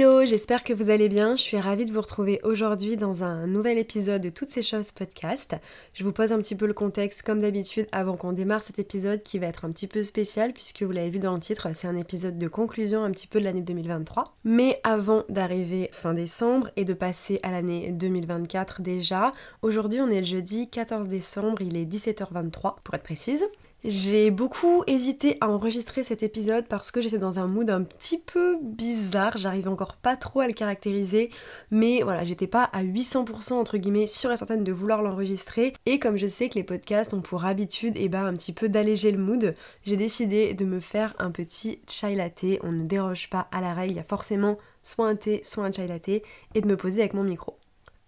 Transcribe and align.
Hello, 0.00 0.24
j'espère 0.24 0.64
que 0.64 0.72
vous 0.72 0.88
allez 0.88 1.10
bien. 1.10 1.36
Je 1.36 1.42
suis 1.42 1.58
ravie 1.58 1.84
de 1.84 1.92
vous 1.92 2.00
retrouver 2.00 2.40
aujourd'hui 2.42 2.96
dans 2.96 3.22
un 3.22 3.46
nouvel 3.46 3.76
épisode 3.76 4.22
de 4.22 4.30
Toutes 4.30 4.48
ces 4.48 4.62
choses 4.62 4.92
podcast. 4.92 5.56
Je 5.92 6.04
vous 6.04 6.12
pose 6.12 6.32
un 6.32 6.38
petit 6.38 6.54
peu 6.54 6.64
le 6.66 6.72
contexte 6.72 7.20
comme 7.20 7.42
d'habitude 7.42 7.86
avant 7.92 8.16
qu'on 8.16 8.32
démarre 8.32 8.62
cet 8.62 8.78
épisode 8.78 9.22
qui 9.22 9.38
va 9.38 9.48
être 9.48 9.66
un 9.66 9.72
petit 9.72 9.86
peu 9.86 10.02
spécial 10.02 10.54
puisque 10.54 10.84
vous 10.84 10.90
l'avez 10.90 11.10
vu 11.10 11.18
dans 11.18 11.34
le 11.34 11.40
titre, 11.40 11.68
c'est 11.74 11.86
un 11.86 11.98
épisode 11.98 12.38
de 12.38 12.48
conclusion 12.48 13.04
un 13.04 13.10
petit 13.10 13.26
peu 13.26 13.40
de 13.40 13.44
l'année 13.44 13.60
2023. 13.60 14.24
Mais 14.44 14.80
avant 14.84 15.24
d'arriver 15.28 15.90
fin 15.92 16.14
décembre 16.14 16.70
et 16.76 16.86
de 16.86 16.94
passer 16.94 17.38
à 17.42 17.50
l'année 17.50 17.92
2024 17.92 18.80
déjà, 18.80 19.32
aujourd'hui 19.60 20.00
on 20.00 20.08
est 20.08 20.20
le 20.20 20.26
jeudi 20.26 20.70
14 20.70 21.08
décembre, 21.08 21.60
il 21.60 21.76
est 21.76 21.84
17h23 21.84 22.76
pour 22.82 22.94
être 22.94 23.02
précise. 23.02 23.44
J'ai 23.82 24.30
beaucoup 24.30 24.84
hésité 24.86 25.38
à 25.40 25.48
enregistrer 25.48 26.04
cet 26.04 26.22
épisode 26.22 26.66
parce 26.68 26.90
que 26.90 27.00
j'étais 27.00 27.16
dans 27.16 27.38
un 27.38 27.46
mood 27.46 27.70
un 27.70 27.82
petit 27.82 28.18
peu 28.18 28.58
bizarre, 28.60 29.38
j'arrivais 29.38 29.70
encore 29.70 29.96
pas 29.96 30.16
trop 30.16 30.40
à 30.40 30.46
le 30.46 30.52
caractériser, 30.52 31.30
mais 31.70 32.02
voilà, 32.02 32.26
j'étais 32.26 32.46
pas 32.46 32.64
à 32.64 32.84
800% 32.84 33.54
entre 33.54 33.78
guillemets 33.78 34.06
sûre 34.06 34.32
et 34.32 34.36
certaine 34.36 34.64
de 34.64 34.72
vouloir 34.72 35.00
l'enregistrer, 35.00 35.72
et 35.86 35.98
comme 35.98 36.18
je 36.18 36.26
sais 36.26 36.50
que 36.50 36.56
les 36.56 36.62
podcasts 36.62 37.14
ont 37.14 37.22
pour 37.22 37.46
habitude 37.46 37.96
et 37.96 38.10
ben, 38.10 38.26
un 38.26 38.34
petit 38.34 38.52
peu 38.52 38.68
d'alléger 38.68 39.12
le 39.12 39.18
mood, 39.18 39.54
j'ai 39.84 39.96
décidé 39.96 40.52
de 40.52 40.66
me 40.66 40.80
faire 40.80 41.14
un 41.18 41.30
petit 41.30 41.80
chai 41.88 42.14
latte, 42.14 42.44
on 42.62 42.72
ne 42.72 42.84
déroge 42.84 43.30
pas 43.30 43.48
à 43.50 43.62
la 43.62 43.72
règle, 43.72 43.94
il 43.94 43.96
y 43.96 44.00
a 44.00 44.04
forcément 44.04 44.58
soit 44.82 45.08
un 45.08 45.16
thé, 45.16 45.40
soit 45.42 45.64
un 45.64 45.72
chai 45.72 45.86
latte, 45.86 46.08
et 46.08 46.60
de 46.60 46.66
me 46.66 46.76
poser 46.76 47.00
avec 47.00 47.14
mon 47.14 47.24
micro. 47.24 47.59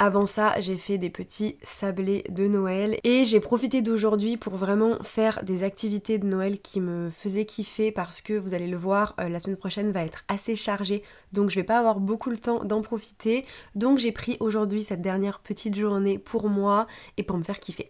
Avant 0.02 0.26
ça, 0.26 0.58
j'ai 0.58 0.78
fait 0.78 0.98
des 0.98 1.10
petits 1.10 1.58
sablés 1.62 2.24
de 2.28 2.48
Noël 2.48 2.98
et 3.04 3.24
j'ai 3.24 3.38
profité 3.38 3.82
d'aujourd'hui 3.82 4.36
pour 4.36 4.56
vraiment 4.56 5.00
faire 5.04 5.44
des 5.44 5.62
activités 5.62 6.18
de 6.18 6.26
Noël 6.26 6.60
qui 6.60 6.80
me 6.80 7.10
faisaient 7.10 7.44
kiffer 7.44 7.92
parce 7.92 8.20
que 8.20 8.32
vous 8.32 8.52
allez 8.52 8.66
le 8.66 8.76
voir, 8.76 9.14
euh, 9.20 9.28
la 9.28 9.38
semaine 9.38 9.56
prochaine 9.56 9.92
va 9.92 10.04
être 10.04 10.24
assez 10.26 10.56
chargée 10.56 11.04
donc 11.32 11.50
je 11.50 11.54
vais 11.54 11.62
pas 11.62 11.78
avoir 11.78 12.00
beaucoup 12.00 12.30
le 12.30 12.36
temps 12.36 12.64
d'en 12.64 12.82
profiter. 12.82 13.46
Donc 13.76 13.98
j'ai 13.98 14.10
pris 14.10 14.36
aujourd'hui 14.40 14.82
cette 14.82 15.02
dernière 15.02 15.38
petite 15.38 15.76
journée 15.76 16.18
pour 16.18 16.48
moi 16.48 16.88
et 17.16 17.22
pour 17.22 17.38
me 17.38 17.44
faire 17.44 17.60
kiffer. 17.60 17.88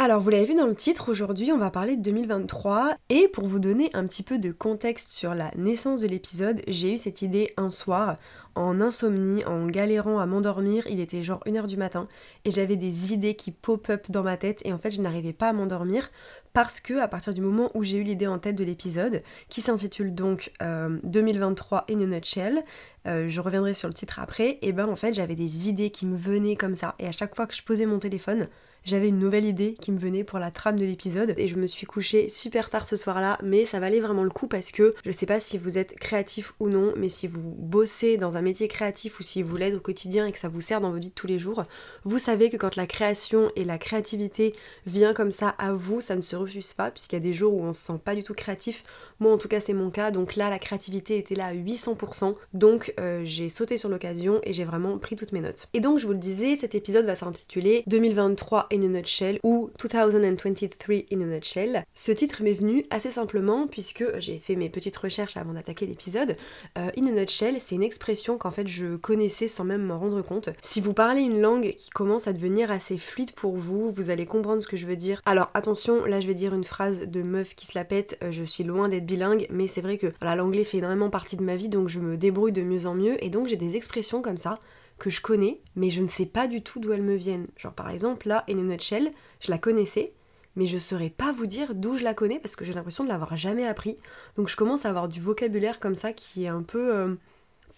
Alors 0.00 0.20
vous 0.20 0.30
l'avez 0.30 0.44
vu 0.44 0.54
dans 0.54 0.68
le 0.68 0.76
titre, 0.76 1.10
aujourd'hui 1.10 1.50
on 1.50 1.58
va 1.58 1.72
parler 1.72 1.96
de 1.96 2.02
2023 2.02 2.94
et 3.08 3.26
pour 3.26 3.48
vous 3.48 3.58
donner 3.58 3.90
un 3.94 4.06
petit 4.06 4.22
peu 4.22 4.38
de 4.38 4.52
contexte 4.52 5.10
sur 5.10 5.34
la 5.34 5.50
naissance 5.56 6.02
de 6.02 6.06
l'épisode, 6.06 6.62
j'ai 6.68 6.94
eu 6.94 6.98
cette 6.98 7.20
idée 7.20 7.52
un 7.56 7.68
soir 7.68 8.16
en 8.54 8.80
insomnie, 8.80 9.44
en 9.44 9.66
galérant 9.66 10.20
à 10.20 10.26
m'endormir, 10.26 10.86
il 10.86 11.00
était 11.00 11.24
genre 11.24 11.42
1h 11.46 11.66
du 11.66 11.76
matin 11.76 12.06
et 12.44 12.52
j'avais 12.52 12.76
des 12.76 13.12
idées 13.12 13.34
qui 13.34 13.50
pop-up 13.50 14.08
dans 14.08 14.22
ma 14.22 14.36
tête 14.36 14.60
et 14.64 14.72
en 14.72 14.78
fait 14.78 14.92
je 14.92 15.02
n'arrivais 15.02 15.32
pas 15.32 15.48
à 15.48 15.52
m'endormir 15.52 16.12
parce 16.52 16.78
que 16.80 16.94
à 17.00 17.08
partir 17.08 17.34
du 17.34 17.40
moment 17.40 17.72
où 17.74 17.82
j'ai 17.82 17.96
eu 17.96 18.04
l'idée 18.04 18.28
en 18.28 18.38
tête 18.38 18.54
de 18.54 18.62
l'épisode, 18.64 19.24
qui 19.48 19.62
s'intitule 19.62 20.14
donc 20.14 20.52
euh, 20.62 21.00
2023 21.02 21.86
in 21.90 22.00
a 22.02 22.06
nutshell, 22.06 22.62
euh, 23.08 23.28
je 23.28 23.40
reviendrai 23.40 23.74
sur 23.74 23.88
le 23.88 23.94
titre 23.94 24.20
après, 24.20 24.58
et 24.62 24.72
ben 24.72 24.88
en 24.88 24.96
fait 24.96 25.12
j'avais 25.12 25.34
des 25.34 25.68
idées 25.68 25.90
qui 25.90 26.06
me 26.06 26.16
venaient 26.16 26.56
comme 26.56 26.76
ça. 26.76 26.94
Et 27.00 27.08
à 27.08 27.12
chaque 27.12 27.34
fois 27.34 27.48
que 27.48 27.54
je 27.54 27.64
posais 27.64 27.84
mon 27.84 27.98
téléphone, 27.98 28.48
j'avais 28.88 29.08
une 29.08 29.18
nouvelle 29.18 29.44
idée 29.44 29.74
qui 29.74 29.92
me 29.92 29.98
venait 29.98 30.24
pour 30.24 30.38
la 30.38 30.50
trame 30.50 30.78
de 30.78 30.84
l'épisode 30.86 31.34
et 31.36 31.46
je 31.46 31.56
me 31.56 31.66
suis 31.66 31.86
couchée 31.86 32.30
super 32.30 32.70
tard 32.70 32.86
ce 32.86 32.96
soir-là, 32.96 33.38
mais 33.42 33.66
ça 33.66 33.80
valait 33.80 34.00
vraiment 34.00 34.24
le 34.24 34.30
coup 34.30 34.48
parce 34.48 34.70
que 34.70 34.94
je 35.04 35.10
sais 35.10 35.26
pas 35.26 35.40
si 35.40 35.58
vous 35.58 35.76
êtes 35.76 35.94
créatif 35.96 36.54
ou 36.58 36.70
non, 36.70 36.94
mais 36.96 37.10
si 37.10 37.28
vous 37.28 37.42
bossez 37.42 38.16
dans 38.16 38.38
un 38.38 38.40
métier 38.40 38.66
créatif 38.66 39.20
ou 39.20 39.22
si 39.22 39.42
vous 39.42 39.56
l'êtes 39.58 39.74
au 39.74 39.80
quotidien 39.80 40.26
et 40.26 40.32
que 40.32 40.38
ça 40.38 40.48
vous 40.48 40.62
sert 40.62 40.80
dans 40.80 40.90
vos 40.90 40.98
vies 40.98 41.10
de 41.10 41.14
tous 41.14 41.26
les 41.26 41.38
jours, 41.38 41.64
vous 42.04 42.18
savez 42.18 42.48
que 42.48 42.56
quand 42.56 42.76
la 42.76 42.86
création 42.86 43.52
et 43.56 43.64
la 43.64 43.76
créativité 43.76 44.54
vient 44.86 45.12
comme 45.12 45.32
ça 45.32 45.50
à 45.58 45.74
vous, 45.74 46.00
ça 46.00 46.16
ne 46.16 46.22
se 46.22 46.34
refuse 46.34 46.72
pas 46.72 46.90
puisqu'il 46.90 47.16
y 47.16 47.18
a 47.18 47.20
des 47.20 47.34
jours 47.34 47.52
où 47.52 47.62
on 47.62 47.74
se 47.74 47.82
sent 47.82 48.00
pas 48.02 48.14
du 48.14 48.22
tout 48.22 48.34
créatif. 48.34 48.84
Moi 49.20 49.32
en 49.32 49.38
tout 49.38 49.48
cas 49.48 49.60
c'est 49.60 49.72
mon 49.72 49.90
cas, 49.90 50.10
donc 50.10 50.36
là 50.36 50.48
la 50.50 50.58
créativité 50.58 51.18
était 51.18 51.34
là 51.34 51.46
à 51.46 51.54
800%, 51.54 52.34
donc 52.54 52.94
euh, 53.00 53.22
j'ai 53.24 53.48
sauté 53.48 53.76
sur 53.76 53.88
l'occasion 53.88 54.40
et 54.44 54.52
j'ai 54.52 54.64
vraiment 54.64 54.98
pris 54.98 55.16
toutes 55.16 55.32
mes 55.32 55.40
notes. 55.40 55.68
Et 55.74 55.80
donc 55.80 55.98
je 55.98 56.06
vous 56.06 56.12
le 56.12 56.18
disais, 56.18 56.56
cet 56.56 56.74
épisode 56.74 57.06
va 57.06 57.16
s'intituler 57.16 57.82
2023 57.86 58.68
in 58.72 58.82
a 58.82 58.86
nutshell 58.86 59.40
ou 59.42 59.70
2023 59.82 61.04
in 61.12 61.20
a 61.20 61.24
nutshell. 61.24 61.84
Ce 61.94 62.12
titre 62.12 62.42
m'est 62.42 62.52
venu 62.52 62.86
assez 62.90 63.10
simplement 63.10 63.66
puisque 63.66 64.04
j'ai 64.18 64.38
fait 64.38 64.54
mes 64.54 64.68
petites 64.68 64.96
recherches 64.96 65.36
avant 65.36 65.52
d'attaquer 65.52 65.86
l'épisode. 65.86 66.36
Euh, 66.76 66.90
in 66.96 67.06
a 67.06 67.10
nutshell, 67.10 67.60
c'est 67.60 67.74
une 67.74 67.82
expression 67.82 68.38
qu'en 68.38 68.50
fait 68.52 68.68
je 68.68 68.96
connaissais 68.96 69.48
sans 69.48 69.64
même 69.64 69.82
m'en 69.82 69.98
rendre 69.98 70.22
compte. 70.22 70.50
Si 70.62 70.80
vous 70.80 70.94
parlez 70.94 71.22
une 71.22 71.40
langue 71.40 71.74
qui 71.76 71.90
commence 71.90 72.28
à 72.28 72.32
devenir 72.32 72.70
assez 72.70 72.98
fluide 72.98 73.32
pour 73.32 73.56
vous, 73.56 73.90
vous 73.90 74.10
allez 74.10 74.26
comprendre 74.26 74.62
ce 74.62 74.68
que 74.68 74.76
je 74.76 74.86
veux 74.86 74.96
dire. 74.96 75.20
Alors 75.26 75.50
attention, 75.54 76.04
là 76.04 76.20
je 76.20 76.26
vais 76.26 76.34
dire 76.34 76.54
une 76.54 76.64
phrase 76.64 77.02
de 77.08 77.22
meuf 77.22 77.54
qui 77.54 77.66
se 77.66 77.76
la 77.76 77.84
pète, 77.84 78.18
euh, 78.22 78.30
je 78.30 78.44
suis 78.44 78.64
loin 78.64 78.88
d'être 78.88 79.06
bilingue, 79.08 79.48
mais 79.50 79.66
c'est 79.66 79.80
vrai 79.80 79.98
que 79.98 80.12
voilà, 80.20 80.36
l'anglais 80.36 80.62
fait 80.62 80.78
énormément 80.78 81.10
partie 81.10 81.36
de 81.36 81.42
ma 81.42 81.56
vie, 81.56 81.68
donc 81.68 81.88
je 81.88 81.98
me 81.98 82.16
débrouille 82.16 82.52
de 82.52 82.62
mieux 82.62 82.86
en 82.86 82.94
mieux, 82.94 83.22
et 83.24 83.30
donc 83.30 83.48
j'ai 83.48 83.56
des 83.56 83.74
expressions 83.74 84.22
comme 84.22 84.36
ça 84.36 84.60
que 84.98 85.10
je 85.10 85.20
connais, 85.20 85.60
mais 85.74 85.90
je 85.90 86.00
ne 86.00 86.06
sais 86.06 86.26
pas 86.26 86.46
du 86.46 86.62
tout 86.62 86.78
d'où 86.78 86.92
elles 86.92 87.02
me 87.02 87.16
viennent. 87.16 87.48
Genre 87.56 87.72
par 87.72 87.90
exemple, 87.90 88.28
là, 88.28 88.44
in 88.48 88.58
a 88.58 88.62
nutshell, 88.62 89.10
je 89.40 89.50
la 89.50 89.58
connaissais, 89.58 90.12
mais 90.54 90.66
je 90.66 90.78
saurais 90.78 91.10
pas 91.10 91.32
vous 91.32 91.46
dire 91.46 91.74
d'où 91.74 91.96
je 91.96 92.04
la 92.04 92.14
connais 92.14 92.38
parce 92.38 92.54
que 92.54 92.64
j'ai 92.64 92.72
l'impression 92.72 93.02
de 93.02 93.08
l'avoir 93.08 93.36
jamais 93.36 93.66
appris. 93.66 93.96
Donc 94.36 94.48
je 94.48 94.56
commence 94.56 94.86
à 94.86 94.90
avoir 94.90 95.08
du 95.08 95.20
vocabulaire 95.20 95.80
comme 95.80 95.96
ça 95.96 96.12
qui 96.12 96.44
est 96.44 96.48
un 96.48 96.62
peu... 96.62 96.94
euh, 96.94 97.14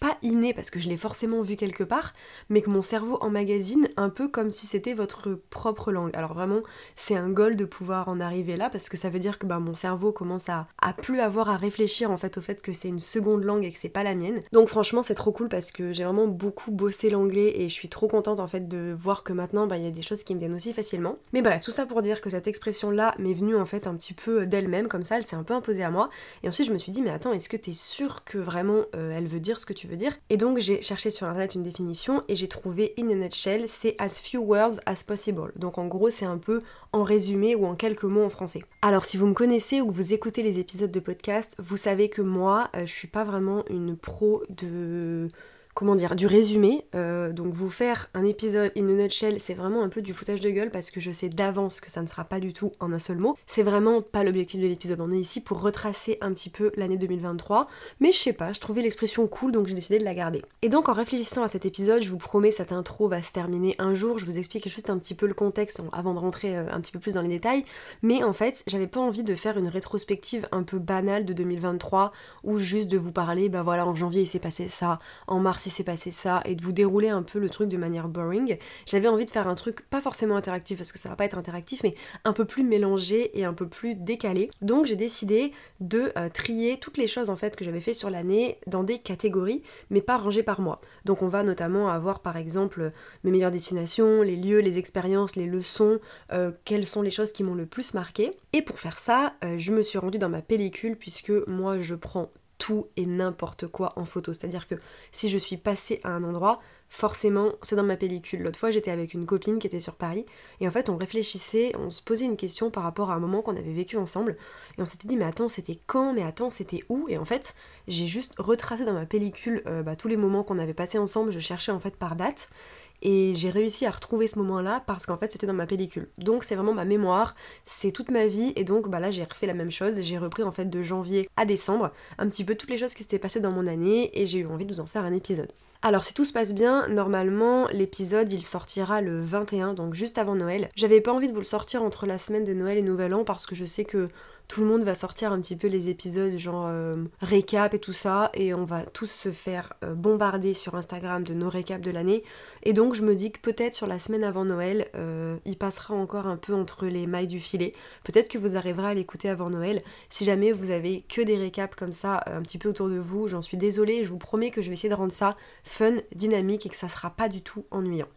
pas 0.01 0.17
inné 0.23 0.53
parce 0.53 0.71
que 0.71 0.79
je 0.79 0.89
l'ai 0.89 0.97
forcément 0.97 1.43
vu 1.43 1.55
quelque 1.55 1.83
part, 1.83 2.13
mais 2.49 2.61
que 2.61 2.71
mon 2.71 2.81
cerveau 2.81 3.19
emmagasine 3.21 3.87
un 3.97 4.09
peu 4.09 4.27
comme 4.27 4.49
si 4.49 4.65
c'était 4.65 4.95
votre 4.95 5.39
propre 5.51 5.91
langue. 5.91 6.09
Alors 6.15 6.33
vraiment, 6.33 6.61
c'est 6.95 7.15
un 7.15 7.29
goal 7.29 7.55
de 7.55 7.65
pouvoir 7.65 8.09
en 8.09 8.19
arriver 8.19 8.57
là 8.57 8.71
parce 8.71 8.89
que 8.89 8.97
ça 8.97 9.11
veut 9.11 9.19
dire 9.19 9.37
que 9.37 9.45
bah, 9.45 9.59
mon 9.59 9.75
cerveau 9.75 10.11
commence 10.11 10.49
à, 10.49 10.67
plus 11.03 11.19
avoir 11.19 11.49
à 11.49 11.55
réfléchir 11.55 12.09
en 12.09 12.17
fait 12.17 12.37
au 12.39 12.41
fait 12.41 12.63
que 12.63 12.73
c'est 12.73 12.87
une 12.87 12.99
seconde 12.99 13.43
langue 13.43 13.63
et 13.63 13.71
que 13.71 13.77
c'est 13.77 13.89
pas 13.89 14.01
la 14.01 14.15
mienne. 14.15 14.41
Donc 14.51 14.69
franchement, 14.69 15.03
c'est 15.03 15.13
trop 15.13 15.31
cool 15.31 15.49
parce 15.49 15.71
que 15.71 15.93
j'ai 15.93 16.03
vraiment 16.03 16.27
beaucoup 16.27 16.71
bossé 16.71 17.11
l'anglais 17.11 17.61
et 17.61 17.69
je 17.69 17.73
suis 17.73 17.89
trop 17.89 18.07
contente 18.07 18.39
en 18.39 18.47
fait 18.47 18.67
de 18.67 18.95
voir 18.97 19.23
que 19.23 19.33
maintenant 19.33 19.67
bah, 19.67 19.77
il 19.77 19.85
y 19.85 19.87
a 19.87 19.91
des 19.91 20.01
choses 20.01 20.23
qui 20.23 20.33
me 20.33 20.39
viennent 20.39 20.55
aussi 20.55 20.73
facilement. 20.73 21.19
Mais 21.31 21.43
bref, 21.43 21.63
tout 21.63 21.71
ça 21.71 21.85
pour 21.85 22.01
dire 22.01 22.21
que 22.21 22.31
cette 22.31 22.47
expression 22.47 22.89
là 22.89 23.13
m'est 23.19 23.35
venue 23.35 23.55
en 23.55 23.67
fait 23.67 23.85
un 23.85 23.95
petit 23.95 24.15
peu 24.15 24.47
d'elle-même 24.47 24.87
comme 24.87 25.03
ça, 25.03 25.17
elle 25.17 25.27
s'est 25.27 25.35
un 25.35 25.43
peu 25.43 25.53
imposée 25.53 25.83
à 25.83 25.91
moi. 25.91 26.09
Et 26.41 26.47
ensuite 26.47 26.67
je 26.67 26.73
me 26.73 26.79
suis 26.79 26.91
dit 26.91 27.03
mais 27.03 27.11
attends, 27.11 27.33
est-ce 27.33 27.49
que 27.49 27.57
t'es 27.57 27.73
sûr 27.73 28.23
que 28.23 28.39
vraiment 28.39 28.85
euh, 28.95 29.15
elle 29.15 29.27
veut 29.27 29.39
dire 29.39 29.59
ce 29.59 29.67
que 29.67 29.73
tu 29.73 29.87
veux 29.90 29.90
dire 29.95 30.17
Et 30.29 30.37
donc 30.37 30.59
j'ai 30.59 30.81
cherché 30.81 31.11
sur 31.11 31.27
internet 31.27 31.55
une 31.55 31.63
définition 31.63 32.23
et 32.27 32.35
j'ai 32.35 32.47
trouvé 32.47 32.93
in 32.97 33.09
a 33.09 33.15
nutshell, 33.15 33.67
c'est 33.67 33.95
as 33.99 34.19
few 34.19 34.41
words 34.41 34.79
as 34.85 35.03
possible. 35.03 35.51
Donc 35.55 35.77
en 35.77 35.87
gros 35.87 36.09
c'est 36.09 36.25
un 36.25 36.37
peu 36.37 36.61
en 36.93 37.03
résumé 37.03 37.55
ou 37.55 37.65
en 37.65 37.75
quelques 37.75 38.03
mots 38.03 38.23
en 38.23 38.29
français. 38.29 38.61
Alors 38.81 39.05
si 39.05 39.17
vous 39.17 39.27
me 39.27 39.33
connaissez 39.33 39.81
ou 39.81 39.87
que 39.87 39.93
vous 39.93 40.13
écoutez 40.13 40.43
les 40.43 40.59
épisodes 40.59 40.91
de 40.91 40.99
podcast, 40.99 41.55
vous 41.59 41.77
savez 41.77 42.09
que 42.09 42.21
moi 42.21 42.69
euh, 42.75 42.85
je 42.85 42.91
suis 42.91 43.07
pas 43.07 43.23
vraiment 43.23 43.63
une 43.69 43.95
pro 43.95 44.43
de 44.49 45.29
comment 45.73 45.95
dire, 45.95 46.15
du 46.15 46.27
résumé. 46.27 46.85
Euh, 46.95 47.31
donc 47.31 47.53
vous 47.53 47.69
faire 47.69 48.09
un 48.13 48.23
épisode 48.23 48.71
in 48.75 48.87
a 48.87 49.03
nutshell, 49.03 49.39
c'est 49.39 49.53
vraiment 49.53 49.83
un 49.83 49.89
peu 49.89 50.01
du 50.01 50.13
foutage 50.13 50.41
de 50.41 50.49
gueule 50.49 50.71
parce 50.71 50.91
que 50.91 50.99
je 50.99 51.11
sais 51.11 51.29
d'avance 51.29 51.79
que 51.79 51.89
ça 51.89 52.01
ne 52.01 52.07
sera 52.07 52.25
pas 52.25 52.39
du 52.39 52.53
tout 52.53 52.71
en 52.79 52.91
un 52.91 52.99
seul 52.99 53.17
mot. 53.17 53.37
C'est 53.47 53.63
vraiment 53.63 54.01
pas 54.01 54.23
l'objectif 54.23 54.61
de 54.61 54.67
l'épisode. 54.67 55.01
On 55.01 55.11
est 55.11 55.19
ici 55.19 55.41
pour 55.41 55.61
retracer 55.61 56.17
un 56.21 56.33
petit 56.33 56.49
peu 56.49 56.71
l'année 56.75 56.97
2023. 56.97 57.67
Mais 57.99 58.11
je 58.11 58.17
sais 58.17 58.33
pas, 58.33 58.53
je 58.53 58.59
trouvais 58.59 58.81
l'expression 58.81 59.27
cool 59.27 59.51
donc 59.51 59.67
j'ai 59.67 59.75
décidé 59.75 59.99
de 59.99 60.03
la 60.03 60.13
garder. 60.13 60.43
Et 60.61 60.69
donc 60.69 60.89
en 60.89 60.93
réfléchissant 60.93 61.43
à 61.43 61.47
cet 61.47 61.65
épisode, 61.65 62.03
je 62.03 62.09
vous 62.09 62.17
promets, 62.17 62.51
cette 62.51 62.71
intro 62.71 63.07
va 63.07 63.21
se 63.21 63.31
terminer 63.31 63.75
un 63.79 63.95
jour. 63.95 64.19
Je 64.19 64.25
vous 64.25 64.37
explique 64.37 64.67
juste 64.67 64.89
un 64.89 64.97
petit 64.97 65.15
peu 65.15 65.27
le 65.27 65.33
contexte 65.33 65.81
avant 65.93 66.13
de 66.13 66.19
rentrer 66.19 66.57
euh, 66.57 66.65
un 66.71 66.81
petit 66.81 66.91
peu 66.91 66.99
plus 66.99 67.13
dans 67.13 67.21
les 67.21 67.29
détails. 67.29 67.65
Mais 68.01 68.23
en 68.23 68.33
fait, 68.33 68.63
j'avais 68.67 68.87
pas 68.87 68.99
envie 68.99 69.23
de 69.23 69.35
faire 69.35 69.57
une 69.57 69.67
rétrospective 69.67 70.47
un 70.51 70.63
peu 70.63 70.79
banale 70.79 71.25
de 71.25 71.33
2023 71.33 72.11
ou 72.43 72.57
juste 72.57 72.87
de 72.87 72.97
vous 72.97 73.11
parler, 73.11 73.49
bah 73.49 73.63
voilà, 73.63 73.85
en 73.85 73.95
janvier 73.95 74.21
il 74.21 74.27
s'est 74.27 74.39
passé 74.39 74.67
ça, 74.67 74.99
en 75.27 75.39
mars 75.39 75.61
s'est 75.71 75.83
passé 75.83 76.11
ça 76.11 76.41
et 76.45 76.55
de 76.55 76.63
vous 76.63 76.71
dérouler 76.71 77.09
un 77.09 77.23
peu 77.23 77.39
le 77.39 77.49
truc 77.49 77.69
de 77.69 77.77
manière 77.77 78.07
boring. 78.07 78.57
J'avais 78.85 79.07
envie 79.07 79.25
de 79.25 79.29
faire 79.29 79.47
un 79.47 79.55
truc 79.55 79.81
pas 79.89 80.01
forcément 80.01 80.35
interactif 80.35 80.77
parce 80.77 80.91
que 80.91 80.99
ça 80.99 81.09
va 81.09 81.15
pas 81.15 81.25
être 81.25 81.37
interactif, 81.37 81.81
mais 81.83 81.95
un 82.23 82.33
peu 82.33 82.45
plus 82.45 82.63
mélangé 82.63 83.37
et 83.39 83.45
un 83.45 83.53
peu 83.53 83.67
plus 83.67 83.95
décalé. 83.95 84.49
Donc 84.61 84.85
j'ai 84.85 84.95
décidé 84.95 85.51
de 85.79 86.11
euh, 86.17 86.29
trier 86.29 86.79
toutes 86.79 86.97
les 86.97 87.07
choses 87.07 87.29
en 87.29 87.35
fait 87.35 87.55
que 87.55 87.65
j'avais 87.65 87.81
fait 87.81 87.93
sur 87.93 88.09
l'année 88.09 88.59
dans 88.67 88.83
des 88.83 88.99
catégories, 88.99 89.63
mais 89.89 90.01
pas 90.01 90.17
rangées 90.17 90.43
par 90.43 90.61
mois. 90.61 90.81
Donc 91.05 91.21
on 91.21 91.27
va 91.27 91.43
notamment 91.43 91.89
avoir 91.89 92.19
par 92.19 92.37
exemple 92.37 92.91
mes 93.23 93.31
meilleures 93.31 93.51
destinations, 93.51 94.21
les 94.21 94.35
lieux, 94.35 94.59
les 94.59 94.77
expériences, 94.77 95.35
les 95.35 95.47
leçons, 95.47 95.99
euh, 96.31 96.51
quelles 96.65 96.87
sont 96.87 97.01
les 97.01 97.11
choses 97.11 97.31
qui 97.31 97.43
m'ont 97.43 97.55
le 97.55 97.65
plus 97.65 97.93
marqué. 97.93 98.31
Et 98.53 98.61
pour 98.61 98.79
faire 98.79 98.99
ça, 98.99 99.33
euh, 99.43 99.55
je 99.57 99.71
me 99.71 99.81
suis 99.81 99.97
rendue 99.97 100.19
dans 100.19 100.29
ma 100.29 100.41
pellicule 100.41 100.95
puisque 100.95 101.31
moi 101.47 101.79
je 101.79 101.95
prends 101.95 102.31
tout 102.61 102.85
et 102.95 103.07
n'importe 103.07 103.65
quoi 103.65 103.93
en 103.95 104.05
photo. 104.05 104.33
C'est-à-dire 104.33 104.67
que 104.67 104.75
si 105.11 105.29
je 105.29 105.37
suis 105.39 105.57
passée 105.57 105.99
à 106.03 106.09
un 106.09 106.23
endroit, 106.23 106.59
forcément, 106.89 107.53
c'est 107.63 107.75
dans 107.75 107.81
ma 107.81 107.97
pellicule. 107.97 108.43
L'autre 108.43 108.59
fois, 108.59 108.69
j'étais 108.69 108.91
avec 108.91 109.15
une 109.15 109.25
copine 109.25 109.57
qui 109.57 109.65
était 109.65 109.79
sur 109.79 109.95
Paris, 109.95 110.27
et 110.59 110.67
en 110.67 110.71
fait, 110.71 110.87
on 110.87 110.95
réfléchissait, 110.95 111.71
on 111.79 111.89
se 111.89 112.03
posait 112.03 112.25
une 112.25 112.37
question 112.37 112.69
par 112.69 112.83
rapport 112.83 113.09
à 113.09 113.15
un 113.15 113.19
moment 113.19 113.41
qu'on 113.41 113.57
avait 113.57 113.73
vécu 113.73 113.97
ensemble, 113.97 114.37
et 114.77 114.81
on 114.81 114.85
s'était 114.85 115.07
dit, 115.07 115.17
mais 115.17 115.25
attends, 115.25 115.49
c'était 115.49 115.79
quand 115.87 116.13
Mais 116.13 116.21
attends, 116.21 116.51
c'était 116.51 116.83
où? 116.89 117.07
Et 117.09 117.17
en 117.17 117.25
fait, 117.25 117.55
j'ai 117.87 118.05
juste 118.05 118.35
retracé 118.37 118.85
dans 118.85 118.93
ma 118.93 119.07
pellicule 119.07 119.63
euh, 119.65 119.81
bah, 119.81 119.95
tous 119.95 120.07
les 120.07 120.17
moments 120.17 120.43
qu'on 120.43 120.59
avait 120.59 120.75
passés 120.75 120.99
ensemble, 120.99 121.31
je 121.31 121.39
cherchais 121.39 121.71
en 121.71 121.79
fait 121.79 121.95
par 121.95 122.15
date, 122.15 122.51
et 123.01 123.33
j'ai 123.35 123.49
réussi 123.49 123.85
à 123.85 123.91
retrouver 123.91 124.27
ce 124.27 124.37
moment-là 124.39 124.83
parce 124.85 125.05
qu'en 125.05 125.17
fait 125.17 125.31
c'était 125.31 125.47
dans 125.47 125.53
ma 125.53 125.65
pellicule. 125.65 126.09
Donc 126.17 126.43
c'est 126.43 126.55
vraiment 126.55 126.73
ma 126.73 126.85
mémoire, 126.85 127.35
c'est 127.65 127.91
toute 127.91 128.11
ma 128.11 128.27
vie 128.27 128.53
et 128.55 128.63
donc 128.63 128.89
bah 128.89 128.99
là 128.99 129.11
j'ai 129.11 129.23
refait 129.23 129.47
la 129.47 129.53
même 129.53 129.71
chose, 129.71 130.01
j'ai 130.01 130.17
repris 130.17 130.43
en 130.43 130.51
fait 130.51 130.65
de 130.65 130.83
janvier 130.83 131.29
à 131.37 131.45
décembre 131.45 131.91
un 132.17 132.27
petit 132.27 132.43
peu 132.43 132.55
toutes 132.55 132.69
les 132.69 132.77
choses 132.77 132.93
qui 132.93 133.03
s'étaient 133.03 133.19
passées 133.19 133.39
dans 133.39 133.51
mon 133.51 133.67
année 133.67 134.11
et 134.19 134.25
j'ai 134.25 134.39
eu 134.39 134.47
envie 134.47 134.65
de 134.65 134.73
vous 134.73 134.79
en 134.79 134.85
faire 134.85 135.05
un 135.05 135.13
épisode. 135.13 135.51
Alors 135.83 136.03
si 136.03 136.13
tout 136.13 136.25
se 136.25 136.33
passe 136.33 136.53
bien, 136.53 136.87
normalement 136.89 137.67
l'épisode 137.69 138.31
il 138.31 138.43
sortira 138.43 139.01
le 139.01 139.19
21, 139.19 139.73
donc 139.73 139.95
juste 139.95 140.19
avant 140.19 140.35
Noël. 140.35 140.69
J'avais 140.75 141.01
pas 141.01 141.11
envie 141.11 141.25
de 141.25 141.33
vous 141.33 141.39
le 141.39 141.43
sortir 141.43 141.81
entre 141.81 142.05
la 142.05 142.19
semaine 142.19 142.43
de 142.43 142.53
Noël 142.53 142.77
et 142.77 142.83
Nouvel 142.83 143.15
An 143.15 143.23
parce 143.23 143.47
que 143.47 143.55
je 143.55 143.65
sais 143.65 143.83
que 143.83 144.09
tout 144.51 144.59
le 144.59 144.67
monde 144.67 144.83
va 144.83 144.95
sortir 144.95 145.31
un 145.31 145.39
petit 145.39 145.55
peu 145.55 145.67
les 145.67 145.87
épisodes 145.87 146.35
genre 146.35 146.65
euh, 146.67 147.05
récap 147.21 147.73
et 147.73 147.79
tout 147.79 147.93
ça 147.93 148.31
et 148.33 148.53
on 148.53 148.65
va 148.65 148.81
tous 148.81 149.09
se 149.09 149.31
faire 149.31 149.71
euh, 149.85 149.93
bombarder 149.93 150.53
sur 150.53 150.75
Instagram 150.75 151.23
de 151.23 151.33
nos 151.33 151.49
récaps 151.49 151.81
de 151.81 151.89
l'année. 151.89 152.25
Et 152.63 152.73
donc 152.73 152.93
je 152.93 153.01
me 153.01 153.15
dis 153.15 153.31
que 153.31 153.39
peut-être 153.39 153.75
sur 153.75 153.87
la 153.87 153.97
semaine 153.97 154.25
avant 154.25 154.43
Noël 154.43 154.89
euh, 154.93 155.37
il 155.45 155.57
passera 155.57 155.93
encore 155.93 156.27
un 156.27 156.35
peu 156.35 156.53
entre 156.53 156.87
les 156.87 157.07
mailles 157.07 157.27
du 157.27 157.39
filet. 157.39 157.71
Peut-être 158.03 158.27
que 158.27 158.37
vous 158.37 158.57
arriverez 158.57 158.87
à 158.87 158.93
l'écouter 158.93 159.29
avant 159.29 159.49
Noël. 159.49 159.83
Si 160.09 160.25
jamais 160.25 160.51
vous 160.51 160.69
avez 160.69 161.05
que 161.07 161.21
des 161.21 161.37
récaps 161.37 161.77
comme 161.77 161.93
ça 161.93 162.21
un 162.25 162.41
petit 162.41 162.57
peu 162.57 162.67
autour 162.67 162.89
de 162.89 162.99
vous 162.99 163.29
j'en 163.29 163.41
suis 163.41 163.55
désolée. 163.55 164.03
Je 164.03 164.09
vous 164.09 164.17
promets 164.17 164.51
que 164.51 164.61
je 164.61 164.67
vais 164.67 164.73
essayer 164.73 164.89
de 164.89 164.95
rendre 164.95 165.13
ça 165.13 165.37
fun, 165.63 165.95
dynamique 166.13 166.65
et 166.65 166.69
que 166.69 166.75
ça 166.75 166.89
sera 166.89 167.11
pas 167.11 167.29
du 167.29 167.41
tout 167.41 167.63
ennuyant 167.71 168.09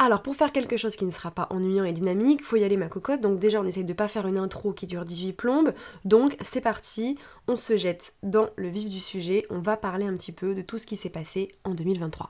alors 0.00 0.22
pour 0.22 0.36
faire 0.36 0.52
quelque 0.52 0.76
chose 0.76 0.94
qui 0.94 1.04
ne 1.04 1.10
sera 1.10 1.32
pas 1.32 1.48
ennuyant 1.50 1.82
et 1.82 1.92
dynamique, 1.92 2.44
faut 2.44 2.54
y 2.54 2.62
aller 2.62 2.76
ma 2.76 2.88
cocotte. 2.88 3.20
Donc 3.20 3.40
déjà 3.40 3.60
on 3.60 3.64
essaye 3.64 3.84
de 3.84 3.92
pas 3.92 4.06
faire 4.06 4.28
une 4.28 4.38
intro 4.38 4.72
qui 4.72 4.86
dure 4.86 5.04
18 5.04 5.32
plombes. 5.32 5.72
Donc 6.04 6.36
c'est 6.40 6.60
parti, 6.60 7.18
on 7.48 7.56
se 7.56 7.76
jette 7.76 8.14
dans 8.22 8.48
le 8.54 8.68
vif 8.68 8.88
du 8.88 9.00
sujet. 9.00 9.44
On 9.50 9.58
va 9.58 9.76
parler 9.76 10.06
un 10.06 10.16
petit 10.16 10.30
peu 10.30 10.54
de 10.54 10.62
tout 10.62 10.78
ce 10.78 10.86
qui 10.86 10.96
s'est 10.96 11.10
passé 11.10 11.48
en 11.64 11.74
2023. 11.74 12.28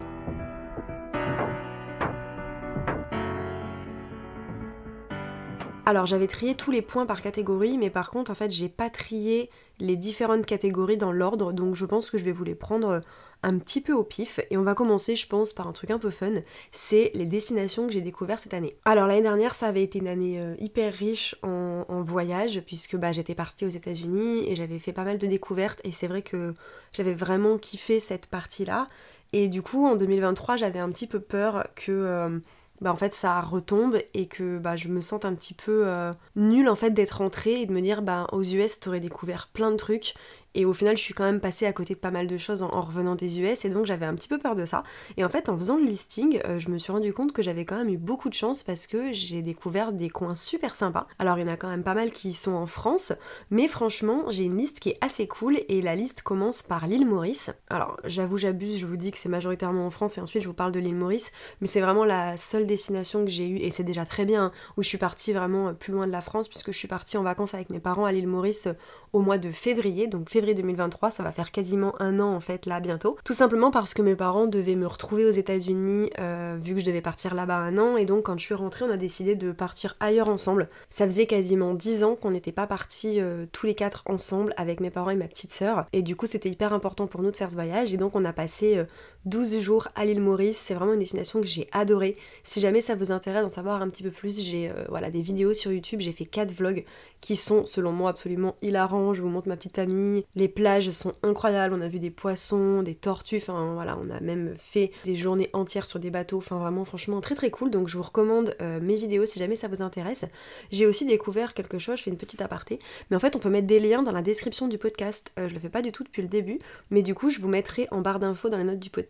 Alors 5.84 6.04
j'avais 6.04 6.26
trié 6.26 6.54
tous 6.54 6.70
les 6.70 6.82
points 6.82 7.06
par 7.06 7.22
catégorie, 7.22 7.78
mais 7.78 7.88
par 7.90 8.10
contre 8.10 8.30
en 8.30 8.34
fait 8.34 8.50
j'ai 8.50 8.68
pas 8.68 8.90
trié 8.90 9.48
les 9.78 9.96
différentes 9.96 10.44
catégories 10.44 10.98
dans 10.98 11.12
l'ordre, 11.12 11.52
donc 11.52 11.76
je 11.76 11.86
pense 11.86 12.10
que 12.10 12.18
je 12.18 12.24
vais 12.24 12.32
vous 12.32 12.44
les 12.44 12.54
prendre 12.54 13.00
un 13.42 13.58
petit 13.58 13.80
peu 13.80 13.92
au 13.92 14.02
pif 14.02 14.40
et 14.50 14.56
on 14.56 14.62
va 14.62 14.74
commencer 14.74 15.14
je 15.14 15.26
pense 15.28 15.52
par 15.52 15.68
un 15.68 15.72
truc 15.72 15.90
un 15.90 15.98
peu 15.98 16.10
fun, 16.10 16.32
c'est 16.72 17.10
les 17.14 17.26
destinations 17.26 17.86
que 17.86 17.92
j'ai 17.92 18.00
découvertes 18.00 18.40
cette 18.40 18.54
année. 18.54 18.76
Alors 18.84 19.06
l'année 19.06 19.22
dernière 19.22 19.54
ça 19.54 19.68
avait 19.68 19.82
été 19.82 19.98
une 19.98 20.08
année 20.08 20.40
euh, 20.40 20.54
hyper 20.58 20.92
riche 20.92 21.36
en, 21.42 21.84
voyage 22.02 22.62
puisque 22.64 22.96
bah, 22.96 23.12
j'étais 23.12 23.34
partie 23.34 23.64
aux 23.64 23.70
états 23.70 23.92
unis 23.92 24.48
et 24.48 24.54
j'avais 24.54 24.78
fait 24.78 24.92
pas 24.92 25.04
mal 25.04 25.18
de 25.18 25.26
découvertes 25.26 25.80
et 25.84 25.92
c'est 25.92 26.06
vrai 26.06 26.22
que 26.22 26.54
j'avais 26.92 27.14
vraiment 27.14 27.58
kiffé 27.58 28.00
cette 28.00 28.26
partie 28.26 28.64
là 28.64 28.86
et 29.32 29.48
du 29.48 29.62
coup 29.62 29.86
en 29.86 29.96
2023 29.96 30.56
j'avais 30.56 30.78
un 30.78 30.90
petit 30.90 31.06
peu 31.06 31.20
peur 31.20 31.66
que... 31.74 31.92
Euh, 31.92 32.38
bah 32.80 32.92
en 32.92 32.96
fait 32.96 33.14
ça 33.14 33.40
retombe 33.40 33.98
et 34.14 34.26
que 34.26 34.58
bah 34.58 34.76
je 34.76 34.88
me 34.88 35.00
sente 35.00 35.24
un 35.24 35.34
petit 35.34 35.54
peu 35.54 35.82
euh, 35.86 36.12
nulle 36.36 36.68
en 36.68 36.76
fait 36.76 36.90
d'être 36.90 37.18
rentrée 37.18 37.62
et 37.62 37.66
de 37.66 37.72
me 37.72 37.80
dire 37.80 38.02
bah 38.02 38.26
aux 38.32 38.42
US 38.42 38.80
t'aurais 38.80 39.00
découvert 39.00 39.48
plein 39.52 39.70
de 39.70 39.76
trucs 39.76 40.14
et 40.58 40.64
au 40.64 40.72
final, 40.72 40.96
je 40.96 41.02
suis 41.02 41.14
quand 41.14 41.22
même 41.22 41.38
passée 41.38 41.66
à 41.66 41.72
côté 41.72 41.94
de 41.94 42.00
pas 42.00 42.10
mal 42.10 42.26
de 42.26 42.36
choses 42.36 42.62
en, 42.62 42.80
revenant 42.80 43.14
des 43.14 43.40
US 43.40 43.64
et 43.64 43.70
donc 43.70 43.86
j'avais 43.86 44.06
un 44.06 44.16
petit 44.16 44.26
peu 44.26 44.38
peur 44.38 44.56
de 44.56 44.64
ça. 44.64 44.82
Et 45.16 45.24
en 45.24 45.28
fait, 45.28 45.48
en 45.48 45.56
faisant 45.56 45.76
le 45.76 45.84
listing, 45.84 46.40
euh, 46.46 46.58
je 46.58 46.68
me 46.68 46.78
suis 46.78 46.90
rendu 46.90 47.12
compte 47.12 47.32
que 47.32 47.42
j'avais 47.42 47.64
quand 47.64 47.76
même 47.76 47.90
eu 47.90 47.96
beaucoup 47.96 48.28
de 48.28 48.34
chance 48.34 48.64
parce 48.64 48.88
que 48.88 49.12
j'ai 49.12 49.40
découvert 49.40 49.92
des 49.92 50.10
coins 50.10 50.34
super 50.34 50.74
sympas. 50.74 51.06
Alors, 51.20 51.38
il 51.38 51.46
y 51.46 51.48
en 51.48 51.52
a 51.52 51.56
quand 51.56 51.68
même 51.68 51.84
pas 51.84 51.94
mal 51.94 52.10
qui 52.10 52.32
sont 52.32 52.54
en 52.54 52.66
France, 52.66 53.12
mais 53.52 53.68
franchement, 53.68 54.24
j'ai 54.30 54.42
une 54.46 54.56
liste 54.56 54.80
qui 54.80 54.88
est 54.88 54.98
assez 55.00 55.28
cool 55.28 55.60
et 55.68 55.80
la 55.80 55.94
liste 55.94 56.22
commence 56.22 56.62
par 56.62 56.88
l'île 56.88 57.06
Maurice. 57.06 57.52
Alors, 57.70 57.96
j'avoue, 58.02 58.36
j'abuse, 58.36 58.78
je 58.78 58.86
vous 58.86 58.96
dis 58.96 59.12
que 59.12 59.18
c'est 59.18 59.28
majoritairement 59.28 59.86
en 59.86 59.90
France 59.90 60.18
et 60.18 60.20
ensuite 60.20 60.42
je 60.42 60.48
vous 60.48 60.54
parle 60.54 60.72
de 60.72 60.80
l'île 60.80 60.96
Maurice, 60.96 61.30
mais 61.60 61.68
c'est 61.68 61.80
vraiment 61.80 62.04
la 62.04 62.36
seule 62.36 62.66
destination 62.66 63.24
que 63.24 63.30
j'ai 63.30 63.46
eue 63.46 63.58
et 63.58 63.70
c'est 63.70 63.84
déjà 63.84 64.04
très 64.04 64.24
bien 64.24 64.46
hein, 64.46 64.52
où 64.76 64.82
je 64.82 64.88
suis 64.88 64.98
partie 64.98 65.32
vraiment 65.32 65.72
plus 65.72 65.92
loin 65.92 66.08
de 66.08 66.12
la 66.12 66.20
France 66.20 66.48
puisque 66.48 66.72
je 66.72 66.78
suis 66.78 66.88
partie 66.88 67.16
en 67.16 67.22
vacances 67.22 67.54
avec 67.54 67.70
mes 67.70 67.78
parents 67.78 68.06
à 68.06 68.10
l'île 68.10 68.26
Maurice 68.26 68.66
au 69.12 69.20
mois 69.20 69.38
de 69.38 69.50
février, 69.50 70.06
donc 70.06 70.28
février 70.28 70.54
2023, 70.54 71.10
ça 71.10 71.22
va 71.22 71.32
faire 71.32 71.50
quasiment 71.50 71.94
un 72.00 72.20
an 72.20 72.34
en 72.34 72.40
fait 72.40 72.66
là 72.66 72.80
bientôt. 72.80 73.16
Tout 73.24 73.34
simplement 73.34 73.70
parce 73.70 73.94
que 73.94 74.02
mes 74.02 74.14
parents 74.14 74.46
devaient 74.46 74.74
me 74.74 74.86
retrouver 74.86 75.24
aux 75.24 75.30
États-Unis 75.30 76.10
euh, 76.18 76.56
vu 76.60 76.74
que 76.74 76.80
je 76.80 76.86
devais 76.86 77.00
partir 77.00 77.34
là-bas 77.34 77.56
un 77.56 77.78
an 77.78 77.96
et 77.96 78.04
donc 78.04 78.24
quand 78.24 78.38
je 78.38 78.44
suis 78.44 78.54
rentrée 78.54 78.84
on 78.84 78.90
a 78.90 78.96
décidé 78.96 79.34
de 79.34 79.52
partir 79.52 79.96
ailleurs 80.00 80.28
ensemble. 80.28 80.68
Ça 80.90 81.06
faisait 81.06 81.26
quasiment 81.26 81.74
10 81.74 82.04
ans 82.04 82.16
qu'on 82.16 82.30
n'était 82.30 82.52
pas 82.52 82.66
partis 82.66 83.20
euh, 83.20 83.46
tous 83.52 83.66
les 83.66 83.74
quatre 83.74 84.02
ensemble 84.06 84.54
avec 84.56 84.80
mes 84.80 84.90
parents 84.90 85.10
et 85.10 85.16
ma 85.16 85.28
petite 85.28 85.52
sœur 85.52 85.86
et 85.92 86.02
du 86.02 86.16
coup 86.16 86.26
c'était 86.26 86.50
hyper 86.50 86.72
important 86.72 87.06
pour 87.06 87.22
nous 87.22 87.30
de 87.30 87.36
faire 87.36 87.50
ce 87.50 87.54
voyage 87.54 87.92
et 87.92 87.96
donc 87.96 88.14
on 88.14 88.24
a 88.24 88.32
passé 88.32 88.84
12 89.24 89.56
euh, 89.56 89.60
jours 89.60 89.88
à 89.94 90.04
l'île 90.04 90.20
Maurice. 90.20 90.58
C'est 90.58 90.74
vraiment 90.74 90.92
une 90.92 91.00
destination 91.00 91.40
que 91.40 91.46
j'ai 91.46 91.68
adorée. 91.72 92.16
Si 92.44 92.60
jamais 92.60 92.80
ça 92.80 92.94
vous 92.94 93.12
intéresse 93.12 93.42
d'en 93.42 93.48
savoir 93.48 93.82
un 93.82 93.88
petit 93.88 94.02
peu 94.02 94.10
plus, 94.10 94.40
j'ai 94.40 94.70
voilà 94.88 95.10
des 95.10 95.20
vidéos 95.20 95.54
sur 95.54 95.72
YouTube, 95.72 96.00
j'ai 96.00 96.12
fait 96.12 96.26
4 96.26 96.52
vlogs 96.52 96.84
qui 97.20 97.36
sont 97.36 97.66
selon 97.66 97.92
moi 97.92 98.10
absolument 98.10 98.56
hilarants. 98.62 99.14
Je 99.14 99.22
vous 99.22 99.28
montre 99.28 99.48
ma 99.48 99.56
petite 99.56 99.76
famille. 99.76 100.24
Les 100.34 100.48
plages 100.48 100.90
sont 100.90 101.12
incroyables. 101.22 101.74
On 101.74 101.80
a 101.80 101.88
vu 101.88 101.98
des 101.98 102.10
poissons, 102.10 102.82
des 102.82 102.94
tortues. 102.94 103.38
Enfin 103.38 103.74
voilà, 103.74 103.98
on 104.02 104.10
a 104.10 104.20
même 104.20 104.54
fait 104.58 104.92
des 105.04 105.14
journées 105.14 105.50
entières 105.52 105.86
sur 105.86 105.98
des 105.98 106.10
bateaux. 106.10 106.38
Enfin 106.38 106.58
vraiment, 106.58 106.84
franchement, 106.84 107.20
très 107.20 107.34
très 107.34 107.50
cool. 107.50 107.70
Donc 107.70 107.88
je 107.88 107.96
vous 107.96 108.02
recommande 108.02 108.54
euh, 108.60 108.80
mes 108.80 108.96
vidéos 108.96 109.26
si 109.26 109.38
jamais 109.38 109.56
ça 109.56 109.68
vous 109.68 109.82
intéresse. 109.82 110.24
J'ai 110.70 110.86
aussi 110.86 111.06
découvert 111.06 111.54
quelque 111.54 111.78
chose. 111.78 111.98
Je 111.98 112.04
fais 112.04 112.10
une 112.10 112.18
petite 112.18 112.40
aparté. 112.40 112.78
Mais 113.10 113.16
en 113.16 113.20
fait, 113.20 113.34
on 113.36 113.38
peut 113.38 113.50
mettre 113.50 113.66
des 113.66 113.80
liens 113.80 114.02
dans 114.02 114.12
la 114.12 114.22
description 114.22 114.68
du 114.68 114.78
podcast. 114.78 115.32
Euh, 115.38 115.48
je 115.48 115.54
le 115.54 115.60
fais 115.60 115.68
pas 115.70 115.82
du 115.82 115.92
tout 115.92 116.04
depuis 116.04 116.22
le 116.22 116.28
début. 116.28 116.58
Mais 116.90 117.02
du 117.02 117.14
coup, 117.14 117.30
je 117.30 117.40
vous 117.40 117.48
mettrai 117.48 117.88
en 117.90 118.00
barre 118.00 118.20
d'infos 118.20 118.48
dans 118.48 118.58
les 118.58 118.64
notes 118.64 118.78
du 118.78 118.90
podcast 118.90 119.07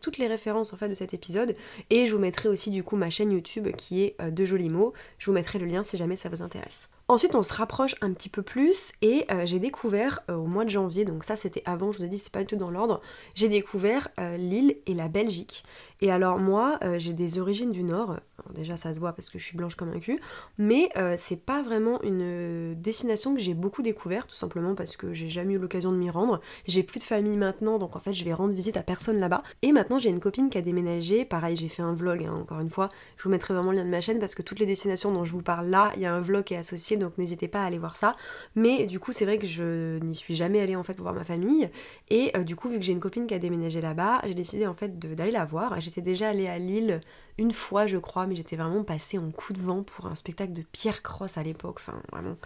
toutes 0.00 0.18
les 0.18 0.26
références 0.26 0.72
en 0.72 0.76
fait 0.76 0.88
de 0.88 0.94
cet 0.94 1.14
épisode. 1.14 1.54
Et 1.90 2.06
je 2.06 2.14
vous 2.14 2.20
mettrai 2.20 2.48
aussi 2.48 2.70
du 2.70 2.82
coup 2.82 2.96
ma 2.96 3.10
chaîne 3.10 3.32
YouTube 3.32 3.68
qui 3.76 4.02
est 4.02 4.16
euh, 4.20 4.30
De 4.30 4.44
Jolis 4.44 4.68
Mots. 4.68 4.92
Je 5.18 5.26
vous 5.26 5.32
mettrai 5.32 5.58
le 5.58 5.66
lien 5.66 5.82
si 5.82 5.96
jamais 5.96 6.16
ça 6.16 6.28
vous 6.28 6.42
intéresse. 6.42 6.88
Ensuite, 7.08 7.36
on 7.36 7.42
se 7.44 7.52
rapproche 7.52 7.94
un 8.00 8.12
petit 8.12 8.28
peu 8.28 8.42
plus 8.42 8.92
et 9.00 9.26
euh, 9.30 9.46
j'ai 9.46 9.60
découvert 9.60 10.22
euh, 10.28 10.34
au 10.34 10.46
mois 10.46 10.64
de 10.64 10.70
janvier, 10.70 11.04
donc 11.04 11.22
ça 11.22 11.36
c'était 11.36 11.62
avant, 11.64 11.92
je 11.92 11.98
vous 11.98 12.04
ai 12.04 12.08
dit 12.08 12.18
c'est 12.18 12.32
pas 12.32 12.40
du 12.40 12.46
tout 12.46 12.56
dans 12.56 12.70
l'ordre, 12.70 13.00
j'ai 13.36 13.48
découvert 13.48 14.08
l'île 14.36 14.76
et 14.86 14.94
la 14.94 15.06
Belgique. 15.06 15.64
Et 16.02 16.10
alors 16.10 16.38
moi, 16.38 16.78
euh, 16.82 16.98
j'ai 16.98 17.14
des 17.14 17.38
origines 17.38 17.72
du 17.72 17.82
Nord, 17.82 18.16
déjà 18.54 18.76
ça 18.76 18.92
se 18.92 19.00
voit 19.00 19.12
parce 19.12 19.30
que 19.30 19.38
je 19.38 19.44
suis 19.44 19.56
blanche 19.56 19.76
comme 19.76 19.90
un 19.92 19.98
cul, 19.98 20.18
mais 20.58 20.90
euh, 20.96 21.14
c'est 21.16 21.36
pas 21.42 21.62
vraiment 21.62 22.02
une 22.02 22.74
destination 22.74 23.34
que 23.34 23.40
j'ai 23.40 23.54
beaucoup 23.54 23.82
découvert, 23.82 24.26
tout 24.26 24.34
simplement 24.34 24.74
parce 24.74 24.96
que 24.96 25.14
j'ai 25.14 25.30
jamais 25.30 25.54
eu 25.54 25.58
l'occasion 25.58 25.92
de 25.92 25.96
m'y 25.96 26.10
rendre. 26.10 26.40
J'ai 26.66 26.82
plus 26.82 26.98
de 26.98 27.04
famille 27.04 27.36
maintenant, 27.38 27.78
donc 27.78 27.96
en 27.96 27.98
fait 27.98 28.12
je 28.12 28.24
vais 28.24 28.34
rendre 28.34 28.52
visite 28.52 28.76
à 28.76 28.82
personne 28.82 29.18
là-bas. 29.18 29.42
Et 29.62 29.72
maintenant 29.72 29.98
j'ai 29.98 30.10
une 30.10 30.20
copine 30.20 30.50
qui 30.50 30.58
a 30.58 30.62
déménagé, 30.62 31.24
pareil 31.24 31.56
j'ai 31.56 31.68
fait 31.68 31.82
un 31.82 31.94
vlog, 31.94 32.24
hein, 32.24 32.34
encore 32.34 32.60
une 32.60 32.70
fois, 32.70 32.90
je 33.16 33.24
vous 33.24 33.30
mettrai 33.30 33.54
vraiment 33.54 33.70
le 33.70 33.78
lien 33.78 33.84
de 33.84 33.90
ma 33.90 34.02
chaîne 34.02 34.18
parce 34.18 34.34
que 34.34 34.42
toutes 34.42 34.58
les 34.58 34.66
destinations 34.66 35.12
dont 35.12 35.24
je 35.24 35.32
vous 35.32 35.42
parle 35.42 35.68
là, 35.68 35.92
il 35.96 36.02
y 36.02 36.06
a 36.06 36.14
un 36.14 36.20
vlog 36.20 36.44
qui 36.44 36.54
est 36.54 36.58
associé, 36.58 36.98
donc 36.98 37.16
n'hésitez 37.16 37.48
pas 37.48 37.62
à 37.62 37.66
aller 37.66 37.78
voir 37.78 37.96
ça. 37.96 38.16
Mais 38.54 38.84
du 38.84 39.00
coup 39.00 39.12
c'est 39.12 39.24
vrai 39.24 39.38
que 39.38 39.46
je 39.46 39.98
n'y 40.00 40.14
suis 40.14 40.34
jamais 40.34 40.60
allée 40.60 40.76
en 40.76 40.82
fait 40.82 40.92
pour 40.92 41.04
voir 41.04 41.14
ma 41.14 41.24
famille, 41.24 41.70
et 42.10 42.36
euh, 42.36 42.44
du 42.44 42.54
coup 42.54 42.68
vu 42.68 42.78
que 42.78 42.84
j'ai 42.84 42.92
une 42.92 43.00
copine 43.00 43.26
qui 43.26 43.34
a 43.34 43.38
déménagé 43.38 43.80
là-bas, 43.80 44.20
j'ai 44.26 44.34
décidé 44.34 44.66
en 44.66 44.74
fait 44.74 44.98
d'aller 44.98 45.30
la 45.30 45.46
voir 45.46 45.72
J'étais 45.86 46.02
déjà 46.02 46.30
allée 46.30 46.48
à 46.48 46.58
Lille 46.58 47.00
une 47.38 47.52
fois, 47.52 47.86
je 47.86 47.96
crois, 47.96 48.26
mais 48.26 48.34
j'étais 48.34 48.56
vraiment 48.56 48.82
passée 48.82 49.18
en 49.18 49.30
coup 49.30 49.52
de 49.52 49.60
vent 49.60 49.84
pour 49.84 50.06
un 50.06 50.16
spectacle 50.16 50.52
de 50.52 50.62
Pierre 50.62 51.04
Cross 51.04 51.38
à 51.38 51.44
l'époque. 51.44 51.76
Enfin, 51.78 52.02
vraiment, 52.10 52.36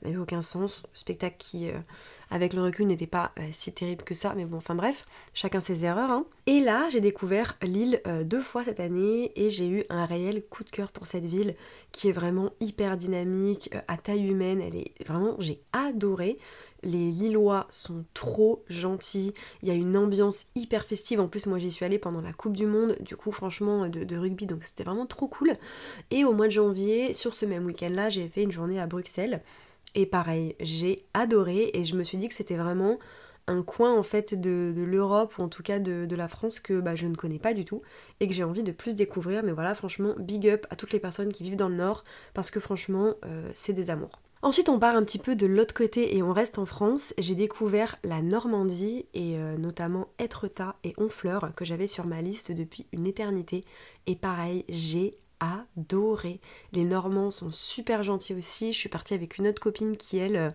ça 0.00 0.06
n'avait 0.06 0.18
aucun 0.18 0.40
sens. 0.40 0.84
spectacle 0.94 1.34
qui, 1.36 1.68
euh, 1.68 1.78
avec 2.30 2.52
le 2.52 2.62
recul, 2.62 2.86
n'était 2.86 3.08
pas 3.08 3.32
euh, 3.40 3.48
si 3.50 3.72
terrible 3.72 4.04
que 4.04 4.14
ça. 4.14 4.34
Mais 4.36 4.44
bon, 4.44 4.58
enfin 4.58 4.76
bref, 4.76 5.04
chacun 5.34 5.60
ses 5.60 5.84
erreurs. 5.84 6.12
Hein. 6.12 6.26
Et 6.46 6.60
là, 6.60 6.88
j'ai 6.92 7.00
découvert 7.00 7.56
Lille 7.60 8.00
euh, 8.06 8.22
deux 8.22 8.42
fois 8.42 8.62
cette 8.62 8.78
année 8.78 9.32
et 9.34 9.50
j'ai 9.50 9.68
eu 9.68 9.84
un 9.88 10.04
réel 10.04 10.44
coup 10.48 10.62
de 10.62 10.70
cœur 10.70 10.92
pour 10.92 11.08
cette 11.08 11.24
ville 11.24 11.56
qui 11.90 12.08
est 12.08 12.12
vraiment 12.12 12.52
hyper 12.60 12.96
dynamique, 12.96 13.70
à 13.88 13.96
taille 13.96 14.28
humaine. 14.28 14.60
Elle 14.60 14.76
est 14.76 14.92
vraiment, 15.04 15.34
j'ai 15.40 15.60
adoré. 15.72 16.38
Les 16.82 17.10
Lillois 17.10 17.66
sont 17.70 18.04
trop 18.14 18.64
gentils. 18.68 19.32
Il 19.62 19.68
y 19.68 19.70
a 19.70 19.74
une 19.74 19.96
ambiance 19.96 20.46
hyper 20.54 20.84
festive. 20.84 21.20
En 21.20 21.28
plus, 21.28 21.46
moi 21.46 21.58
j'y 21.58 21.70
suis 21.70 21.84
allée 21.84 21.98
pendant 21.98 22.20
la 22.20 22.32
Coupe 22.32 22.56
du 22.56 22.66
Monde, 22.66 22.96
du 23.00 23.16
coup, 23.16 23.32
franchement, 23.32 23.88
de, 23.88 24.16
rugby. 24.16 24.46
Donc 24.46 24.64
c'était 24.64 24.84
vraiment 24.84 25.06
trop 25.06 25.28
cool. 25.28 25.56
Et 26.10 26.24
au 26.24 26.32
mois 26.32 26.46
de 26.46 26.52
janvier, 26.52 27.14
sur 27.14 27.34
ce 27.34 27.46
même 27.46 27.66
week-end-là, 27.66 28.10
j'ai 28.10 28.28
fait 28.28 28.42
une 28.42 28.52
journée 28.52 28.80
à 28.80 28.86
Bruxelles. 28.86 29.42
Et 29.94 30.06
pareil, 30.06 30.54
j'ai 30.60 31.04
adoré 31.14 31.70
et 31.72 31.84
je 31.84 31.96
me 31.96 32.04
suis 32.04 32.18
dit 32.18 32.28
que 32.28 32.34
c'était 32.34 32.56
vraiment 32.56 32.98
un 33.48 33.62
coin 33.62 33.96
en 33.96 34.02
fait 34.02 34.34
de, 34.34 34.74
l'Europe 34.76 35.38
ou 35.38 35.42
en 35.42 35.48
tout 35.48 35.62
cas 35.62 35.78
de, 35.78 36.14
la 36.14 36.28
France 36.28 36.60
que 36.60 36.80
bah, 36.80 36.96
je 36.96 37.06
ne 37.06 37.14
connais 37.14 37.38
pas 37.38 37.54
du 37.54 37.64
tout 37.64 37.82
et 38.20 38.26
que 38.26 38.34
j'ai 38.34 38.44
envie 38.44 38.62
de 38.62 38.72
plus 38.72 38.94
découvrir. 38.94 39.42
Mais 39.42 39.52
voilà, 39.52 39.74
franchement, 39.74 40.14
big 40.18 40.48
up 40.48 40.66
à 40.70 40.76
toutes 40.76 40.92
les 40.92 41.00
personnes 41.00 41.32
qui 41.32 41.44
vivent 41.44 41.56
dans 41.56 41.68
le 41.68 41.76
Nord 41.76 42.04
parce 42.34 42.50
que 42.50 42.60
franchement, 42.60 43.14
euh, 43.24 43.50
c'est 43.54 43.72
des 43.72 43.90
amours. 43.90 44.20
Ensuite, 44.46 44.68
on 44.68 44.78
part 44.78 44.94
un 44.94 45.02
petit 45.02 45.18
peu 45.18 45.34
de 45.34 45.44
l'autre 45.44 45.74
côté 45.74 46.16
et 46.16 46.22
on 46.22 46.32
reste 46.32 46.60
en 46.60 46.66
France. 46.66 47.12
J'ai 47.18 47.34
découvert 47.34 47.96
la 48.04 48.22
Normandie 48.22 49.06
et 49.12 49.38
euh, 49.38 49.58
notamment 49.58 50.06
Etretat 50.20 50.76
et 50.84 50.94
Honfleur 50.98 51.50
que 51.56 51.64
j'avais 51.64 51.88
sur 51.88 52.06
ma 52.06 52.22
liste 52.22 52.52
depuis 52.52 52.86
une 52.92 53.08
éternité. 53.08 53.64
Et 54.06 54.14
pareil, 54.14 54.64
j'ai 54.68 55.18
adoré. 55.40 56.40
Les 56.72 56.84
Normands 56.84 57.30
sont 57.30 57.50
super 57.50 58.02
gentils 58.02 58.34
aussi. 58.34 58.72
Je 58.72 58.78
suis 58.78 58.88
partie 58.88 59.14
avec 59.14 59.38
une 59.38 59.48
autre 59.48 59.60
copine 59.60 59.96
qui, 59.96 60.18
elle, 60.18 60.36
euh, 60.36 60.50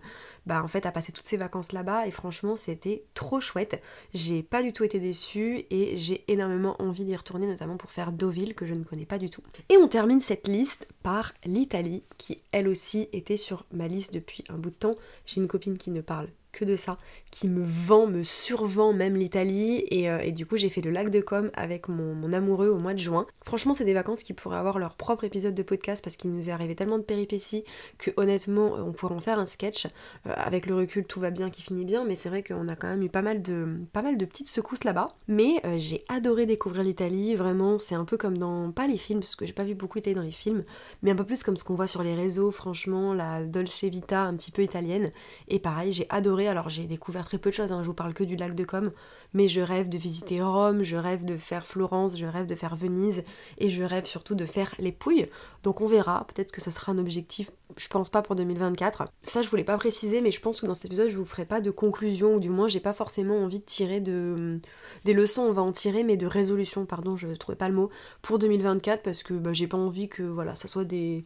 bah 0.46 0.62
en 0.62 0.68
fait, 0.68 0.86
a 0.86 0.92
passé 0.92 1.12
toutes 1.12 1.26
ses 1.26 1.36
vacances 1.36 1.72
là-bas 1.72 2.06
et 2.06 2.10
franchement, 2.10 2.56
c'était 2.56 3.04
trop 3.14 3.40
chouette. 3.40 3.80
J'ai 4.14 4.42
pas 4.42 4.62
du 4.62 4.72
tout 4.72 4.84
été 4.84 4.98
déçue 5.00 5.64
et 5.70 5.96
j'ai 5.96 6.24
énormément 6.28 6.80
envie 6.80 7.04
d'y 7.04 7.16
retourner, 7.16 7.46
notamment 7.46 7.76
pour 7.76 7.92
faire 7.92 8.12
Deauville 8.12 8.54
que 8.54 8.66
je 8.66 8.74
ne 8.74 8.84
connais 8.84 9.06
pas 9.06 9.18
du 9.18 9.30
tout. 9.30 9.42
Et 9.68 9.76
on 9.76 9.88
termine 9.88 10.20
cette 10.20 10.48
liste 10.48 10.88
par 11.02 11.32
l'Italie 11.44 12.02
qui, 12.18 12.42
elle 12.52 12.68
aussi, 12.68 13.08
était 13.12 13.36
sur 13.36 13.64
ma 13.72 13.88
liste 13.88 14.12
depuis 14.14 14.44
un 14.48 14.58
bout 14.58 14.70
de 14.70 14.76
temps. 14.76 14.94
J'ai 15.26 15.40
une 15.40 15.48
copine 15.48 15.78
qui 15.78 15.90
ne 15.90 16.00
parle 16.00 16.28
que 16.52 16.64
de 16.66 16.76
ça, 16.76 16.98
qui 17.30 17.48
me 17.48 17.64
vend, 17.64 18.06
me 18.06 18.22
survend 18.22 18.92
même 18.92 19.16
l'Italie. 19.16 19.84
Et, 19.88 20.10
euh, 20.10 20.18
et, 20.18 20.32
du 20.32 20.44
coup, 20.44 20.56
j'ai 20.58 20.68
fait 20.68 20.82
le 20.82 20.90
lac 20.90 21.08
de 21.10 21.20
Com 21.20 21.50
avec 21.54 21.88
mon, 21.88 22.14
mon, 22.14 22.32
amoureux 22.32 22.68
au 22.68 22.78
mois 22.78 22.92
de 22.92 22.98
juin. 22.98 23.26
Franchement, 23.44 23.72
c'est 23.72 23.86
des 23.86 23.94
vacances 23.94 24.22
qui 24.22 24.34
pourraient 24.34 24.58
avoir 24.58 24.78
leur 24.78 24.94
propre 24.94 25.24
épisode 25.24 25.54
de 25.54 25.62
podcast 25.62 26.04
parce 26.04 26.16
qu'il 26.16 26.30
nous 26.30 26.50
est 26.50 26.52
arrivé 26.52 26.74
tellement 26.74 26.98
de 26.98 27.02
péripéties 27.02 27.64
que 27.98 28.10
honnêtement, 28.16 28.74
on 28.74 28.92
pourrait 28.92 29.14
en 29.14 29.20
faire 29.20 29.38
un 29.38 29.46
sketch. 29.46 29.86
Euh, 30.26 30.32
avec 30.36 30.66
le 30.66 30.74
recul, 30.74 31.04
tout 31.06 31.20
va 31.20 31.30
bien, 31.30 31.48
qui 31.48 31.62
finit 31.62 31.86
bien, 31.86 32.04
mais 32.04 32.16
c'est 32.16 32.28
vrai 32.28 32.42
qu'on 32.42 32.68
a 32.68 32.76
quand 32.76 32.88
même 32.88 33.02
eu 33.02 33.08
pas 33.08 33.22
mal 33.22 33.40
de, 33.40 33.80
pas 33.92 34.02
mal 34.02 34.18
de 34.18 34.24
petites 34.26 34.48
secousses 34.48 34.84
là-bas. 34.84 35.08
Mais 35.28 35.60
euh, 35.64 35.76
j'ai 35.78 36.04
adoré 36.08 36.44
découvrir 36.44 36.82
l'Italie, 36.82 37.34
vraiment, 37.34 37.78
c'est 37.78 37.94
un 37.94 38.04
peu 38.04 38.18
comme 38.18 38.36
dans, 38.36 38.70
pas 38.72 38.86
les 38.86 38.98
films, 38.98 39.20
parce 39.20 39.36
que 39.36 39.46
j'ai 39.46 39.54
pas 39.54 39.64
vu 39.64 39.74
beaucoup 39.74 39.98
d'Italie 39.98 40.16
dans 40.16 40.22
les 40.22 40.30
films, 40.30 40.64
mais 41.02 41.10
un 41.10 41.16
peu 41.16 41.24
plus 41.24 41.42
comme 41.42 41.56
ce 41.56 41.64
qu'on 41.64 41.74
voit 41.74 41.86
sur 41.86 42.02
les 42.02 42.14
réseaux, 42.14 42.50
franchement, 42.50 43.14
la 43.14 43.42
Dolce 43.42 43.84
Vita 43.84 44.22
un 44.22 44.36
petit 44.36 44.50
peu 44.50 44.62
italienne. 44.62 45.12
Et 45.48 45.58
pareil, 45.58 45.92
j'ai 45.92 46.06
adoré 46.10 46.41
alors 46.48 46.68
j'ai 46.68 46.84
découvert 46.84 47.26
très 47.26 47.38
peu 47.38 47.50
de 47.50 47.54
choses, 47.54 47.72
hein. 47.72 47.82
je 47.82 47.86
vous 47.86 47.94
parle 47.94 48.14
que 48.14 48.24
du 48.24 48.36
lac 48.36 48.54
de 48.54 48.64
Com, 48.64 48.92
mais 49.34 49.48
je 49.48 49.60
rêve 49.60 49.88
de 49.88 49.98
visiter 49.98 50.42
Rome, 50.42 50.82
je 50.82 50.96
rêve 50.96 51.24
de 51.24 51.36
faire 51.36 51.66
Florence, 51.66 52.16
je 52.16 52.26
rêve 52.26 52.46
de 52.46 52.54
faire 52.54 52.76
Venise, 52.76 53.22
et 53.58 53.70
je 53.70 53.82
rêve 53.82 54.04
surtout 54.04 54.34
de 54.34 54.46
faire 54.46 54.74
les 54.78 54.92
Pouilles. 54.92 55.28
Donc 55.62 55.80
on 55.80 55.86
verra, 55.86 56.26
peut-être 56.26 56.52
que 56.52 56.60
ça 56.60 56.70
sera 56.70 56.92
un 56.92 56.98
objectif, 56.98 57.50
je 57.76 57.88
pense 57.88 58.10
pas 58.10 58.22
pour 58.22 58.36
2024. 58.36 59.04
Ça 59.22 59.42
je 59.42 59.48
voulais 59.48 59.64
pas 59.64 59.76
préciser, 59.78 60.20
mais 60.20 60.30
je 60.30 60.40
pense 60.40 60.60
que 60.60 60.66
dans 60.66 60.74
cet 60.74 60.86
épisode 60.86 61.08
je 61.08 61.16
vous 61.16 61.24
ferai 61.24 61.44
pas 61.44 61.60
de 61.60 61.70
conclusion, 61.70 62.34
ou 62.36 62.40
du 62.40 62.50
moins 62.50 62.68
j'ai 62.68 62.80
pas 62.80 62.92
forcément 62.92 63.38
envie 63.38 63.60
de 63.60 63.64
tirer 63.64 64.00
de... 64.00 64.60
des 65.04 65.12
leçons, 65.12 65.42
on 65.42 65.52
va 65.52 65.62
en 65.62 65.72
tirer, 65.72 66.04
mais 66.04 66.16
de 66.16 66.26
résolution, 66.26 66.86
pardon, 66.86 67.16
je 67.16 67.28
trouvais 67.28 67.56
pas 67.56 67.68
le 67.68 67.74
mot, 67.74 67.90
pour 68.22 68.38
2024, 68.38 69.02
parce 69.02 69.22
que 69.22 69.34
bah, 69.34 69.52
j'ai 69.52 69.66
pas 69.66 69.78
envie 69.78 70.08
que 70.08 70.22
voilà, 70.22 70.54
ça 70.54 70.68
soit 70.68 70.84
des 70.84 71.24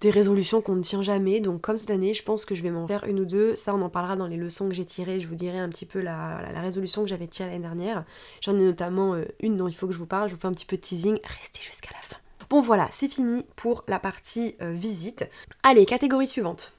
des 0.00 0.10
résolutions 0.10 0.60
qu'on 0.60 0.76
ne 0.76 0.82
tient 0.82 1.02
jamais. 1.02 1.40
Donc 1.40 1.60
comme 1.60 1.76
cette 1.76 1.90
année, 1.90 2.14
je 2.14 2.22
pense 2.22 2.44
que 2.44 2.54
je 2.54 2.62
vais 2.62 2.70
m'en 2.70 2.86
faire 2.86 3.04
une 3.04 3.20
ou 3.20 3.24
deux. 3.24 3.56
Ça, 3.56 3.74
on 3.74 3.82
en 3.82 3.88
parlera 3.88 4.16
dans 4.16 4.26
les 4.26 4.36
leçons 4.36 4.68
que 4.68 4.74
j'ai 4.74 4.84
tirées. 4.84 5.20
Je 5.20 5.26
vous 5.26 5.34
dirai 5.34 5.58
un 5.58 5.68
petit 5.68 5.86
peu 5.86 6.00
la, 6.00 6.38
résolution 6.60 7.02
que 7.02 7.08
j'avais 7.08 7.26
tirée 7.26 7.50
l'année 7.50 7.62
dernière. 7.62 8.04
J'en 8.40 8.56
ai 8.56 8.64
notamment 8.64 9.14
euh, 9.14 9.24
une 9.40 9.56
dont 9.56 9.68
il 9.68 9.74
faut 9.74 9.86
que 9.86 9.92
je 9.92 9.98
vous 9.98 10.06
parle. 10.06 10.28
Je 10.28 10.34
vous 10.34 10.40
fais 10.40 10.48
un 10.48 10.52
petit 10.52 10.66
peu 10.66 10.76
de 10.76 10.82
teasing. 10.82 11.18
Restez 11.24 11.62
jusqu'à 11.62 11.90
la 11.92 12.02
fin. 12.02 12.16
Bon 12.50 12.62
voilà, 12.62 12.88
c'est 12.92 13.08
fini 13.08 13.44
pour 13.56 13.84
la 13.88 13.98
partie 13.98 14.54
euh, 14.62 14.72
visite. 14.72 15.28
Allez, 15.62 15.84
catégorie 15.84 16.26
suivante. 16.26 16.72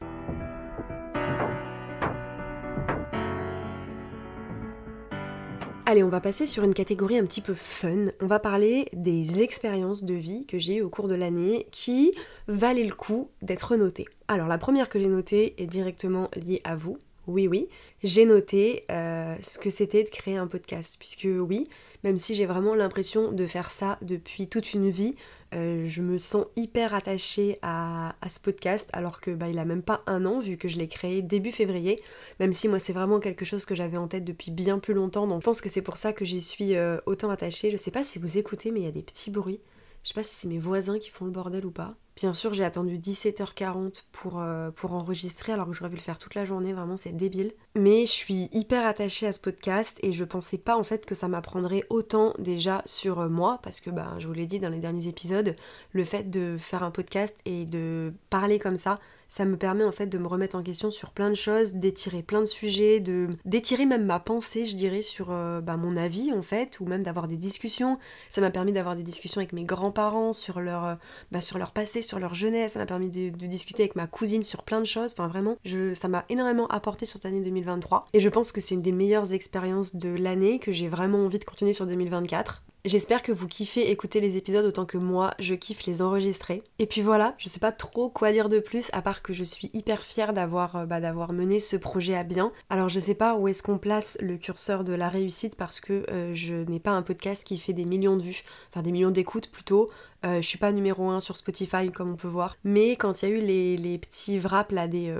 Allez, 5.91 6.03
on 6.03 6.09
va 6.09 6.21
passer 6.21 6.45
sur 6.45 6.63
une 6.63 6.75
catégorie 6.75 7.17
un 7.17 7.25
petit 7.25 7.41
peu 7.41 7.55
fun. 7.55 8.11
On 8.21 8.27
va 8.27 8.37
parler 8.37 8.89
des 8.93 9.41
expériences 9.41 10.03
de 10.03 10.13
vie 10.13 10.45
que 10.45 10.59
j'ai 10.59 10.75
eues 10.75 10.81
au 10.83 10.89
cours 10.91 11.07
de 11.07 11.15
l'année 11.15 11.65
qui 11.71 12.13
valaient 12.47 12.83
le 12.83 12.93
coup 12.93 13.31
d'être 13.41 13.75
notées. 13.75 14.05
Alors 14.27 14.47
la 14.47 14.59
première 14.59 14.87
que 14.87 14.99
j'ai 14.99 15.07
notée 15.07 15.55
est 15.57 15.65
directement 15.65 16.29
liée 16.35 16.61
à 16.63 16.75
vous. 16.75 16.99
Oui, 17.29 17.47
oui, 17.47 17.69
j'ai 18.01 18.25
noté 18.25 18.85
euh, 18.89 19.35
ce 19.43 19.59
que 19.59 19.69
c'était 19.69 20.03
de 20.03 20.09
créer 20.09 20.35
un 20.35 20.47
podcast. 20.47 20.95
Puisque 20.97 21.27
oui, 21.29 21.69
même 22.03 22.17
si 22.17 22.33
j'ai 22.33 22.47
vraiment 22.47 22.73
l'impression 22.73 23.31
de 23.31 23.45
faire 23.45 23.69
ça 23.69 23.99
depuis 24.01 24.47
toute 24.47 24.73
une 24.73 24.89
vie, 24.89 25.15
euh, 25.53 25.87
je 25.87 26.01
me 26.01 26.17
sens 26.17 26.47
hyper 26.55 26.95
attachée 26.95 27.59
à, 27.61 28.15
ce 28.27 28.39
podcast 28.39 28.89
alors 28.93 29.21
que 29.21 29.29
bah, 29.29 29.47
il 29.47 29.59
a 29.59 29.65
même 29.65 29.83
pas 29.83 30.01
un 30.07 30.25
an 30.25 30.39
vu 30.39 30.57
que 30.57 30.67
je 30.67 30.77
l'ai 30.79 30.87
créé 30.87 31.21
début 31.21 31.51
février, 31.51 32.01
même 32.39 32.51
si 32.51 32.67
moi 32.67 32.79
c'est 32.79 32.93
vraiment 32.93 33.19
quelque 33.19 33.45
chose 33.45 33.65
que 33.65 33.75
j'avais 33.75 33.97
en 33.97 34.07
tête 34.07 34.25
depuis 34.25 34.49
bien 34.49 34.79
plus 34.79 34.95
longtemps, 34.95 35.27
donc 35.27 35.41
je 35.41 35.45
pense 35.45 35.61
que 35.61 35.69
c'est 35.69 35.83
pour 35.83 35.97
ça 35.97 36.13
que 36.13 36.25
j'y 36.25 36.41
suis 36.41 36.75
euh, 36.75 36.97
autant 37.05 37.29
attachée. 37.29 37.69
Je 37.69 37.77
sais 37.77 37.91
pas 37.91 38.03
si 38.03 38.17
vous 38.17 38.39
écoutez 38.39 38.71
mais 38.71 38.79
il 38.79 38.85
y 38.85 38.89
a 38.89 38.91
des 38.91 39.03
petits 39.03 39.29
bruits. 39.29 39.59
Je 40.03 40.09
sais 40.09 40.13
pas 40.13 40.23
si 40.23 40.35
c'est 40.35 40.47
mes 40.47 40.59
voisins 40.59 40.99
qui 40.99 41.09
font 41.09 41.25
le 41.25 41.31
bordel 41.31 41.65
ou 41.65 41.71
pas. 41.71 41.95
Bien 42.15 42.33
sûr, 42.33 42.53
j'ai 42.53 42.65
attendu 42.65 42.97
17h40 42.97 44.03
pour, 44.11 44.41
euh, 44.41 44.71
pour 44.71 44.93
enregistrer 44.93 45.53
alors 45.53 45.67
que 45.67 45.73
j'aurais 45.73 45.89
pu 45.89 45.95
le 45.95 46.01
faire 46.01 46.19
toute 46.19 46.35
la 46.35 46.43
journée, 46.43 46.73
vraiment 46.73 46.97
c'est 46.97 47.15
débile. 47.15 47.53
Mais 47.75 48.05
je 48.05 48.11
suis 48.11 48.49
hyper 48.51 48.85
attachée 48.85 49.25
à 49.27 49.31
ce 49.31 49.39
podcast 49.39 49.97
et 50.03 50.11
je 50.11 50.25
pensais 50.25 50.57
pas 50.57 50.75
en 50.75 50.83
fait 50.83 51.05
que 51.05 51.15
ça 51.15 51.29
m'apprendrait 51.29 51.85
autant 51.89 52.33
déjà 52.37 52.81
sur 52.85 53.19
euh, 53.19 53.29
moi 53.29 53.59
parce 53.63 53.79
que 53.79 53.89
bah, 53.89 54.15
je 54.19 54.27
vous 54.27 54.33
l'ai 54.33 54.47
dit 54.47 54.59
dans 54.59 54.67
les 54.67 54.79
derniers 54.79 55.07
épisodes, 55.07 55.55
le 55.93 56.03
fait 56.03 56.29
de 56.29 56.57
faire 56.57 56.83
un 56.83 56.91
podcast 56.91 57.39
et 57.45 57.63
de 57.63 58.13
parler 58.29 58.59
comme 58.59 58.77
ça, 58.77 58.99
ça 59.29 59.45
me 59.45 59.57
permet 59.57 59.83
en 59.83 59.91
fait 59.91 60.07
de 60.07 60.17
me 60.17 60.27
remettre 60.27 60.57
en 60.57 60.63
question 60.63 60.91
sur 60.91 61.11
plein 61.11 61.29
de 61.29 61.35
choses, 61.35 61.75
d'étirer 61.75 62.23
plein 62.23 62.41
de 62.41 62.45
sujets, 62.45 62.99
de 62.99 63.29
d'étirer 63.45 63.85
même 63.85 64.05
ma 64.05 64.19
pensée, 64.19 64.65
je 64.65 64.75
dirais, 64.75 65.03
sur 65.03 65.31
euh, 65.31 65.61
bah, 65.61 65.77
mon 65.77 65.95
avis 65.95 66.33
en 66.33 66.41
fait, 66.41 66.79
ou 66.79 66.85
même 66.85 67.03
d'avoir 67.03 67.27
des 67.27 67.37
discussions. 67.37 67.99
Ça 68.29 68.41
m'a 68.41 68.49
permis 68.49 68.73
d'avoir 68.73 68.95
des 68.95 69.03
discussions 69.03 69.39
avec 69.39 69.53
mes 69.53 69.63
grands-parents 69.63 70.33
sur 70.33 70.59
leur, 70.59 70.85
euh, 70.85 70.95
bah, 71.31 71.41
sur 71.41 71.59
leur 71.59 71.71
passé, 71.71 72.01
sur 72.01 72.19
leur 72.19 72.33
jeunesse. 72.33 72.73
Ça 72.73 72.79
m'a 72.79 72.87
permis 72.87 73.09
de, 73.09 73.29
discuter 73.29 73.83
avec 73.83 73.95
ma 73.95 74.07
cousine 74.07 74.43
sur 74.43 74.63
plein 74.63 74.79
de 74.79 74.85
choses. 74.85 75.13
Enfin 75.13 75.27
vraiment, 75.27 75.57
je, 75.63 75.93
ça 75.93 76.07
m'a 76.07 76.25
énormément 76.29 76.67
apporté 76.67 77.05
sur 77.05 77.17
cette 77.17 77.25
année 77.25 77.41
2023. 77.41 78.07
Et 78.13 78.19
je 78.19 78.29
pense 78.29 78.51
que 78.51 78.61
c'est 78.61 78.75
une 78.75 78.81
des 78.81 78.91
meilleures 78.91 79.33
expériences 79.33 79.95
de 79.95 80.09
l'année 80.09 80.59
que 80.59 80.71
j'ai 80.71 80.87
vraiment 80.87 81.19
envie 81.19 81.39
de 81.39 81.45
continuer 81.45 81.73
sur 81.73 81.85
2024. 81.85 82.63
J'espère 82.85 83.23
que 83.23 83.33
vous 83.33 83.47
kiffez 83.47 83.91
écouter 83.91 84.21
les 84.21 84.37
épisodes 84.37 84.65
autant 84.65 84.85
que 84.85 84.97
moi, 84.97 85.33
je 85.37 85.53
kiffe 85.53 85.85
les 85.85 86.01
enregistrer. 86.01 86.63
Et 86.79 86.85
puis 86.85 87.01
voilà, 87.01 87.35
je 87.37 87.49
sais 87.49 87.59
pas 87.59 87.73
trop 87.73 88.09
quoi 88.09 88.31
dire 88.31 88.47
de 88.47 88.59
plus, 88.59 88.87
à 88.93 89.01
part 89.01 89.21
que 89.21 89.33
je 89.33 89.43
suis 89.43 89.69
hyper 89.73 90.01
fière 90.03 90.31
d'avoir 90.31 90.77
euh, 90.77 90.85
bah, 90.85 91.01
d'avoir 91.01 91.33
mené 91.33 91.59
ce 91.59 91.75
projet 91.75 92.15
à 92.15 92.23
bien. 92.23 92.53
Alors 92.69 92.87
je 92.87 93.01
sais 93.01 93.15
pas 93.15 93.35
où 93.35 93.49
est-ce 93.49 93.63
qu'on 93.63 93.79
place 93.79 94.17
le 94.21 94.37
curseur 94.37 94.85
de 94.85 94.93
la 94.93 95.09
réussite 95.09 95.57
parce 95.57 95.81
que 95.81 96.05
euh, 96.09 96.33
je 96.33 96.53
n'ai 96.53 96.79
pas 96.79 96.91
un 96.91 97.01
podcast 97.01 97.43
qui 97.43 97.57
fait 97.57 97.73
des 97.73 97.83
millions 97.83 98.15
de 98.15 98.23
vues, 98.23 98.43
enfin 98.69 98.81
des 98.81 98.93
millions 98.93 99.11
d'écoutes 99.11 99.51
plutôt. 99.51 99.89
Euh, 100.25 100.41
je 100.41 100.47
suis 100.47 100.57
pas 100.57 100.71
numéro 100.71 101.09
1 101.09 101.19
sur 101.19 101.35
Spotify 101.35 101.91
comme 101.91 102.11
on 102.11 102.15
peut 102.15 102.29
voir. 102.29 102.55
Mais 102.63 102.95
quand 102.95 103.21
il 103.21 103.29
y 103.29 103.31
a 103.33 103.35
eu 103.35 103.41
les, 103.41 103.97
petits 103.97 104.39
wraps 104.39 104.71
là 104.71 104.87
des... 104.87 105.13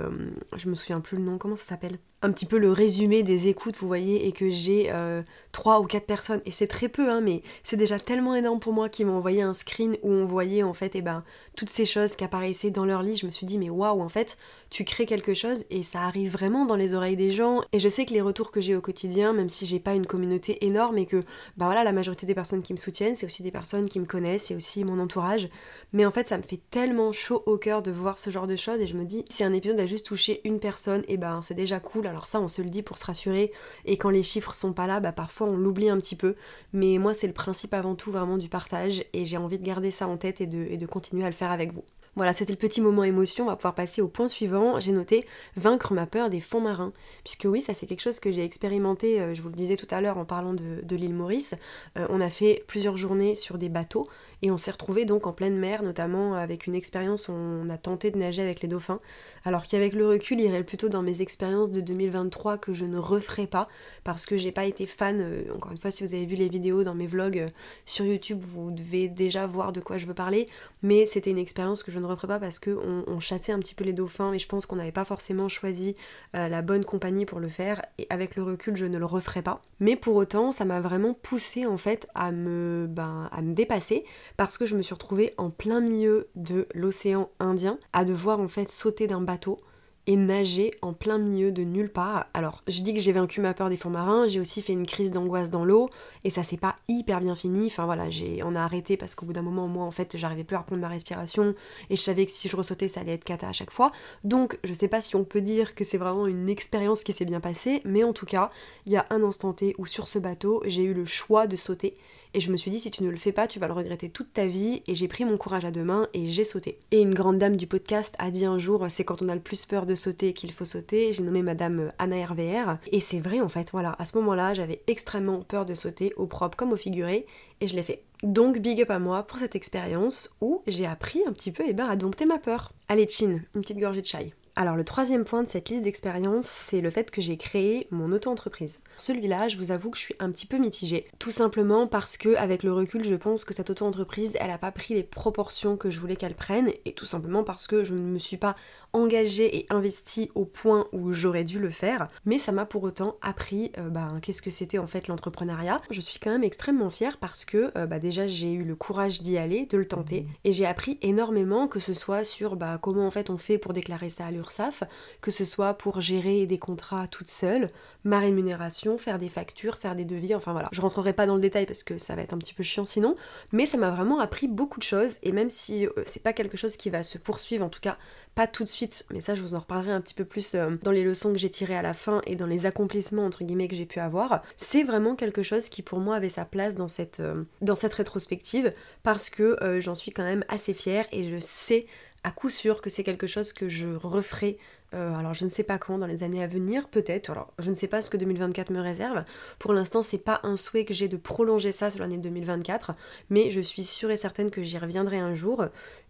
je 0.56 0.68
me 0.68 0.74
souviens 0.74 1.00
plus 1.00 1.18
le 1.18 1.24
nom, 1.24 1.36
comment 1.36 1.56
ça 1.56 1.64
s'appelle? 1.64 1.98
Un 2.22 2.32
petit 2.32 2.46
peu 2.46 2.58
le 2.58 2.70
résumé 2.70 3.22
des 3.22 3.48
écoutes, 3.48 3.76
vous 3.78 3.86
voyez, 3.86 4.26
et 4.26 4.32
que 4.32 4.50
j'ai 4.50 4.90
euh, 4.90 5.22
trois 5.52 5.80
ou 5.80 5.84
quatre 5.84 6.06
personnes, 6.06 6.42
et 6.44 6.50
c'est 6.50 6.66
très 6.66 6.88
peu, 6.88 7.10
hein, 7.10 7.20
mais 7.20 7.42
c'est 7.62 7.76
déjà 7.76 7.98
tellement 7.98 8.34
énorme 8.34 8.60
pour 8.60 8.72
moi 8.72 8.88
qui 8.88 9.04
m'ont 9.04 9.16
envoyé 9.16 9.40
un 9.40 9.54
screen 9.54 9.96
où 10.02 10.10
on 10.10 10.26
voyait 10.26 10.62
en 10.62 10.74
fait, 10.74 10.94
et 10.94 10.98
eh 10.98 11.02
ben, 11.02 11.24
toutes 11.56 11.70
ces 11.70 11.86
choses 11.86 12.16
qui 12.16 12.24
apparaissaient 12.24 12.70
dans 12.70 12.84
leur 12.84 13.02
lit. 13.02 13.16
Je 13.16 13.26
me 13.26 13.30
suis 13.30 13.46
dit, 13.46 13.58
mais 13.58 13.70
waouh, 13.70 14.02
en 14.02 14.08
fait, 14.08 14.36
tu 14.70 14.84
crées 14.84 15.04
quelque 15.04 15.34
chose 15.34 15.64
et 15.68 15.82
ça 15.82 16.02
arrive 16.02 16.30
vraiment 16.30 16.64
dans 16.64 16.76
les 16.76 16.94
oreilles 16.94 17.16
des 17.16 17.32
gens. 17.32 17.62
Et 17.72 17.80
je 17.80 17.88
sais 17.88 18.04
que 18.04 18.12
les 18.12 18.20
retours 18.20 18.52
que 18.52 18.60
j'ai 18.60 18.76
au 18.76 18.80
quotidien, 18.80 19.32
même 19.32 19.50
si 19.50 19.66
j'ai 19.66 19.80
pas 19.80 19.94
une 19.94 20.06
communauté 20.06 20.64
énorme 20.64 20.96
et 20.98 21.06
que, 21.06 21.24
bah 21.56 21.66
voilà, 21.66 21.82
la 21.82 21.92
majorité 21.92 22.24
des 22.24 22.34
personnes 22.34 22.62
qui 22.62 22.72
me 22.72 22.78
soutiennent, 22.78 23.16
c'est 23.16 23.26
aussi 23.26 23.42
des 23.42 23.50
personnes 23.50 23.88
qui 23.88 23.98
me 23.98 24.06
connaissent, 24.06 24.44
c'est 24.44 24.54
aussi 24.54 24.84
mon 24.84 25.00
entourage. 25.00 25.48
Mais 25.92 26.06
en 26.06 26.12
fait, 26.12 26.28
ça 26.28 26.38
me 26.38 26.42
fait 26.42 26.60
tellement 26.70 27.12
chaud 27.12 27.42
au 27.46 27.58
cœur 27.58 27.82
de 27.82 27.90
voir 27.90 28.18
ce 28.18 28.30
genre 28.30 28.46
de 28.46 28.56
choses 28.56 28.80
et 28.80 28.86
je 28.86 28.96
me 28.96 29.04
dis, 29.04 29.24
si 29.28 29.42
un 29.42 29.52
épisode 29.52 29.80
a 29.80 29.86
juste 29.86 30.06
touché 30.06 30.40
une 30.44 30.60
personne, 30.60 31.02
et 31.02 31.14
eh 31.14 31.16
ben 31.16 31.40
c'est 31.42 31.54
déjà 31.54 31.80
cool. 31.80 32.06
Alors 32.06 32.26
ça, 32.26 32.40
on 32.40 32.48
se 32.48 32.62
le 32.62 32.70
dit 32.70 32.82
pour 32.82 32.98
se 32.98 33.04
rassurer. 33.04 33.52
Et 33.84 33.96
quand 33.96 34.10
les 34.10 34.22
chiffres 34.22 34.54
sont 34.54 34.72
pas 34.72 34.86
là, 34.86 35.00
bah 35.00 35.12
parfois 35.12 35.48
on 35.48 35.56
l'oublie 35.56 35.90
un 35.90 35.98
petit 35.98 36.16
peu. 36.16 36.36
Mais 36.72 36.98
moi, 36.98 37.12
c'est 37.12 37.26
le 37.26 37.32
principe 37.32 37.74
avant 37.74 37.96
tout 37.96 38.12
vraiment 38.12 38.38
du 38.38 38.48
partage 38.48 39.04
et 39.12 39.24
j'ai 39.26 39.36
envie 39.36 39.58
de 39.58 39.64
garder 39.64 39.90
ça 39.90 40.06
en 40.06 40.16
tête 40.16 40.40
et 40.40 40.46
de, 40.46 40.66
et 40.70 40.76
de 40.76 40.86
continuer 40.86 41.24
à 41.24 41.28
le 41.28 41.34
faire 41.34 41.50
avec 41.50 41.72
vous. 41.72 41.84
Voilà, 42.16 42.32
c'était 42.32 42.52
le 42.52 42.58
petit 42.58 42.80
moment 42.80 43.04
émotion, 43.04 43.44
on 43.44 43.48
va 43.48 43.56
pouvoir 43.56 43.74
passer 43.74 44.02
au 44.02 44.08
point 44.08 44.26
suivant. 44.26 44.80
J'ai 44.80 44.92
noté 44.92 45.26
vaincre 45.56 45.94
ma 45.94 46.06
peur 46.06 46.28
des 46.28 46.40
fonds 46.40 46.60
marins. 46.60 46.92
Puisque 47.24 47.44
oui, 47.44 47.62
ça 47.62 47.72
c'est 47.72 47.86
quelque 47.86 48.00
chose 48.00 48.18
que 48.18 48.32
j'ai 48.32 48.44
expérimenté, 48.44 49.20
euh, 49.20 49.34
je 49.34 49.42
vous 49.42 49.48
le 49.48 49.54
disais 49.54 49.76
tout 49.76 49.86
à 49.90 50.00
l'heure 50.00 50.18
en 50.18 50.24
parlant 50.24 50.52
de, 50.52 50.96
l'île 50.96 51.14
Maurice. 51.14 51.54
Euh, 51.96 52.06
on 52.10 52.20
a 52.20 52.28
fait 52.28 52.64
plusieurs 52.66 52.96
journées 52.96 53.36
sur 53.36 53.58
des 53.58 53.68
bateaux 53.68 54.08
et 54.42 54.50
on 54.50 54.56
s'est 54.56 54.70
retrouvé 54.70 55.04
donc 55.04 55.26
en 55.26 55.32
pleine 55.32 55.56
mer, 55.56 55.82
notamment 55.82 56.34
avec 56.34 56.66
une 56.66 56.74
expérience 56.74 57.28
où 57.28 57.32
on 57.32 57.68
a 57.68 57.76
tenté 57.76 58.10
de 58.10 58.18
nager 58.18 58.42
avec 58.42 58.62
les 58.62 58.68
dauphins. 58.68 59.00
Alors 59.44 59.66
qu'avec 59.66 59.92
le 59.92 60.06
recul, 60.06 60.40
il 60.40 60.46
irait 60.46 60.64
plutôt 60.64 60.88
dans 60.88 61.02
mes 61.02 61.20
expériences 61.20 61.70
de 61.70 61.80
2023 61.80 62.58
que 62.58 62.72
je 62.72 62.84
ne 62.84 62.98
referai 62.98 63.46
pas 63.46 63.68
parce 64.04 64.26
que 64.26 64.38
j'ai 64.38 64.52
pas 64.52 64.64
été 64.64 64.86
fan. 64.86 65.20
Euh, 65.20 65.42
encore 65.54 65.72
une 65.72 65.78
fois, 65.78 65.90
si 65.90 66.06
vous 66.06 66.14
avez 66.14 66.24
vu 66.24 66.36
les 66.36 66.48
vidéos 66.48 66.84
dans 66.84 66.94
mes 66.94 67.06
vlogs 67.06 67.38
euh, 67.38 67.48
sur 67.84 68.04
YouTube, 68.04 68.40
vous 68.40 68.70
devez 68.70 69.08
déjà 69.08 69.46
voir 69.46 69.72
de 69.72 69.80
quoi 69.80 69.98
je 69.98 70.06
veux 70.06 70.14
parler. 70.14 70.48
Mais 70.82 71.06
c'était 71.06 71.30
une 71.30 71.38
expérience 71.38 71.82
que 71.82 71.92
je 71.92 71.98
ne 71.98 72.06
referai 72.06 72.28
pas 72.28 72.38
parce 72.38 72.58
qu'on 72.58 73.04
on 73.06 73.20
chassait 73.20 73.52
un 73.52 73.58
petit 73.58 73.74
peu 73.74 73.84
les 73.84 73.92
dauphins 73.92 74.32
et 74.32 74.38
je 74.38 74.48
pense 74.48 74.64
qu'on 74.64 74.76
n'avait 74.76 74.92
pas 74.92 75.04
forcément 75.04 75.48
choisi 75.48 75.94
euh, 76.34 76.48
la 76.48 76.62
bonne 76.62 76.84
compagnie 76.84 77.26
pour 77.26 77.40
le 77.40 77.48
faire. 77.48 77.82
Et 77.98 78.06
avec 78.08 78.36
le 78.36 78.42
recul, 78.42 78.76
je 78.76 78.86
ne 78.86 78.96
le 78.96 79.04
referai 79.04 79.42
pas. 79.42 79.60
Mais 79.80 79.96
pour 79.96 80.16
autant, 80.16 80.52
ça 80.52 80.64
m'a 80.64 80.80
vraiment 80.80 81.12
poussé 81.12 81.66
en 81.66 81.76
fait 81.76 82.06
à 82.14 82.32
me, 82.32 82.86
ben, 82.88 83.28
à 83.32 83.42
me 83.42 83.54
dépasser 83.54 84.04
parce 84.40 84.56
que 84.56 84.64
je 84.64 84.74
me 84.74 84.80
suis 84.80 84.94
retrouvée 84.94 85.34
en 85.36 85.50
plein 85.50 85.82
milieu 85.82 86.28
de 86.34 86.66
l'océan 86.72 87.28
Indien 87.40 87.78
à 87.92 88.06
devoir 88.06 88.40
en 88.40 88.48
fait 88.48 88.70
sauter 88.70 89.06
d'un 89.06 89.20
bateau 89.20 89.58
et 90.06 90.16
nager 90.16 90.72
en 90.80 90.94
plein 90.94 91.18
milieu 91.18 91.52
de 91.52 91.62
nulle 91.62 91.92
part. 91.92 92.26
Alors, 92.32 92.62
je 92.66 92.80
dis 92.80 92.94
que 92.94 93.00
j'ai 93.00 93.12
vaincu 93.12 93.42
ma 93.42 93.52
peur 93.52 93.68
des 93.68 93.76
fonds 93.76 93.90
marins, 93.90 94.28
j'ai 94.28 94.40
aussi 94.40 94.62
fait 94.62 94.72
une 94.72 94.86
crise 94.86 95.10
d'angoisse 95.10 95.50
dans 95.50 95.62
l'eau, 95.66 95.90
et 96.24 96.30
ça 96.30 96.42
s'est 96.42 96.56
pas 96.56 96.76
hyper 96.88 97.20
bien 97.20 97.34
fini. 97.34 97.66
Enfin 97.66 97.84
voilà, 97.84 98.04
on 98.42 98.56
a 98.56 98.62
arrêté 98.62 98.96
parce 98.96 99.14
qu'au 99.14 99.26
bout 99.26 99.34
d'un 99.34 99.42
moment, 99.42 99.68
moi 99.68 99.84
en 99.84 99.90
fait, 99.90 100.16
j'arrivais 100.16 100.44
plus 100.44 100.56
à 100.56 100.60
reprendre 100.60 100.80
ma 100.80 100.88
respiration, 100.88 101.54
et 101.90 101.96
je 101.96 102.00
savais 102.00 102.24
que 102.24 102.32
si 102.32 102.48
je 102.48 102.56
ressautais, 102.56 102.88
ça 102.88 103.00
allait 103.00 103.12
être 103.12 103.24
cata 103.24 103.46
à 103.46 103.52
chaque 103.52 103.70
fois. 103.70 103.92
Donc, 104.24 104.58
je 104.64 104.72
sais 104.72 104.88
pas 104.88 105.02
si 105.02 105.16
on 105.16 105.24
peut 105.24 105.42
dire 105.42 105.74
que 105.74 105.84
c'est 105.84 105.98
vraiment 105.98 106.26
une 106.26 106.48
expérience 106.48 107.04
qui 107.04 107.12
s'est 107.12 107.26
bien 107.26 107.40
passée, 107.40 107.82
mais 107.84 108.04
en 108.04 108.14
tout 108.14 108.24
cas, 108.24 108.50
il 108.86 108.92
y 108.92 108.96
a 108.96 109.04
un 109.10 109.22
instant 109.22 109.52
T 109.52 109.74
où 109.76 109.84
sur 109.84 110.08
ce 110.08 110.18
bateau, 110.18 110.62
j'ai 110.64 110.84
eu 110.84 110.94
le 110.94 111.04
choix 111.04 111.46
de 111.46 111.56
sauter 111.56 111.94
et 112.32 112.40
je 112.40 112.52
me 112.52 112.56
suis 112.56 112.70
dit, 112.70 112.80
si 112.80 112.90
tu 112.90 113.02
ne 113.02 113.10
le 113.10 113.16
fais 113.16 113.32
pas, 113.32 113.48
tu 113.48 113.58
vas 113.58 113.66
le 113.66 113.72
regretter 113.72 114.08
toute 114.08 114.32
ta 114.32 114.46
vie. 114.46 114.82
Et 114.86 114.94
j'ai 114.94 115.08
pris 115.08 115.24
mon 115.24 115.36
courage 115.36 115.64
à 115.64 115.70
deux 115.70 115.82
mains 115.82 116.08
et 116.14 116.26
j'ai 116.26 116.44
sauté. 116.44 116.78
Et 116.90 117.00
une 117.00 117.14
grande 117.14 117.38
dame 117.38 117.56
du 117.56 117.66
podcast 117.66 118.14
a 118.18 118.30
dit 118.30 118.44
un 118.44 118.58
jour, 118.58 118.86
c'est 118.88 119.04
quand 119.04 119.22
on 119.22 119.28
a 119.28 119.34
le 119.34 119.40
plus 119.40 119.66
peur 119.66 119.86
de 119.86 119.94
sauter 119.94 120.32
qu'il 120.32 120.52
faut 120.52 120.64
sauter. 120.64 121.12
J'ai 121.12 121.22
nommé 121.22 121.42
madame 121.42 121.92
Anna 121.98 122.24
RVR. 122.26 122.78
Et 122.92 123.00
c'est 123.00 123.20
vrai 123.20 123.40
en 123.40 123.48
fait, 123.48 123.70
voilà, 123.72 123.96
à 123.98 124.06
ce 124.06 124.16
moment-là, 124.18 124.54
j'avais 124.54 124.82
extrêmement 124.86 125.42
peur 125.42 125.66
de 125.66 125.74
sauter, 125.74 126.12
au 126.16 126.26
propre 126.26 126.56
comme 126.56 126.72
au 126.72 126.76
figuré. 126.76 127.26
Et 127.60 127.66
je 127.66 127.74
l'ai 127.74 127.82
fait. 127.82 128.04
Donc 128.22 128.58
big 128.58 128.82
up 128.82 128.90
à 128.90 128.98
moi 128.98 129.22
pour 129.22 129.38
cette 129.38 129.56
expérience 129.56 130.36
où 130.40 130.62
j'ai 130.66 130.86
appris 130.86 131.20
un 131.26 131.32
petit 131.32 131.52
peu 131.52 131.64
eh 131.66 131.72
ben, 131.72 131.88
à 131.88 131.96
dompter 131.96 132.26
ma 132.26 132.38
peur. 132.38 132.72
Allez, 132.88 133.08
chin, 133.08 133.40
une 133.54 133.62
petite 133.62 133.78
gorgée 133.78 134.02
de 134.02 134.06
chai. 134.06 134.34
Alors 134.56 134.76
le 134.76 134.84
troisième 134.84 135.24
point 135.24 135.42
de 135.42 135.48
cette 135.48 135.68
liste 135.68 135.84
d'expériences, 135.84 136.46
c'est 136.46 136.80
le 136.80 136.90
fait 136.90 137.10
que 137.10 137.20
j'ai 137.20 137.36
créé 137.36 137.86
mon 137.90 138.12
auto-entreprise. 138.12 138.80
Celui-là, 138.96 139.48
je 139.48 139.56
vous 139.56 139.70
avoue 139.70 139.90
que 139.90 139.96
je 139.96 140.02
suis 140.02 140.16
un 140.18 140.30
petit 140.30 140.46
peu 140.46 140.58
mitigée. 140.58 141.06
Tout 141.18 141.30
simplement 141.30 141.86
parce 141.86 142.16
que 142.16 142.34
avec 142.34 142.62
le 142.62 142.72
recul, 142.72 143.04
je 143.04 143.14
pense 143.14 143.44
que 143.44 143.54
cette 143.54 143.70
auto-entreprise, 143.70 144.36
elle 144.40 144.48
n'a 144.48 144.58
pas 144.58 144.72
pris 144.72 144.94
les 144.94 145.04
proportions 145.04 145.76
que 145.76 145.90
je 145.90 146.00
voulais 146.00 146.16
qu'elle 146.16 146.34
prenne, 146.34 146.72
et 146.84 146.92
tout 146.92 147.04
simplement 147.04 147.44
parce 147.44 147.66
que 147.66 147.84
je 147.84 147.94
ne 147.94 148.00
me 148.00 148.18
suis 148.18 148.36
pas 148.36 148.56
engagée 148.92 149.56
et 149.56 149.66
investie 149.70 150.30
au 150.34 150.44
point 150.44 150.86
où 150.92 151.12
j'aurais 151.12 151.44
dû 151.44 151.58
le 151.58 151.70
faire, 151.70 152.08
mais 152.24 152.38
ça 152.38 152.52
m'a 152.52 152.66
pour 152.66 152.82
autant 152.82 153.16
appris 153.22 153.72
euh, 153.78 153.88
bah, 153.88 154.08
qu'est-ce 154.22 154.42
que 154.42 154.50
c'était 154.50 154.78
en 154.78 154.86
fait 154.86 155.08
l'entrepreneuriat. 155.08 155.78
Je 155.90 156.00
suis 156.00 156.18
quand 156.18 156.30
même 156.30 156.44
extrêmement 156.44 156.90
fière 156.90 157.18
parce 157.18 157.44
que 157.44 157.72
euh, 157.76 157.86
bah, 157.86 157.98
déjà 157.98 158.26
j'ai 158.26 158.52
eu 158.52 158.64
le 158.64 158.76
courage 158.76 159.22
d'y 159.22 159.38
aller, 159.38 159.66
de 159.66 159.78
le 159.78 159.86
tenter, 159.86 160.26
et 160.44 160.52
j'ai 160.52 160.66
appris 160.66 160.98
énormément 161.02 161.68
que 161.68 161.80
ce 161.80 161.94
soit 161.94 162.24
sur 162.24 162.56
bah, 162.56 162.78
comment 162.80 163.06
en 163.06 163.10
fait 163.10 163.30
on 163.30 163.38
fait 163.38 163.58
pour 163.58 163.72
déclarer 163.72 164.10
ça 164.10 164.26
à 164.26 164.30
l'URSSAF, 164.30 164.84
que 165.20 165.30
ce 165.30 165.44
soit 165.44 165.74
pour 165.74 166.00
gérer 166.00 166.46
des 166.46 166.58
contrats 166.58 167.06
toute 167.08 167.28
seule, 167.28 167.70
ma 168.04 168.18
rémunération, 168.18 168.98
faire 168.98 169.18
des 169.18 169.28
factures, 169.28 169.76
faire 169.76 169.94
des 169.94 170.04
devis, 170.04 170.34
enfin 170.34 170.52
voilà. 170.52 170.68
Je 170.72 170.80
rentrerai 170.80 171.12
pas 171.12 171.26
dans 171.26 171.34
le 171.34 171.40
détail 171.40 171.66
parce 171.66 171.82
que 171.82 171.98
ça 171.98 172.14
va 172.14 172.22
être 172.22 172.32
un 172.32 172.38
petit 172.38 172.54
peu 172.54 172.62
chiant 172.62 172.84
sinon, 172.84 173.14
mais 173.52 173.66
ça 173.66 173.76
m'a 173.76 173.90
vraiment 173.90 174.20
appris 174.20 174.48
beaucoup 174.48 174.78
de 174.78 174.84
choses 174.84 175.18
et 175.22 175.32
même 175.32 175.50
si 175.50 175.86
euh, 175.86 175.90
c'est 176.06 176.22
pas 176.22 176.32
quelque 176.32 176.56
chose 176.56 176.76
qui 176.76 176.90
va 176.90 177.02
se 177.02 177.18
poursuivre, 177.18 177.64
en 177.64 177.68
tout 177.68 177.80
cas 177.80 177.98
pas 178.34 178.46
tout 178.46 178.64
de 178.64 178.68
suite, 178.68 179.06
mais 179.10 179.20
ça 179.20 179.34
je 179.34 179.42
vous 179.42 179.54
en 179.54 179.58
reparlerai 179.58 179.92
un 179.92 180.00
petit 180.00 180.14
peu 180.14 180.24
plus 180.24 180.54
euh, 180.54 180.70
dans 180.82 180.90
les 180.90 181.02
leçons 181.02 181.32
que 181.32 181.38
j'ai 181.38 181.50
tirées 181.50 181.76
à 181.76 181.82
la 181.82 181.94
fin 181.94 182.22
et 182.26 182.36
dans 182.36 182.46
les 182.46 182.66
accomplissements 182.66 183.24
entre 183.24 183.44
guillemets 183.44 183.68
que 183.68 183.76
j'ai 183.76 183.86
pu 183.86 184.00
avoir, 184.00 184.42
c'est 184.56 184.82
vraiment 184.82 185.16
quelque 185.16 185.42
chose 185.42 185.68
qui 185.68 185.82
pour 185.82 185.98
moi 185.98 186.16
avait 186.16 186.28
sa 186.28 186.44
place 186.44 186.74
dans 186.74 186.88
cette, 186.88 187.20
euh, 187.20 187.44
dans 187.60 187.74
cette 187.74 187.94
rétrospective 187.94 188.72
parce 189.02 189.30
que 189.30 189.80
j'en 189.80 189.94
suis 189.94 190.12
quand 190.12 190.24
même 190.24 190.44
assez 190.48 190.74
fière 190.74 191.06
et 191.12 191.30
je 191.30 191.38
sais 191.38 191.86
à 192.22 192.30
coup 192.30 192.50
sûr 192.50 192.82
que 192.82 192.90
c'est 192.90 193.04
quelque 193.04 193.26
chose 193.26 193.52
que 193.52 193.68
je 193.68 193.88
referai 193.88 194.58
euh, 194.94 195.14
alors 195.14 195.34
je 195.34 195.44
ne 195.44 195.50
sais 195.50 195.62
pas 195.62 195.78
quand 195.78 195.98
dans 195.98 196.06
les 196.06 196.22
années 196.22 196.42
à 196.42 196.46
venir, 196.46 196.88
peut-être. 196.88 197.30
Alors 197.30 197.52
je 197.58 197.70
ne 197.70 197.74
sais 197.74 197.88
pas 197.88 198.02
ce 198.02 198.10
que 198.10 198.16
2024 198.16 198.70
me 198.70 198.80
réserve. 198.80 199.24
Pour 199.58 199.72
l'instant, 199.72 200.02
c'est 200.02 200.18
pas 200.18 200.40
un 200.42 200.56
souhait 200.56 200.84
que 200.84 200.94
j'ai 200.94 201.08
de 201.08 201.16
prolonger 201.16 201.72
ça 201.72 201.90
sur 201.90 202.00
l'année 202.00 202.18
2024, 202.18 202.92
mais 203.30 203.50
je 203.50 203.60
suis 203.60 203.84
sûre 203.84 204.10
et 204.10 204.16
certaine 204.16 204.50
que 204.50 204.62
j'y 204.62 204.78
reviendrai 204.78 205.18
un 205.18 205.34
jour. 205.34 205.66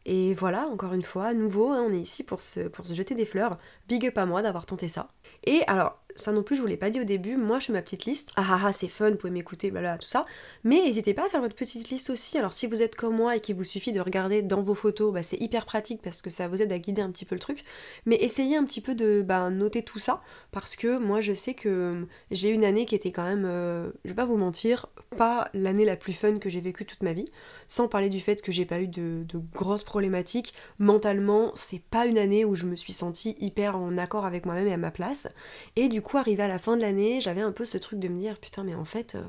Et 0.07 0.33
voilà, 0.35 0.67
encore 0.69 0.95
une 0.95 1.03
fois, 1.03 1.27
à 1.27 1.35
nouveau, 1.35 1.69
hein, 1.69 1.85
on 1.87 1.93
est 1.93 2.01
ici 2.01 2.23
pour 2.25 2.41
se, 2.41 2.61
pour 2.69 2.87
se 2.87 2.95
jeter 2.95 3.15
des 3.15 3.27
fleurs. 3.27 3.59
Big 3.89 4.07
up 4.07 4.17
à 4.17 4.27
moi 4.27 4.43
d'avoir 4.43 4.65
tenté 4.65 4.89
ça. 4.89 5.09
Et 5.45 5.63
alors, 5.67 6.01
ça 6.17 6.33
non 6.33 6.43
plus, 6.43 6.57
je 6.57 6.61
vous 6.61 6.67
l'ai 6.67 6.77
pas 6.77 6.91
dit 6.91 7.01
au 7.01 7.05
début, 7.05 7.37
moi 7.37 7.59
je 7.59 7.67
fais 7.67 7.73
ma 7.73 7.83
petite 7.83 8.05
liste. 8.05 8.31
Ah 8.37 8.45
ah 8.51 8.61
ah, 8.67 8.73
c'est 8.73 8.89
fun, 8.89 9.11
vous 9.11 9.17
pouvez 9.17 9.33
m'écouter, 9.33 9.71
voilà, 9.71 9.99
tout 9.99 10.09
ça. 10.09 10.27
Mais 10.65 10.83
n'hésitez 10.83 11.15
pas 11.15 11.27
à 11.27 11.29
faire 11.29 11.41
votre 11.41 11.55
petite 11.55 11.89
liste 11.91 12.11
aussi. 12.11 12.39
Alors, 12.39 12.53
si 12.53 12.67
vous 12.67 12.83
êtes 12.83 12.97
comme 12.97 13.17
moi 13.17 13.37
et 13.37 13.41
qu'il 13.41 13.57
vous 13.57 13.65
suffit 13.65 13.93
de 13.93 14.01
regarder 14.01 14.43
dans 14.43 14.63
vos 14.63 14.75
photos, 14.75 15.13
bah, 15.13 15.23
c'est 15.23 15.41
hyper 15.41 15.67
pratique 15.67 16.03
parce 16.03 16.21
que 16.23 16.31
ça 16.31 16.49
vous 16.49 16.61
aide 16.61 16.73
à 16.73 16.79
guider 16.79 17.03
un 17.03 17.11
petit 17.11 17.25
peu 17.25 17.35
le 17.35 17.41
truc. 17.41 17.65
Mais 18.07 18.17
essayez 18.17 18.57
un 18.57 18.65
petit 18.65 18.81
peu 18.81 18.95
de 18.95 19.23
bah, 19.23 19.51
noter 19.51 19.83
tout 19.83 19.99
ça 19.99 20.23
parce 20.53 20.77
que 20.77 20.99
moi 20.99 21.21
je 21.21 21.33
sais 21.33 21.55
que 21.55 22.07
j'ai 22.31 22.51
une 22.51 22.65
année 22.65 22.87
qui 22.87 22.95
était 22.95 23.13
quand 23.13 23.25
même, 23.25 23.45
euh, 23.47 23.91
je 24.05 24.11
vais 24.11 24.17
pas 24.17 24.25
vous 24.25 24.37
mentir, 24.37 24.87
pas 25.17 25.49
l'année 25.55 25.85
la 25.85 25.97
plus 25.97 26.13
fun 26.13 26.39
que 26.39 26.51
j'ai 26.51 26.61
vécue 26.61 26.85
toute 26.85 27.03
ma 27.03 27.13
vie. 27.13 27.31
Sans 27.71 27.87
parler 27.87 28.09
du 28.09 28.19
fait 28.19 28.43
que 28.43 28.50
j'ai 28.50 28.65
pas 28.65 28.80
eu 28.80 28.89
de, 28.89 29.25
grosses 29.54 29.85
problématiques. 29.85 30.54
Mentalement, 30.80 31.52
c'est 31.54 31.80
pas 31.80 32.06
une 32.06 32.19
année 32.19 32.45
où 32.45 32.56
je 32.56 32.67
me 32.67 32.75
suis 32.75 32.93
sentie 32.93 33.37
hyper 33.39 33.76
en 33.76 33.97
accord 33.97 34.25
avec 34.25 34.45
moi-même 34.45 34.67
et 34.67 34.73
à 34.73 34.76
ma 34.76 34.91
place. 34.91 35.28
Et 35.76 35.89
du 35.89 36.02
coup, 36.02 36.19
arrivé 36.19 36.43
à 36.43 36.49
la 36.49 36.59
fin 36.59 36.76
de 36.76 36.83
l'année, 36.83 37.21
j'avais 37.21 37.43
un 37.43 37.52
peu 37.52 37.65
ce 37.65 37.78
truc 37.78 38.00
de 38.00 38.09
me 38.09 38.19
dire 38.19 38.41
putain, 38.41 38.65
mais 38.65 38.75
en 38.75 38.85
fait, 38.85 39.15
euh, 39.15 39.23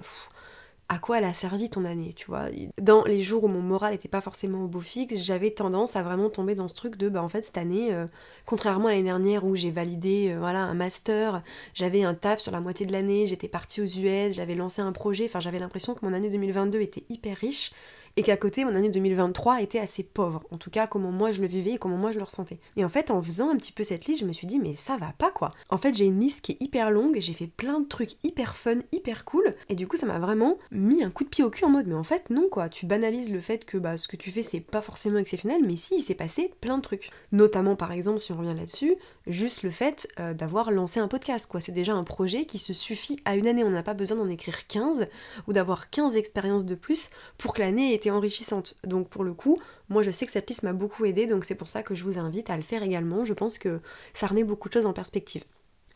à 0.89 0.97
quoi 0.97 1.19
elle 1.19 1.25
a 1.25 1.33
servi 1.33 1.69
ton 1.69 1.85
année, 1.85 2.13
tu 2.15 2.25
vois? 2.25 2.45
Dans 2.81 3.03
les 3.03 3.21
jours 3.21 3.43
où 3.43 3.47
mon 3.47 3.61
moral 3.61 3.93
était 3.93 4.07
pas 4.07 4.21
forcément 4.21 4.63
au 4.63 4.67
beau 4.67 4.81
fixe, 4.81 5.21
j'avais 5.21 5.51
tendance 5.51 5.95
à 5.95 6.01
vraiment 6.01 6.31
tomber 6.31 6.55
dans 6.55 6.67
ce 6.67 6.73
truc 6.73 6.95
de 6.95 7.09
bah 7.09 7.21
en 7.21 7.29
fait 7.29 7.43
cette 7.43 7.59
année, 7.59 7.93
euh, 7.93 8.07
contrairement 8.47 8.87
à 8.87 8.91
l'année 8.91 9.03
dernière 9.03 9.45
où 9.45 9.55
j'ai 9.55 9.69
validé 9.69 10.31
euh, 10.31 10.39
voilà 10.39 10.61
un 10.61 10.73
master, 10.73 11.43
j'avais 11.75 12.01
un 12.01 12.15
taf 12.15 12.39
sur 12.39 12.51
la 12.51 12.59
moitié 12.59 12.87
de 12.87 12.91
l'année, 12.91 13.27
j'étais 13.27 13.47
partie 13.47 13.81
aux 13.81 13.85
US, 13.85 14.33
j'avais 14.33 14.55
lancé 14.55 14.81
un 14.81 14.91
projet, 14.93 15.25
enfin 15.25 15.39
j'avais 15.39 15.59
l'impression 15.59 15.93
que 15.93 16.03
mon 16.03 16.11
année 16.11 16.31
2022 16.31 16.81
était 16.81 17.03
hyper 17.07 17.37
riche 17.37 17.71
et 18.17 18.23
qu'à 18.23 18.37
côté 18.37 18.65
mon 18.65 18.75
année 18.75 18.89
2023 18.89 19.61
était 19.61 19.79
assez 19.79 20.03
pauvre, 20.03 20.43
en 20.51 20.57
tout 20.57 20.69
cas 20.69 20.87
comment 20.87 21.11
moi 21.11 21.31
je 21.31 21.41
le 21.41 21.47
vivais 21.47 21.71
et 21.71 21.77
comment 21.77 21.97
moi 21.97 22.11
je 22.11 22.17
le 22.17 22.23
ressentais. 22.23 22.59
Et 22.77 22.85
en 22.85 22.89
fait 22.89 23.11
en 23.11 23.21
faisant 23.21 23.49
un 23.49 23.57
petit 23.57 23.71
peu 23.71 23.83
cette 23.83 24.05
liste, 24.05 24.21
je 24.21 24.25
me 24.25 24.33
suis 24.33 24.47
dit 24.47 24.59
mais 24.59 24.73
ça 24.73 24.97
va 24.97 25.13
pas 25.17 25.31
quoi. 25.31 25.53
En 25.69 25.77
fait 25.77 25.95
j'ai 25.95 26.05
une 26.05 26.19
liste 26.19 26.41
qui 26.41 26.53
est 26.53 26.61
hyper 26.61 26.91
longue, 26.91 27.17
j'ai 27.19 27.33
fait 27.33 27.47
plein 27.47 27.79
de 27.79 27.87
trucs 27.87 28.15
hyper 28.23 28.55
fun, 28.55 28.79
hyper 28.91 29.25
cool, 29.25 29.55
et 29.69 29.75
du 29.75 29.87
coup 29.87 29.97
ça 29.97 30.05
m'a 30.05 30.19
vraiment 30.19 30.57
mis 30.71 31.03
un 31.03 31.09
coup 31.09 31.23
de 31.23 31.29
pied 31.29 31.43
au 31.43 31.49
cul 31.49 31.65
en 31.65 31.69
mode 31.69 31.87
mais 31.87 31.95
en 31.95 32.03
fait 32.03 32.29
non 32.29 32.47
quoi, 32.49 32.69
tu 32.69 32.85
banalises 32.85 33.31
le 33.31 33.41
fait 33.41 33.65
que 33.65 33.77
bah, 33.77 33.97
ce 33.97 34.07
que 34.07 34.17
tu 34.17 34.31
fais 34.31 34.43
c'est 34.43 34.59
pas 34.59 34.81
forcément 34.81 35.19
exceptionnel, 35.19 35.61
mais 35.65 35.77
si 35.77 35.95
il 35.97 36.01
s'est 36.01 36.15
passé 36.15 36.53
plein 36.61 36.77
de 36.77 36.81
trucs. 36.81 37.11
Notamment 37.31 37.75
par 37.75 37.91
exemple 37.91 38.19
si 38.19 38.31
on 38.31 38.37
revient 38.37 38.55
là-dessus, 38.55 38.95
juste 39.27 39.63
le 39.63 39.69
fait 39.69 40.07
euh, 40.19 40.33
d'avoir 40.33 40.71
lancé 40.71 40.99
un 40.99 41.07
podcast 41.07 41.49
quoi, 41.49 41.61
c'est 41.61 41.71
déjà 41.71 41.93
un 41.93 42.03
projet 42.03 42.45
qui 42.45 42.57
se 42.57 42.73
suffit 42.73 43.19
à 43.25 43.35
une 43.35 43.47
année, 43.47 43.63
on 43.63 43.69
n'a 43.69 43.83
pas 43.83 43.93
besoin 43.93 44.17
d'en 44.17 44.29
écrire 44.29 44.67
15 44.67 45.07
ou 45.47 45.53
d'avoir 45.53 45.89
15 45.89 46.17
expériences 46.17 46.65
de 46.65 46.75
plus 46.75 47.09
pour 47.37 47.53
que 47.53 47.61
l'année 47.61 47.91
ait 47.91 47.95
été 47.95 48.11
enrichissante. 48.11 48.77
Donc 48.83 49.09
pour 49.09 49.23
le 49.23 49.33
coup, 49.33 49.59
moi 49.89 50.03
je 50.03 50.11
sais 50.11 50.25
que 50.25 50.31
cette 50.31 50.49
liste 50.49 50.63
m'a 50.63 50.73
beaucoup 50.73 51.05
aidé, 51.05 51.27
donc 51.27 51.45
c'est 51.45 51.55
pour 51.55 51.67
ça 51.67 51.83
que 51.83 51.95
je 51.95 52.03
vous 52.03 52.17
invite 52.17 52.49
à 52.49 52.57
le 52.57 52.63
faire 52.63 52.83
également. 52.83 53.25
Je 53.25 53.33
pense 53.33 53.57
que 53.57 53.79
ça 54.13 54.27
remet 54.27 54.43
beaucoup 54.43 54.69
de 54.69 54.73
choses 54.73 54.85
en 54.85 54.93
perspective. 54.93 55.43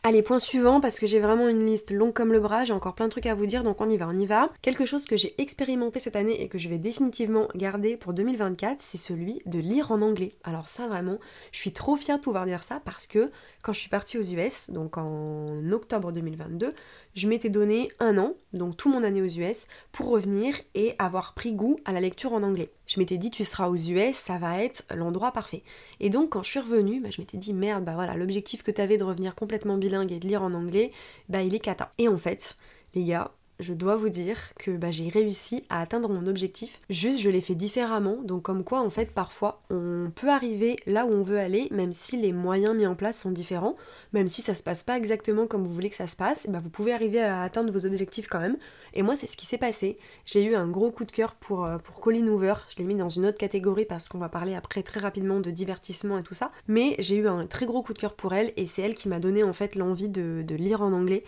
Allez, 0.08 0.22
point 0.22 0.38
suivant, 0.38 0.80
parce 0.80 1.00
que 1.00 1.08
j'ai 1.08 1.18
vraiment 1.18 1.48
une 1.48 1.66
liste 1.66 1.90
longue 1.90 2.12
comme 2.12 2.32
le 2.32 2.38
bras, 2.38 2.64
j'ai 2.64 2.72
encore 2.72 2.94
plein 2.94 3.06
de 3.06 3.10
trucs 3.10 3.26
à 3.26 3.34
vous 3.34 3.46
dire, 3.46 3.64
donc 3.64 3.80
on 3.80 3.90
y 3.90 3.96
va, 3.96 4.06
on 4.06 4.16
y 4.16 4.24
va. 4.24 4.50
Quelque 4.62 4.86
chose 4.86 5.04
que 5.04 5.16
j'ai 5.16 5.34
expérimenté 5.42 5.98
cette 5.98 6.14
année 6.14 6.40
et 6.40 6.46
que 6.46 6.58
je 6.58 6.68
vais 6.68 6.78
définitivement 6.78 7.48
garder 7.56 7.96
pour 7.96 8.12
2024, 8.12 8.80
c'est 8.80 8.98
celui 8.98 9.42
de 9.46 9.58
lire 9.58 9.90
en 9.90 10.02
anglais. 10.02 10.36
Alors 10.44 10.68
ça 10.68 10.86
vraiment, 10.86 11.18
je 11.50 11.58
suis 11.58 11.72
trop 11.72 11.96
fière 11.96 12.18
de 12.18 12.22
pouvoir 12.22 12.46
dire 12.46 12.62
ça 12.62 12.80
parce 12.84 13.08
que 13.08 13.32
quand 13.62 13.72
je 13.72 13.80
suis 13.80 13.90
partie 13.90 14.16
aux 14.16 14.22
US, 14.22 14.70
donc 14.70 14.96
en 14.96 15.72
octobre 15.72 16.12
2022, 16.12 16.72
je 17.16 17.26
m'étais 17.28 17.48
donné 17.48 17.90
un 17.98 18.18
an, 18.18 18.34
donc 18.52 18.76
tout 18.76 18.90
mon 18.90 19.02
année 19.02 19.22
aux 19.22 19.26
US, 19.26 19.66
pour 19.90 20.10
revenir 20.10 20.54
et 20.74 20.94
avoir 20.98 21.32
pris 21.32 21.54
goût 21.54 21.80
à 21.86 21.92
la 21.92 22.00
lecture 22.00 22.34
en 22.34 22.42
anglais. 22.42 22.70
Je 22.86 23.00
m'étais 23.00 23.16
dit, 23.16 23.30
tu 23.30 23.44
seras 23.44 23.68
aux 23.68 23.76
US, 23.76 24.14
ça 24.14 24.36
va 24.36 24.62
être 24.62 24.84
l'endroit 24.94 25.32
parfait. 25.32 25.62
Et 25.98 26.10
donc, 26.10 26.30
quand 26.30 26.42
je 26.42 26.50
suis 26.50 26.60
revenue, 26.60 27.00
bah, 27.00 27.08
je 27.10 27.20
m'étais 27.20 27.38
dit, 27.38 27.54
merde, 27.54 27.84
bah 27.84 27.94
voilà, 27.94 28.14
l'objectif 28.16 28.62
que 28.62 28.70
tu 28.70 28.82
avais 28.82 28.98
de 28.98 29.04
revenir 29.04 29.34
complètement 29.34 29.78
bilingue 29.78 30.12
et 30.12 30.18
de 30.18 30.28
lire 30.28 30.42
en 30.42 30.52
anglais, 30.52 30.92
bah 31.30 31.42
il 31.42 31.54
est 31.54 31.60
cata. 31.60 31.92
Et 31.96 32.06
en 32.06 32.18
fait, 32.18 32.56
les 32.94 33.04
gars, 33.04 33.32
je 33.58 33.72
dois 33.72 33.96
vous 33.96 34.08
dire 34.08 34.38
que 34.58 34.70
bah, 34.70 34.90
j'ai 34.90 35.08
réussi 35.08 35.64
à 35.68 35.80
atteindre 35.80 36.08
mon 36.08 36.26
objectif. 36.26 36.80
Juste, 36.90 37.20
je 37.20 37.30
l'ai 37.30 37.40
fait 37.40 37.54
différemment. 37.54 38.18
Donc, 38.22 38.42
comme 38.42 38.64
quoi, 38.64 38.80
en 38.80 38.90
fait, 38.90 39.10
parfois, 39.10 39.62
on 39.70 40.10
peut 40.14 40.30
arriver 40.30 40.76
là 40.86 41.06
où 41.06 41.10
on 41.10 41.22
veut 41.22 41.38
aller, 41.38 41.68
même 41.70 41.92
si 41.92 42.16
les 42.16 42.32
moyens 42.32 42.74
mis 42.74 42.86
en 42.86 42.94
place 42.94 43.18
sont 43.20 43.30
différents, 43.30 43.76
même 44.12 44.28
si 44.28 44.42
ça 44.42 44.54
se 44.54 44.62
passe 44.62 44.82
pas 44.82 44.96
exactement 44.96 45.46
comme 45.46 45.64
vous 45.64 45.72
voulez 45.72 45.90
que 45.90 45.96
ça 45.96 46.06
se 46.06 46.16
passe, 46.16 46.46
bah, 46.48 46.60
vous 46.62 46.70
pouvez 46.70 46.92
arriver 46.92 47.20
à 47.20 47.42
atteindre 47.42 47.72
vos 47.72 47.86
objectifs 47.86 48.28
quand 48.28 48.40
même. 48.40 48.56
Et 48.92 49.02
moi, 49.02 49.16
c'est 49.16 49.26
ce 49.26 49.36
qui 49.36 49.46
s'est 49.46 49.58
passé. 49.58 49.98
J'ai 50.24 50.44
eu 50.44 50.54
un 50.54 50.68
gros 50.68 50.90
coup 50.90 51.04
de 51.04 51.12
cœur 51.12 51.34
pour, 51.34 51.64
euh, 51.64 51.78
pour 51.78 52.00
Colleen 52.00 52.28
Hoover. 52.28 52.54
Je 52.70 52.78
l'ai 52.78 52.84
mis 52.84 52.94
dans 52.94 53.10
une 53.10 53.26
autre 53.26 53.38
catégorie 53.38 53.84
parce 53.84 54.08
qu'on 54.08 54.18
va 54.18 54.28
parler 54.28 54.54
après 54.54 54.82
très 54.82 55.00
rapidement 55.00 55.40
de 55.40 55.50
divertissement 55.50 56.18
et 56.18 56.22
tout 56.22 56.34
ça. 56.34 56.50
Mais 56.66 56.96
j'ai 56.98 57.16
eu 57.16 57.28
un 57.28 57.46
très 57.46 57.66
gros 57.66 57.82
coup 57.82 57.92
de 57.92 57.98
cœur 57.98 58.14
pour 58.14 58.32
elle 58.32 58.52
et 58.56 58.64
c'est 58.64 58.82
elle 58.82 58.94
qui 58.94 59.08
m'a 59.08 59.18
donné 59.18 59.42
en 59.42 59.52
fait 59.52 59.74
l'envie 59.74 60.08
de 60.08 60.54
lire 60.54 60.82
en 60.82 60.92
anglais 60.92 61.24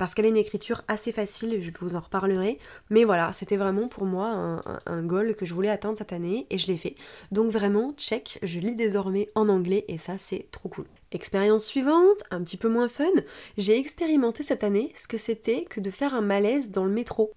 parce 0.00 0.14
qu'elle 0.14 0.24
a 0.24 0.28
une 0.28 0.38
écriture 0.38 0.82
assez 0.88 1.12
facile, 1.12 1.60
je 1.60 1.70
vous 1.78 1.94
en 1.94 2.00
reparlerai. 2.00 2.58
Mais 2.88 3.04
voilà, 3.04 3.34
c'était 3.34 3.58
vraiment 3.58 3.86
pour 3.86 4.06
moi 4.06 4.62
un, 4.86 5.02
goal 5.02 5.34
que 5.34 5.44
je 5.44 5.52
voulais 5.52 5.68
atteindre 5.68 5.98
cette 5.98 6.14
année 6.14 6.46
et 6.48 6.56
je 6.56 6.68
l'ai 6.68 6.78
fait. 6.78 6.94
Donc 7.32 7.50
vraiment, 7.50 7.92
check, 7.98 8.38
je 8.42 8.60
lis 8.60 8.74
désormais 8.74 9.28
en 9.34 9.50
anglais 9.50 9.84
et 9.88 9.98
ça 9.98 10.14
c'est 10.16 10.46
trop 10.52 10.70
cool. 10.70 10.86
Expérience 11.12 11.66
suivante, 11.66 12.22
un 12.30 12.42
petit 12.42 12.56
peu 12.56 12.70
moins 12.70 12.88
fun, 12.88 13.04
j'ai 13.58 13.78
expérimenté 13.78 14.42
cette 14.42 14.64
année 14.64 14.90
ce 14.94 15.06
que 15.06 15.18
c'était 15.18 15.64
que 15.64 15.80
de 15.80 15.90
faire 15.90 16.14
un 16.14 16.22
malaise 16.22 16.70
dans 16.70 16.86
le 16.86 16.92
métro. 16.92 17.32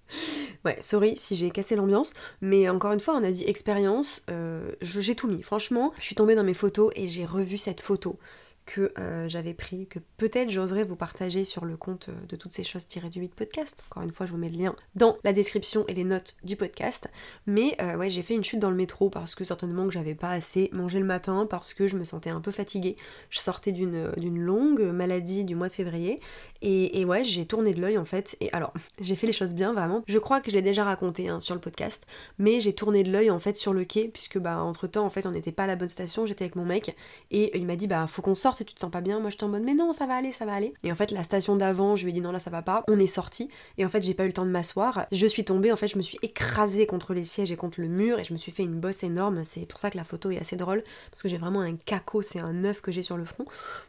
Ouais, 0.64 0.78
sorry 0.80 1.18
si 1.18 1.34
j'ai 1.34 1.50
cassé 1.50 1.76
l'ambiance, 1.76 2.14
mais 2.40 2.70
encore 2.70 2.92
une 2.92 3.00
fois, 3.00 3.14
on 3.14 3.24
a 3.24 3.30
dit 3.30 3.44
expérience, 3.44 4.24
euh, 4.30 4.72
j'ai 4.80 5.14
tout 5.14 5.28
mis. 5.28 5.42
Franchement, 5.42 5.92
je 5.98 6.04
suis 6.04 6.14
tombée 6.14 6.34
dans 6.34 6.44
mes 6.44 6.54
photos 6.54 6.90
et 6.96 7.08
j'ai 7.08 7.26
revu 7.26 7.58
cette 7.58 7.82
photo 7.82 8.18
que 8.66 8.92
euh, 8.98 9.28
j'avais 9.28 9.54
pris, 9.54 9.86
que 9.86 9.98
peut-être 10.16 10.50
j'oserais 10.50 10.84
vous 10.84 10.96
partager 10.96 11.44
sur 11.44 11.64
le 11.64 11.76
compte 11.76 12.08
euh, 12.08 12.26
de 12.28 12.36
toutes 12.36 12.52
ces 12.52 12.64
choses 12.64 12.86
tirées 12.86 13.10
du 13.10 13.20
8 13.20 13.34
podcast. 13.34 13.84
Encore 13.90 14.02
une 14.02 14.10
fois, 14.10 14.26
je 14.26 14.32
vous 14.32 14.38
mets 14.38 14.48
le 14.48 14.56
lien 14.56 14.74
dans 14.94 15.18
la 15.22 15.32
description 15.32 15.84
et 15.86 15.94
les 15.94 16.04
notes 16.04 16.36
du 16.44 16.56
podcast. 16.56 17.08
Mais 17.46 17.76
euh, 17.82 17.96
ouais, 17.96 18.08
j'ai 18.08 18.22
fait 18.22 18.34
une 18.34 18.44
chute 18.44 18.60
dans 18.60 18.70
le 18.70 18.76
métro 18.76 19.10
parce 19.10 19.34
que 19.34 19.44
certainement 19.44 19.86
que 19.86 19.92
j'avais 19.92 20.14
pas 20.14 20.30
assez 20.30 20.70
mangé 20.72 20.98
le 20.98 21.04
matin, 21.04 21.46
parce 21.48 21.74
que 21.74 21.86
je 21.86 21.96
me 21.96 22.04
sentais 22.04 22.30
un 22.30 22.40
peu 22.40 22.52
fatiguée. 22.52 22.96
Je 23.30 23.40
sortais 23.40 23.72
d'une 23.72 24.38
longue 24.38 24.82
maladie 24.82 25.44
du 25.44 25.54
mois 25.54 25.68
de 25.68 25.72
février. 25.72 26.20
Et, 26.66 27.04
ouais, 27.04 27.24
j'ai 27.24 27.44
tourné 27.44 27.74
de 27.74 27.80
l'œil 27.80 27.98
en 27.98 28.06
fait. 28.06 28.38
Et 28.40 28.50
alors, 28.54 28.72
j'ai 29.00 29.16
fait 29.16 29.26
les 29.26 29.34
choses 29.34 29.52
bien 29.52 29.74
vraiment. 29.74 30.02
Je 30.06 30.18
crois 30.18 30.40
que 30.40 30.50
je 30.50 30.56
l'ai 30.56 30.62
déjà 30.62 30.84
raconté 30.84 31.28
hein, 31.28 31.38
sur 31.38 31.54
le 31.54 31.60
podcast. 31.60 32.06
Mais 32.38 32.60
j'ai 32.60 32.72
tourné 32.72 33.02
de 33.02 33.12
l'œil 33.12 33.30
en 33.30 33.38
fait 33.38 33.56
sur 33.56 33.74
le 33.74 33.84
quai, 33.84 34.08
puisque 34.08 34.38
bah 34.38 34.62
entre 34.62 34.86
temps 34.86 35.04
en 35.04 35.10
fait 35.10 35.26
on 35.26 35.30
n'était 35.30 35.52
pas 35.52 35.64
à 35.64 35.66
la 35.66 35.76
bonne 35.76 35.90
station, 35.90 36.24
j'étais 36.24 36.44
avec 36.44 36.56
mon 36.56 36.64
mec. 36.64 36.96
Et 37.30 37.56
il 37.58 37.66
m'a 37.66 37.76
dit 37.76 37.86
bah 37.86 38.06
faut 38.06 38.22
qu'on 38.22 38.34
sorte 38.34 38.53
et 38.60 38.64
tu 38.64 38.74
te 38.74 38.80
sens 38.80 38.90
pas 38.90 39.00
bien. 39.00 39.20
Moi 39.20 39.30
j'étais 39.30 39.44
en 39.44 39.48
mode 39.48 39.62
mais 39.62 39.74
non, 39.74 39.92
ça 39.92 40.06
va 40.06 40.14
aller, 40.14 40.32
ça 40.32 40.44
va 40.44 40.54
aller. 40.54 40.74
Et 40.82 40.92
en 40.92 40.94
fait, 40.94 41.10
la 41.10 41.24
station 41.24 41.56
d'avant, 41.56 41.96
je 41.96 42.04
lui 42.04 42.10
ai 42.10 42.14
dit 42.14 42.20
non, 42.20 42.32
là 42.32 42.38
ça 42.38 42.50
va 42.50 42.62
pas. 42.62 42.84
On 42.88 42.98
est 42.98 43.06
sorti 43.06 43.50
et 43.78 43.84
en 43.84 43.88
fait, 43.88 44.02
j'ai 44.02 44.14
pas 44.14 44.24
eu 44.24 44.28
le 44.28 44.32
temps 44.32 44.46
de 44.46 44.50
m'asseoir. 44.50 45.06
Je 45.12 45.26
suis 45.26 45.44
tombée, 45.44 45.72
en 45.72 45.76
fait, 45.76 45.88
je 45.88 45.96
me 45.96 46.02
suis 46.02 46.18
écrasée 46.22 46.86
contre 46.86 47.14
les 47.14 47.24
sièges 47.24 47.52
et 47.52 47.56
contre 47.56 47.80
le 47.80 47.88
mur 47.88 48.18
et 48.18 48.24
je 48.24 48.32
me 48.32 48.38
suis 48.38 48.52
fait 48.52 48.62
une 48.62 48.80
bosse 48.80 49.02
énorme. 49.02 49.44
C'est 49.44 49.66
pour 49.66 49.78
ça 49.78 49.90
que 49.90 49.96
la 49.96 50.04
photo 50.04 50.30
est 50.30 50.38
assez 50.38 50.56
drôle 50.56 50.82
parce 51.10 51.22
que 51.22 51.28
j'ai 51.28 51.38
vraiment 51.38 51.60
un 51.60 51.76
caco, 51.76 52.22
c'est 52.22 52.40
un 52.40 52.64
œuf 52.64 52.80
que 52.80 52.92
j'ai 52.92 53.02
sur 53.02 53.16
le 53.16 53.24
front. 53.24 53.44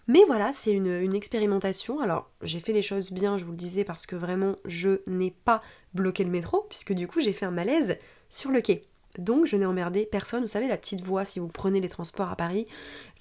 Mais 0.08 0.23
voilà, 0.28 0.51
c'est 0.54 0.71
une 0.71 1.15
expérimentation. 1.15 1.99
Alors, 1.99 2.30
j'ai 2.41 2.60
fait 2.60 2.73
les 2.73 2.82
choses 2.82 3.12
bien, 3.12 3.38
je 3.38 3.45
vous 3.45 3.51
le 3.51 3.58
disais, 3.58 3.84
parce 3.84 4.06
que 4.06 4.15
vraiment, 4.15 4.56
je 4.65 5.01
n'ai 5.08 5.32
pas 5.32 5.62
bloqué 5.93 6.23
le 6.23 6.30
métro 6.30 6.65
puisque 6.69 6.93
du 6.93 7.08
coup, 7.08 7.21
j'ai 7.21 7.34
fait 7.34 7.45
un 7.45 7.51
malaise 7.51 7.97
sur 8.30 8.51
le 8.51 8.62
quai. 8.62 8.88
Donc 9.17 9.45
je 9.45 9.56
n'ai 9.56 9.65
emmerdé 9.65 10.06
personne. 10.06 10.41
Vous 10.41 10.47
savez 10.47 10.67
la 10.67 10.78
petite 10.78 11.01
voix 11.01 11.25
si 11.25 11.39
vous 11.39 11.47
prenez 11.47 11.80
les 11.80 11.89
transports 11.89 12.30
à 12.30 12.36
Paris 12.36 12.65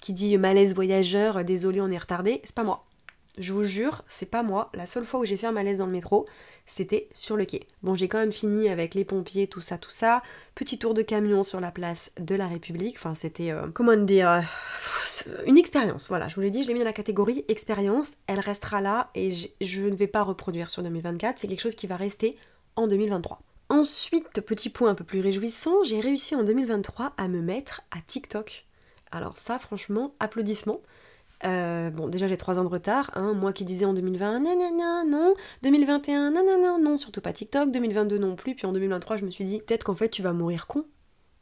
qui 0.01 0.13
dit 0.13 0.37
malaise 0.37 0.75
voyageur, 0.75 1.43
désolé 1.43 1.81
on 1.81 1.89
est 1.89 1.97
retardé, 1.97 2.41
c'est 2.43 2.55
pas 2.55 2.63
moi. 2.63 2.85
Je 3.37 3.51
vous 3.51 3.65
jure, 3.65 4.03
c'est 4.07 4.29
pas 4.29 4.43
moi. 4.43 4.69
La 4.73 4.85
seule 4.85 5.03
fois 5.03 5.19
où 5.19 5.25
j'ai 5.25 5.35
fait 5.35 5.47
un 5.47 5.51
malaise 5.51 5.79
dans 5.79 5.85
le 5.85 5.91
métro, 5.91 6.25
c'était 6.65 7.09
sur 7.13 7.35
le 7.35 7.43
quai. 7.43 7.67
Bon, 7.83 7.93
j'ai 7.93 8.07
quand 8.07 8.17
même 8.17 8.31
fini 8.31 8.69
avec 8.69 8.95
les 8.95 9.03
pompiers, 9.03 9.47
tout 9.47 9.59
ça, 9.59 9.77
tout 9.77 9.91
ça. 9.91 10.23
Petit 10.53 10.77
tour 10.77 10.93
de 10.93 11.01
camion 11.01 11.43
sur 11.43 11.59
la 11.59 11.71
place 11.71 12.13
de 12.17 12.33
la 12.33 12.47
République. 12.47 12.95
Enfin, 12.97 13.13
c'était, 13.13 13.51
euh, 13.51 13.67
comment 13.73 13.97
dire, 13.97 14.29
euh, 14.29 14.41
une 15.45 15.57
expérience. 15.57 16.07
Voilà, 16.07 16.29
je 16.29 16.35
vous 16.35 16.41
l'ai 16.41 16.49
dit, 16.49 16.63
je 16.63 16.69
l'ai 16.69 16.73
mis 16.73 16.79
dans 16.79 16.85
la 16.85 16.93
catégorie 16.93 17.43
expérience. 17.49 18.11
Elle 18.27 18.39
restera 18.39 18.79
là 18.79 19.09
et 19.15 19.31
je 19.31 19.81
ne 19.81 19.95
vais 19.95 20.07
pas 20.07 20.23
reproduire 20.23 20.69
sur 20.69 20.81
2024. 20.81 21.37
C'est 21.37 21.47
quelque 21.47 21.61
chose 21.61 21.75
qui 21.75 21.87
va 21.87 21.97
rester 21.97 22.37
en 22.77 22.87
2023. 22.87 23.41
Ensuite, 23.69 24.41
petit 24.41 24.69
point 24.69 24.91
un 24.91 24.95
peu 24.95 25.03
plus 25.03 25.21
réjouissant, 25.21 25.83
j'ai 25.83 25.99
réussi 25.99 26.35
en 26.35 26.43
2023 26.43 27.13
à 27.17 27.27
me 27.27 27.41
mettre 27.41 27.81
à 27.91 27.97
TikTok. 28.05 28.65
Alors 29.11 29.37
ça, 29.37 29.57
franchement, 29.57 30.13
applaudissements. 30.19 30.81
Euh, 31.43 31.89
bon, 31.89 32.07
déjà 32.07 32.27
j'ai 32.27 32.37
3 32.37 32.59
ans 32.59 32.63
de 32.63 32.69
retard, 32.69 33.11
hein. 33.13 33.33
moi 33.33 33.51
qui 33.51 33.65
disais 33.65 33.85
en 33.85 33.93
2020 33.93 34.39
nanana 34.39 35.03
non, 35.03 35.33
2021 35.63 36.31
nanana 36.31 36.77
non, 36.79 36.97
surtout 36.97 37.19
pas 37.19 37.33
TikTok, 37.33 37.71
2022 37.71 38.17
non 38.17 38.37
plus, 38.37 38.55
puis 38.55 38.65
en 38.65 38.71
2023 38.71 39.17
je 39.17 39.25
me 39.25 39.29
suis 39.29 39.43
dit 39.43 39.59
peut-être 39.59 39.83
qu'en 39.83 39.95
fait 39.95 40.07
tu 40.07 40.21
vas 40.21 40.31
mourir 40.31 40.65
con, 40.65 40.85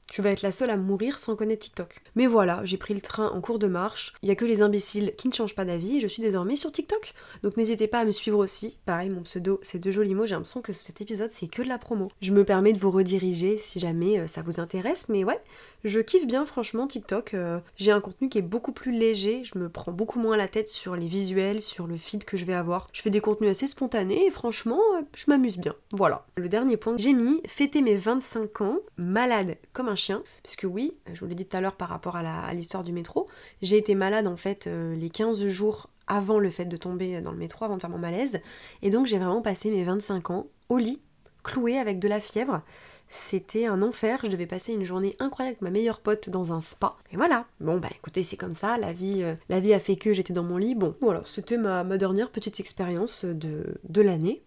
tu 0.07 0.21
vas 0.21 0.31
être 0.31 0.41
la 0.41 0.51
seule 0.51 0.69
à 0.69 0.77
mourir 0.77 1.17
sans 1.17 1.35
connaître 1.35 1.63
TikTok. 1.63 2.01
Mais 2.15 2.27
voilà, 2.27 2.61
j'ai 2.63 2.77
pris 2.77 2.93
le 2.93 3.01
train 3.01 3.29
en 3.29 3.41
cours 3.41 3.59
de 3.59 3.67
marche. 3.67 4.13
Il 4.21 4.29
y 4.29 4.31
a 4.31 4.35
que 4.35 4.45
les 4.45 4.61
imbéciles 4.61 5.13
qui 5.17 5.27
ne 5.27 5.33
changent 5.33 5.55
pas 5.55 5.65
d'avis 5.65 6.01
je 6.01 6.07
suis 6.07 6.21
désormais 6.21 6.55
sur 6.55 6.71
TikTok. 6.71 7.13
Donc 7.43 7.57
n'hésitez 7.57 7.87
pas 7.87 7.99
à 7.99 8.05
me 8.05 8.11
suivre 8.11 8.39
aussi. 8.39 8.77
Pareil, 8.85 9.09
mon 9.09 9.21
pseudo, 9.23 9.59
c'est 9.63 9.79
deux 9.79 9.91
jolis 9.91 10.15
mots. 10.15 10.25
J'ai 10.25 10.35
l'impression 10.35 10.61
que 10.61 10.73
cet 10.73 11.01
épisode, 11.01 11.29
c'est 11.31 11.47
que 11.47 11.61
de 11.61 11.67
la 11.67 11.77
promo. 11.77 12.11
Je 12.21 12.31
me 12.31 12.43
permets 12.43 12.73
de 12.73 12.79
vous 12.79 12.91
rediriger 12.91 13.57
si 13.57 13.79
jamais 13.79 14.19
euh, 14.19 14.27
ça 14.27 14.41
vous 14.41 14.59
intéresse. 14.59 15.09
Mais 15.09 15.23
ouais, 15.23 15.39
je 15.83 15.99
kiffe 15.99 16.27
bien 16.27 16.45
franchement 16.45 16.87
TikTok. 16.87 17.33
Euh, 17.33 17.59
j'ai 17.75 17.91
un 17.91 18.01
contenu 18.01 18.29
qui 18.29 18.37
est 18.37 18.43
beaucoup 18.43 18.71
plus 18.71 18.91
léger. 18.91 19.43
Je 19.43 19.57
me 19.57 19.69
prends 19.69 19.91
beaucoup 19.91 20.19
moins 20.19 20.37
la 20.37 20.47
tête 20.47 20.69
sur 20.69 20.95
les 20.95 21.07
visuels, 21.07 21.61
sur 21.61 21.87
le 21.87 21.97
feed 21.97 22.25
que 22.25 22.37
je 22.37 22.45
vais 22.45 22.53
avoir. 22.53 22.87
Je 22.93 23.01
fais 23.01 23.09
des 23.09 23.21
contenus 23.21 23.51
assez 23.51 23.67
spontanés 23.67 24.25
et 24.25 24.31
franchement, 24.31 24.79
euh, 24.95 25.01
je 25.15 25.25
m'amuse 25.27 25.57
bien. 25.57 25.75
Voilà. 25.91 26.25
Le 26.35 26.49
dernier 26.49 26.77
point, 26.77 26.95
j'ai 26.97 27.13
mis 27.13 27.41
fêter 27.45 27.81
mes 27.81 27.95
25 27.95 28.61
ans, 28.61 28.79
malade 28.97 29.57
comme 29.73 29.89
un 29.89 29.92
chien. 29.95 30.23
Puisque 30.43 30.65
oui, 30.69 30.93
je 31.11 31.19
vous 31.19 31.27
l'ai 31.27 31.35
dit 31.35 31.45
tout 31.45 31.57
à 31.57 31.61
l'heure 31.61 31.75
par 31.75 31.89
rapport 31.89 32.15
à 32.15 32.53
l'histoire 32.53 32.83
du 32.83 32.91
métro, 32.91 33.27
j'ai 33.61 33.77
été 33.77 33.95
malade 33.95 34.27
en 34.27 34.37
fait 34.37 34.67
euh, 34.67 34.95
les 34.95 35.09
15 35.09 35.47
jours 35.47 35.89
avant 36.07 36.39
le 36.39 36.49
fait 36.49 36.65
de 36.65 36.77
tomber 36.77 37.21
dans 37.21 37.31
le 37.31 37.37
métro, 37.37 37.65
avant 37.65 37.75
de 37.75 37.81
faire 37.81 37.89
mon 37.89 37.97
malaise. 37.97 38.39
Et 38.81 38.89
donc 38.89 39.07
j'ai 39.07 39.17
vraiment 39.17 39.41
passé 39.41 39.69
mes 39.69 39.83
25 39.83 40.31
ans 40.31 40.47
au 40.69 40.77
lit, 40.77 41.01
cloué 41.43 41.77
avec 41.77 41.99
de 41.99 42.07
la 42.07 42.19
fièvre. 42.19 42.61
C'était 43.09 43.67
un 43.67 43.81
enfer, 43.81 44.19
je 44.23 44.29
devais 44.29 44.47
passer 44.47 44.73
une 44.73 44.85
journée 44.85 45.15
incroyable 45.19 45.53
avec 45.53 45.61
ma 45.61 45.69
meilleure 45.69 45.99
pote 45.99 46.29
dans 46.29 46.51
un 46.51 46.61
spa. 46.61 46.95
Et 47.11 47.15
voilà, 47.15 47.45
bon 47.59 47.77
bah 47.77 47.89
écoutez, 47.95 48.23
c'est 48.23 48.37
comme 48.37 48.55
ça, 48.55 48.77
la 48.77 48.91
vie, 48.91 49.21
euh, 49.21 49.35
la 49.49 49.59
vie 49.59 49.73
a 49.73 49.79
fait 49.79 49.97
que 49.97 50.13
j'étais 50.13 50.33
dans 50.33 50.43
mon 50.43 50.57
lit. 50.57 50.73
Bon, 50.73 50.95
voilà, 50.99 51.21
c'était 51.25 51.57
ma, 51.57 51.83
dernière 51.97 52.31
petite 52.31 52.59
expérience 52.59 53.23
de, 53.23 53.79
de 53.87 54.01
l'année. 54.01 54.41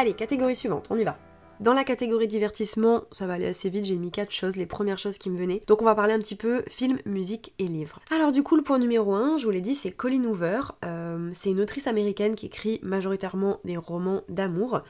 Allez, 0.00 0.14
catégorie 0.14 0.56
suivante, 0.56 0.86
on 0.88 0.96
y 0.96 1.04
va. 1.04 1.18
Dans 1.60 1.74
la 1.74 1.84
catégorie 1.84 2.26
divertissement, 2.26 3.04
ça 3.12 3.26
va 3.26 3.34
aller 3.34 3.48
assez 3.48 3.68
vite, 3.68 3.84
j'ai 3.84 3.96
mis 3.96 4.10
quatre 4.10 4.32
choses, 4.32 4.56
les 4.56 4.64
premières 4.64 4.98
choses 4.98 5.18
qui 5.18 5.28
me 5.28 5.38
venaient. 5.38 5.62
Donc 5.66 5.82
on 5.82 5.84
va 5.84 5.94
parler 5.94 6.14
un 6.14 6.20
petit 6.20 6.36
peu 6.36 6.64
film, 6.68 7.00
musique 7.04 7.52
et 7.58 7.68
livres. 7.68 8.00
Alors 8.10 8.32
du 8.32 8.42
coup, 8.42 8.56
le 8.56 8.62
point 8.62 8.78
numéro 8.78 9.12
1, 9.12 9.36
je 9.36 9.44
vous 9.44 9.50
l'ai 9.50 9.60
dit, 9.60 9.74
c'est 9.74 9.90
Colleen 9.90 10.24
Hoover. 10.24 10.60
Euh, 10.86 11.28
c'est 11.34 11.50
une 11.50 11.60
autrice 11.60 11.86
américaine 11.86 12.34
qui 12.34 12.46
écrit 12.46 12.80
majoritairement 12.82 13.60
des 13.64 13.76
romans 13.76 14.22
d'amour 14.30 14.80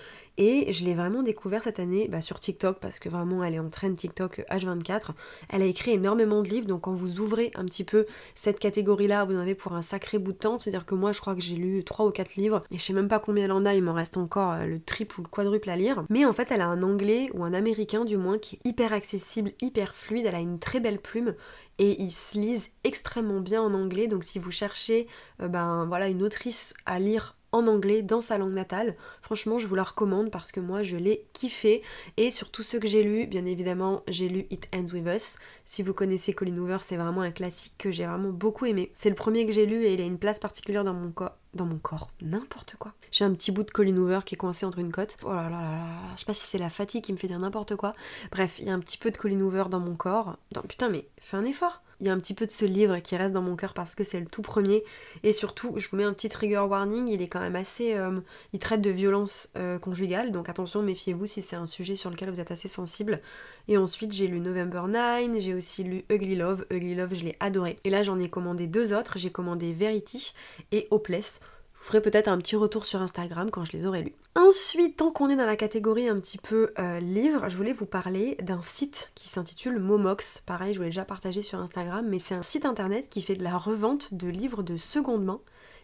et 0.40 0.72
je 0.72 0.86
l'ai 0.86 0.94
vraiment 0.94 1.22
découvert 1.22 1.62
cette 1.62 1.78
année 1.78 2.08
bah, 2.08 2.22
sur 2.22 2.40
TikTok 2.40 2.78
parce 2.80 2.98
que 2.98 3.10
vraiment 3.10 3.44
elle 3.44 3.54
est 3.54 3.58
en 3.58 3.68
train 3.68 3.92
TikTok 3.92 4.42
H24. 4.50 5.10
Elle 5.50 5.60
a 5.60 5.66
écrit 5.66 5.90
énormément 5.90 6.42
de 6.42 6.48
livres, 6.48 6.66
donc 6.66 6.80
quand 6.80 6.94
vous 6.94 7.20
ouvrez 7.20 7.50
un 7.54 7.66
petit 7.66 7.84
peu 7.84 8.06
cette 8.34 8.58
catégorie-là, 8.58 9.26
vous 9.26 9.36
en 9.36 9.40
avez 9.40 9.54
pour 9.54 9.74
un 9.74 9.82
sacré 9.82 10.18
bout 10.18 10.32
de 10.32 10.38
temps. 10.38 10.58
C'est-à-dire 10.58 10.86
que 10.86 10.94
moi 10.94 11.12
je 11.12 11.20
crois 11.20 11.34
que 11.34 11.42
j'ai 11.42 11.56
lu 11.56 11.84
3 11.84 12.06
ou 12.06 12.10
4 12.10 12.36
livres 12.36 12.62
et 12.70 12.78
je 12.78 12.82
sais 12.82 12.94
même 12.94 13.08
pas 13.08 13.18
combien 13.18 13.44
elle 13.44 13.52
en 13.52 13.66
a, 13.66 13.74
il 13.74 13.82
m'en 13.82 13.92
reste 13.92 14.16
encore 14.16 14.52
euh, 14.52 14.64
le 14.64 14.80
triple 14.80 15.20
ou 15.20 15.24
le 15.24 15.28
quadruple 15.28 15.68
à 15.68 15.76
lire. 15.76 16.04
Mais 16.08 16.24
en 16.24 16.32
fait 16.32 16.50
elle 16.50 16.62
a 16.62 16.68
un 16.68 16.82
anglais 16.82 17.28
ou 17.34 17.44
un 17.44 17.52
américain 17.52 18.06
du 18.06 18.16
moins 18.16 18.38
qui 18.38 18.56
est 18.56 18.66
hyper 18.66 18.94
accessible, 18.94 19.52
hyper 19.60 19.94
fluide, 19.94 20.24
elle 20.24 20.34
a 20.34 20.40
une 20.40 20.58
très 20.58 20.80
belle 20.80 21.00
plume 21.00 21.34
et 21.78 22.00
ils 22.00 22.12
se 22.12 22.38
lisent 22.38 22.70
extrêmement 22.82 23.40
bien 23.40 23.60
en 23.60 23.74
anglais. 23.74 24.08
Donc 24.08 24.24
si 24.24 24.38
vous 24.38 24.50
cherchez 24.50 25.06
euh, 25.42 25.48
ben 25.48 25.84
voilà 25.84 26.08
une 26.08 26.22
autrice 26.22 26.72
à 26.86 26.98
lire 26.98 27.36
en 27.52 27.66
anglais 27.66 28.02
dans 28.02 28.20
sa 28.20 28.38
langue 28.38 28.52
natale. 28.52 28.96
Franchement, 29.22 29.58
je 29.58 29.66
vous 29.66 29.74
la 29.74 29.82
recommande 29.82 30.30
parce 30.30 30.52
que 30.52 30.60
moi 30.60 30.82
je 30.82 30.96
l'ai 30.96 31.26
kiffé. 31.32 31.82
Et 32.16 32.30
sur 32.30 32.50
tous 32.50 32.62
ceux 32.62 32.78
que 32.78 32.88
j'ai 32.88 33.02
lus, 33.02 33.26
bien 33.26 33.46
évidemment, 33.46 34.02
j'ai 34.08 34.28
lu 34.28 34.46
It 34.50 34.68
Ends 34.74 34.92
With 34.92 35.06
Us. 35.06 35.38
Si 35.64 35.82
vous 35.82 35.94
connaissez 35.94 36.32
Colin 36.32 36.56
Hoover, 36.56 36.78
c'est 36.80 36.96
vraiment 36.96 37.22
un 37.22 37.30
classique 37.30 37.74
que 37.78 37.90
j'ai 37.90 38.06
vraiment 38.06 38.30
beaucoup 38.30 38.66
aimé. 38.66 38.92
C'est 38.94 39.10
le 39.10 39.14
premier 39.14 39.46
que 39.46 39.52
j'ai 39.52 39.66
lu 39.66 39.84
et 39.84 39.94
il 39.94 40.00
a 40.00 40.04
une 40.04 40.18
place 40.18 40.38
particulière 40.38 40.84
dans 40.84 40.94
mon 40.94 41.10
corps. 41.10 41.36
Dans 41.52 41.66
mon 41.66 41.78
corps, 41.78 42.10
n'importe 42.22 42.76
quoi. 42.78 42.92
J'ai 43.10 43.24
un 43.24 43.34
petit 43.34 43.50
bout 43.50 43.64
de 43.64 43.72
Colin 43.72 43.96
Hoover 43.96 44.20
qui 44.24 44.36
est 44.36 44.38
coincé 44.38 44.64
entre 44.64 44.78
une 44.78 44.92
côte. 44.92 45.16
Oh 45.24 45.30
là 45.30 45.42
là 45.42 45.50
là 45.50 45.60
là, 45.60 45.96
je 46.14 46.20
sais 46.20 46.26
pas 46.26 46.34
si 46.34 46.46
c'est 46.46 46.58
la 46.58 46.70
fatigue 46.70 47.02
qui 47.02 47.12
me 47.12 47.18
fait 47.18 47.26
dire 47.26 47.40
n'importe 47.40 47.74
quoi. 47.74 47.94
Bref, 48.30 48.60
il 48.60 48.68
y 48.68 48.70
a 48.70 48.74
un 48.74 48.78
petit 48.78 48.98
peu 48.98 49.10
de 49.10 49.16
Colin 49.16 49.40
Hoover 49.40 49.64
dans 49.68 49.80
mon 49.80 49.96
corps. 49.96 50.36
Non, 50.54 50.62
putain, 50.62 50.88
mais 50.88 51.08
fais 51.18 51.36
un 51.36 51.44
effort 51.44 51.82
il 52.00 52.06
y 52.06 52.10
a 52.10 52.12
un 52.12 52.18
petit 52.18 52.34
peu 52.34 52.46
de 52.46 52.50
ce 52.50 52.64
livre 52.64 52.98
qui 52.98 53.16
reste 53.16 53.32
dans 53.32 53.42
mon 53.42 53.56
cœur 53.56 53.74
parce 53.74 53.94
que 53.94 54.04
c'est 54.04 54.20
le 54.20 54.26
tout 54.26 54.42
premier. 54.42 54.82
Et 55.22 55.32
surtout, 55.32 55.74
je 55.76 55.88
vous 55.88 55.96
mets 55.96 56.04
un 56.04 56.12
petit 56.12 56.28
trigger 56.28 56.60
warning, 56.68 57.08
il 57.08 57.22
est 57.22 57.28
quand 57.28 57.40
même 57.40 57.56
assez... 57.56 57.94
Euh, 57.94 58.20
il 58.52 58.58
traite 58.58 58.80
de 58.80 58.90
violence 58.90 59.50
euh, 59.56 59.78
conjugale, 59.78 60.32
donc 60.32 60.48
attention, 60.48 60.82
méfiez-vous 60.82 61.26
si 61.26 61.42
c'est 61.42 61.56
un 61.56 61.66
sujet 61.66 61.96
sur 61.96 62.10
lequel 62.10 62.30
vous 62.30 62.40
êtes 62.40 62.50
assez 62.50 62.68
sensible. 62.68 63.20
Et 63.68 63.76
ensuite, 63.76 64.12
j'ai 64.12 64.26
lu 64.26 64.40
November 64.40 64.82
9, 64.88 65.38
j'ai 65.38 65.54
aussi 65.54 65.84
lu 65.84 66.04
Ugly 66.10 66.36
Love. 66.36 66.66
Ugly 66.70 66.94
Love, 66.94 67.14
je 67.14 67.24
l'ai 67.24 67.36
adoré. 67.40 67.78
Et 67.84 67.90
là, 67.90 68.02
j'en 68.02 68.18
ai 68.18 68.28
commandé 68.28 68.66
deux 68.66 68.92
autres. 68.92 69.18
J'ai 69.18 69.30
commandé 69.30 69.72
Verity 69.72 70.34
et 70.72 70.88
Hopeless. 70.90 71.40
Je 71.80 71.86
ferai 71.86 72.02
peut-être 72.02 72.28
un 72.28 72.38
petit 72.38 72.56
retour 72.56 72.84
sur 72.84 73.00
Instagram 73.00 73.50
quand 73.50 73.64
je 73.64 73.72
les 73.72 73.86
aurai 73.86 74.02
lus. 74.02 74.14
Ensuite, 74.34 74.98
tant 74.98 75.10
qu'on 75.10 75.30
est 75.30 75.36
dans 75.36 75.46
la 75.46 75.56
catégorie 75.56 76.08
un 76.08 76.20
petit 76.20 76.38
peu 76.38 76.72
euh, 76.78 77.00
livre, 77.00 77.48
je 77.48 77.56
voulais 77.56 77.72
vous 77.72 77.86
parler 77.86 78.36
d'un 78.42 78.60
site 78.60 79.12
qui 79.14 79.28
s'intitule 79.28 79.78
Momox. 79.78 80.42
Pareil, 80.44 80.74
je 80.74 80.78
vous 80.78 80.84
l'ai 80.84 80.90
déjà 80.90 81.06
partagé 81.06 81.40
sur 81.40 81.58
Instagram, 81.58 82.06
mais 82.08 82.18
c'est 82.18 82.34
un 82.34 82.42
site 82.42 82.66
internet 82.66 83.08
qui 83.08 83.22
fait 83.22 83.34
de 83.34 83.42
la 83.42 83.56
revente 83.56 84.12
de 84.12 84.28
livres 84.28 84.62
de 84.62 84.76
seconde 84.76 85.24
main. 85.24 85.40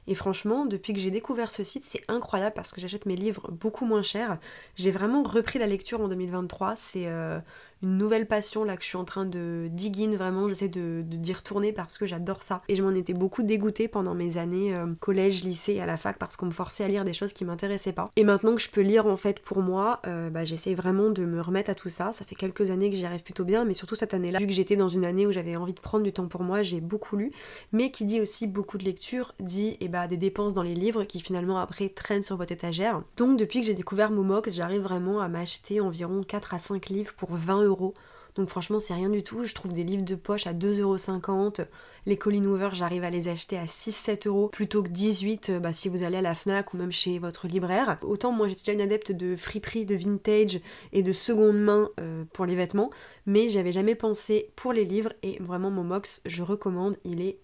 Et 0.07 0.15
franchement, 0.15 0.67
depuis 0.67 0.93
que 0.93 1.01
j'ai 1.01 1.11
découvert 1.11 1.51
ce 1.51 1.65
site, 1.65 1.85
c'est 1.85 2.03
incroyable 2.09 2.55
parce 2.55 2.73
que 2.73 2.81
j'achète 2.81 3.07
mes 3.07 3.17
livres 3.17 3.51
beaucoup 3.51 3.85
moins 3.85 4.03
cher. 4.03 4.39
J'ai 4.77 4.91
vraiment 4.91 5.23
repris 5.23 5.59
la 5.59 5.67
lecture 5.67 6.01
en 6.01 6.09
2023. 6.09 6.77
C'est 6.77 7.07
euh, 7.07 7.41
une 7.83 7.99
nouvelle 7.99 8.27
passion 8.27 8.65
là 8.65 8.77
que 8.77 8.83
je 8.83 8.89
suis 8.89 8.97
en 8.97 9.05
train 9.05 9.25
de 9.25 9.69
dig 9.71 10.01
in 10.01 10.17
vraiment, 10.17 10.49
j'essaie 10.49 10.69
de, 10.69 11.03
d'y 11.05 11.33
retourner 11.33 11.73
parce 11.73 11.99
que 11.99 12.07
j'adore 12.07 12.43
ça. 12.43 12.63
Et 12.69 12.77
je 12.77 12.83
m'en 12.83 12.91
étais 12.91 13.13
beaucoup 13.13 13.43
dégoûtée 13.43 13.89
pendant 13.89 14.15
mes 14.15 14.39
années 14.39 14.75
euh, 14.75 14.87
collège, 15.01 15.45
lycée 15.45 15.81
à 15.81 15.87
la 15.87 15.97
fac 15.97 16.19
parce 16.19 16.37
qu'on 16.37 16.47
me 16.47 16.53
forçait 16.53 16.85
à 16.85 16.89
lire 16.89 17.05
des 17.05 17.13
choses 17.13 17.33
qui 17.33 17.45
m'intéressaient 17.45 17.93
pas. 17.93 18.11
Et 18.17 18.25
maintenant 18.25 18.55
que 18.55 18.63
je 18.63 18.71
peux 18.71 18.81
lire 18.81 19.07
en 19.07 19.17
fait 19.17 19.41
pour 19.41 19.61
moi, 19.61 20.01
euh, 20.07 20.31
bah, 20.31 20.45
j'essaie 20.45 20.75
vraiment 20.75 21.11
de 21.11 21.25
me 21.25 21.41
remettre 21.41 21.71
à 21.71 21.75
tout 21.75 21.89
ça. 21.89 22.13
Ça 22.13 22.25
fait 22.25 22.35
quelques 22.35 22.71
années 22.71 22.91
que 22.91 22.97
j'y 22.97 23.05
arrive 23.05 23.23
plutôt 23.23 23.45
bien, 23.45 23.65
mais 23.65 23.75
surtout 23.75 23.95
cette 23.95 24.15
année-là, 24.15 24.39
vu 24.39 24.47
que 24.47 24.53
j'étais 24.53 24.77
dans 24.77 24.89
une 24.89 25.05
année 25.05 25.27
où 25.27 25.33
j'avais 25.33 25.57
envie 25.57 25.75
de 25.75 25.81
prendre 25.81 26.05
du 26.05 26.13
temps 26.13 26.29
pour 26.29 26.43
moi, 26.43 26.63
j'ai 26.63 26.81
beaucoup 26.81 27.17
lu. 27.17 27.33
Mais 27.73 27.91
qui 27.91 28.05
dit 28.05 28.21
aussi 28.21 28.47
beaucoup 28.47 28.79
de 28.79 28.85
lecture, 28.85 29.35
dit 29.41 29.69
et 29.69 29.77
eh 29.83 29.89
bah, 29.89 30.07
des 30.07 30.17
dépenses 30.17 30.55
dans 30.55 30.63
les 30.63 30.75
livres 30.75 31.05
qui 31.05 31.21
finalement 31.21 31.59
après 31.59 31.89
traînent 31.89 32.23
sur 32.23 32.37
votre 32.37 32.53
étagère. 32.53 33.03
Donc 33.17 33.39
depuis 33.39 33.61
que 33.61 33.67
j'ai 33.67 33.75
découvert 33.75 34.11
Momox, 34.11 34.55
j'arrive 34.55 34.83
vraiment 34.83 35.21
à 35.21 35.29
m'acheter 35.29 35.81
environ 35.81 36.23
4 36.23 36.55
à 36.55 36.59
5 36.59 36.89
livres 36.89 37.15
pour 37.15 37.35
20 37.35 37.66
Donc 38.37 38.51
franchement, 38.51 38.79
c'est 38.79 38.95
rien 38.95 39.09
du 39.09 39.23
tout. 39.23 39.45
Je 39.45 39.55
trouve 39.55 39.73
des 39.73 39.83
livres 39.83 40.05
de 40.05 40.15
poche 40.15 40.47
à 40.47 40.53
2,50€. 40.53 41.67
Les 42.05 42.17
Colin 42.17 42.45
Hoover, 42.45 42.69
j'arrive 42.73 43.03
à 43.03 43.11
les 43.11 43.29
acheter 43.29 43.59
à 43.59 43.65
6-7 43.65 44.29
euros 44.29 44.49
plutôt 44.49 44.83
que 44.83 44.89
18 44.89 45.53
bah, 45.61 45.73
si 45.73 45.89
vous 45.89 46.05
allez 46.05 46.19
à 46.19 46.23
la 46.23 46.35
Fnac 46.35 46.73
ou 46.73 46.77
même 46.77 46.93
chez 46.93 47.19
votre 47.19 47.49
libraire. 47.49 47.99
Autant 48.03 48.31
moi 48.31 48.47
j'étais 48.47 48.61
déjà 48.61 48.73
une 48.75 48.81
adepte 48.81 49.11
de 49.11 49.35
friperie, 49.35 49.87
de 49.87 49.97
vintage 49.97 50.61
et 50.93 51.03
de 51.03 51.13
seconde 51.13 51.59
main 51.59 51.91
euh, 51.99 52.25
pour 52.33 52.47
les 52.47 52.55
vêtements, 52.55 52.91
mais 53.25 53.49
j'avais 53.49 53.73
jamais 53.73 53.97
pensé 53.97 54.53
pour 54.55 54.73
les 54.73 54.85
livres 54.85 55.13
et 55.25 55.39
vraiment 55.43 55.71
mon 55.71 55.83
mox, 55.83 56.23
je 56.27 56.45
recommande, 56.45 56.97
il 57.05 57.21
est 57.21 57.39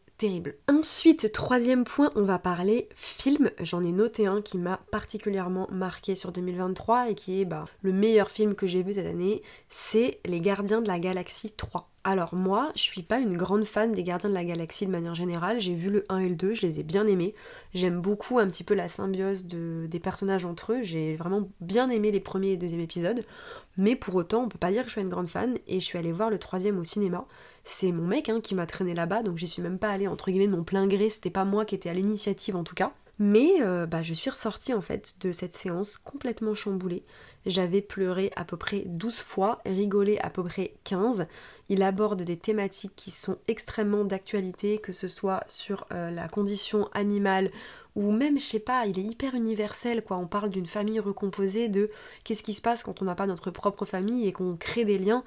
Ensuite, 0.69 1.33
troisième 1.33 1.83
point, 1.83 2.13
on 2.15 2.23
va 2.23 2.39
parler 2.39 2.89
film. 2.95 3.51
J'en 3.61 3.83
ai 3.83 3.91
noté 3.91 4.27
un 4.27 4.41
qui 4.41 4.57
m'a 4.57 4.79
particulièrement 4.93 5.67
marqué 5.73 6.15
sur 6.15 6.31
2023 6.31 7.11
et 7.11 7.15
qui 7.17 7.41
est 7.41 7.45
bah, 7.45 7.67
le 7.83 7.93
meilleur 7.93 8.31
film 8.31 8.55
que 8.55 8.69
j'ai 8.69 8.85
vu 8.85 8.95
cette 8.95 9.07
année, 9.07 9.43
c'est 9.69 10.21
Les 10.25 10.41
Gardiens 10.41 10.81
de 10.81 10.87
la 10.87 11.01
Galaxie 11.01 11.51
3. 11.51 11.89
Alors 12.05 12.35
moi, 12.35 12.73
je 12.75 12.83
suis 12.83 13.03
pas 13.03 13.19
une 13.19 13.37
grande 13.37 13.65
fan 13.65 13.93
des 13.93 14.03
Gardiens 14.03 14.29
de 14.29 14.35
la 14.35 14.45
Galaxie 14.45 14.87
de 14.87 14.91
manière 14.91 15.15
générale, 15.15 15.61
j'ai 15.61 15.75
vu 15.75 15.89
le 15.89 16.05
1 16.09 16.19
et 16.19 16.29
le 16.29 16.35
2, 16.35 16.55
je 16.55 16.63
les 16.63 16.81
ai 16.81 16.83
bien 16.83 17.07
aimés. 17.07 17.33
J'aime 17.75 18.01
beaucoup 18.01 18.41
un 18.41 18.49
petit 18.49 18.65
peu 18.65 18.75
la 18.75 18.89
symbiose 18.89 19.47
de, 19.47 19.87
des 19.89 20.01
personnages 20.01 20.45
entre 20.45 20.73
eux, 20.73 20.83
j'ai 20.83 21.15
vraiment 21.15 21.49
bien 21.61 21.91
aimé 21.91 22.11
les 22.11 22.19
premiers 22.19 22.53
et 22.53 22.57
deuxième 22.57 22.81
épisodes, 22.81 23.25
mais 23.77 23.95
pour 23.95 24.17
autant 24.17 24.43
on 24.43 24.49
peut 24.49 24.59
pas 24.59 24.73
dire 24.73 24.83
que 24.83 24.89
je 24.89 24.95
suis 24.95 25.01
une 25.01 25.11
grande 25.11 25.29
fan 25.29 25.59
et 25.69 25.79
je 25.79 25.85
suis 25.85 25.97
allée 25.97 26.11
voir 26.11 26.29
le 26.29 26.41
troisième 26.41 26.79
au 26.81 26.85
cinéma 26.85 27.25
c'est 27.65 27.93
mon 27.93 28.07
mec 28.07 28.29
hein, 28.29 28.41
qui 28.41 28.55
m'a 28.55 28.67
traîné 28.67 28.95
là-bas, 28.95 29.23
donc 29.23 29.39
j'y 29.39 29.49
suis 29.49 29.63
même 29.63 29.79
pas 29.79 29.91
allée 29.91 30.09
entre 30.09 30.31
guillemets 30.31 30.49
de 30.49 30.57
mon 30.57 30.65
plein 30.65 30.87
gré, 30.87 31.11
c'était 31.11 31.31
pas 31.31 31.45
moi 31.45 31.65
qui 31.65 31.75
étais 31.75 31.91
à 31.91 31.95
l'initiative 31.95 32.57
en 32.57 32.65
tout 32.65 32.75
cas. 32.75 32.93
Mais 33.19 33.61
euh, 33.61 33.87
bah, 33.87 34.03
je 34.03 34.15
suis 34.15 34.31
ressortie 34.31 34.75
en 34.75 34.81
fait 34.81 35.15
de 35.21 35.33
cette 35.33 35.57
séance 35.57 35.97
complètement 35.97 36.55
chamboulée. 36.55 37.05
J'avais 37.47 37.81
pleuré 37.81 38.33
à 38.37 38.45
peu 38.45 38.57
près 38.57 38.83
12 38.87 39.21
fois, 39.21 39.61
rigolé 39.65 40.19
à 40.19 40.31
peu 40.31 40.43
près 40.43 40.75
15. 40.85 41.27
Il 41.69 41.83
aborde 41.83 42.23
des 42.23 42.37
thématiques 42.37 42.95
qui 42.97 43.11
sont 43.11 43.39
extrêmement 43.49 44.05
d'actualité, 44.05 44.79
que 44.79 44.93
ce 44.93 45.09
soit 45.09 45.45
sur 45.49 45.87
euh, 45.93 46.11
la 46.11 46.29
condition 46.29 46.89
animale 46.95 47.51
ou 47.95 48.11
même, 48.11 48.41
je 48.41 48.45
sais 48.45 48.61
pas, 48.61 48.87
il 48.87 48.99
est 48.99 49.05
hyper 49.05 49.35
universel 49.35 50.03
quoi. 50.03 50.17
On 50.17 50.27
parle 50.27 50.51
d'une 50.51 50.67
famille 50.67 51.01
recomposée, 51.01 51.69
de 51.69 51.91
qu'est-ce 52.25 52.43
qui 52.43 52.55
se 52.55 52.63
passe 52.63 52.83
quand 52.83 53.03
on 53.03 53.05
n'a 53.05 53.15
pas 53.15 53.27
notre 53.27 53.51
propre 53.51 53.85
famille 53.85 54.27
et 54.27 54.33
qu'on 54.33 54.57
crée 54.57 54.85
des 54.85 54.99
liens 54.99 55.25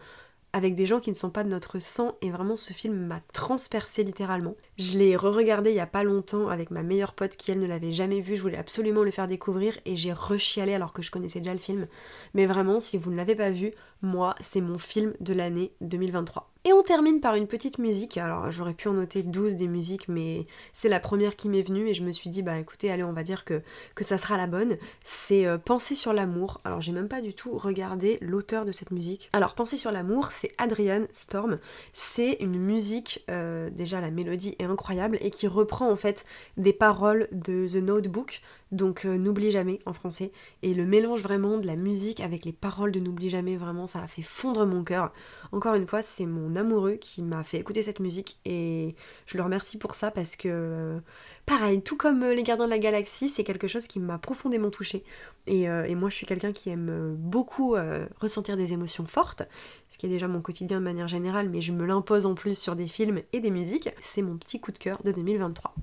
avec 0.56 0.74
des 0.76 0.86
gens 0.86 1.02
qui 1.02 1.10
ne 1.10 1.15
sont 1.15 1.32
pas 1.32 1.44
de 1.44 1.50
notre 1.50 1.80
sang 1.80 2.15
et 2.22 2.32
vraiment 2.32 2.56
ce 2.56 2.72
film 2.72 2.96
m'a 2.96 3.20
transpercé 3.34 4.06
littéralement. 4.06 4.56
Je 4.78 4.98
l'ai 4.98 5.18
re-regardé 5.18 5.72
il 5.72 5.76
y 5.76 5.82
a 5.82 5.86
pas 5.86 6.06
longtemps 6.06 6.48
avec 6.48 6.72
ma 6.72 6.82
meilleure 6.82 7.12
pote 7.12 7.36
qui 7.36 7.52
elle 7.52 7.60
ne 7.60 7.68
l'avait 7.68 7.91
jamais 7.91 8.22
vu, 8.22 8.38
je 8.38 8.41
voulais 8.41 8.58
absolument 8.58 9.04
le 9.04 9.12
faire 9.12 9.28
découvrir 9.28 9.78
et 9.84 9.98
j'ai 9.98 10.13
rechialé 10.13 10.74
alors 10.74 10.94
que 10.94 11.02
je 11.02 11.12
connaissais 11.12 11.39
déjà 11.39 11.52
le 11.52 11.60
film. 11.60 11.88
Mais 12.36 12.46
vraiment 12.46 12.80
si 12.80 12.98
vous 12.98 13.12
ne 13.12 13.18
l'avez 13.18 13.36
pas 13.36 13.52
vu, 13.52 13.74
moi 14.02 14.34
c'est 14.39 14.62
mon 14.62 14.78
film 14.78 15.13
de 15.20 15.34
l'année 15.34 15.74
2023. 15.82 16.55
Et 16.67 16.73
on 16.73 16.82
termine 16.82 17.21
par 17.21 17.36
une 17.36 17.45
petite 17.45 17.78
musique. 17.78 18.17
Alors 18.17 18.49
j'aurais 18.49 18.73
pu 18.73 18.88
en 18.88 18.93
noter 18.93 19.21
12 19.21 19.56
des 19.56 19.67
musiques, 19.67 20.08
mais 20.08 20.47
c'est 20.73 20.89
la 20.89 20.99
première 20.99 21.36
qui 21.36 21.47
m'est 21.47 21.62
venue 21.62 21.88
et 21.89 21.93
je 21.93 22.04
me 22.04 22.12
suis 22.12 22.32
dit, 22.32 22.41
bah 22.41 22.58
écoutez, 22.58 22.89
allez, 22.91 23.04
on 23.04 23.13
va 23.13 23.21
dire 23.21 23.45
que, 23.45 23.62
ça 24.01 24.17
sera 24.17 24.36
la 24.36 24.47
bonne. 24.47 24.78
C'est 25.04 25.45
euh, 25.45 25.60
Penser 25.60 25.93
sur 25.93 26.12
l'amour. 26.12 26.62
Alors 26.63 26.82
j'ai 26.82 26.91
même 26.91 27.08
pas 27.08 27.21
du 27.21 27.36
tout 27.36 27.56
regardé 27.56 28.17
l'auteur 28.19 28.65
de 28.65 28.71
cette 28.71 28.89
musique. 28.89 29.30
Alors 29.32 29.54
Penser 29.54 29.78
sur 29.78 29.91
l'amour, 29.91 30.32
c'est 30.32 30.54
Adrian 30.58 31.04
Storm. 31.12 31.60
C'est 31.93 32.38
une 32.39 32.58
musique, 32.58 33.23
euh, 33.30 33.69
déjà 33.69 34.01
la 34.01 34.10
mélodie 34.10 34.56
est 34.58 34.65
incroyable 34.65 35.19
et 35.21 35.30
qui 35.30 35.47
reprend 35.47 35.91
en 35.91 35.95
fait 35.95 36.25
des 36.58 36.73
paroles 36.73 37.28
de 37.32 37.67
The 37.67 37.75
Notebook 37.75 38.41
donc 38.71 39.06
euh, 39.06 39.17
n'oublie 39.17 39.51
jamais 39.51 39.80
en 39.86 39.93
français. 39.93 40.32
Et 40.63 40.73
le 40.73 40.86
mélange 40.86 41.21
vraiment 41.21 41.58
de 41.58 41.67
la 41.67 41.75
musique 41.75 42.19
avec 42.19 42.45
les 42.45 42.51
paroles 42.51 42.91
de 42.91 42.99
N'oublie 42.99 43.30
jamais, 43.30 43.58
vraiment 43.58 43.88
ça 43.88 44.01
a 44.01 44.08
fait 44.08 44.21
fondre 44.21 44.65
mon 44.65 44.84
cœur. 44.84 45.13
Encore 45.51 45.75
une 45.75 45.86
fois, 45.86 46.01
c'est 46.01 46.25
mon 46.25 46.56
amoureux 46.56 46.95
qui 46.95 47.21
m'a 47.21 47.43
fait 47.43 47.58
écouter 47.58 47.84
cette 47.84 47.99
musique 47.99 48.39
et 48.45 48.95
je 49.28 49.38
le 49.38 49.43
remercie 49.43 49.78
pour 49.78 49.95
ça 49.95 50.12
parce 50.12 50.36
que 50.36 50.99
pareil, 51.45 51.82
tout 51.82 51.97
comme 51.97 52.23
euh, 52.23 52.34
les 52.34 52.43
Gardiens 52.43 52.65
de 52.65 52.71
la 52.71 52.80
Galaxie, 52.80 53.30
c'est 53.30 53.43
quelque 53.43 53.67
chose 53.67 53.88
qui 53.88 53.99
m'a 53.99 54.17
profondément 54.17 54.71
touchée. 54.71 55.04
Et, 55.47 55.69
euh, 55.69 55.95
moi 55.95 56.10
je 56.10 56.15
suis 56.15 56.25
quelqu'un 56.25 56.51
qui 56.51 56.69
aime 56.69 57.15
beaucoup 57.17 57.75
ressentir 58.19 58.58
des 58.58 58.73
émotions 58.73 59.06
fortes, 59.06 59.43
ce 59.89 59.97
qui 59.97 60.08
est 60.08 60.10
déjà 60.10 60.28
mon 60.28 60.41
quotidien 60.41 60.80
de 60.80 60.84
manière 60.84 61.08
générale, 61.08 61.49
mais 61.49 61.62
je 61.62 61.71
me 61.71 61.86
l'impose 61.86 62.25
en 62.25 62.36
plus 62.36 62.58
sur 62.58 62.75
des 62.75 62.88
films 62.88 63.21
et 63.32 63.39
des 63.39 63.51
musiques. 63.51 63.89
C'est 64.01 64.21
mon 64.21 64.38
petit 64.38 64.60
coup 64.60 64.71
de 64.71 64.78
cœur 64.78 65.01
de 65.04 65.12
2023. 65.12 65.75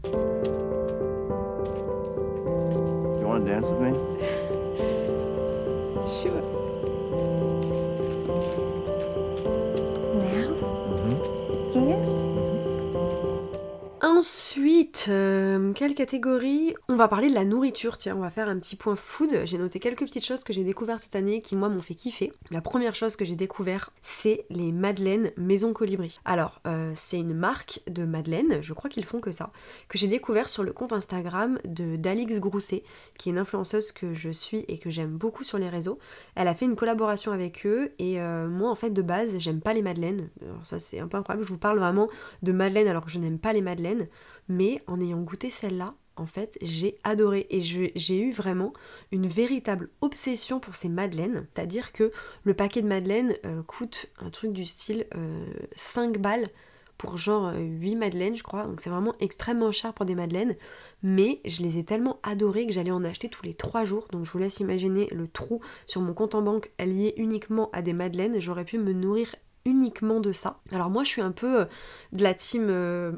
Want 3.33 3.47
to 3.47 3.53
dance 3.53 3.67
with 3.71 3.81
me? 3.81 3.93
Sure. 6.03 6.62
Ensuite, 14.23 15.07
euh, 15.09 15.73
quelle 15.73 15.97
catégorie? 15.97 16.77
On 16.89 16.95
va 16.95 17.09
parler 17.09 17.29
de 17.29 17.35
la 17.35 17.45
nourriture, 17.45 17.99
tiens, 17.99 18.15
on 18.17 18.21
va 18.21 18.31
faire 18.31 18.49
un 18.49 18.57
petit 18.61 18.77
point 18.77 18.95
food. 18.95 19.41
J'ai 19.47 19.59
noté 19.59 19.81
quelques 19.81 20.05
petites 20.05 20.25
choses 20.25 20.45
que 20.45 20.53
j'ai 20.53 20.63
découvertes 20.63 21.03
cette 21.03 21.17
année 21.17 21.43
qui, 21.43 21.57
moi, 21.57 21.69
m'ont 21.69 21.83
fait 21.83 21.97
kiffer. 21.97 22.33
La 22.53 22.61
première 22.61 22.95
chose 22.95 23.17
que 23.17 23.25
j'ai 23.25 23.35
découvert, 23.35 23.91
c'est 24.01 24.47
les 24.49 24.71
Madeleines 24.71 25.33
Maison 25.37 25.73
Colibri. 25.73 26.21
Alors, 26.25 26.61
euh, 26.69 26.93
c'est 26.95 27.19
une 27.19 27.35
marque 27.35 27.81
de 27.89 28.05
Madeleine, 28.05 28.63
je 28.63 28.73
crois 28.75 28.89
qu'ils 28.89 29.05
font 29.05 29.19
que 29.19 29.33
ça, 29.33 29.51
que 29.89 29.99
j'ai 29.99 30.07
découvert 30.07 30.49
sur 30.49 30.63
le 30.63 30.73
compte 30.73 30.93
Instagram 30.93 31.59
de 31.65 31.97
Dalix 31.97 32.39
Grousset, 32.39 32.85
qui 33.19 33.29
est 33.29 33.33
une 33.33 33.39
influenceuse 33.39 33.91
que 33.91 34.15
je 34.15 34.31
suis 34.31 34.65
et 34.69 34.79
que 34.79 34.89
j'aime 34.89 35.17
beaucoup 35.17 35.43
sur 35.43 35.59
les 35.59 35.69
réseaux. 35.69 35.99
Elle 36.37 36.47
a 36.47 36.55
fait 36.55 36.67
une 36.67 36.77
collaboration 36.77 37.33
avec 37.33 37.67
eux 37.67 37.91
et 37.99 38.21
euh, 38.21 38.47
moi, 38.47 38.71
en 38.71 38.77
fait, 38.77 38.91
de 38.91 39.03
base, 39.03 39.37
j'aime 39.39 39.61
pas 39.61 39.73
les 39.73 39.83
Madeleines. 39.83 40.31
Alors, 40.43 40.65
ça, 40.65 40.79
c'est 40.79 41.01
un 41.01 41.09
peu 41.09 41.17
incroyable. 41.17 41.45
Je 41.45 41.53
vous 41.53 41.59
parle 41.59 41.81
vraiment 41.81 42.09
de 42.45 42.53
Madeleine 42.53 42.87
alors 42.87 43.05
que 43.05 43.11
je 43.11 43.19
n'aime 43.19 43.41
pas 43.41 43.53
les 43.53 43.63
Madeleines 43.63 44.07
mais 44.49 44.83
en 44.87 45.01
ayant 45.01 45.21
goûté 45.21 45.51
celle-là, 45.51 45.95
en 46.17 46.27
fait, 46.27 46.59
j'ai 46.61 46.99
adoré 47.05 47.47
et 47.51 47.63
j'ai 47.63 48.21
eu 48.21 48.33
vraiment 48.33 48.73
une 49.13 49.27
véritable 49.27 49.89
obsession 50.03 50.61
pour 50.61 50.75
ces 50.75 50.89
madeleines. 50.89 51.47
C'est-à-dire 51.53 51.93
que 51.93 52.13
le 52.45 52.55
paquet 52.55 52.83
de 52.83 52.87
madeleines 52.87 53.35
euh, 53.47 53.63
coûte 53.63 54.07
un 54.19 54.31
truc 54.31 54.53
du 54.53 54.67
style 54.67 55.07
5 55.75 56.17
euh, 56.17 56.19
balles 56.19 56.47
pour 56.99 57.17
genre 57.17 57.53
8 57.57 57.97
madeleines, 57.97 58.37
je 58.37 58.43
crois. 58.43 58.65
Donc 58.65 58.81
c'est 58.81 58.91
vraiment 58.91 59.15
extrêmement 59.21 59.73
cher 59.73 59.95
pour 59.95 60.05
des 60.05 60.15
madeleines. 60.15 60.55
Mais 61.03 61.41
je 61.47 61.63
les 61.63 61.79
ai 61.79 61.85
tellement 61.85 62.21
adorées 62.23 62.67
que 62.67 62.73
j'allais 62.73 62.91
en 62.91 63.05
acheter 63.05 63.29
tous 63.31 63.45
les 63.45 63.55
3 63.55 63.87
jours. 63.87 64.07
Donc 64.13 64.27
je 64.27 64.31
vous 64.31 64.39
laisse 64.39 64.61
imaginer 64.61 65.09
le 65.13 65.27
trou 65.27 65.61
sur 65.87 66.03
mon 66.03 66.13
compte 66.13 66.35
en 66.35 66.43
banque 66.43 66.71
lié 66.79 67.15
uniquement 67.17 67.71
à 67.73 67.81
des 67.81 67.95
madeleines. 67.95 68.39
J'aurais 68.39 68.67
pu 68.67 68.79
me 68.79 68.93
nourrir 68.93 69.35
uniquement 69.65 70.21
de 70.21 70.33
ça. 70.33 70.61
Alors 70.73 70.91
moi 70.91 71.05
je 71.05 71.09
suis 71.11 71.21
un 71.21 71.33
peu 71.33 71.61
euh, 71.61 71.65
de 72.13 72.23
la 72.23 72.35
team 72.35 72.67
euh, 72.69 73.13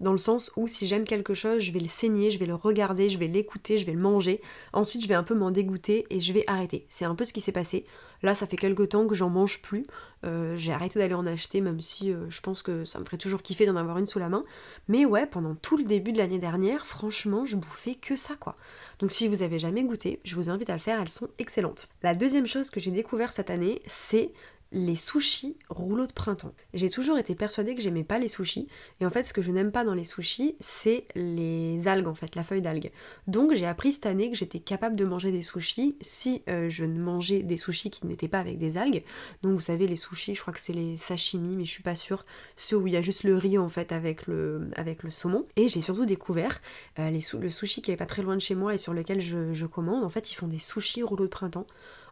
dans 0.00 0.12
le 0.12 0.18
sens 0.18 0.50
où 0.56 0.66
si 0.68 0.86
j'aime 0.86 1.04
quelque 1.04 1.34
chose, 1.34 1.60
je 1.60 1.72
vais 1.72 1.80
le 1.80 1.88
saigner, 1.88 2.30
je 2.30 2.38
vais 2.38 2.46
le 2.46 2.54
regarder, 2.54 3.08
je 3.08 3.18
vais 3.18 3.26
l'écouter, 3.26 3.78
je 3.78 3.86
vais 3.86 3.92
le 3.92 3.98
manger, 3.98 4.40
ensuite 4.72 5.02
je 5.02 5.08
vais 5.08 5.14
un 5.14 5.22
peu 5.22 5.34
m'en 5.34 5.50
dégoûter 5.50 6.06
et 6.10 6.20
je 6.20 6.32
vais 6.32 6.44
arrêter. 6.46 6.86
C'est 6.88 7.04
un 7.04 7.14
peu 7.14 7.24
ce 7.24 7.32
qui 7.32 7.40
s'est 7.40 7.52
passé. 7.52 7.86
Là 8.22 8.34
ça 8.34 8.46
fait 8.46 8.56
quelques 8.56 8.90
temps 8.90 9.06
que 9.06 9.14
j'en 9.14 9.30
mange 9.30 9.62
plus, 9.62 9.86
euh, 10.24 10.56
j'ai 10.56 10.72
arrêté 10.72 10.98
d'aller 10.98 11.14
en 11.14 11.26
acheter 11.26 11.60
même 11.60 11.80
si 11.80 12.12
je 12.28 12.40
pense 12.40 12.62
que 12.62 12.84
ça 12.84 12.98
me 12.98 13.04
ferait 13.04 13.16
toujours 13.16 13.42
kiffer 13.42 13.66
d'en 13.66 13.76
avoir 13.76 13.98
une 13.98 14.06
sous 14.06 14.18
la 14.18 14.28
main. 14.28 14.44
Mais 14.88 15.04
ouais, 15.04 15.26
pendant 15.26 15.54
tout 15.54 15.76
le 15.76 15.84
début 15.84 16.12
de 16.12 16.18
l'année 16.18 16.38
dernière, 16.38 16.86
franchement 16.86 17.44
je 17.46 17.56
bouffais 17.56 17.94
que 17.94 18.16
ça 18.16 18.34
quoi. 18.34 18.56
Donc 18.98 19.12
si 19.12 19.28
vous 19.28 19.42
avez 19.42 19.58
jamais 19.58 19.84
goûté, 19.84 20.20
je 20.24 20.34
vous 20.34 20.50
invite 20.50 20.70
à 20.70 20.74
le 20.74 20.80
faire, 20.80 21.00
elles 21.00 21.08
sont 21.08 21.28
excellentes. 21.38 21.88
La 22.02 22.14
deuxième 22.14 22.46
chose 22.46 22.70
que 22.70 22.80
j'ai 22.80 22.90
découvert 22.90 23.32
cette 23.32 23.50
année, 23.50 23.80
c'est 23.86 24.32
les 24.72 24.96
sushis 24.96 25.56
rouleaux 25.70 26.06
de 26.06 26.12
printemps. 26.12 26.54
J'ai 26.74 26.90
toujours 26.90 27.18
été 27.18 27.34
persuadée 27.34 27.74
que 27.74 27.80
j'aimais 27.80 28.04
pas 28.04 28.18
les 28.18 28.28
sushis 28.28 28.68
et 29.00 29.06
en 29.06 29.10
fait 29.10 29.22
ce 29.22 29.32
que 29.32 29.40
je 29.40 29.50
n'aime 29.50 29.72
pas 29.72 29.84
dans 29.84 29.94
les 29.94 30.04
sushis 30.04 30.56
c'est 30.60 31.06
les 31.14 31.88
algues 31.88 32.08
en 32.08 32.14
fait, 32.14 32.34
la 32.34 32.44
feuille 32.44 32.60
d'algue. 32.60 32.90
Donc 33.26 33.54
j'ai 33.54 33.66
appris 33.66 33.92
cette 33.92 34.06
année 34.06 34.30
que 34.30 34.36
j'étais 34.36 34.60
capable 34.60 34.96
de 34.96 35.04
manger 35.04 35.32
des 35.32 35.42
sushis 35.42 35.96
si 36.00 36.42
euh, 36.48 36.68
je 36.68 36.84
ne 36.84 37.00
mangeais 37.00 37.42
des 37.42 37.56
sushis 37.56 37.90
qui 37.90 38.06
n'étaient 38.06 38.28
pas 38.28 38.40
avec 38.40 38.58
des 38.58 38.76
algues. 38.76 39.04
Donc 39.42 39.52
vous 39.52 39.60
savez 39.60 39.86
les 39.86 39.96
sushis, 39.96 40.34
je 40.34 40.40
crois 40.40 40.52
que 40.52 40.60
c'est 40.60 40.74
les 40.74 40.96
sashimi 40.96 41.56
mais 41.56 41.64
je 41.64 41.70
suis 41.70 41.82
pas 41.82 41.94
sûre, 41.94 42.26
ceux 42.56 42.76
où 42.76 42.86
il 42.86 42.92
y 42.92 42.96
a 42.96 43.02
juste 43.02 43.24
le 43.24 43.36
riz 43.36 43.58
en 43.58 43.68
fait 43.68 43.92
avec 43.92 44.26
le, 44.26 44.70
avec 44.76 45.02
le 45.02 45.10
saumon. 45.10 45.46
Et 45.56 45.68
j'ai 45.68 45.80
surtout 45.80 46.04
découvert 46.04 46.60
euh, 46.98 47.10
le 47.10 47.50
sushi 47.50 47.80
qui 47.80 47.90
est 47.90 47.96
pas 47.96 48.06
très 48.06 48.22
loin 48.22 48.36
de 48.36 48.42
chez 48.42 48.54
moi 48.54 48.74
et 48.74 48.78
sur 48.78 48.92
lequel 48.92 49.20
je 49.20 49.66
commande, 49.66 50.04
en 50.04 50.10
fait 50.10 50.30
ils 50.30 50.34
font 50.34 50.48
des 50.48 50.58
sushis 50.58 51.02
rouleaux 51.02 51.24
de 51.24 51.30
printemps. 51.30 51.66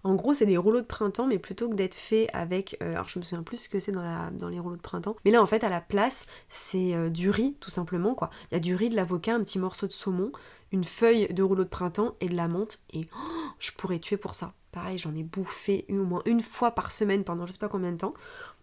En 0.07 0.15
gros, 0.15 0.35
c'est 0.35 0.47
des 0.47 0.57
rouleaux 0.57 0.81
de 0.81 0.87
printemps, 0.87 1.27
mais 1.27 1.41
plutôt 1.41 1.69
que 1.69 1.75
d'être 1.75 1.97
fait 1.97 2.29
avec. 2.33 2.77
Euh, 2.81 2.93
alors, 2.93 3.09
je 3.09 3.19
me 3.19 3.25
souviens 3.25 3.43
plus 3.43 3.57
ce 3.57 3.69
que 3.69 3.81
c'est 3.81 3.91
dans, 3.91 4.49
les 4.49 4.61
rouleaux 4.61 4.77
de 4.77 4.81
printemps. 4.81 5.17
Mais 5.25 5.33
là, 5.33 5.43
en 5.43 5.47
fait, 5.47 5.65
à 5.65 5.69
la 5.69 5.81
place, 5.81 6.29
c'est 6.49 6.95
euh, 6.95 7.11
du 7.11 7.29
riz, 7.29 7.57
tout 7.59 7.71
simplement, 7.71 8.15
quoi. 8.15 8.31
Il 8.51 8.55
y 8.55 8.57
a 8.57 8.61
du 8.61 8.77
riz, 8.77 8.89
de 8.89 8.95
l'avocat, 8.95 9.35
un 9.35 9.43
petit 9.43 9.59
morceau 9.59 9.89
de 9.89 9.93
saumon, 9.93 10.31
une 10.71 10.85
feuille 10.85 11.27
de 11.35 11.43
rouleau 11.43 11.65
de 11.65 11.69
printemps 11.69 12.15
et 12.21 12.29
de 12.29 12.37
la 12.37 12.47
menthe. 12.47 12.79
Et 12.93 13.09
oh, 13.17 13.49
je 13.59 13.73
pourrais 13.73 13.99
tuer 13.99 14.17
pour 14.17 14.37
ça. 14.37 14.53
Pareil, 14.71 14.97
j'en 14.97 15.13
ai 15.17 15.25
bouffé 15.25 15.87
au 15.89 15.95
moins 15.95 16.23
une 16.25 16.41
fois 16.41 16.71
par 16.71 16.93
semaine 16.93 17.25
pendant 17.25 17.45
je 17.45 17.53
sais 17.53 17.59
pas 17.59 17.69
combien 17.69 17.91
de 17.91 17.97
temps. 17.97 18.15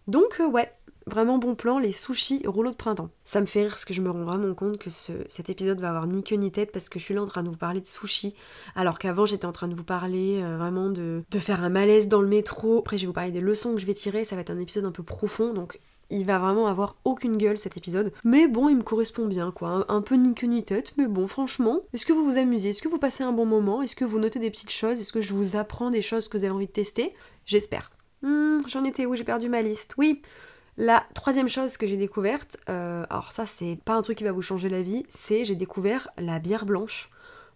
Donc, 0.06 0.40
euh, 0.40 0.46
ouais, 0.46 0.72
vraiment 1.06 1.38
bon 1.38 1.54
plan, 1.54 1.78
les 1.78 1.92
sushis 1.92 2.42
rouleaux 2.46 2.70
de 2.70 2.76
printemps. 2.76 3.10
Ça 3.24 3.40
me 3.40 3.46
fait 3.46 3.62
rire 3.62 3.70
parce 3.70 3.84
que 3.84 3.94
je 3.94 4.00
me 4.00 4.10
rends 4.10 4.24
vraiment 4.24 4.54
compte 4.54 4.78
que 4.78 4.90
cet 4.90 5.50
épisode 5.50 5.80
va 5.80 5.90
avoir 5.90 6.06
ni 6.06 6.22
queue 6.22 6.36
ni 6.36 6.50
tête 6.50 6.72
parce 6.72 6.88
que 6.88 6.98
je 6.98 7.04
suis 7.04 7.14
là 7.14 7.22
en 7.22 7.26
train 7.26 7.42
de 7.42 7.48
vous 7.48 7.56
parler 7.56 7.80
de 7.80 7.86
sushis 7.86 8.34
alors 8.74 8.98
qu'avant 8.98 9.26
j'étais 9.26 9.46
en 9.46 9.52
train 9.52 9.68
de 9.68 9.74
vous 9.74 9.84
parler 9.84 10.40
euh, 10.42 10.56
vraiment 10.56 10.88
de, 10.88 11.22
de 11.30 11.38
faire 11.38 11.62
un 11.62 11.68
malaise 11.68 12.08
dans 12.08 12.20
le 12.20 12.28
métro. 12.28 12.78
Après 12.78 12.96
je 12.96 13.02
vais 13.02 13.06
vous 13.08 13.12
parler 13.12 13.32
des 13.32 13.40
leçons 13.40 13.74
que 13.74 13.80
je 13.80 13.86
vais 13.86 13.94
tirer, 13.94 14.24
ça 14.24 14.34
va 14.34 14.42
être 14.42 14.50
un 14.50 14.58
épisode 14.58 14.84
un 14.84 14.92
peu 14.92 15.02
profond 15.02 15.52
donc 15.52 15.80
il 16.10 16.26
va 16.26 16.38
vraiment 16.38 16.66
avoir 16.66 16.96
aucune 17.04 17.36
gueule 17.36 17.58
cet 17.58 17.76
épisode. 17.76 18.12
Mais 18.24 18.46
bon, 18.46 18.68
il 18.68 18.76
me 18.76 18.82
correspond 18.82 19.26
bien, 19.26 19.50
quoi. 19.50 19.86
Un, 19.88 20.02
peu 20.02 20.16
ni 20.16 20.34
queue 20.34 20.46
ni 20.46 20.62
tête, 20.62 20.92
mais 20.96 21.06
bon, 21.06 21.26
franchement, 21.26 21.80
est-ce 21.92 22.04
que 22.04 22.12
vous 22.12 22.24
vous 22.24 22.36
amusez? 22.36 22.68
Est-ce 22.68 22.82
que 22.82 22.88
vous 22.88 22.98
passez 22.98 23.24
un 23.24 23.32
bon 23.32 23.46
moment? 23.46 23.82
Est-ce 23.82 23.96
que 23.96 24.04
vous 24.04 24.18
notez 24.18 24.38
des 24.38 24.50
petites 24.50 24.70
choses? 24.70 25.00
Est-ce 25.00 25.12
que 25.12 25.22
je 25.22 25.32
vous 25.32 25.56
apprends 25.56 25.90
des 25.90 26.02
choses 26.02 26.28
que 26.28 26.36
vous 26.36 26.44
avez 26.44 26.52
envie 26.52 26.66
de 26.66 26.72
tester? 26.72 27.14
J'espère. 27.46 27.90
Hmm, 28.24 28.62
j'en 28.68 28.84
étais 28.84 29.04
où? 29.04 29.14
J'ai 29.14 29.24
perdu 29.24 29.50
ma 29.50 29.60
liste. 29.60 29.94
Oui, 29.98 30.22
la 30.78 31.04
troisième 31.14 31.48
chose 31.48 31.76
que 31.76 31.86
j'ai 31.86 31.98
découverte, 31.98 32.56
euh, 32.70 33.04
alors 33.10 33.32
ça 33.32 33.44
c'est 33.44 33.78
pas 33.84 33.92
un 33.92 34.00
truc 34.00 34.16
qui 34.16 34.24
va 34.24 34.32
vous 34.32 34.40
changer 34.40 34.70
la 34.70 34.80
vie, 34.80 35.04
c'est 35.10 35.44
j'ai 35.44 35.54
découvert 35.54 36.08
la 36.16 36.38
bière 36.38 36.64
blanche. 36.64 37.10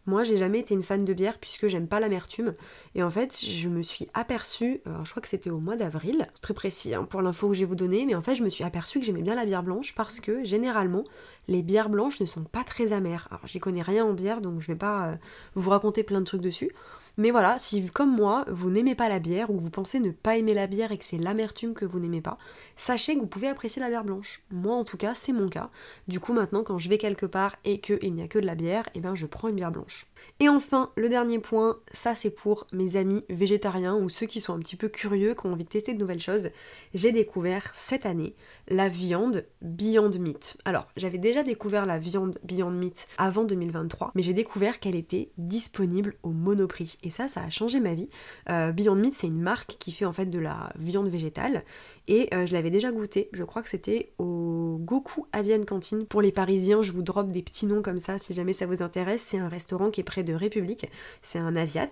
Moi, 0.07 0.25
j'ai 0.25 0.39
jamais 0.39 0.61
été 0.61 0.73
une 0.75 0.83
fan 0.83 1.05
de 1.05 1.13
bière 1.13 1.39
puisque 1.39 1.69
j'aime 1.69 1.87
pas 1.87 2.01
l'amertume. 2.01 2.55
Et 2.95 3.03
en 3.03 3.11
fait, 3.11 3.39
je 3.45 3.69
me 3.69 3.83
suis 3.83 4.09
aperçue, 4.15 4.81
je 5.05 5.11
crois 5.11 5.21
que 5.21 5.29
c'était 5.29 5.51
au 5.51 5.59
mois 5.59 5.77
d'avril, 5.77 6.27
c'est 6.35 6.41
très 6.41 6.55
précis 6.55 6.95
hein, 6.95 7.05
pour 7.05 7.21
l'info 7.21 7.49
que 7.49 7.55
je 7.55 7.61
vais 7.61 7.67
vous 7.67 7.75
donner, 7.75 8.07
mais 8.07 8.15
en 8.15 8.23
fait, 8.23 8.35
je 8.35 8.43
me 8.43 8.49
suis 8.49 8.65
aperçue 8.65 9.01
que 9.01 9.05
j'aimais 9.05 9.21
bien 9.21 9.35
la 9.35 9.45
bière 9.45 9.63
blanche 9.63 9.95
parce 9.95 10.21
que 10.21 10.45
généralement, 10.45 11.05
les 11.47 11.63
bières 11.63 11.91
blanches 11.91 12.21
ne 12.21 12.27
sont 12.27 12.45
pas 12.45 12.65
très 12.65 12.93
amères. 12.93 13.29
Alors, 13.31 13.47
j'y 13.47 13.59
connais 13.59 13.83
rien 13.83 14.05
en 14.07 14.13
bière, 14.15 14.41
donc 14.41 14.61
je 14.61 14.69
vais 14.69 14.79
pas 14.79 15.09
euh, 15.09 15.15
vous 15.55 15.69
raconter 15.69 16.03
plein 16.03 16.21
de 16.21 16.27
trucs 16.27 16.41
dessus. 16.41 16.71
Mais 17.19 17.33
voilà, 17.33 17.59
si 17.59 17.85
comme 17.89 18.15
moi, 18.15 18.45
vous 18.49 18.71
n'aimez 18.71 18.95
pas 18.95 19.09
la 19.09 19.19
bière 19.19 19.51
ou 19.51 19.59
vous 19.59 19.71
pensez 19.71 19.99
ne 19.99 20.13
pas 20.13 20.37
aimer 20.37 20.55
la 20.55 20.69
bière 20.69 20.93
et 20.93 20.99
que 20.99 21.05
c'est 21.05 21.19
l'amertume 21.19 21.75
que 21.75 21.85
vous 21.85 21.99
n'aimez 21.99 22.21
pas, 22.21 22.39
sachez 22.77 23.17
que 23.17 23.21
vous 23.21 23.27
pouvez 23.27 23.49
apprécier 23.49 23.83
la 23.83 23.89
bière 23.89 24.05
blanche. 24.05 24.45
Moi 24.53 24.77
en 24.77 24.85
tout 24.85 24.97
cas, 24.97 25.15
c'est 25.17 25.33
mon 25.33 25.49
cas. 25.49 25.71
Du 26.07 26.21
coup, 26.21 26.33
maintenant, 26.33 26.63
quand 26.63 26.79
je 26.79 26.89
vais 26.89 26.97
quelque 26.97 27.27
part 27.27 27.57
et 27.65 27.81
qu'il 27.81 28.15
n'y 28.15 28.23
a 28.23 28.29
que 28.29 28.39
de 28.39 28.47
la 28.47 28.55
bière, 28.55 28.89
eh 28.95 29.01
ben 29.01 29.17
je 29.17 29.27
prends 29.27 29.49
une 29.49 29.57
bière 29.57 29.73
blanche. 29.73 30.07
Et 30.41 30.49
enfin, 30.49 30.91
le 30.97 31.09
dernier 31.09 31.39
point, 31.39 31.79
ça 31.93 32.15
c'est 32.15 32.31
pour 32.31 32.67
mes 32.73 32.97
amis 32.97 33.25
végétariens 33.29 33.97
ou 33.97 34.09
ceux 34.09 34.27
qui 34.27 34.41
sont 34.41 34.55
un 34.55 34.59
petit 34.61 34.77
peu 34.77 34.89
curieux, 34.89 35.35
qui 35.35 35.47
ont 35.47 35.53
envie 35.53 35.65
de 35.65 35.69
tester 35.69 35.95
de 35.95 35.99
nouvelles 35.99 36.23
choses. 36.23 36.51
J'ai 36.95 37.13
découvert 37.13 37.73
cette 37.75 38.07
année 38.07 38.35
la 38.69 38.89
viande 38.89 39.45
Beyond 39.63 40.11
Meat. 40.19 40.59
Alors, 40.65 40.87
j'avais 40.97 41.19
déjà 41.19 41.43
découvert 41.43 41.87
la 41.87 41.99
viande 41.99 42.39
Beyond 42.45 42.71
Meat 42.71 43.09
avant 43.19 43.45
2023, 43.45 44.13
mais 44.15 44.23
j'ai 44.23 44.35
découvert 44.35 44.81
qu'elle 44.81 44.95
était 44.95 45.31
disponible 45.39 46.15
au 46.23 46.31
monoprix. 46.31 46.99
Et 47.03 47.11
ça, 47.11 47.29
ça 47.29 47.43
a 47.43 47.51
changé 47.51 47.81
ma 47.81 47.95
vie. 47.95 48.09
Euh, 48.49 48.73
Beyond 48.73 48.95
Meat, 48.95 49.15
c'est 49.15 49.27
une 49.27 49.41
marque 49.41 49.77
qui 49.79 49.93
fait 49.93 50.05
en 50.05 50.13
fait 50.13 50.27
de 50.27 50.39
la 50.39 50.73
viande 50.79 51.09
végétale. 51.09 51.65
Et 52.09 52.29
euh, 52.33 52.47
je 52.47 52.55
l'avais 52.55 52.71
déjà 52.71 52.91
goûté, 52.91 53.29
je 53.33 53.45
crois 53.45 53.63
que 53.63 53.69
c'était 53.69 54.13
au 54.19 54.79
Goku 54.81 55.27
Asian 55.33 55.63
Cantine. 55.65 56.07
Pour 56.07 56.23
les 56.23 56.33
Parisiens, 56.33 56.81
je 56.81 56.91
vous 56.91 57.03
drop 57.03 57.31
des 57.31 57.43
petits 57.43 57.67
noms 57.67 57.83
comme 57.83 58.01
ça 58.01 58.19
si 58.19 58.33
jamais 58.33 58.55
ça 58.55 58.65
vous 58.65 58.83
intéresse. 58.83 59.23
C'est 59.27 59.39
un 59.39 59.49
restaurant 59.49 59.91
qui 59.91 60.01
est 60.01 60.05
près 60.05 60.23
de 60.23 60.33
République, 60.33 60.87
c'est 61.21 61.39
un 61.39 61.55
Asiat. 61.55 61.91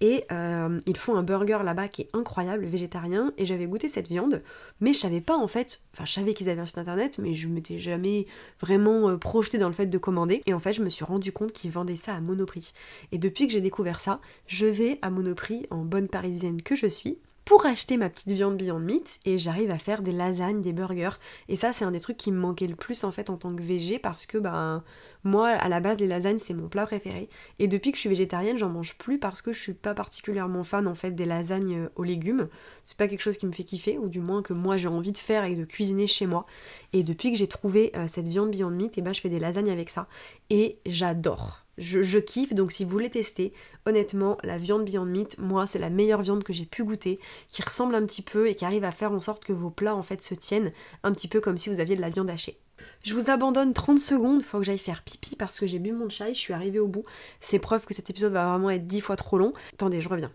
Et 0.00 0.24
euh, 0.30 0.80
ils 0.86 0.96
font 0.96 1.16
un 1.16 1.24
burger 1.24 1.58
là-bas 1.64 1.88
qui 1.88 2.02
est 2.02 2.08
incroyable, 2.12 2.64
végétarien. 2.64 3.32
Et 3.38 3.44
j'avais 3.44 3.66
goûté 3.66 3.88
cette 3.88 4.08
viande, 4.08 4.42
mais 4.80 4.92
je 4.92 5.00
savais 5.00 5.20
pas 5.20 5.36
en 5.36 5.48
fait, 5.48 5.82
enfin 5.94 6.04
je 6.04 6.12
savais 6.12 6.32
qu'ils 6.32 6.48
avaient 6.48 6.60
un 6.60 6.66
site 6.66 6.78
internet, 6.78 7.18
mais 7.18 7.34
je 7.34 7.48
m'étais 7.48 7.80
jamais 7.80 8.26
vraiment 8.60 9.08
euh, 9.08 9.16
projeté 9.16 9.58
dans 9.58 9.68
le 9.68 9.74
fait 9.74 9.86
de 9.86 9.98
commander. 9.98 10.42
Et 10.46 10.54
en 10.54 10.60
fait, 10.60 10.74
je 10.74 10.82
me 10.82 10.90
suis 10.90 11.04
rendu 11.04 11.32
compte 11.32 11.52
qu'ils 11.52 11.72
vendaient 11.72 11.96
ça 11.96 12.14
à 12.14 12.20
Monoprix. 12.20 12.72
Et 13.10 13.18
depuis 13.18 13.48
que 13.48 13.52
j'ai 13.52 13.60
découvert 13.60 14.00
ça, 14.00 14.20
je 14.46 14.66
vais 14.66 15.00
à 15.02 15.10
Monoprix 15.10 15.66
en 15.70 15.84
bonne 15.84 16.06
parisienne 16.06 16.62
que 16.62 16.76
je 16.76 16.86
suis 16.86 17.18
pour 17.46 17.64
acheter 17.64 17.96
ma 17.96 18.10
petite 18.10 18.32
viande 18.32 18.56
Beyond 18.56 18.80
Meat 18.80 19.20
et 19.24 19.38
j'arrive 19.38 19.70
à 19.70 19.78
faire 19.78 20.02
des 20.02 20.10
lasagnes, 20.10 20.62
des 20.62 20.72
burgers. 20.72 21.16
Et 21.48 21.54
ça, 21.54 21.72
c'est 21.72 21.84
un 21.84 21.92
des 21.92 22.00
trucs 22.00 22.16
qui 22.16 22.32
me 22.32 22.38
manquait 22.38 22.66
le 22.66 22.74
plus 22.74 23.04
en 23.04 23.12
fait 23.12 23.30
en 23.30 23.36
tant 23.36 23.54
que 23.54 23.62
végé 23.62 24.00
parce 24.00 24.26
que 24.26 24.36
ben 24.36 24.82
moi, 25.22 25.50
à 25.50 25.68
la 25.68 25.78
base, 25.78 25.98
les 25.98 26.08
lasagnes, 26.08 26.40
c'est 26.40 26.54
mon 26.54 26.68
plat 26.68 26.86
préféré. 26.86 27.28
Et 27.60 27.68
depuis 27.68 27.92
que 27.92 27.96
je 27.96 28.00
suis 28.00 28.08
végétarienne, 28.08 28.58
j'en 28.58 28.68
mange 28.68 28.98
plus 28.98 29.18
parce 29.18 29.42
que 29.42 29.52
je 29.52 29.60
suis 29.60 29.74
pas 29.74 29.94
particulièrement 29.94 30.64
fan 30.64 30.88
en 30.88 30.96
fait 30.96 31.12
des 31.12 31.24
lasagnes 31.24 31.84
euh, 31.84 31.88
aux 31.94 32.02
légumes. 32.02 32.48
C'est 32.82 32.96
pas 32.96 33.06
quelque 33.06 33.22
chose 33.22 33.38
qui 33.38 33.46
me 33.46 33.52
fait 33.52 33.64
kiffer, 33.64 33.96
ou 33.96 34.08
du 34.08 34.20
moins 34.20 34.42
que 34.42 34.52
moi 34.52 34.76
j'ai 34.76 34.88
envie 34.88 35.12
de 35.12 35.18
faire 35.18 35.44
et 35.44 35.54
de 35.54 35.64
cuisiner 35.64 36.08
chez 36.08 36.26
moi. 36.26 36.46
Et 36.92 37.04
depuis 37.04 37.30
que 37.30 37.38
j'ai 37.38 37.48
trouvé 37.48 37.92
euh, 37.96 38.08
cette 38.08 38.26
viande 38.26 38.50
Beyond 38.50 38.70
Meat, 38.70 38.98
et 38.98 39.00
eh 39.00 39.02
ben 39.02 39.12
je 39.14 39.20
fais 39.20 39.28
des 39.28 39.38
lasagnes 39.38 39.70
avec 39.70 39.90
ça. 39.90 40.08
Et 40.50 40.78
j'adore. 40.84 41.65
Je, 41.78 42.18
kiffe, 42.18 42.54
donc 42.54 42.72
si 42.72 42.84
vous 42.84 42.90
voulez 42.90 43.10
tester, 43.10 43.52
honnêtement, 43.84 44.38
la 44.42 44.56
viande 44.56 44.84
Beyond 44.84 45.04
Meat, 45.04 45.38
moi, 45.38 45.66
c'est 45.66 45.78
la 45.78 45.90
meilleure 45.90 46.22
viande 46.22 46.42
que 46.42 46.52
j'ai 46.52 46.64
pu 46.64 46.84
goûter, 46.84 47.18
qui 47.48 47.62
ressemble 47.62 47.94
un 47.94 48.06
petit 48.06 48.22
peu 48.22 48.48
et 48.48 48.54
qui 48.54 48.64
arrive 48.64 48.84
à 48.84 48.92
faire 48.92 49.12
en 49.12 49.20
sorte 49.20 49.44
que 49.44 49.52
vos 49.52 49.70
plats 49.70 49.94
en 49.94 50.02
fait 50.02 50.22
se 50.22 50.34
tiennent 50.34 50.72
un 51.02 51.12
petit 51.12 51.28
peu 51.28 51.40
comme 51.40 51.58
si 51.58 51.68
vous 51.68 51.80
aviez 51.80 51.96
de 51.96 52.00
la 52.00 52.10
viande 52.10 52.30
hachée. 52.30 52.58
Je 53.04 53.14
vous 53.14 53.30
abandonne 53.30 53.72
30 53.72 53.98
secondes, 53.98 54.42
faut 54.42 54.58
que 54.58 54.64
j'aille 54.64 54.78
faire 54.78 55.02
pipi 55.02 55.36
parce 55.36 55.60
que 55.60 55.66
j'ai 55.66 55.78
bu 55.78 55.92
mon 55.92 56.08
chai, 56.08 56.34
je 56.34 56.40
suis 56.40 56.52
arrivée 56.52 56.80
au 56.80 56.88
bout. 56.88 57.04
C'est 57.40 57.58
preuve 57.58 57.84
que 57.84 57.94
cet 57.94 58.10
épisode 58.10 58.32
va 58.32 58.48
vraiment 58.48 58.70
être 58.70 58.86
10 58.86 59.00
fois 59.00 59.16
trop 59.16 59.38
long. 59.38 59.52
Attendez, 59.74 60.00
je 60.00 60.08
reviens. 60.08 60.32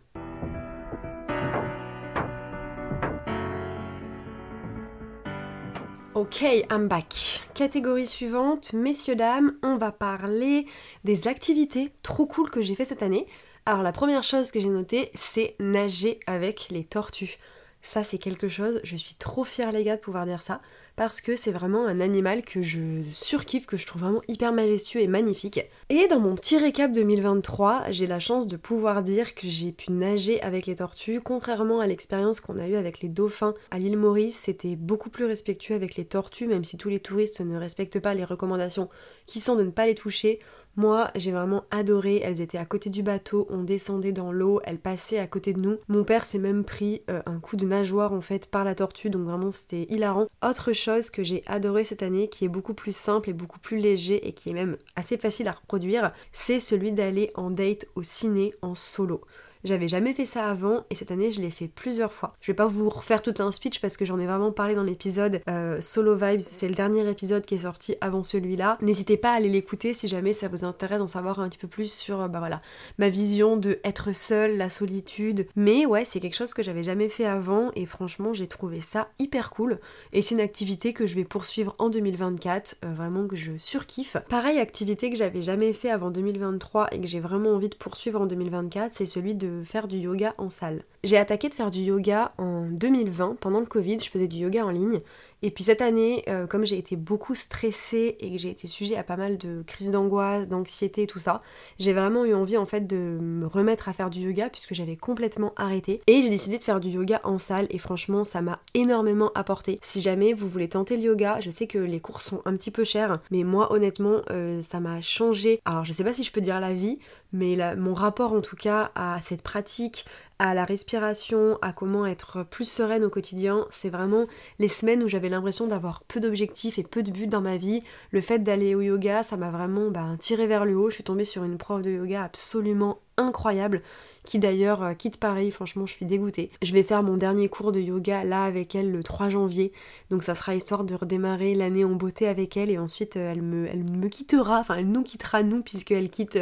Ok, 6.21 6.43
I'm 6.43 6.87
back. 6.87 7.47
Catégorie 7.55 8.05
suivante, 8.05 8.73
messieurs, 8.73 9.15
dames, 9.15 9.55
on 9.63 9.77
va 9.77 9.91
parler 9.91 10.67
des 11.03 11.27
activités 11.27 11.91
trop 12.03 12.27
cool 12.27 12.51
que 12.51 12.61
j'ai 12.61 12.75
fait 12.75 12.85
cette 12.85 13.01
année. 13.01 13.25
Alors 13.65 13.81
la 13.81 13.91
première 13.91 14.21
chose 14.21 14.51
que 14.51 14.59
j'ai 14.59 14.69
notée, 14.69 15.09
c'est 15.15 15.55
nager 15.59 16.19
avec 16.27 16.67
les 16.69 16.83
tortues. 16.83 17.39
Ça 17.81 18.03
c'est 18.03 18.19
quelque 18.19 18.49
chose, 18.49 18.81
je 18.83 18.97
suis 18.97 19.15
trop 19.15 19.43
fière 19.43 19.71
les 19.71 19.83
gars 19.83 19.95
de 19.95 20.01
pouvoir 20.01 20.27
dire 20.27 20.43
ça 20.43 20.61
parce 21.01 21.19
que 21.19 21.35
c'est 21.35 21.51
vraiment 21.51 21.87
un 21.87 21.99
animal 21.99 22.43
que 22.43 22.61
je 22.61 23.01
surkiffe, 23.11 23.65
que 23.65 23.75
je 23.75 23.87
trouve 23.87 24.03
vraiment 24.03 24.21
hyper 24.27 24.53
majestueux 24.53 25.01
et 25.01 25.07
magnifique. 25.07 25.59
Et 25.89 26.07
dans 26.07 26.19
mon 26.19 26.35
petit 26.35 26.59
récap 26.59 26.91
2023, 26.91 27.85
j'ai 27.89 28.05
la 28.05 28.19
chance 28.19 28.47
de 28.47 28.55
pouvoir 28.55 29.01
dire 29.01 29.33
que 29.33 29.47
j'ai 29.47 29.71
pu 29.71 29.91
nager 29.91 30.39
avec 30.43 30.67
les 30.67 30.75
tortues, 30.75 31.19
contrairement 31.19 31.79
à 31.79 31.87
l'expérience 31.87 32.39
qu'on 32.39 32.59
a 32.59 32.67
eue 32.67 32.75
avec 32.75 33.01
les 33.01 33.09
dauphins 33.09 33.55
à 33.71 33.79
l'île 33.79 33.97
Maurice, 33.97 34.37
c'était 34.37 34.75
beaucoup 34.75 35.09
plus 35.09 35.25
respectueux 35.25 35.73
avec 35.73 35.95
les 35.95 36.05
tortues, 36.05 36.45
même 36.45 36.65
si 36.65 36.77
tous 36.77 36.89
les 36.89 36.99
touristes 36.99 37.41
ne 37.41 37.57
respectent 37.57 37.99
pas 37.99 38.13
les 38.13 38.23
recommandations 38.23 38.87
qui 39.25 39.39
sont 39.39 39.55
de 39.55 39.63
ne 39.63 39.71
pas 39.71 39.87
les 39.87 39.95
toucher. 39.95 40.39
Moi, 40.75 41.11
j'ai 41.15 41.31
vraiment 41.31 41.63
adoré. 41.71 42.21
Elles 42.23 42.41
étaient 42.41 42.57
à 42.57 42.65
côté 42.65 42.89
du 42.89 43.03
bateau, 43.03 43.47
on 43.49 43.63
descendait 43.63 44.11
dans 44.11 44.31
l'eau, 44.31 44.61
elles 44.63 44.79
passaient 44.79 45.19
à 45.19 45.27
côté 45.27 45.53
de 45.53 45.59
nous. 45.59 45.77
Mon 45.87 46.03
père 46.03 46.25
s'est 46.25 46.39
même 46.39 46.63
pris 46.63 47.01
euh, 47.09 47.21
un 47.25 47.39
coup 47.39 47.57
de 47.57 47.65
nageoire 47.65 48.13
en 48.13 48.21
fait 48.21 48.49
par 48.49 48.63
la 48.63 48.75
tortue, 48.75 49.09
donc 49.09 49.23
vraiment 49.23 49.51
c'était 49.51 49.87
hilarant. 49.89 50.27
Autre 50.43 50.73
chose 50.73 51.09
que 51.09 51.23
j'ai 51.23 51.43
adoré 51.45 51.83
cette 51.83 52.03
année, 52.03 52.29
qui 52.29 52.45
est 52.45 52.49
beaucoup 52.49 52.73
plus 52.73 52.95
simple 52.95 53.29
et 53.29 53.33
beaucoup 53.33 53.59
plus 53.59 53.77
léger 53.77 54.27
et 54.27 54.33
qui 54.33 54.49
est 54.49 54.53
même 54.53 54.77
assez 54.95 55.17
facile 55.17 55.47
à 55.47 55.51
reproduire, 55.51 56.11
c'est 56.31 56.59
celui 56.59 56.91
d'aller 56.91 57.31
en 57.35 57.49
date 57.49 57.85
au 57.95 58.03
ciné 58.03 58.53
en 58.61 58.75
solo. 58.75 59.21
J'avais 59.63 59.87
jamais 59.87 60.13
fait 60.13 60.25
ça 60.25 60.47
avant 60.47 60.85
et 60.89 60.95
cette 60.95 61.11
année 61.11 61.31
je 61.31 61.39
l'ai 61.39 61.51
fait 61.51 61.67
plusieurs 61.67 62.13
fois. 62.13 62.33
Je 62.41 62.51
vais 62.51 62.55
pas 62.55 62.65
vous 62.65 62.89
refaire 62.89 63.21
tout 63.21 63.35
un 63.39 63.51
speech 63.51 63.79
parce 63.79 63.95
que 63.95 64.05
j'en 64.05 64.19
ai 64.19 64.25
vraiment 64.25 64.51
parlé 64.51 64.73
dans 64.73 64.83
l'épisode 64.83 65.41
euh, 65.47 65.79
Solo 65.81 66.15
Vibes, 66.15 66.39
c'est 66.39 66.67
le 66.67 66.73
dernier 66.73 67.07
épisode 67.07 67.45
qui 67.45 67.55
est 67.55 67.59
sorti 67.59 67.95
avant 68.01 68.23
celui-là. 68.23 68.79
N'hésitez 68.81 69.17
pas 69.17 69.31
à 69.31 69.35
aller 69.35 69.49
l'écouter 69.49 69.93
si 69.93 70.07
jamais 70.07 70.33
ça 70.33 70.47
vous 70.47 70.65
intéresse 70.65 70.97
d'en 70.97 71.07
savoir 71.07 71.39
un 71.39 71.47
petit 71.47 71.59
peu 71.59 71.67
plus 71.67 71.91
sur 71.91 72.21
euh, 72.21 72.27
bah 72.27 72.39
voilà, 72.39 72.61
ma 72.97 73.09
vision 73.09 73.55
de 73.55 73.79
être 73.83 74.15
seule, 74.15 74.57
la 74.57 74.71
solitude. 74.71 75.47
Mais 75.55 75.85
ouais, 75.85 76.05
c'est 76.05 76.19
quelque 76.19 76.35
chose 76.35 76.55
que 76.55 76.63
j'avais 76.63 76.83
jamais 76.83 77.09
fait 77.09 77.25
avant 77.25 77.71
et 77.75 77.85
franchement 77.85 78.33
j'ai 78.33 78.47
trouvé 78.47 78.81
ça 78.81 79.09
hyper 79.19 79.51
cool 79.51 79.79
et 80.11 80.23
c'est 80.23 80.33
une 80.33 80.41
activité 80.41 80.93
que 80.93 81.05
je 81.05 81.13
vais 81.13 81.23
poursuivre 81.23 81.75
en 81.77 81.89
2024, 81.89 82.77
euh, 82.83 82.93
vraiment 82.93 83.27
que 83.27 83.35
je 83.35 83.57
surkiffe. 83.57 84.17
Pareil, 84.27 84.57
activité 84.57 85.11
que 85.11 85.17
j'avais 85.17 85.43
jamais 85.43 85.73
fait 85.73 85.91
avant 85.91 86.09
2023 86.09 86.93
et 86.93 86.99
que 86.99 87.05
j'ai 87.07 87.19
vraiment 87.19 87.51
envie 87.51 87.69
de 87.69 87.75
poursuivre 87.75 88.21
en 88.21 88.25
2024, 88.25 88.93
c'est 88.95 89.05
celui 89.05 89.35
de 89.35 89.50
faire 89.65 89.87
du 89.87 89.97
yoga 89.97 90.33
en 90.37 90.49
salle. 90.49 90.83
J'ai 91.03 91.17
attaqué 91.17 91.49
de 91.49 91.53
faire 91.53 91.71
du 91.71 91.79
yoga 91.79 92.31
en 92.37 92.65
2020, 92.65 93.37
pendant 93.39 93.59
le 93.59 93.65
Covid, 93.65 93.99
je 93.99 94.09
faisais 94.09 94.27
du 94.27 94.37
yoga 94.37 94.65
en 94.65 94.71
ligne. 94.71 95.01
Et 95.43 95.49
puis 95.51 95.63
cette 95.63 95.81
année, 95.81 96.23
euh, 96.27 96.45
comme 96.45 96.65
j'ai 96.65 96.77
été 96.77 96.95
beaucoup 96.95 97.33
stressée 97.35 98.15
et 98.19 98.31
que 98.31 98.37
j'ai 98.37 98.49
été 98.49 98.67
sujet 98.67 98.95
à 98.95 99.03
pas 99.03 99.17
mal 99.17 99.37
de 99.37 99.63
crises 99.65 99.91
d'angoisse, 99.91 100.47
d'anxiété, 100.47 101.07
tout 101.07 101.19
ça, 101.19 101.41
j'ai 101.79 101.93
vraiment 101.93 102.25
eu 102.25 102.33
envie 102.33 102.57
en 102.57 102.65
fait 102.65 102.85
de 102.85 103.17
me 103.19 103.47
remettre 103.47 103.89
à 103.89 103.93
faire 103.93 104.09
du 104.09 104.19
yoga 104.19 104.49
puisque 104.49 104.73
j'avais 104.73 104.95
complètement 104.95 105.53
arrêté. 105.55 106.01
Et 106.07 106.21
j'ai 106.21 106.29
décidé 106.29 106.57
de 106.57 106.63
faire 106.63 106.79
du 106.79 106.89
yoga 106.89 107.21
en 107.23 107.39
salle 107.39 107.67
et 107.71 107.79
franchement 107.79 108.23
ça 108.23 108.41
m'a 108.41 108.59
énormément 108.73 109.31
apporté. 109.33 109.79
Si 109.81 109.99
jamais 109.99 110.33
vous 110.33 110.47
voulez 110.47 110.69
tenter 110.69 110.95
le 110.95 111.03
yoga, 111.03 111.39
je 111.39 111.49
sais 111.49 111.67
que 111.67 111.79
les 111.79 111.99
cours 111.99 112.21
sont 112.21 112.41
un 112.45 112.55
petit 112.55 112.71
peu 112.71 112.83
chers, 112.83 113.19
mais 113.31 113.43
moi 113.43 113.71
honnêtement 113.73 114.21
euh, 114.29 114.61
ça 114.61 114.79
m'a 114.79 115.01
changé. 115.01 115.59
Alors 115.65 115.85
je 115.85 115.93
sais 115.93 116.03
pas 116.03 116.13
si 116.13 116.23
je 116.23 116.31
peux 116.31 116.41
dire 116.41 116.59
la 116.59 116.73
vie, 116.73 116.99
mais 117.33 117.57
mon 117.75 117.93
rapport 117.93 118.33
en 118.33 118.41
tout 118.41 118.55
cas 118.55 118.91
à 118.95 119.19
cette 119.21 119.41
pratique, 119.41 120.05
à 120.41 120.55
la 120.55 120.65
respiration, 120.65 121.59
à 121.61 121.71
comment 121.71 122.07
être 122.07 122.41
plus 122.41 122.65
sereine 122.65 123.03
au 123.03 123.11
quotidien. 123.11 123.67
C'est 123.69 123.91
vraiment 123.91 124.25
les 124.57 124.69
semaines 124.69 125.03
où 125.03 125.07
j'avais 125.07 125.29
l'impression 125.29 125.67
d'avoir 125.67 126.03
peu 126.05 126.19
d'objectifs 126.19 126.79
et 126.79 126.83
peu 126.83 127.03
de 127.03 127.11
buts 127.11 127.27
dans 127.27 127.41
ma 127.41 127.57
vie. 127.57 127.83
Le 128.09 128.21
fait 128.21 128.39
d'aller 128.39 128.73
au 128.73 128.81
yoga, 128.81 129.21
ça 129.21 129.37
m'a 129.37 129.51
vraiment 129.51 129.91
bah, 129.91 130.15
tiré 130.19 130.47
vers 130.47 130.65
le 130.65 130.75
haut. 130.75 130.89
Je 130.89 130.95
suis 130.95 131.03
tombée 131.03 131.25
sur 131.25 131.43
une 131.43 131.59
prof 131.59 131.83
de 131.83 131.91
yoga 131.91 132.23
absolument 132.23 133.01
incroyable 133.17 133.83
qui 134.23 134.39
d'ailleurs 134.39 134.83
euh, 134.83 134.93
quitte 134.93 135.17
Paris, 135.17 135.51
franchement 135.51 135.85
je 135.85 135.93
suis 135.93 136.05
dégoûtée. 136.05 136.51
Je 136.61 136.73
vais 136.73 136.83
faire 136.83 137.03
mon 137.03 137.17
dernier 137.17 137.49
cours 137.49 137.71
de 137.71 137.79
yoga 137.79 138.23
là 138.23 138.43
avec 138.45 138.75
elle 138.75 138.91
le 138.91 139.03
3 139.03 139.29
janvier, 139.29 139.71
donc 140.09 140.23
ça 140.23 140.35
sera 140.35 140.55
histoire 140.55 140.83
de 140.83 140.95
redémarrer 140.95 141.55
l'année 141.55 141.83
en 141.83 141.95
beauté 141.95 142.27
avec 142.27 142.57
elle 142.57 142.69
et 142.69 142.77
ensuite 142.77 143.17
euh, 143.17 143.31
elle 143.31 143.83
me, 143.83 144.07
quittera, 144.09 144.59
enfin 144.59 144.75
elle 144.75 144.87
nous 144.87 145.03
quittera 145.03 145.43
nous 145.43 145.61
puisqu'elle 145.61 146.09
quitte 146.09 146.39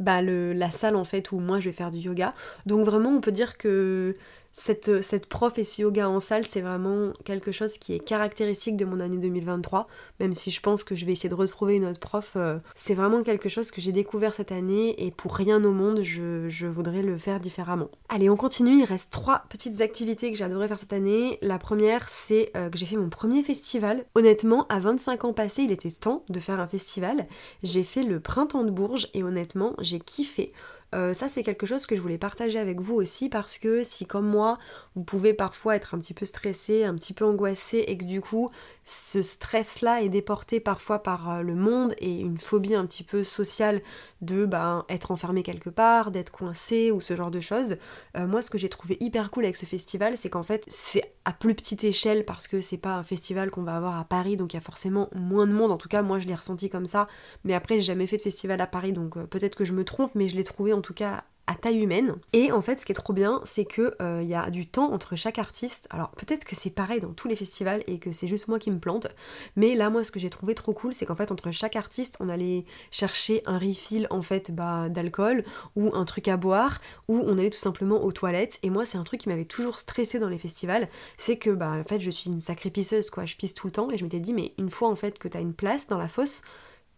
bah, 0.00 0.22
le, 0.22 0.52
la 0.52 0.70
salle 0.70 0.96
en 0.96 1.04
fait 1.04 1.32
où 1.32 1.38
moi 1.38 1.60
je 1.60 1.70
vais 1.70 1.74
faire 1.74 1.90
du 1.90 1.98
yoga. 1.98 2.34
Donc 2.66 2.84
vraiment 2.84 3.10
on 3.10 3.20
peut 3.20 3.32
dire 3.32 3.56
que 3.56 4.16
cette, 4.54 5.02
cette 5.02 5.26
prof 5.26 5.56
et 5.58 5.64
ce 5.64 5.82
yoga 5.82 6.08
en 6.08 6.20
salle, 6.20 6.44
c'est 6.44 6.60
vraiment 6.60 7.12
quelque 7.24 7.52
chose 7.52 7.78
qui 7.78 7.94
est 7.94 8.00
caractéristique 8.00 8.76
de 8.76 8.84
mon 8.84 9.00
année 9.00 9.16
2023, 9.16 9.86
même 10.20 10.34
si 10.34 10.50
je 10.50 10.60
pense 10.60 10.82
que 10.82 10.94
je 10.94 11.06
vais 11.06 11.12
essayer 11.12 11.28
de 11.28 11.34
retrouver 11.34 11.76
une 11.76 11.86
autre 11.86 12.00
prof. 12.00 12.32
Euh, 12.36 12.58
c'est 12.74 12.94
vraiment 12.94 13.22
quelque 13.22 13.48
chose 13.48 13.70
que 13.70 13.80
j'ai 13.80 13.92
découvert 13.92 14.34
cette 14.34 14.52
année 14.52 14.94
et 15.04 15.10
pour 15.10 15.34
rien 15.34 15.62
au 15.64 15.72
monde, 15.72 16.02
je, 16.02 16.66
voudrais 16.66 17.02
le 17.02 17.18
faire 17.18 17.40
différemment. 17.40 17.88
Allez, 18.08 18.28
on 18.28 18.36
continue, 18.36 18.80
il 18.80 18.84
reste 18.84 19.12
trois 19.12 19.44
petites 19.48 19.80
activités 19.80 20.30
que 20.30 20.36
j'adorais 20.36 20.68
faire 20.68 20.78
cette 20.78 20.92
année. 20.92 21.38
La 21.40 21.58
première, 21.58 22.08
c'est 22.08 22.50
euh, 22.56 22.68
que 22.68 22.78
j'ai 22.78 22.86
fait 22.86 22.96
mon 22.96 23.10
premier 23.10 23.42
festival. 23.42 24.04
Honnêtement, 24.14 24.66
à 24.68 24.80
25 24.80 25.24
ans 25.24 25.32
passés, 25.32 25.62
il 25.62 25.72
était 25.72 25.90
temps 25.90 26.24
de 26.28 26.40
faire 26.40 26.60
un 26.60 26.66
festival. 26.66 27.26
J'ai 27.62 27.84
fait 27.84 28.02
le 28.02 28.20
printemps 28.20 28.64
de 28.64 28.70
Bourges 28.70 29.08
et 29.14 29.22
honnêtement, 29.22 29.74
j'ai 29.80 30.00
kiffé. 30.00 30.52
Euh, 30.94 31.12
ça 31.12 31.28
c'est 31.28 31.42
quelque 31.42 31.66
chose 31.66 31.84
que 31.84 31.94
je 31.96 32.00
voulais 32.00 32.16
partager 32.16 32.58
avec 32.58 32.80
vous 32.80 32.94
aussi 32.94 33.28
parce 33.28 33.58
que 33.58 33.82
si 33.84 34.06
comme 34.06 34.26
moi 34.26 34.58
vous 34.94 35.04
pouvez 35.04 35.34
parfois 35.34 35.76
être 35.76 35.94
un 35.94 35.98
petit 35.98 36.14
peu 36.14 36.24
stressé, 36.24 36.84
un 36.84 36.94
petit 36.94 37.12
peu 37.12 37.26
angoissé 37.26 37.84
et 37.88 37.98
que 37.98 38.04
du 38.04 38.22
coup 38.22 38.50
ce 38.88 39.20
stress 39.20 39.82
là 39.82 40.02
est 40.02 40.08
déporté 40.08 40.60
parfois 40.60 41.02
par 41.02 41.30
euh, 41.30 41.42
le 41.42 41.54
monde 41.54 41.94
et 41.98 42.20
une 42.20 42.38
phobie 42.38 42.74
un 42.74 42.86
petit 42.86 43.02
peu 43.02 43.22
sociale 43.22 43.82
de 44.22 44.46
ben, 44.46 44.86
être 44.88 45.10
enfermé 45.10 45.42
quelque 45.42 45.68
part, 45.68 46.10
d'être 46.10 46.30
coincé 46.30 46.90
ou 46.90 47.02
ce 47.02 47.14
genre 47.14 47.30
de 47.30 47.38
choses. 47.38 47.76
Euh, 48.16 48.26
moi 48.26 48.40
ce 48.40 48.48
que 48.48 48.56
j'ai 48.56 48.70
trouvé 48.70 48.96
hyper 49.00 49.30
cool 49.30 49.44
avec 49.44 49.56
ce 49.56 49.66
festival 49.66 50.16
c'est 50.16 50.30
qu'en 50.30 50.42
fait 50.42 50.64
c'est 50.68 51.12
à 51.26 51.32
plus 51.32 51.54
petite 51.54 51.84
échelle 51.84 52.24
parce 52.24 52.48
que 52.48 52.62
c'est 52.62 52.78
pas 52.78 52.94
un 52.94 53.02
festival 53.02 53.50
qu'on 53.50 53.62
va 53.62 53.76
avoir 53.76 53.98
à 53.98 54.04
Paris 54.04 54.38
donc 54.38 54.54
il 54.54 54.56
y 54.56 54.58
a 54.58 54.62
forcément 54.62 55.10
moins 55.14 55.46
de 55.46 55.52
monde 55.52 55.70
en 55.70 55.76
tout 55.76 55.88
cas 55.88 56.00
moi 56.00 56.18
je 56.18 56.26
l'ai 56.26 56.34
ressenti 56.34 56.70
comme 56.70 56.86
ça 56.86 57.08
mais 57.44 57.52
après 57.52 57.74
j'ai 57.74 57.82
jamais 57.82 58.06
fait 58.06 58.16
de 58.16 58.22
festival 58.22 58.58
à 58.62 58.66
Paris 58.66 58.94
donc 58.94 59.22
peut-être 59.26 59.54
que 59.54 59.66
je 59.66 59.74
me 59.74 59.84
trompe 59.84 60.12
mais 60.14 60.28
je 60.28 60.36
l'ai 60.36 60.44
trouvé 60.44 60.72
en 60.72 60.80
tout 60.80 60.94
cas 60.94 61.24
taille 61.54 61.80
humaine. 61.82 62.16
Et 62.32 62.52
en 62.52 62.60
fait, 62.60 62.76
ce 62.80 62.86
qui 62.86 62.92
est 62.92 62.94
trop 62.94 63.12
bien, 63.12 63.40
c'est 63.44 63.64
que 63.64 63.94
euh, 64.00 64.20
il 64.22 64.28
y 64.28 64.34
a 64.34 64.50
du 64.50 64.66
temps 64.66 64.92
entre 64.92 65.16
chaque 65.16 65.38
artiste. 65.38 65.86
Alors 65.90 66.10
peut-être 66.10 66.44
que 66.44 66.54
c'est 66.54 66.70
pareil 66.70 67.00
dans 67.00 67.12
tous 67.12 67.28
les 67.28 67.36
festivals 67.36 67.82
et 67.86 67.98
que 67.98 68.12
c'est 68.12 68.28
juste 68.28 68.48
moi 68.48 68.58
qui 68.58 68.70
me 68.70 68.78
plante, 68.78 69.08
mais 69.56 69.74
là, 69.74 69.90
moi, 69.90 70.04
ce 70.04 70.10
que 70.10 70.20
j'ai 70.20 70.30
trouvé 70.30 70.54
trop 70.54 70.72
cool, 70.72 70.92
c'est 70.92 71.06
qu'en 71.06 71.16
fait, 71.16 71.32
entre 71.32 71.50
chaque 71.50 71.76
artiste, 71.76 72.16
on 72.20 72.28
allait 72.28 72.64
chercher 72.90 73.42
un 73.46 73.58
refill 73.58 74.06
en 74.10 74.22
fait 74.22 74.50
bah, 74.50 74.88
d'alcool 74.88 75.44
ou 75.76 75.94
un 75.94 76.04
truc 76.04 76.28
à 76.28 76.36
boire, 76.36 76.80
ou 77.08 77.22
on 77.26 77.38
allait 77.38 77.50
tout 77.50 77.58
simplement 77.58 78.02
aux 78.04 78.12
toilettes. 78.12 78.58
Et 78.62 78.70
moi, 78.70 78.84
c'est 78.84 78.98
un 78.98 79.04
truc 79.04 79.20
qui 79.20 79.28
m'avait 79.28 79.44
toujours 79.44 79.78
stressé 79.78 80.18
dans 80.18 80.28
les 80.28 80.38
festivals, 80.38 80.88
c'est 81.16 81.36
que 81.36 81.50
bah 81.50 81.72
en 81.72 81.84
fait, 81.84 82.00
je 82.00 82.10
suis 82.10 82.30
une 82.30 82.40
sacrée 82.40 82.70
pisseuse 82.70 83.10
quoi. 83.10 83.24
Je 83.24 83.36
pisse 83.36 83.54
tout 83.54 83.66
le 83.66 83.72
temps 83.72 83.90
et 83.90 83.98
je 83.98 84.04
m'étais 84.04 84.20
dit, 84.20 84.32
mais 84.32 84.52
une 84.58 84.70
fois 84.70 84.88
en 84.88 84.96
fait 84.96 85.18
que 85.18 85.28
t'as 85.28 85.40
une 85.40 85.54
place 85.54 85.86
dans 85.88 85.98
la 85.98 86.08
fosse 86.08 86.42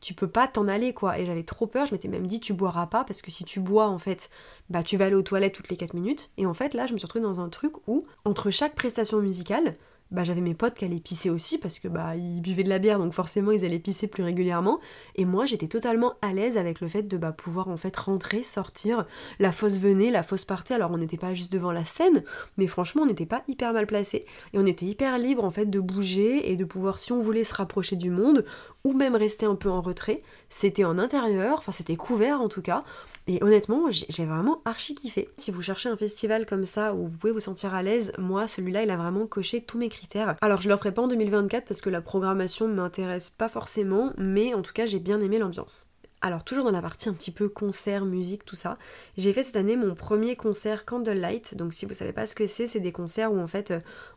tu 0.01 0.15
peux 0.15 0.29
pas 0.29 0.49
t'en 0.49 0.69
aller 0.69 0.93
quoi. 0.93 1.19
Et 1.19 1.27
j'avais 1.27 1.43
trop 1.43 1.67
peur, 1.67 1.87
je 1.87 1.93
m'étais 1.93 2.09
même 2.09 2.27
dit 2.27 2.41
tu 2.41 2.53
boiras 2.53 2.87
pas 2.87 3.05
parce 3.05 3.23
que 3.23 3.31
si 3.31 3.45
tu 3.45 3.61
bois 3.61 3.87
en 3.87 3.99
fait, 3.99 4.31
bah 4.69 4.83
tu 4.83 4.97
vas 4.97 5.07
aller 5.07 5.15
aux 5.15 5.23
toilettes 5.23 5.55
toutes 5.55 5.69
les 5.69 5.77
4 5.77 5.95
minutes. 5.95 6.31
Et 6.37 6.47
en 6.47 6.55
fait 6.55 6.75
là 6.75 6.87
je 6.87 6.93
me 6.93 6.99
suis 6.99 7.07
retrouvée 7.07 7.25
dans 7.25 7.41
un 7.41 7.49
truc 7.49 7.75
où 7.87 8.07
entre 8.25 8.51
chaque 8.51 8.75
prestation 8.75 9.19
musicale, 9.21 9.75
bah, 10.11 10.25
j'avais 10.25 10.41
mes 10.41 10.55
potes 10.55 10.75
qui 10.75 10.85
allaient 10.85 11.01
pisser 11.01 11.31
aussi 11.31 11.59
parce 11.59 11.79
que 11.79 11.87
bah 11.89 12.17
ils 12.17 12.41
buvaient 12.41 12.65
de 12.65 12.69
la 12.69 12.79
bière 12.79 12.99
donc 12.99 13.13
forcément 13.13 13.53
ils 13.53 13.65
allaient 13.65 13.79
pisser 13.79 14.07
plus 14.07 14.23
régulièrement. 14.23 14.81
Et 15.15 15.25
moi 15.25 15.47
j'étais 15.47 15.69
totalement 15.69 16.15
à 16.23 16.33
l'aise 16.33 16.57
avec 16.57 16.81
le 16.81 16.89
fait 16.89 17.03
de 17.03 17.17
bah, 17.17 17.33
pouvoir 17.33 17.69
en 17.69 17.77
fait 17.77 17.97
rentrer, 17.97 18.43
sortir, 18.43 19.07
la 19.39 19.53
fosse 19.53 19.79
venait, 19.79 20.11
la 20.11 20.23
fosse 20.23 20.45
partait. 20.45 20.75
Alors 20.75 20.91
on 20.91 20.99
n'était 20.99 21.17
pas 21.17 21.35
juste 21.35 21.53
devant 21.53 21.73
la 21.73 21.85
scène 21.85 22.23
mais 22.57 22.67
franchement 22.67 23.03
on 23.03 23.07
n'était 23.07 23.27
pas 23.27 23.43
hyper 23.49 23.73
mal 23.73 23.87
placé 23.87 24.27
et 24.53 24.59
on 24.59 24.67
était 24.67 24.87
hyper 24.87 25.19
libre 25.19 25.45
en 25.45 25.51
fait 25.51 25.67
de 25.67 25.81
bouger 25.81 26.51
et 26.51 26.57
de 26.57 26.65
pouvoir 26.65 26.99
si 26.99 27.13
on 27.13 27.21
voulait 27.21 27.45
se 27.45 27.55
rapprocher 27.55 27.97
du 27.97 28.11
monde 28.11 28.45
ou 28.85 28.93
même 28.93 29.15
rester 29.15 29.47
un 29.47 29.55
peu 29.55 29.69
en 29.69 29.81
retrait, 29.81 30.23
c'était 30.51 30.85
en 30.85 30.99
intérieur, 30.99 31.59
enfin 31.59 31.73
c'était 31.73 31.97
couvert 31.97 32.43
en 32.43 32.49
tout 32.49 32.63
cas 32.63 32.85
et 33.27 33.43
honnêtement, 33.45 33.85
j'ai 33.91 34.25
vraiment 34.25 34.61
archi 34.65 34.95
kiffé. 34.97 35.29
Si 35.37 35.53
vous 35.53 35.63
cherchez 35.63 35.89
un 35.89 35.97
festival 35.97 36.47
comme 36.47 36.65
ça 36.65 36.95
où 36.95 37.07
vous 37.07 37.17
pouvez 37.17 37.33
vous 37.33 37.39
sentir 37.39 37.75
à 37.75 37.83
l'aise, 37.83 38.13
moi 38.19 38.49
celui-là 38.49 38.83
il 38.83 38.91
a 38.91 38.97
vraiment 38.97 39.27
coché 39.27 39.63
tous 39.63 39.79
mes 39.79 39.89
critères. 39.89 40.35
Alors 40.41 40.61
je 40.61 40.69
le 40.69 40.77
ferai 40.77 40.93
pas 40.93 41.03
en 41.03 41.09
2024 41.09 41.65
parce 41.67 41.81
que 41.81 41.91
la 41.91 42.01
programmation 42.01 42.67
ne 42.67 42.75
m'intéresse 42.75 43.31
pas 43.31 43.49
forcément, 43.49 44.13
mais 44.19 44.53
en 44.53 44.63
tout 44.63 44.73
cas 44.73 44.87
j'ai 44.87 44.99
bien 44.99 45.21
aimé 45.21 45.39
l'ambiance. 45.39 45.87
Alors 46.23 46.45
toujours 46.45 46.65
dans 46.65 46.71
la 46.71 46.83
partie 46.83 47.09
un 47.09 47.15
petit 47.15 47.31
peu 47.31 47.49
concert, 47.49 48.05
musique, 48.05 48.45
tout 48.45 48.57
ça, 48.57 48.79
j'ai 49.17 49.33
fait 49.33 49.43
cette 49.43 49.57
année 49.57 49.77
mon 49.77 49.95
premier 49.95 50.35
concert 50.35 50.85
Candlelight. 50.85 51.57
Donc 51.57 51.73
si 51.73 51.87
vous 51.87 51.95
savez 51.95 52.13
pas 52.13 52.27
ce 52.27 52.35
que 52.35 52.47
c'est, 52.47 52.67
c'est 52.67 52.81
des 52.81 52.93
concerts 52.93 53.33
où 53.33 53.39
en 53.39 53.47
fait 53.47 53.73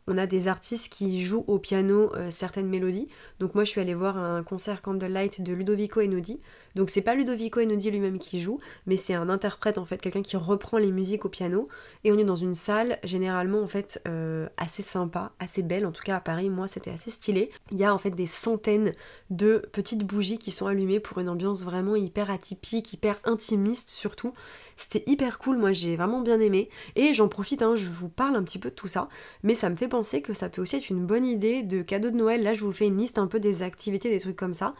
on 0.08 0.18
a 0.18 0.26
des 0.26 0.48
artistes 0.48 0.90
qui 0.90 1.24
jouent 1.24 1.46
au 1.48 1.60
piano 1.60 2.14
euh, 2.16 2.30
certaines 2.32 2.68
mélodies. 2.68 3.08
Donc 3.40 3.56
moi 3.56 3.64
je 3.64 3.70
suis 3.70 3.82
allée 3.82 3.94
voir 3.94 4.18
un 4.18 4.44
concert 4.44 4.82
Candlelight 4.82 5.42
de 5.42 5.54
Ludovico 5.54 6.02
Einaudi. 6.02 6.40
Donc 6.76 6.90
c'est 6.90 7.02
pas 7.02 7.14
Ludovico 7.14 7.60
Einaudi 7.60 7.92
lui-même 7.92 8.20
qui 8.20 8.42
joue, 8.42 8.60
mais 8.88 8.98
c'est 8.98 9.14
un 9.14 9.30
interprète 9.30 9.78
en 9.78 9.86
fait, 9.86 10.02
quelqu'un 10.02 10.24
qui 10.24 10.38
reprend 10.38 10.78
les 10.78 10.92
musiques 10.92 11.26
au 11.26 11.30
piano. 11.30 11.68
Et 12.04 12.12
on 12.12 12.18
est 12.18 12.24
dans 12.24 12.36
une 12.36 12.56
salle 12.56 13.00
généralement 13.04 13.62
en 13.62 13.68
fait 13.68 14.02
euh, 14.08 14.48
assez 14.58 14.82
sympa, 14.82 15.32
assez 15.40 15.62
belle. 15.62 15.86
En 15.86 15.92
tout 15.92 16.04
cas 16.04 16.18
à 16.18 16.22
Paris, 16.22 16.50
moi 16.50 16.68
c'était 16.68 16.92
assez 16.92 17.12
stylé. 17.12 17.52
Il 17.72 17.78
y 17.78 17.86
a 17.86 17.94
en 17.94 17.98
fait 17.98 18.12
des 18.12 18.28
centaines 18.28 18.94
de 19.30 19.64
petites 19.72 20.04
bougies 20.04 20.38
qui 20.38 20.52
sont 20.52 20.68
allumées 20.68 21.00
pour 21.00 21.20
une 21.20 21.30
ambiance 21.30 21.64
vraiment 21.64 21.96
hyper 21.96 22.32
atypique, 22.32 22.94
hyper 22.94 23.20
intimiste 23.24 23.90
surtout. 23.90 24.34
C'était 24.78 25.04
hyper 25.10 25.40
cool, 25.40 25.58
moi 25.58 25.72
j'ai 25.72 25.96
vraiment 25.96 26.22
bien 26.22 26.40
aimé. 26.40 26.70
Et 26.96 27.14
j'en 27.14 27.28
profite, 27.28 27.62
hein, 27.62 27.76
je 27.76 27.88
vous 27.88 28.10
parle 28.10 28.36
un 28.36 28.44
petit 28.44 28.60
peu 28.60 28.70
de 28.70 28.76
tout 28.76 28.88
ça, 28.88 29.10
mais 29.44 29.56
ça 29.56 29.70
me 29.70 29.76
fait 29.76 29.88
penser 29.88 30.22
que 30.22 30.34
ça 30.34 30.50
peut 30.50 30.62
aussi 30.62 30.78
être 30.78 30.90
une 30.90 31.06
bonne 31.06 31.26
idée 31.26 31.64
de 31.64 31.82
cadeau 31.82 32.12
de 32.12 32.16
Noël. 32.16 32.44
Là 32.44 32.54
je 32.54 32.64
vous 32.64 32.72
fais 32.72 32.88
une 32.88 32.98
liste 32.98 33.18
un 33.18 33.28
peu 33.28 33.40
des 33.40 33.64
activités, 33.64 34.10
des 34.10 34.20
trucs 34.20 34.36
comme 34.36 34.54
ça 34.54 34.74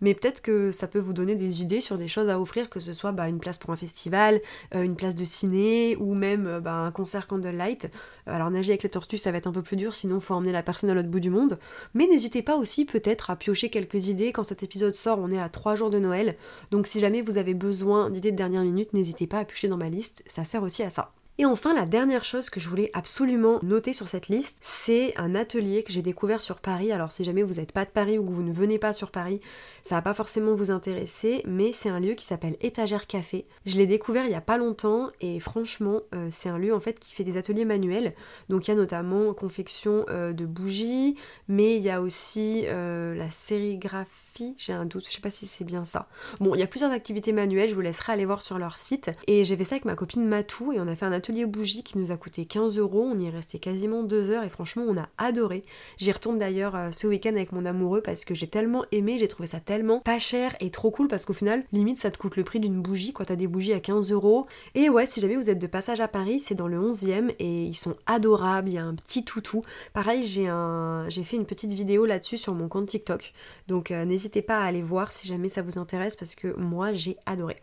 mais 0.00 0.14
peut-être 0.14 0.42
que 0.42 0.72
ça 0.72 0.86
peut 0.86 0.98
vous 0.98 1.12
donner 1.12 1.34
des 1.34 1.62
idées 1.62 1.80
sur 1.80 1.98
des 1.98 2.08
choses 2.08 2.28
à 2.28 2.40
offrir, 2.40 2.70
que 2.70 2.80
ce 2.80 2.92
soit 2.92 3.12
bah, 3.12 3.28
une 3.28 3.38
place 3.38 3.58
pour 3.58 3.70
un 3.70 3.76
festival, 3.76 4.40
euh, 4.74 4.82
une 4.82 4.96
place 4.96 5.14
de 5.14 5.24
ciné 5.24 5.96
ou 5.96 6.14
même 6.14 6.46
euh, 6.46 6.60
bah, 6.60 6.74
un 6.74 6.90
concert 6.90 7.26
candlelight. 7.26 7.90
Alors 8.26 8.50
nager 8.50 8.72
avec 8.72 8.82
les 8.82 8.88
tortues 8.88 9.18
ça 9.18 9.32
va 9.32 9.38
être 9.38 9.46
un 9.46 9.52
peu 9.52 9.62
plus 9.62 9.76
dur, 9.76 9.94
sinon 9.94 10.16
il 10.16 10.22
faut 10.22 10.34
emmener 10.34 10.52
la 10.52 10.62
personne 10.62 10.90
à 10.90 10.94
l'autre 10.94 11.08
bout 11.08 11.20
du 11.20 11.30
monde. 11.30 11.58
Mais 11.94 12.06
n'hésitez 12.06 12.42
pas 12.42 12.56
aussi 12.56 12.84
peut-être 12.84 13.30
à 13.30 13.36
piocher 13.36 13.70
quelques 13.70 14.08
idées. 14.08 14.32
Quand 14.32 14.44
cet 14.44 14.62
épisode 14.62 14.94
sort, 14.94 15.18
on 15.20 15.30
est 15.30 15.40
à 15.40 15.48
3 15.48 15.74
jours 15.74 15.90
de 15.90 15.98
Noël. 15.98 16.36
Donc 16.70 16.86
si 16.86 17.00
jamais 17.00 17.22
vous 17.22 17.38
avez 17.38 17.54
besoin 17.54 18.10
d'idées 18.10 18.32
de 18.32 18.36
dernière 18.36 18.62
minute, 18.62 18.92
n'hésitez 18.92 19.26
pas 19.26 19.38
à 19.40 19.44
piocher 19.44 19.68
dans 19.68 19.76
ma 19.76 19.88
liste, 19.88 20.22
ça 20.26 20.44
sert 20.44 20.62
aussi 20.62 20.82
à 20.82 20.90
ça. 20.90 21.12
Et 21.40 21.46
enfin, 21.46 21.72
la 21.72 21.86
dernière 21.86 22.26
chose 22.26 22.50
que 22.50 22.60
je 22.60 22.68
voulais 22.68 22.90
absolument 22.92 23.60
noter 23.62 23.94
sur 23.94 24.08
cette 24.08 24.28
liste, 24.28 24.58
c'est 24.60 25.14
un 25.16 25.34
atelier 25.34 25.82
que 25.82 25.90
j'ai 25.90 26.02
découvert 26.02 26.42
sur 26.42 26.58
Paris. 26.58 26.92
Alors 26.92 27.12
si 27.12 27.24
jamais 27.24 27.42
vous 27.42 27.54
n'êtes 27.54 27.72
pas 27.72 27.86
de 27.86 27.90
Paris 27.90 28.18
ou 28.18 28.26
que 28.26 28.30
vous 28.30 28.42
ne 28.42 28.52
venez 28.52 28.78
pas 28.78 28.92
sur 28.92 29.10
Paris, 29.10 29.40
ça 29.82 29.94
va 29.94 30.02
pas 30.02 30.12
forcément 30.12 30.52
vous 30.52 30.70
intéresser, 30.70 31.40
mais 31.46 31.72
c'est 31.72 31.88
un 31.88 31.98
lieu 31.98 32.12
qui 32.12 32.26
s'appelle 32.26 32.58
Étagère 32.60 33.06
Café. 33.06 33.46
Je 33.64 33.78
l'ai 33.78 33.86
découvert 33.86 34.26
il 34.26 34.32
y 34.32 34.34
a 34.34 34.42
pas 34.42 34.58
longtemps 34.58 35.08
et 35.22 35.40
franchement, 35.40 36.02
euh, 36.14 36.28
c'est 36.30 36.50
un 36.50 36.58
lieu 36.58 36.74
en 36.74 36.80
fait 36.80 37.00
qui 37.00 37.14
fait 37.14 37.24
des 37.24 37.38
ateliers 37.38 37.64
manuels. 37.64 38.12
Donc 38.50 38.68
il 38.68 38.72
y 38.72 38.74
a 38.74 38.76
notamment 38.76 39.32
confection 39.32 40.04
euh, 40.10 40.34
de 40.34 40.44
bougies, 40.44 41.16
mais 41.48 41.78
il 41.78 41.82
y 41.82 41.88
a 41.88 42.02
aussi 42.02 42.64
euh, 42.66 43.14
la 43.14 43.30
sérigraphie 43.30 44.29
j'ai 44.56 44.72
un 44.72 44.84
doute, 44.84 45.06
je 45.06 45.12
sais 45.12 45.20
pas 45.20 45.30
si 45.30 45.46
c'est 45.46 45.64
bien 45.64 45.84
ça. 45.84 46.08
Bon, 46.40 46.54
il 46.54 46.60
y 46.60 46.62
a 46.62 46.66
plusieurs 46.66 46.90
activités 46.90 47.32
manuelles, 47.32 47.70
je 47.70 47.74
vous 47.74 47.80
laisserai 47.80 48.12
aller 48.12 48.24
voir 48.24 48.42
sur 48.42 48.58
leur 48.58 48.76
site. 48.76 49.10
Et 49.26 49.44
j'ai 49.44 49.56
fait 49.56 49.64
ça 49.64 49.74
avec 49.74 49.84
ma 49.84 49.94
copine 49.94 50.24
Matou 50.24 50.72
et 50.72 50.80
on 50.80 50.88
a 50.88 50.94
fait 50.94 51.06
un 51.06 51.12
atelier 51.12 51.46
bougie 51.46 51.82
qui 51.82 51.98
nous 51.98 52.12
a 52.12 52.16
coûté 52.16 52.44
15 52.46 52.78
euros. 52.78 53.08
On 53.10 53.18
y 53.18 53.26
est 53.26 53.30
resté 53.30 53.58
quasiment 53.58 54.02
deux 54.02 54.30
heures 54.30 54.44
et 54.44 54.48
franchement, 54.48 54.84
on 54.88 54.96
a 54.96 55.08
adoré. 55.18 55.64
J'y 55.98 56.12
retourne 56.12 56.38
d'ailleurs 56.38 56.76
euh, 56.76 56.92
ce 56.92 57.06
week-end 57.06 57.30
avec 57.30 57.52
mon 57.52 57.64
amoureux 57.66 58.00
parce 58.02 58.24
que 58.24 58.34
j'ai 58.34 58.48
tellement 58.48 58.84
aimé, 58.92 59.18
j'ai 59.18 59.28
trouvé 59.28 59.46
ça 59.46 59.60
tellement 59.60 60.00
pas 60.00 60.18
cher 60.18 60.56
et 60.60 60.70
trop 60.70 60.90
cool 60.90 61.08
parce 61.08 61.24
qu'au 61.24 61.32
final, 61.32 61.64
limite, 61.72 61.98
ça 61.98 62.10
te 62.10 62.18
coûte 62.18 62.36
le 62.36 62.44
prix 62.44 62.60
d'une 62.60 62.80
bougie 62.80 63.12
quand 63.12 63.24
t'as 63.24 63.36
des 63.36 63.46
bougies 63.46 63.72
à 63.72 63.80
15 63.80 64.12
euros. 64.12 64.46
Et 64.74 64.88
ouais, 64.88 65.06
si 65.06 65.20
jamais 65.20 65.36
vous 65.36 65.50
êtes 65.50 65.58
de 65.58 65.66
passage 65.66 66.00
à 66.00 66.08
Paris, 66.08 66.40
c'est 66.40 66.54
dans 66.54 66.68
le 66.68 66.78
11e 66.78 67.34
et 67.38 67.64
ils 67.64 67.74
sont 67.74 67.96
adorables. 68.06 68.68
Il 68.68 68.74
y 68.74 68.78
a 68.78 68.84
un 68.84 68.94
petit 68.94 69.24
toutou. 69.24 69.62
Pareil, 69.92 70.22
j'ai 70.22 70.48
un... 70.48 71.08
fait 71.10 71.36
une 71.36 71.46
petite 71.46 71.72
vidéo 71.72 72.06
là-dessus 72.06 72.38
sur 72.38 72.54
mon 72.54 72.68
compte 72.68 72.86
TikTok. 72.86 73.32
Donc 73.68 73.90
euh, 73.90 74.04
pas 74.42 74.60
à 74.60 74.64
aller 74.64 74.82
voir 74.82 75.12
si 75.12 75.26
jamais 75.26 75.48
ça 75.48 75.62
vous 75.62 75.78
intéresse 75.78 76.16
parce 76.16 76.34
que 76.34 76.54
moi 76.56 76.92
j'ai 76.92 77.16
adoré. 77.26 77.62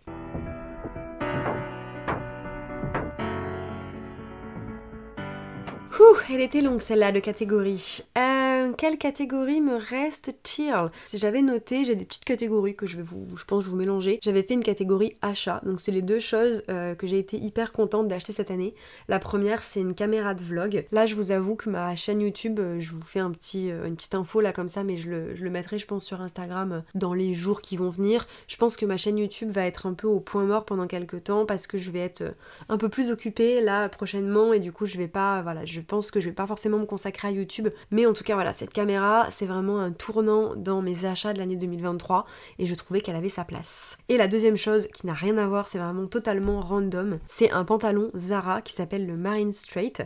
Ouh, 5.99 6.17
elle 6.29 6.41
était 6.41 6.61
longue 6.61 6.81
celle-là 6.81 7.11
de 7.11 7.19
catégorie. 7.19 8.03
Euh, 8.17 8.73
quelle 8.77 8.97
catégorie 8.97 9.61
me 9.61 9.77
reste 9.77 10.35
Chill 10.43 10.91
Si 11.05 11.17
j'avais 11.17 11.41
noté, 11.41 11.85
j'ai 11.85 11.95
des 11.95 12.05
petites 12.05 12.25
catégories 12.25 12.75
que 12.75 12.85
je 12.85 12.97
vais 12.97 13.03
vous, 13.03 13.25
je 13.35 13.45
pense, 13.45 13.65
vous 13.65 13.75
mélanger. 13.75 14.19
J'avais 14.21 14.43
fait 14.43 14.53
une 14.53 14.63
catégorie 14.63 15.15
achat, 15.21 15.61
donc 15.65 15.79
c'est 15.79 15.91
les 15.91 16.01
deux 16.01 16.19
choses 16.19 16.63
euh, 16.69 16.93
que 16.93 17.07
j'ai 17.07 17.17
été 17.17 17.37
hyper 17.37 17.71
contente 17.71 18.07
d'acheter 18.07 18.33
cette 18.33 18.51
année. 18.51 18.75
La 19.07 19.17
première, 19.17 19.63
c'est 19.63 19.79
une 19.79 19.95
caméra 19.95 20.33
de 20.35 20.43
vlog. 20.43 20.85
Là, 20.91 21.05
je 21.05 21.15
vous 21.15 21.31
avoue 21.31 21.55
que 21.55 21.69
ma 21.69 21.95
chaîne 21.95 22.21
YouTube, 22.21 22.59
euh, 22.59 22.79
je 22.79 22.91
vous 22.91 23.01
fais 23.01 23.19
un 23.19 23.31
petit, 23.31 23.69
une 23.69 23.95
petite 23.95 24.13
info 24.13 24.41
là 24.41 24.51
comme 24.51 24.69
ça, 24.69 24.83
mais 24.83 24.97
je 24.97 25.09
le, 25.09 25.35
je 25.35 25.43
le 25.43 25.49
mettrai, 25.49 25.79
je 25.79 25.87
pense, 25.87 26.03
sur 26.03 26.21
Instagram 26.21 26.83
dans 26.93 27.13
les 27.13 27.33
jours 27.33 27.61
qui 27.61 27.77
vont 27.77 27.89
venir. 27.89 28.27
Je 28.47 28.57
pense 28.57 28.77
que 28.77 28.85
ma 28.85 28.97
chaîne 28.97 29.17
YouTube 29.17 29.51
va 29.51 29.65
être 29.65 29.87
un 29.87 29.93
peu 29.93 30.07
au 30.07 30.19
point 30.19 30.43
mort 30.43 30.65
pendant 30.65 30.85
quelques 30.85 31.23
temps 31.23 31.45
parce 31.45 31.65
que 31.65 31.77
je 31.77 31.89
vais 31.89 32.01
être 32.01 32.35
un 32.69 32.77
peu 32.77 32.89
plus 32.89 33.09
occupée 33.09 33.61
là 33.61 33.89
prochainement 33.89 34.53
et 34.53 34.59
du 34.59 34.71
coup, 34.71 34.85
je 34.85 34.97
vais 34.97 35.07
pas, 35.07 35.41
voilà, 35.41 35.65
pense 35.81 36.11
que 36.11 36.19
je 36.19 36.29
vais 36.29 36.35
pas 36.35 36.47
forcément 36.47 36.77
me 36.77 36.85
consacrer 36.85 37.27
à 37.27 37.31
YouTube, 37.31 37.69
mais 37.91 38.05
en 38.05 38.13
tout 38.13 38.23
cas, 38.23 38.35
voilà, 38.35 38.53
cette 38.53 38.73
caméra, 38.73 39.27
c'est 39.31 39.45
vraiment 39.45 39.79
un 39.79 39.91
tournant 39.91 40.55
dans 40.55 40.81
mes 40.81 41.05
achats 41.05 41.33
de 41.33 41.39
l'année 41.39 41.55
2023 41.55 42.25
et 42.59 42.65
je 42.65 42.75
trouvais 42.75 43.01
qu'elle 43.01 43.15
avait 43.15 43.29
sa 43.29 43.43
place. 43.43 43.97
Et 44.09 44.17
la 44.17 44.27
deuxième 44.27 44.57
chose 44.57 44.87
qui 44.93 45.05
n'a 45.05 45.13
rien 45.13 45.37
à 45.37 45.47
voir, 45.47 45.67
c'est 45.67 45.79
vraiment 45.79 46.07
totalement 46.07 46.59
random, 46.59 47.19
c'est 47.25 47.51
un 47.51 47.63
pantalon 47.65 48.09
Zara 48.15 48.61
qui 48.61 48.73
s'appelle 48.73 49.05
le 49.05 49.17
Marine 49.17 49.53
Straight. 49.53 50.03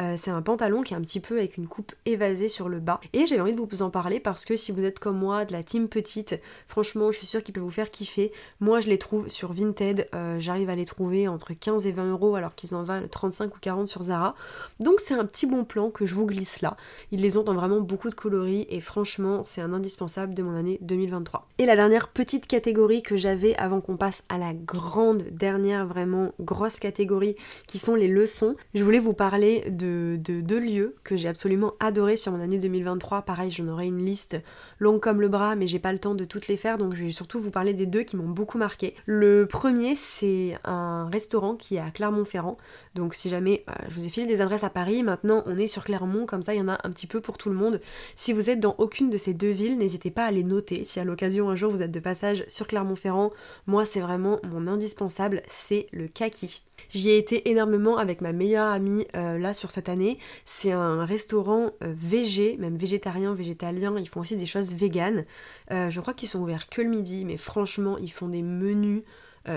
Euh, 0.00 0.16
c'est 0.18 0.30
un 0.30 0.42
pantalon 0.42 0.82
qui 0.82 0.94
est 0.94 0.96
un 0.96 1.02
petit 1.02 1.20
peu 1.20 1.38
avec 1.38 1.56
une 1.56 1.68
coupe 1.68 1.92
évasée 2.04 2.48
sur 2.48 2.68
le 2.68 2.80
bas. 2.80 3.00
Et 3.12 3.26
j'avais 3.26 3.40
envie 3.40 3.52
de 3.52 3.60
vous 3.60 3.82
en 3.82 3.90
parler 3.90 4.20
parce 4.20 4.44
que 4.44 4.56
si 4.56 4.72
vous 4.72 4.84
êtes 4.84 4.98
comme 4.98 5.18
moi, 5.18 5.44
de 5.44 5.52
la 5.52 5.62
team 5.62 5.88
petite, 5.88 6.40
franchement, 6.66 7.12
je 7.12 7.18
suis 7.18 7.26
sûre 7.26 7.42
qu'il 7.42 7.54
peut 7.54 7.60
vous 7.60 7.70
faire 7.70 7.90
kiffer. 7.90 8.32
Moi, 8.60 8.80
je 8.80 8.88
les 8.88 8.98
trouve 8.98 9.28
sur 9.28 9.52
Vinted, 9.52 10.08
euh, 10.14 10.38
j'arrive 10.40 10.70
à 10.70 10.74
les 10.74 10.84
trouver 10.84 11.28
entre 11.28 11.52
15 11.52 11.86
et 11.86 11.92
20 11.92 12.10
euros 12.10 12.34
alors 12.34 12.54
qu'ils 12.54 12.74
en 12.74 12.82
valent 12.82 13.06
35 13.08 13.54
ou 13.54 13.58
40 13.60 13.88
sur 13.88 14.02
Zara. 14.02 14.34
Donc 14.80 15.00
c'est 15.00 15.14
un 15.14 15.24
petit 15.24 15.46
bon 15.46 15.64
plan 15.64 15.90
que 15.90 16.06
je 16.06 16.14
vous 16.14 16.26
glisse 16.26 16.60
là. 16.60 16.76
Ils 17.12 17.20
les 17.20 17.36
ont 17.36 17.42
dans 17.42 17.54
vraiment 17.54 17.80
beaucoup 17.80 18.10
de 18.10 18.14
coloris 18.14 18.66
et 18.70 18.80
franchement, 18.80 19.42
c'est 19.44 19.60
un 19.60 19.72
indispensable 19.72 20.34
de 20.34 20.42
mon 20.42 20.56
année 20.56 20.78
2023. 20.82 21.46
Et 21.58 21.66
la 21.66 21.76
dernière 21.76 22.08
petite 22.08 22.46
catégorie 22.46 23.02
que 23.02 23.16
j'avais 23.16 23.54
avant 23.56 23.80
qu'on 23.80 23.96
passe 23.96 24.24
à 24.28 24.38
la 24.38 24.54
grande 24.54 25.22
dernière 25.30 25.86
vraiment 25.86 26.32
grosse 26.40 26.80
catégorie 26.80 27.36
qui 27.66 27.78
sont 27.78 27.94
les 27.94 28.08
leçons, 28.08 28.56
je 28.74 28.82
voulais 28.82 28.98
vous 28.98 29.14
parler 29.14 29.64
de 29.70 29.83
de 29.84 30.56
lieux 30.56 30.96
que 31.04 31.16
j'ai 31.16 31.28
absolument 31.28 31.74
adoré 31.80 32.16
sur 32.16 32.32
mon 32.32 32.40
année 32.40 32.58
2023. 32.58 33.22
Pareil, 33.22 33.50
j'en 33.50 33.68
aurai 33.68 33.86
une 33.86 34.04
liste 34.04 34.36
longue 34.78 35.00
comme 35.00 35.20
le 35.20 35.28
bras, 35.28 35.56
mais 35.56 35.66
j'ai 35.66 35.78
pas 35.78 35.92
le 35.92 35.98
temps 35.98 36.14
de 36.14 36.24
toutes 36.24 36.48
les 36.48 36.56
faire, 36.56 36.78
donc 36.78 36.94
je 36.94 37.04
vais 37.04 37.10
surtout 37.10 37.40
vous 37.40 37.50
parler 37.50 37.74
des 37.74 37.86
deux 37.86 38.02
qui 38.02 38.16
m'ont 38.16 38.28
beaucoup 38.28 38.58
marqué. 38.58 38.94
Le 39.06 39.46
premier, 39.46 39.96
c'est 39.96 40.58
un 40.64 41.08
restaurant 41.10 41.54
qui 41.56 41.76
est 41.76 41.80
à 41.80 41.90
Clermont-Ferrand. 41.90 42.56
Donc 42.94 43.14
si 43.14 43.28
jamais 43.28 43.64
euh, 43.68 43.72
je 43.88 43.94
vous 43.94 44.04
ai 44.04 44.08
filé 44.08 44.26
des 44.26 44.40
adresses 44.40 44.64
à 44.64 44.70
Paris, 44.70 45.02
maintenant 45.02 45.42
on 45.46 45.56
est 45.56 45.66
sur 45.66 45.84
Clermont, 45.84 46.26
comme 46.26 46.42
ça 46.42 46.54
il 46.54 46.58
y 46.58 46.60
en 46.60 46.68
a 46.68 46.78
un 46.84 46.90
petit 46.90 47.06
peu 47.06 47.20
pour 47.20 47.38
tout 47.38 47.50
le 47.50 47.56
monde. 47.56 47.80
Si 48.14 48.32
vous 48.32 48.50
êtes 48.50 48.60
dans 48.60 48.76
aucune 48.78 49.10
de 49.10 49.18
ces 49.18 49.34
deux 49.34 49.50
villes, 49.50 49.76
n'hésitez 49.78 50.10
pas 50.10 50.24
à 50.24 50.30
les 50.30 50.44
noter. 50.44 50.84
Si 50.84 51.00
à 51.00 51.04
l'occasion 51.04 51.50
un 51.50 51.56
jour 51.56 51.72
vous 51.72 51.82
êtes 51.82 51.90
de 51.90 52.00
passage 52.00 52.44
sur 52.46 52.68
Clermont-Ferrand, 52.68 53.32
moi 53.66 53.84
c'est 53.84 54.00
vraiment 54.00 54.38
mon 54.44 54.68
indispensable, 54.68 55.42
c'est 55.48 55.88
le 55.92 56.06
kaki. 56.06 56.62
J'y 56.90 57.10
ai 57.10 57.18
été 57.18 57.48
énormément 57.50 57.98
avec 57.98 58.20
ma 58.20 58.32
meilleure 58.32 58.68
amie 58.68 59.06
euh, 59.16 59.38
là 59.38 59.54
sur 59.54 59.72
cette 59.72 59.88
année. 59.88 60.18
C'est 60.44 60.72
un 60.72 61.04
restaurant 61.04 61.70
euh, 61.82 61.92
végé, 61.96 62.56
même 62.58 62.76
végétarien, 62.76 63.34
végétalien. 63.34 63.94
Ils 63.98 64.08
font 64.08 64.20
aussi 64.20 64.36
des 64.36 64.46
choses 64.46 64.74
véganes. 64.74 65.24
Je 65.70 66.00
crois 66.00 66.14
qu'ils 66.14 66.28
sont 66.28 66.40
ouverts 66.40 66.68
que 66.68 66.82
le 66.82 66.88
midi, 66.88 67.24
mais 67.24 67.36
franchement, 67.36 67.96
ils 67.98 68.12
font 68.12 68.28
des 68.28 68.42
menus. 68.42 69.02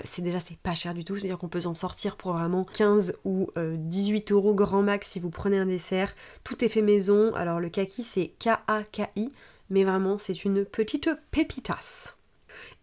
C'est 0.04 0.22
déjà 0.22 0.40
c'est 0.40 0.58
pas 0.58 0.76
cher 0.76 0.94
du 0.94 1.06
tout, 1.06 1.16
c'est-à-dire 1.16 1.38
qu'on 1.38 1.48
peut 1.48 1.66
en 1.66 1.76
sortir 1.76 2.18
pour 2.18 2.34
vraiment 2.34 2.66
15 2.66 3.20
ou 3.24 3.50
18 3.56 4.32
euros 4.32 4.54
grand 4.54 4.82
max 4.82 5.08
si 5.08 5.20
vous 5.20 5.30
prenez 5.30 5.58
un 5.58 5.66
dessert. 5.66 6.14
Tout 6.44 6.64
est 6.64 6.70
fait 6.70 6.82
maison. 6.82 7.34
Alors 7.36 7.60
le 7.60 7.70
kaki 7.70 8.04
c'est 8.04 8.34
K-A-K-I, 8.40 9.32
mais 9.70 9.84
vraiment 9.84 10.18
c'est 10.18 10.44
une 10.46 10.66
petite 10.66 11.10
pépitas. 11.32 12.18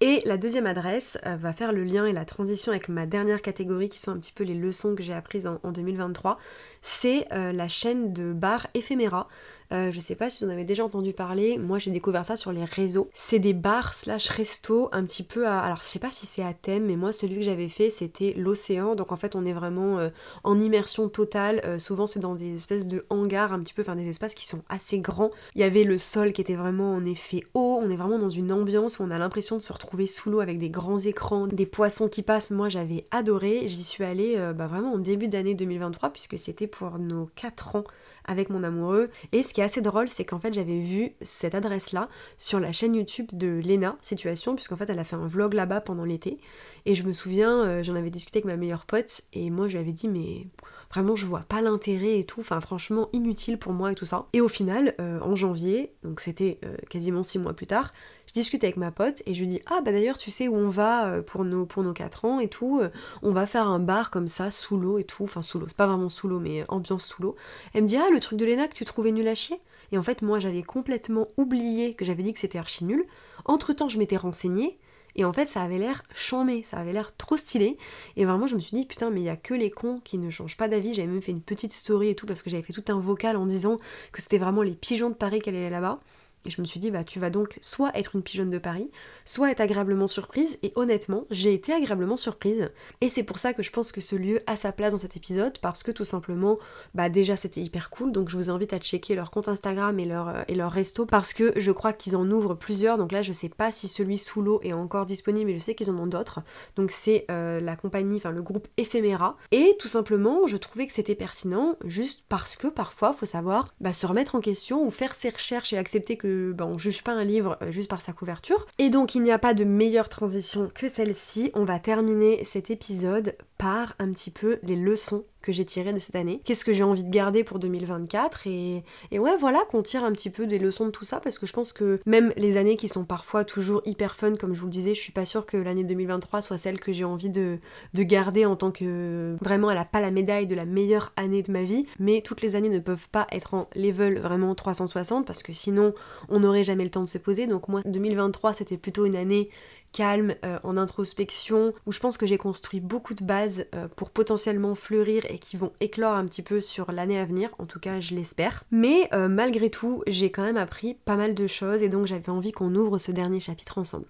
Et 0.00 0.20
la 0.24 0.36
deuxième 0.36 0.66
adresse 0.66 1.18
euh, 1.24 1.36
va 1.36 1.52
faire 1.52 1.72
le 1.72 1.84
lien 1.84 2.06
et 2.06 2.12
la 2.12 2.24
transition 2.24 2.72
avec 2.72 2.88
ma 2.88 3.06
dernière 3.06 3.40
catégorie 3.40 3.88
qui 3.88 3.98
sont 3.98 4.10
un 4.10 4.18
petit 4.18 4.32
peu 4.32 4.44
les 4.44 4.54
leçons 4.54 4.94
que 4.94 5.02
j'ai 5.02 5.14
apprises 5.14 5.46
en, 5.46 5.60
en 5.62 5.72
2023. 5.72 6.38
C'est 6.82 7.26
euh, 7.32 7.52
la 7.52 7.68
chaîne 7.68 8.12
de 8.12 8.32
bar 8.32 8.66
Ephéméra 8.74 9.28
euh, 9.72 9.90
je 9.90 10.00
sais 10.00 10.14
pas 10.14 10.30
si 10.30 10.44
vous 10.44 10.50
en 10.50 10.52
avez 10.52 10.64
déjà 10.64 10.84
entendu 10.84 11.12
parler, 11.12 11.58
moi 11.58 11.78
j'ai 11.78 11.90
découvert 11.90 12.24
ça 12.24 12.36
sur 12.36 12.52
les 12.52 12.64
réseaux. 12.64 13.08
C'est 13.14 13.38
des 13.38 13.52
bars 13.52 13.94
slash 13.94 14.28
resto 14.28 14.88
un 14.92 15.04
petit 15.04 15.22
peu 15.22 15.46
à... 15.46 15.60
Alors 15.60 15.78
je 15.78 15.84
sais 15.84 15.98
pas 15.98 16.10
si 16.10 16.26
c'est 16.26 16.42
à 16.42 16.52
thème, 16.52 16.86
mais 16.86 16.96
moi 16.96 17.12
celui 17.12 17.36
que 17.36 17.42
j'avais 17.42 17.68
fait 17.68 17.90
c'était 17.90 18.34
l'océan, 18.36 18.94
donc 18.94 19.12
en 19.12 19.16
fait 19.16 19.34
on 19.34 19.44
est 19.44 19.52
vraiment 19.52 19.98
euh, 19.98 20.10
en 20.44 20.60
immersion 20.60 21.08
totale. 21.08 21.60
Euh, 21.64 21.78
souvent 21.78 22.06
c'est 22.06 22.20
dans 22.20 22.34
des 22.34 22.54
espèces 22.54 22.86
de 22.86 23.06
hangars 23.10 23.52
un 23.52 23.60
petit 23.60 23.74
peu, 23.74 23.82
enfin 23.82 23.96
des 23.96 24.08
espaces 24.08 24.34
qui 24.34 24.46
sont 24.46 24.62
assez 24.68 24.98
grands. 24.98 25.30
Il 25.54 25.60
y 25.60 25.64
avait 25.64 25.84
le 25.84 25.98
sol 25.98 26.32
qui 26.32 26.40
était 26.40 26.56
vraiment 26.56 26.92
en 26.94 27.04
effet 27.06 27.44
haut, 27.54 27.80
on 27.82 27.90
est 27.90 27.96
vraiment 27.96 28.18
dans 28.18 28.28
une 28.28 28.52
ambiance 28.52 28.98
où 28.98 29.02
on 29.02 29.10
a 29.10 29.18
l'impression 29.18 29.56
de 29.56 29.62
se 29.62 29.72
retrouver 29.72 30.06
sous 30.06 30.30
l'eau 30.30 30.40
avec 30.40 30.58
des 30.58 30.70
grands 30.70 30.98
écrans, 30.98 31.46
des 31.46 31.66
poissons 31.66 32.08
qui 32.08 32.22
passent. 32.22 32.50
Moi 32.50 32.68
j'avais 32.68 33.06
adoré, 33.10 33.66
j'y 33.66 33.82
suis 33.82 34.04
allée 34.04 34.36
bah, 34.54 34.66
vraiment 34.66 34.92
en 34.92 34.98
début 34.98 35.28
d'année 35.28 35.54
2023 35.54 36.10
puisque 36.10 36.38
c'était 36.38 36.66
pour 36.66 36.98
nos 36.98 37.26
4 37.36 37.76
ans 37.76 37.84
avec 38.24 38.50
mon 38.50 38.62
amoureux. 38.64 39.10
Et 39.32 39.42
ce 39.42 39.52
qui 39.52 39.60
est 39.60 39.64
assez 39.64 39.80
drôle, 39.80 40.08
c'est 40.08 40.24
qu'en 40.24 40.38
fait 40.38 40.52
j'avais 40.54 40.80
vu 40.80 41.12
cette 41.22 41.54
adresse-là 41.54 42.08
sur 42.38 42.60
la 42.60 42.72
chaîne 42.72 42.94
YouTube 42.94 43.28
de 43.32 43.60
Lena 43.64 43.96
Situation, 44.00 44.54
puisqu'en 44.54 44.76
fait 44.76 44.90
elle 44.90 44.98
a 44.98 45.04
fait 45.04 45.16
un 45.16 45.26
vlog 45.26 45.54
là-bas 45.54 45.80
pendant 45.80 46.04
l'été. 46.04 46.38
Et 46.86 46.94
je 46.94 47.02
me 47.02 47.12
souviens, 47.12 47.64
euh, 47.64 47.82
j'en 47.82 47.94
avais 47.94 48.10
discuté 48.10 48.38
avec 48.38 48.46
ma 48.46 48.56
meilleure 48.56 48.86
pote, 48.86 49.22
et 49.32 49.50
moi 49.50 49.68
je 49.68 49.74
lui 49.74 49.84
avais 49.84 49.92
dit 49.92 50.08
mais 50.08 50.46
vraiment 50.94 51.16
je 51.16 51.26
vois 51.26 51.40
pas 51.40 51.60
l'intérêt 51.60 52.20
et 52.20 52.24
tout, 52.24 52.40
enfin 52.40 52.60
franchement 52.60 53.08
inutile 53.12 53.58
pour 53.58 53.72
moi 53.72 53.90
et 53.92 53.94
tout 53.96 54.06
ça. 54.06 54.26
Et 54.32 54.40
au 54.40 54.48
final, 54.48 54.94
euh, 55.00 55.18
en 55.20 55.34
janvier, 55.34 55.92
donc 56.04 56.20
c'était 56.20 56.58
euh, 56.64 56.76
quasiment 56.88 57.24
six 57.24 57.40
mois 57.40 57.52
plus 57.52 57.66
tard, 57.66 57.92
je 58.28 58.32
discute 58.32 58.62
avec 58.62 58.76
ma 58.76 58.92
pote 58.92 59.22
et 59.26 59.34
je 59.34 59.40
lui 59.40 59.48
dis 59.48 59.60
ah 59.66 59.80
bah 59.84 59.90
d'ailleurs 59.90 60.18
tu 60.18 60.30
sais 60.30 60.46
où 60.46 60.54
on 60.54 60.68
va 60.68 61.06
euh, 61.06 61.22
pour 61.22 61.44
nos 61.44 61.66
pour 61.66 61.82
nos 61.82 61.92
4 61.92 62.24
ans 62.24 62.38
et 62.38 62.48
tout, 62.48 62.80
on 63.22 63.32
va 63.32 63.46
faire 63.46 63.66
un 63.66 63.80
bar 63.80 64.10
comme 64.10 64.28
ça 64.28 64.52
sous 64.52 64.76
l'eau 64.76 64.98
et 64.98 65.04
tout, 65.04 65.24
enfin 65.24 65.42
sous 65.42 65.58
l'eau, 65.58 65.66
c'est 65.68 65.76
pas 65.76 65.88
vraiment 65.88 66.08
sous 66.08 66.28
l'eau 66.28 66.38
mais 66.38 66.64
ambiance 66.68 67.04
sous 67.04 67.22
l'eau. 67.22 67.34
Elle 67.72 67.82
me 67.82 67.88
dit 67.88 67.96
ah 67.96 68.08
le 68.12 68.20
truc 68.20 68.38
de 68.38 68.44
Léna 68.44 68.68
que 68.68 68.74
tu 68.74 68.84
trouvais 68.84 69.10
nul 69.10 69.26
à 69.26 69.34
chier 69.34 69.58
et 69.90 69.98
en 69.98 70.02
fait 70.04 70.22
moi 70.22 70.38
j'avais 70.38 70.62
complètement 70.62 71.28
oublié 71.36 71.94
que 71.94 72.04
j'avais 72.04 72.22
dit 72.22 72.32
que 72.32 72.40
c'était 72.40 72.58
archi 72.58 72.84
nul. 72.84 73.04
Entre 73.46 73.72
temps 73.72 73.88
je 73.88 73.98
m'étais 73.98 74.16
renseignée 74.16 74.78
et 75.16 75.24
en 75.24 75.32
fait, 75.32 75.46
ça 75.46 75.62
avait 75.62 75.78
l'air 75.78 76.02
chambé, 76.14 76.62
ça 76.62 76.78
avait 76.78 76.92
l'air 76.92 77.16
trop 77.16 77.36
stylé. 77.36 77.78
Et 78.16 78.24
vraiment, 78.24 78.46
je 78.46 78.56
me 78.56 78.60
suis 78.60 78.76
dit, 78.76 78.84
putain, 78.84 79.10
mais 79.10 79.20
il 79.20 79.24
y 79.24 79.28
a 79.28 79.36
que 79.36 79.54
les 79.54 79.70
cons 79.70 80.00
qui 80.02 80.18
ne 80.18 80.30
changent 80.30 80.56
pas 80.56 80.68
d'avis. 80.68 80.94
J'avais 80.94 81.08
même 81.08 81.22
fait 81.22 81.32
une 81.32 81.42
petite 81.42 81.72
story 81.72 82.08
et 82.08 82.14
tout, 82.14 82.26
parce 82.26 82.42
que 82.42 82.50
j'avais 82.50 82.62
fait 82.62 82.72
tout 82.72 82.84
un 82.88 82.98
vocal 82.98 83.36
en 83.36 83.46
disant 83.46 83.76
que 84.12 84.20
c'était 84.20 84.38
vraiment 84.38 84.62
les 84.62 84.74
pigeons 84.74 85.10
de 85.10 85.14
Paris 85.14 85.38
qu'elle 85.40 85.56
allait 85.56 85.70
là-bas. 85.70 86.00
Et 86.44 86.50
je 86.50 86.60
me 86.60 86.66
suis 86.66 86.80
dit, 86.80 86.90
bah 86.90 87.04
tu 87.04 87.18
vas 87.18 87.30
donc 87.30 87.58
soit 87.60 87.96
être 87.96 88.16
une 88.16 88.22
pigeonne 88.22 88.50
de 88.50 88.58
Paris, 88.58 88.90
soit 89.24 89.50
être 89.50 89.60
agréablement 89.60 90.06
surprise. 90.06 90.58
Et 90.62 90.72
honnêtement, 90.76 91.24
j'ai 91.30 91.54
été 91.54 91.72
agréablement 91.72 92.16
surprise. 92.16 92.70
Et 93.00 93.08
c'est 93.08 93.22
pour 93.22 93.38
ça 93.38 93.52
que 93.54 93.62
je 93.62 93.70
pense 93.70 93.92
que 93.92 94.00
ce 94.00 94.16
lieu 94.16 94.40
a 94.46 94.56
sa 94.56 94.72
place 94.72 94.92
dans 94.92 94.98
cet 94.98 95.16
épisode, 95.16 95.58
parce 95.58 95.82
que 95.82 95.90
tout 95.90 96.04
simplement, 96.04 96.58
bah 96.94 97.08
déjà 97.08 97.36
c'était 97.36 97.60
hyper 97.60 97.90
cool. 97.90 98.12
Donc 98.12 98.28
je 98.28 98.36
vous 98.36 98.50
invite 98.50 98.72
à 98.72 98.78
checker 98.78 99.14
leur 99.14 99.30
compte 99.30 99.48
Instagram 99.48 99.98
et 99.98 100.04
leur, 100.04 100.28
euh, 100.28 100.42
et 100.48 100.54
leur 100.54 100.70
resto, 100.70 101.06
parce 101.06 101.32
que 101.32 101.52
je 101.56 101.72
crois 101.72 101.92
qu'ils 101.92 102.16
en 102.16 102.30
ouvrent 102.30 102.54
plusieurs. 102.54 102.98
Donc 102.98 103.12
là, 103.12 103.22
je 103.22 103.32
sais 103.32 103.48
pas 103.48 103.70
si 103.70 103.88
celui 103.88 104.18
sous 104.18 104.42
l'eau 104.42 104.60
est 104.62 104.72
encore 104.72 105.06
disponible, 105.06 105.50
mais 105.50 105.58
je 105.58 105.64
sais 105.64 105.74
qu'ils 105.74 105.90
en 105.90 105.98
ont 105.98 106.06
d'autres. 106.06 106.40
Donc 106.76 106.90
c'est 106.90 107.24
euh, 107.30 107.60
la 107.60 107.76
compagnie, 107.76 108.16
enfin 108.16 108.30
le 108.30 108.42
groupe 108.42 108.68
Ephéméra. 108.76 109.36
Et 109.52 109.76
tout 109.78 109.88
simplement, 109.88 110.46
je 110.46 110.56
trouvais 110.56 110.86
que 110.86 110.92
c'était 110.92 111.14
pertinent, 111.14 111.76
juste 111.84 112.24
parce 112.28 112.56
que 112.56 112.68
parfois, 112.68 113.12
faut 113.12 113.26
savoir 113.26 113.74
bah, 113.80 113.92
se 113.92 114.06
remettre 114.06 114.34
en 114.34 114.40
question 114.40 114.86
ou 114.86 114.90
faire 114.90 115.14
ses 115.14 115.30
recherches 115.30 115.72
et 115.72 115.78
accepter 115.78 116.16
que 116.16 116.33
bah, 116.54 116.66
on 116.66 116.78
juge 116.78 117.02
pas 117.02 117.12
un 117.12 117.24
livre 117.24 117.58
euh, 117.62 117.70
juste 117.70 117.90
par 117.90 118.00
sa 118.00 118.12
couverture. 118.12 118.66
Et 118.78 118.90
donc 118.90 119.14
il 119.14 119.22
n'y 119.22 119.32
a 119.32 119.38
pas 119.38 119.54
de 119.54 119.64
meilleure 119.64 120.08
transition 120.08 120.70
que 120.74 120.88
celle-ci. 120.88 121.50
On 121.54 121.64
va 121.64 121.78
terminer 121.78 122.44
cet 122.44 122.70
épisode 122.70 123.36
par 123.58 123.94
un 123.98 124.12
petit 124.12 124.30
peu 124.30 124.58
les 124.62 124.76
leçons 124.76 125.24
que 125.44 125.52
j'ai 125.52 125.64
tirées 125.64 125.92
de 125.92 125.98
cette 125.98 126.16
année. 126.16 126.40
Qu'est-ce 126.44 126.64
que 126.64 126.72
j'ai 126.72 126.82
envie 126.82 127.04
de 127.04 127.10
garder 127.10 127.44
pour 127.44 127.58
2024 127.58 128.46
et, 128.46 128.82
et 129.10 129.18
ouais 129.18 129.36
voilà 129.38 129.60
qu'on 129.68 129.82
tire 129.82 130.02
un 130.02 130.12
petit 130.12 130.30
peu 130.30 130.46
des 130.46 130.58
leçons 130.58 130.86
de 130.86 130.90
tout 130.90 131.04
ça 131.04 131.20
parce 131.20 131.38
que 131.38 131.46
je 131.46 131.52
pense 131.52 131.72
que 131.72 132.00
même 132.06 132.32
les 132.36 132.56
années 132.56 132.76
qui 132.76 132.88
sont 132.88 133.04
parfois 133.04 133.44
toujours 133.44 133.82
hyper 133.84 134.16
fun 134.16 134.36
comme 134.36 134.54
je 134.54 134.60
vous 134.60 134.66
le 134.66 134.72
disais, 134.72 134.94
je 134.94 135.00
suis 135.00 135.12
pas 135.12 135.24
sûre 135.24 135.46
que 135.46 135.56
l'année 135.56 135.84
2023 135.84 136.40
soit 136.40 136.56
celle 136.56 136.80
que 136.80 136.92
j'ai 136.92 137.04
envie 137.04 137.30
de, 137.30 137.58
de 137.92 138.02
garder 138.02 138.46
en 138.46 138.56
tant 138.56 138.70
que 138.70 139.36
vraiment 139.42 139.70
elle 139.70 139.78
a 139.78 139.84
pas 139.84 140.00
la 140.00 140.10
médaille 140.10 140.46
de 140.46 140.54
la 140.54 140.64
meilleure 140.64 141.12
année 141.16 141.42
de 141.42 141.52
ma 141.52 141.62
vie 141.62 141.86
mais 141.98 142.22
toutes 142.22 142.40
les 142.40 142.56
années 142.56 142.70
ne 142.70 142.78
peuvent 142.78 143.08
pas 143.10 143.26
être 143.30 143.54
en 143.54 143.68
level 143.76 144.18
vraiment 144.18 144.54
360 144.54 145.26
parce 145.26 145.42
que 145.42 145.52
sinon 145.52 145.94
on 146.30 146.40
n'aurait 146.40 146.64
jamais 146.64 146.84
le 146.84 146.90
temps 146.90 147.02
de 147.02 147.08
se 147.08 147.18
poser 147.18 147.46
donc 147.46 147.68
moi 147.68 147.82
2023 147.84 148.54
c'était 148.54 148.78
plutôt 148.78 149.04
une 149.04 149.16
année 149.16 149.50
calme, 149.94 150.34
euh, 150.44 150.58
en 150.64 150.76
introspection, 150.76 151.72
où 151.86 151.92
je 151.92 152.00
pense 152.00 152.18
que 152.18 152.26
j'ai 152.26 152.36
construit 152.36 152.80
beaucoup 152.80 153.14
de 153.14 153.24
bases 153.24 153.64
euh, 153.74 153.88
pour 153.88 154.10
potentiellement 154.10 154.74
fleurir 154.74 155.24
et 155.30 155.38
qui 155.38 155.56
vont 155.56 155.72
éclore 155.80 156.14
un 156.14 156.26
petit 156.26 156.42
peu 156.42 156.60
sur 156.60 156.92
l'année 156.92 157.18
à 157.18 157.24
venir, 157.24 157.50
en 157.58 157.64
tout 157.64 157.78
cas 157.78 158.00
je 158.00 158.14
l'espère. 158.14 158.64
Mais 158.70 159.08
euh, 159.14 159.28
malgré 159.28 159.70
tout, 159.70 160.02
j'ai 160.06 160.30
quand 160.30 160.42
même 160.42 160.56
appris 160.56 160.94
pas 161.04 161.16
mal 161.16 161.34
de 161.34 161.46
choses 161.46 161.82
et 161.82 161.88
donc 161.88 162.06
j'avais 162.06 162.30
envie 162.30 162.52
qu'on 162.52 162.74
ouvre 162.74 162.98
ce 162.98 163.12
dernier 163.12 163.40
chapitre 163.40 163.78
ensemble. 163.78 164.06